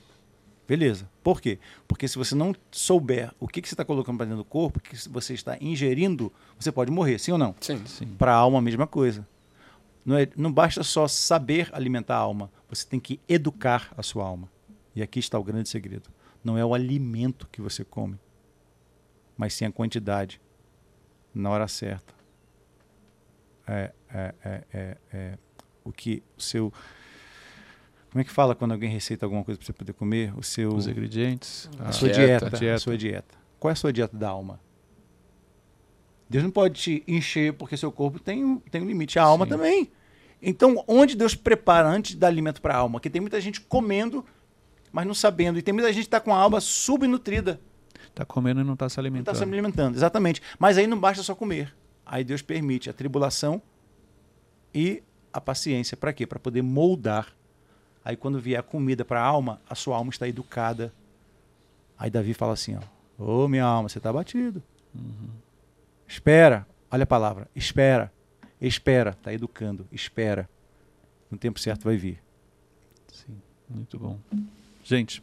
Beleza. 0.69 1.09
Por 1.23 1.41
quê? 1.41 1.59
Porque 1.89 2.07
se 2.07 2.19
você 2.19 2.35
não 2.35 2.55
souber 2.71 3.33
o 3.41 3.49
que, 3.49 3.63
que 3.63 3.69
você 3.69 3.75
está 3.75 3.85
colocando 3.85 4.19
para 4.19 4.27
dentro 4.27 4.43
do 4.43 4.45
corpo, 4.45 4.79
o 4.79 4.83
que 4.83 4.95
você 5.09 5.33
está 5.33 5.57
ingerindo, 5.61 6.31
você 6.59 6.71
pode 6.71 6.91
morrer, 6.91 7.19
sim 7.19 7.33
ou 7.33 7.39
não? 7.39 7.55
Sim. 7.61 7.81
Sim. 7.87 8.09
Para 8.19 8.33
a 8.33 8.37
alma, 8.37 8.59
a 8.59 8.63
mesma 8.63 8.87
coisa. 8.87 9.27
Não, 10.05 10.17
é, 10.17 10.29
não 10.37 10.53
basta 10.53 10.83
só 10.83 11.07
saber 11.07 11.69
alimentar 11.73 12.17
a 12.17 12.21
alma, 12.21 12.51
você 12.69 12.87
tem 12.87 12.99
que 12.99 13.21
educar 13.29 13.93
a 13.97 14.03
sua 14.03 14.25
alma. 14.25 14.49
E 14.95 15.03
aqui 15.03 15.19
está 15.19 15.39
o 15.39 15.45
grande 15.45 15.69
segredo. 15.69 16.11
Não 16.43 16.57
é 16.57 16.65
o 16.65 16.75
alimento 16.75 17.47
que 17.53 17.61
você 17.61 17.85
come, 17.85 18.19
mas 19.37 19.53
sim 19.55 19.65
a 19.65 19.71
quantidade, 19.73 20.41
na 21.35 21.51
hora 21.51 21.69
certa. 21.69 22.15
É, 23.67 23.93
é, 24.13 24.35
é, 24.45 24.65
é, 24.73 24.97
é 25.13 25.39
o 25.85 25.93
que 25.93 26.23
o 26.37 26.41
seu. 26.43 26.73
Como 28.11 28.21
é 28.21 28.25
que 28.25 28.31
fala 28.33 28.55
quando 28.57 28.73
alguém 28.73 28.91
receita 28.91 29.25
alguma 29.25 29.45
coisa 29.45 29.59
para 29.59 29.67
você 29.67 29.73
poder 29.73 29.93
comer? 29.93 30.37
O 30.37 30.43
seu, 30.43 30.75
Os 30.75 30.89
ingredientes. 30.89 31.71
a 31.79 31.91
a 31.91 31.93
sua 31.93 32.09
dieta. 32.09 32.47
dieta, 32.47 32.59
Dieta. 32.59 32.75
A 32.75 32.79
sua 32.81 32.99
dieta. 32.99 33.35
Qual 33.61 33.69
é 33.71 33.73
a 33.73 33.77
sua 33.77 33.93
dieta 33.93 34.17
da 34.17 34.31
alma? 34.31 34.59
Deus 36.31 36.45
não 36.45 36.51
pode 36.51 36.81
te 36.81 37.05
encher 37.09 37.53
porque 37.55 37.77
seu 37.77 37.91
corpo 37.93 38.19
tem, 38.21 38.45
um- 38.45 38.59
tem 38.61 38.81
um 38.81 38.87
limite. 38.87 39.19
A 39.19 39.25
alma 39.25 39.45
Sim. 39.45 39.51
também. 39.51 39.91
Então, 40.41 40.83
onde 40.89 41.17
Deus 41.17 41.35
prepara 41.35 41.89
antes 41.89 42.13
de 42.13 42.17
dar 42.17 42.29
alimento 42.29 42.63
para 42.63 42.73
a 42.75 42.79
alma? 42.79 42.95
Porque 43.01 43.11
tem 43.11 43.21
muita 43.21 43.41
gente 43.41 43.61
comendo, 43.61 44.25
mas 44.93 45.07
não 45.07 45.13
sabendo. 45.13 45.59
E 45.59 45.63
tem 45.63 45.75
muita 45.75 45.89
gente 45.93 46.05
que 46.05 46.07
está 46.07 46.21
com 46.21 46.33
a 46.33 46.39
alma 46.39 46.61
subnutrida. 46.61 47.61
Tá 48.15 48.25
comendo 48.25 48.61
e 48.61 48.65
não 48.65 48.77
tá 48.77 48.89
se 48.89 48.97
Não 48.97 49.03
alimentando. 49.03 49.35
está 49.35 49.45
se 49.45 49.51
alimentando. 49.53 49.95
Exatamente. 49.97 50.41
Mas 50.59 50.79
aí 50.79 50.87
não 50.87 50.99
basta 50.99 51.23
só 51.23 51.35
comer. 51.35 51.75
Aí 52.07 52.25
Deus 52.25 52.43
permite 52.43 52.89
a 52.89 52.93
tribulação 52.93 53.61
e 54.73 55.03
a 55.33 55.41
paciência. 55.41 55.97
Para 55.97 56.13
quê? 56.13 56.27
Para 56.27 56.39
poder 56.39 56.63
moldar. 56.63 57.27
Aí 58.05 58.17
quando 58.17 58.39
vier 58.41 58.59
a 58.59 58.63
comida 58.63 59.05
para 59.05 59.21
a 59.21 59.25
alma, 59.25 59.61
a 59.69 59.75
sua 59.75 59.97
alma 59.97 60.11
está 60.11 60.27
educada. 60.27 60.93
Aí 61.99 62.09
Davi 62.09 62.33
fala 62.35 62.55
assim, 62.55 62.77
ó. 62.77 63.23
Ô 63.23 63.47
minha 63.47 63.65
alma, 63.65 63.89
você 63.89 63.99
está 63.99 64.13
batido. 64.13 64.63
Espera. 66.11 66.67
Olha 66.91 67.05
a 67.05 67.07
palavra. 67.07 67.49
Espera. 67.55 68.13
Espera. 68.61 69.11
Está 69.11 69.33
educando. 69.33 69.87
Espera. 69.93 70.51
No 71.31 71.39
tempo 71.39 71.61
certo 71.61 71.85
vai 71.85 71.97
vir. 71.97 72.21
Sim, 73.13 73.37
muito 73.69 73.97
bom. 73.97 74.19
Gente, 74.83 75.23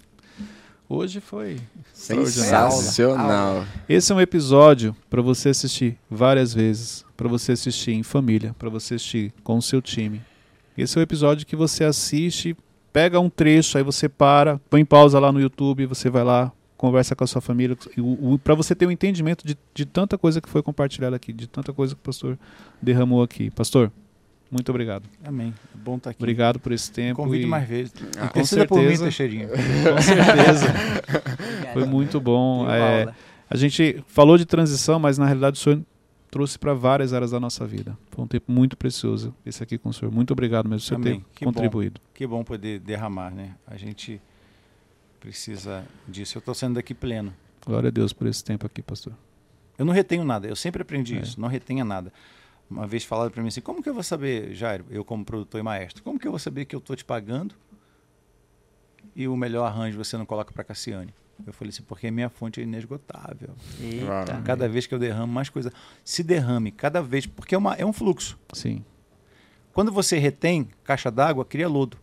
hoje 0.88 1.20
foi 1.20 1.60
Sensacional. 1.92 3.66
Esse 3.90 4.14
é 4.14 4.16
um 4.16 4.22
episódio 4.22 4.96
para 5.10 5.22
você 5.22 5.50
assistir 5.50 5.98
várias 6.10 6.54
vezes, 6.54 7.06
para 7.18 7.28
você 7.28 7.52
assistir 7.52 7.92
em 7.92 8.02
família, 8.04 8.56
para 8.58 8.70
você 8.70 8.96
assistir 8.96 9.34
com 9.44 9.58
o 9.58 9.62
seu 9.62 9.82
time. 9.82 10.22
Esse 10.78 10.98
é 10.98 11.02
o 11.02 11.04
episódio 11.04 11.46
que 11.46 11.56
você 11.58 11.84
assiste, 11.84 12.56
pega 12.94 13.20
um 13.20 13.30
trecho, 13.30 13.78
aí 13.78 13.84
você 13.84 14.08
para, 14.08 14.58
põe 14.70 14.86
pausa 14.86 15.20
lá 15.20 15.34
no 15.34 15.42
YouTube, 15.42 15.86
você 15.86 16.10
vai 16.10 16.24
lá, 16.24 16.54
conversa 16.78 17.16
com 17.16 17.24
a 17.24 17.28
sua 17.28 17.42
família, 17.42 17.76
para 18.44 18.54
você 18.56 18.76
ter 18.76 18.86
um 18.86 18.92
entendimento 18.92 19.46
de, 19.46 19.58
de 19.74 19.86
tanta 19.86 20.18
coisa 20.18 20.40
que 20.40 20.48
foi 20.48 20.62
compartilhada 20.62 21.16
aqui, 21.16 21.34
de 21.34 21.48
tanta 21.48 21.74
coisa 21.74 21.96
que 21.96 22.00
o 22.00 22.04
pastor 22.04 22.38
derramou 22.82 23.24
aqui. 23.24 23.50
Pastor, 23.50 23.92
muito 24.52 24.70
obrigado. 24.70 25.04
Amém. 25.26 25.54
É 25.76 25.78
bom 25.78 25.98
estar 25.98 26.12
aqui. 26.12 26.22
Obrigado 26.22 26.60
por 26.60 26.72
esse 26.72 26.92
tempo. 26.92 27.22
Convide 27.24 27.44
e- 27.46 27.48
mais 27.48 27.68
vezes. 27.68 27.94
Ah, 28.18 28.28
com 28.30 28.40
Decida 28.40 28.66
por 28.68 28.76
mim, 28.78 28.84
certeza. 28.96 29.04
Teixeirinha. 29.04 29.48
Com 29.50 30.02
certeza. 30.02 30.74
Foi 31.74 31.86
muito 31.86 32.22
bom. 32.22 32.70
É? 32.70 33.14
A 33.50 33.58
gente 33.58 34.04
falou 34.08 34.38
de 34.38 34.46
transição, 34.46 35.00
mas 35.00 35.18
na 35.18 35.26
realidade 35.26 35.60
o 35.60 35.62
senhor 35.64 35.82
trouxe 36.30 36.60
para 36.60 36.74
várias 36.74 37.14
áreas 37.14 37.32
da 37.32 37.40
nossa 37.40 37.66
vida. 37.66 37.98
Foi 38.12 38.24
um 38.24 38.28
tempo 38.28 38.52
muito 38.52 38.78
precioso 38.78 39.34
esse 39.46 39.64
aqui 39.64 39.78
com 39.78 39.90
o 39.90 39.94
senhor. 39.94 40.12
Muito 40.14 40.32
obrigado 40.32 40.68
mesmo 40.70 40.80
por 40.80 40.84
o 40.84 40.88
senhor 40.88 41.02
Amém. 41.02 41.20
ter 41.22 41.26
Que 41.36 41.46
bom. 41.46 41.52
contribuído. 41.54 42.02
Que 42.14 42.28
bom 42.28 42.44
poder 42.44 42.80
derramar, 42.80 43.32
né? 43.32 43.56
A 43.66 43.76
gente 43.78 44.22
precisa 45.20 45.86
disso. 46.08 46.38
Eu 46.38 46.40
estou 46.40 46.54
sendo 46.54 46.76
daqui 46.76 46.94
pleno. 46.94 47.34
Glória 47.66 47.88
a 47.90 47.92
Deus 47.92 48.14
por 48.14 48.28
esse 48.28 48.44
tempo 48.44 48.66
aqui, 48.66 48.82
pastor. 48.82 49.14
Eu 49.78 49.86
não 49.86 49.94
retenho 49.94 50.24
nada. 50.24 50.48
Eu 50.48 50.56
sempre 50.56 50.82
aprendi 50.82 51.18
É. 51.18 51.22
isso. 51.22 51.40
Não 51.40 51.48
retenha 51.48 51.84
nada. 51.86 52.12
Uma 52.70 52.86
vez 52.88 53.04
falaram 53.06 53.32
para 53.32 53.42
mim 53.42 53.48
assim: 53.50 53.62
como 53.62 53.82
que 53.82 53.90
eu 53.90 53.94
vou 53.94 54.04
saber, 54.04 54.54
Jairo, 54.54 54.86
eu 54.90 55.04
como 55.06 55.24
produtor 55.24 55.60
e 55.60 55.64
maestro, 55.64 56.04
como 56.04 56.20
que 56.20 56.28
eu 56.28 56.32
vou 56.32 56.40
saber 56.40 56.66
que 56.66 56.76
eu 56.76 56.80
estou 56.80 56.96
te 56.96 57.06
pagando 57.06 57.56
e 59.16 59.28
o 59.28 59.36
melhor 59.38 59.66
arranjo 59.66 59.98
você 59.98 60.18
não 60.18 60.26
coloca 60.26 60.52
para 60.52 60.64
Cassiane? 60.64 61.14
Eu 61.46 61.54
falei 61.54 61.70
assim: 61.70 61.84
porque 61.84 62.10
minha 62.12 62.30
fonte 62.30 62.60
é 62.60 62.64
inesgotável. 62.64 63.50
Eita. 63.80 64.42
Cada 64.44 64.68
vez 64.68 64.88
que 64.88 64.94
eu 64.96 65.00
derramo 65.00 65.32
mais 65.32 65.50
coisa, 65.50 65.72
se 66.04 66.24
derrame 66.24 66.72
cada 66.72 67.02
vez, 67.02 67.26
porque 67.26 67.54
é, 67.54 67.58
uma, 67.58 67.76
é 67.76 67.86
um 67.86 67.94
fluxo. 67.94 68.38
Sim. 68.54 68.84
Quando 69.72 69.92
você 69.92 70.18
retém 70.18 70.68
caixa 70.84 71.12
d'água, 71.12 71.46
cria 71.46 71.68
lodo. 71.70 71.98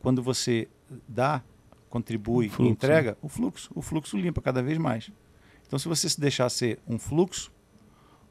Quando 0.00 0.20
você 0.22 0.68
dá, 1.08 1.40
contribui 1.88 2.48
fluxo, 2.48 2.68
e 2.68 2.72
entrega, 2.72 3.18
o 3.22 3.28
fluxo, 3.28 3.70
o 3.74 3.82
fluxo 3.82 4.16
limpa 4.16 4.40
cada 4.40 4.62
vez 4.62 4.78
mais. 4.78 5.10
Então, 5.66 5.78
se 5.78 5.88
você 5.88 6.08
se 6.08 6.20
deixar 6.20 6.48
ser 6.48 6.78
um 6.86 6.98
fluxo, 6.98 7.52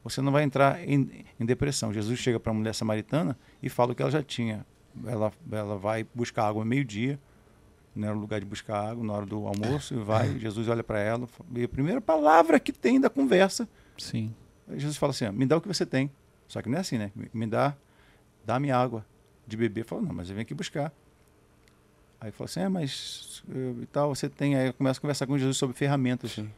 você 0.02 0.20
não 0.20 0.32
vai 0.32 0.42
entrar 0.42 0.82
em, 0.86 1.24
em 1.38 1.46
depressão. 1.46 1.92
Jesus 1.92 2.18
chega 2.18 2.40
para 2.40 2.50
a 2.50 2.54
mulher 2.54 2.74
samaritana 2.74 3.38
e 3.62 3.68
fala 3.68 3.92
o 3.92 3.94
que 3.94 4.02
ela 4.02 4.10
já 4.10 4.22
tinha. 4.22 4.66
Ela, 5.06 5.32
ela 5.52 5.76
vai 5.76 6.04
buscar 6.14 6.48
água 6.48 6.64
meio-dia, 6.64 7.18
não 7.94 8.08
era 8.08 8.16
o 8.16 8.20
lugar 8.20 8.40
de 8.40 8.46
buscar 8.46 8.90
água, 8.90 9.04
na 9.04 9.12
hora 9.12 9.26
do 9.26 9.46
almoço, 9.46 9.94
e 9.94 9.98
vai. 9.98 10.36
Jesus 10.38 10.68
olha 10.68 10.82
para 10.82 10.98
ela, 10.98 11.28
e 11.54 11.64
a 11.64 11.68
primeira 11.68 12.00
palavra 12.00 12.58
que 12.58 12.72
tem 12.72 13.00
da 13.00 13.10
conversa 13.10 13.68
Sim. 13.98 14.34
Jesus 14.74 14.96
fala 14.96 15.10
assim: 15.10 15.26
ó, 15.26 15.32
me 15.32 15.44
dá 15.46 15.56
o 15.56 15.60
que 15.60 15.68
você 15.68 15.84
tem. 15.84 16.10
Só 16.46 16.62
que 16.62 16.68
não 16.68 16.78
é 16.78 16.80
assim, 16.80 16.96
né? 16.96 17.10
Me- 17.32 17.46
dá, 17.46 17.76
dá-me 18.44 18.70
água 18.70 19.04
de 19.46 19.56
beber. 19.56 19.84
Fala, 19.84 20.02
não, 20.02 20.14
mas 20.14 20.28
eu 20.28 20.34
venho 20.34 20.42
aqui 20.42 20.54
buscar. 20.54 20.92
Aí 22.20 22.30
fala 22.32 22.46
assim: 22.46 22.60
é, 22.60 22.68
mas 22.68 23.42
eh, 23.48 23.74
e 23.82 23.86
tal, 23.86 24.14
você 24.14 24.28
tem. 24.28 24.56
Aí 24.56 24.66
eu 24.68 24.74
começo 24.74 24.98
a 24.98 25.00
conversar 25.00 25.26
com 25.26 25.38
Jesus 25.38 25.56
sobre 25.56 25.76
ferramentas. 25.76 26.32
Sim. 26.32 26.50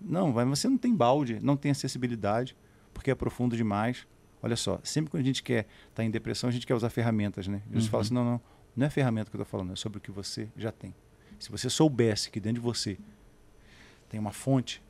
Não, 0.00 0.32
mas 0.32 0.46
você 0.48 0.68
não 0.68 0.76
tem 0.76 0.94
balde, 0.94 1.38
não 1.42 1.56
tem 1.56 1.70
acessibilidade, 1.70 2.56
porque 2.92 3.10
é 3.10 3.14
profundo 3.14 3.56
demais. 3.56 4.06
Olha 4.42 4.56
só, 4.56 4.78
sempre 4.82 5.10
quando 5.10 5.22
a 5.22 5.26
gente 5.26 5.42
quer 5.42 5.66
estar 5.88 6.04
em 6.04 6.10
depressão, 6.10 6.48
a 6.48 6.52
gente 6.52 6.66
quer 6.66 6.74
usar 6.74 6.90
ferramentas, 6.90 7.46
né? 7.48 7.62
Jesus 7.68 7.84
Uhum. 7.86 7.90
fala 7.90 8.02
assim: 8.02 8.14
não, 8.14 8.24
não, 8.24 8.40
não 8.76 8.86
é 8.86 8.90
ferramenta 8.90 9.30
que 9.30 9.36
eu 9.36 9.42
estou 9.42 9.50
falando, 9.58 9.72
é 9.72 9.76
sobre 9.76 9.98
o 9.98 10.00
que 10.00 10.10
você 10.10 10.48
já 10.56 10.70
tem. 10.72 10.94
Se 11.38 11.50
você 11.50 11.70
soubesse 11.70 12.30
que 12.30 12.40
dentro 12.40 12.60
de 12.60 12.60
você 12.60 12.98
tem 14.08 14.18
uma 14.20 14.32
fonte, 14.32 14.82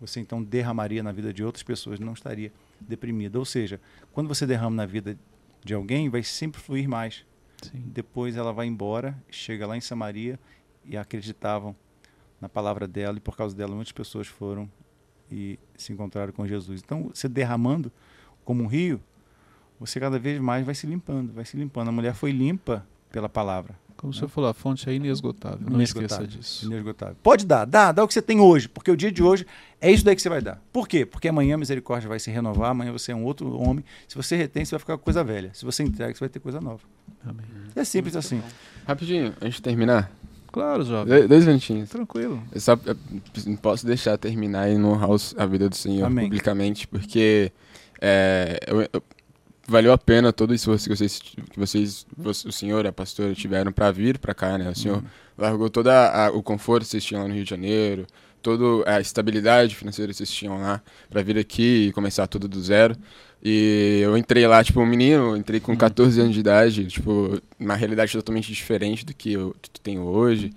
você 0.00 0.20
então 0.20 0.42
derramaria 0.42 1.02
na 1.02 1.12
vida 1.12 1.32
de 1.32 1.44
outras 1.44 1.62
pessoas, 1.62 2.00
não 2.00 2.12
estaria 2.12 2.52
deprimida. 2.80 3.38
Ou 3.38 3.44
seja, 3.44 3.80
quando 4.12 4.26
você 4.28 4.46
derrama 4.46 4.74
na 4.76 4.86
vida 4.86 5.16
de 5.64 5.72
alguém, 5.74 6.08
vai 6.08 6.22
sempre 6.22 6.60
fluir 6.60 6.88
mais. 6.88 7.24
Sim. 7.62 7.82
Depois 7.86 8.36
ela 8.36 8.52
vai 8.52 8.66
embora, 8.66 9.16
chega 9.30 9.66
lá 9.66 9.76
em 9.76 9.80
Samaria 9.80 10.38
e 10.84 10.96
acreditavam 10.96 11.74
na 12.40 12.48
palavra 12.48 12.88
dela 12.88 13.16
e 13.16 13.20
por 13.20 13.36
causa 13.36 13.54
dela 13.54 13.74
muitas 13.74 13.92
pessoas 13.92 14.26
foram 14.26 14.70
e 15.30 15.58
se 15.76 15.92
encontraram 15.92 16.32
com 16.32 16.46
Jesus. 16.46 16.82
Então, 16.84 17.10
você 17.14 17.28
derramando 17.28 17.90
como 18.44 18.62
um 18.62 18.66
rio, 18.66 19.00
você 19.78 19.98
cada 19.98 20.18
vez 20.18 20.40
mais 20.40 20.64
vai 20.64 20.74
se 20.74 20.86
limpando, 20.86 21.32
vai 21.32 21.44
se 21.44 21.56
limpando. 21.56 21.88
A 21.88 21.92
mulher 21.92 22.14
foi 22.14 22.32
limpa 22.32 22.86
pela 23.10 23.28
palavra. 23.28 23.78
Como 24.02 24.10
o 24.10 24.14
senhor 24.14 24.26
falou, 24.28 24.50
a 24.50 24.52
fonte 24.52 24.90
é 24.90 24.92
inesgotável. 24.92 25.60
Não 25.60 25.76
Inesgotável. 25.76 26.26
esqueça 26.26 26.38
disso. 26.38 26.66
Inesgotável. 26.66 27.14
Pode 27.22 27.46
dar, 27.46 27.64
dá, 27.64 27.92
dá 27.92 28.02
o 28.02 28.08
que 28.08 28.12
você 28.12 28.20
tem 28.20 28.40
hoje, 28.40 28.68
porque 28.68 28.90
o 28.90 28.96
dia 28.96 29.12
de 29.12 29.22
hoje 29.22 29.46
é 29.80 29.92
isso 29.92 30.04
daí 30.04 30.16
que 30.16 30.20
você 30.20 30.28
vai 30.28 30.42
dar. 30.42 30.60
Por 30.72 30.88
quê? 30.88 31.06
Porque 31.06 31.28
amanhã 31.28 31.54
a 31.54 31.58
misericórdia 31.58 32.08
vai 32.08 32.18
se 32.18 32.28
renovar, 32.28 32.72
amanhã 32.72 32.90
você 32.90 33.12
é 33.12 33.14
um 33.14 33.22
outro 33.24 33.56
homem. 33.56 33.84
Se 34.08 34.16
você 34.16 34.34
retém, 34.34 34.64
você 34.64 34.72
vai 34.72 34.80
ficar 34.80 34.98
com 34.98 35.04
coisa 35.04 35.22
velha. 35.22 35.50
Se 35.54 35.64
você 35.64 35.84
entrega, 35.84 36.12
você 36.12 36.18
vai 36.18 36.28
ter 36.28 36.40
coisa 36.40 36.60
nova. 36.60 36.80
Amém. 37.24 37.46
É 37.76 37.84
simples 37.84 38.14
Muito 38.14 38.26
assim. 38.26 38.38
bom. 38.38 38.46
Rapidinho, 38.88 39.32
antes 39.40 39.54
de 39.54 39.62
terminar, 39.62 40.10
Claro, 40.50 40.84
jovem. 40.84 41.28
dois, 41.28 41.46
minutinhos. 41.46 41.88
Tranquilo. 41.88 42.42
Eu 42.52 42.60
só 42.60 42.76
eu 42.84 42.96
não 43.46 43.56
posso 43.56 43.86
deixar 43.86 44.18
terminar 44.18 44.68
e 44.68 44.76
não 44.76 44.90
honrar 44.94 45.10
a 45.38 45.46
vida 45.46 45.68
do 45.68 45.76
Senhor 45.76 46.04
Amém. 46.06 46.24
publicamente, 46.26 46.88
porque 46.88 47.52
é, 48.00 48.58
eu- 48.66 48.82
eu- 48.92 49.02
valeu 49.66 49.92
a 49.92 49.98
pena 49.98 50.32
todo 50.32 50.50
o 50.50 50.54
esforço 50.54 50.88
que 50.88 50.96
vocês, 50.96 51.18
que 51.20 51.58
vocês 51.58 52.06
você- 52.16 52.48
o 52.48 52.52
Senhor 52.52 52.84
e 52.84 52.88
a 52.88 52.92
pastora 52.92 53.34
tiveram 53.34 53.72
para 53.72 53.90
vir 53.90 54.18
para 54.18 54.34
cá, 54.34 54.58
né? 54.58 54.68
O 54.70 54.74
Senhor 54.76 54.98
Uhum. 54.98 55.04
largou 55.38 55.70
todo 55.70 55.88
o 56.34 56.42
conforto 56.42 56.84
que 56.84 56.90
vocês 56.90 57.04
tinham 57.04 57.22
lá 57.22 57.28
no 57.28 57.34
Rio 57.34 57.44
de 57.44 57.50
Janeiro, 57.50 58.06
toda 58.42 58.90
a 58.90 59.00
estabilidade 59.00 59.74
financeira 59.76 60.10
que 60.10 60.16
vocês 60.18 60.30
tinham 60.30 60.60
lá, 60.60 60.82
para 61.08 61.22
vir 61.22 61.38
aqui 61.38 61.86
e 61.88 61.92
começar 61.92 62.26
tudo 62.26 62.48
do 62.48 62.60
zero. 62.60 62.96
E 63.44 64.00
eu 64.02 64.16
entrei 64.16 64.46
lá, 64.46 64.62
tipo, 64.62 64.80
um 64.80 64.86
menino, 64.86 65.36
entrei 65.36 65.58
com 65.60 65.76
14 65.76 66.20
anos 66.20 66.34
de 66.34 66.40
idade, 66.40 66.86
tipo, 66.86 67.40
uma 67.58 67.74
realidade 67.74 68.12
totalmente 68.12 68.52
diferente 68.52 69.04
do 69.04 69.12
que 69.14 69.32
eu 69.32 69.54
tenho 69.82 70.02
hoje. 70.02 70.52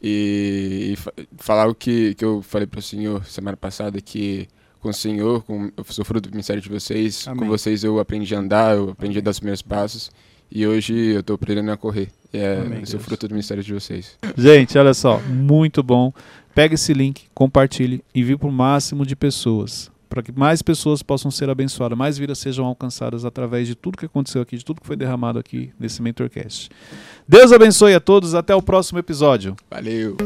E, 0.00 0.90
e 0.92 0.96
fa- 0.96 1.12
falar 1.38 1.66
o 1.68 1.74
que, 1.74 2.14
que 2.14 2.24
eu 2.24 2.40
falei 2.42 2.66
para 2.66 2.78
o 2.78 2.82
senhor 2.82 3.24
semana 3.24 3.56
passada, 3.56 4.00
que 4.00 4.46
com 4.88 4.90
o 4.90 4.94
senhor, 4.94 5.42
com, 5.42 5.70
eu 5.76 5.84
sou 5.84 6.04
fruto 6.04 6.30
do 6.30 6.32
ministério 6.32 6.62
de 6.62 6.68
vocês, 6.68 7.28
Amém. 7.28 7.40
com 7.40 7.46
vocês 7.46 7.84
eu 7.84 7.98
aprendi 7.98 8.34
a 8.34 8.38
andar, 8.38 8.74
eu 8.74 8.90
aprendi 8.90 9.18
a 9.18 9.20
dar 9.20 9.30
os 9.30 9.38
primeiros 9.38 9.60
passos. 9.60 10.10
E 10.50 10.66
hoje 10.66 10.94
eu 10.94 11.22
tô 11.22 11.34
aprendendo 11.34 11.70
a 11.70 11.76
correr. 11.76 12.08
E 12.32 12.38
é, 12.38 12.56
Amém, 12.56 12.80
eu 12.80 12.86
sou 12.86 12.94
Deus. 12.98 13.04
fruto 13.04 13.28
do 13.28 13.32
ministério 13.32 13.62
de 13.62 13.72
vocês. 13.72 14.16
Gente, 14.36 14.78
olha 14.78 14.94
só, 14.94 15.20
muito 15.20 15.82
bom. 15.82 16.10
Pega 16.54 16.74
esse 16.74 16.94
link, 16.94 17.24
compartilhe, 17.34 18.02
envie 18.14 18.36
para 18.36 18.48
o 18.48 18.52
máximo 18.52 19.04
de 19.04 19.14
pessoas, 19.14 19.90
para 20.08 20.22
que 20.22 20.32
mais 20.32 20.62
pessoas 20.62 21.02
possam 21.02 21.30
ser 21.30 21.50
abençoadas, 21.50 21.96
mais 21.98 22.16
vidas 22.16 22.38
sejam 22.38 22.64
alcançadas 22.64 23.26
através 23.26 23.68
de 23.68 23.74
tudo 23.74 23.98
que 23.98 24.06
aconteceu 24.06 24.40
aqui, 24.40 24.56
de 24.56 24.64
tudo 24.64 24.80
que 24.80 24.86
foi 24.86 24.96
derramado 24.96 25.38
aqui 25.38 25.70
nesse 25.78 26.00
Mentorcast. 26.00 26.70
Deus 27.28 27.52
abençoe 27.52 27.94
a 27.94 28.00
todos, 28.00 28.34
até 28.34 28.54
o 28.54 28.62
próximo 28.62 28.98
episódio. 28.98 29.54
Valeu! 29.70 30.16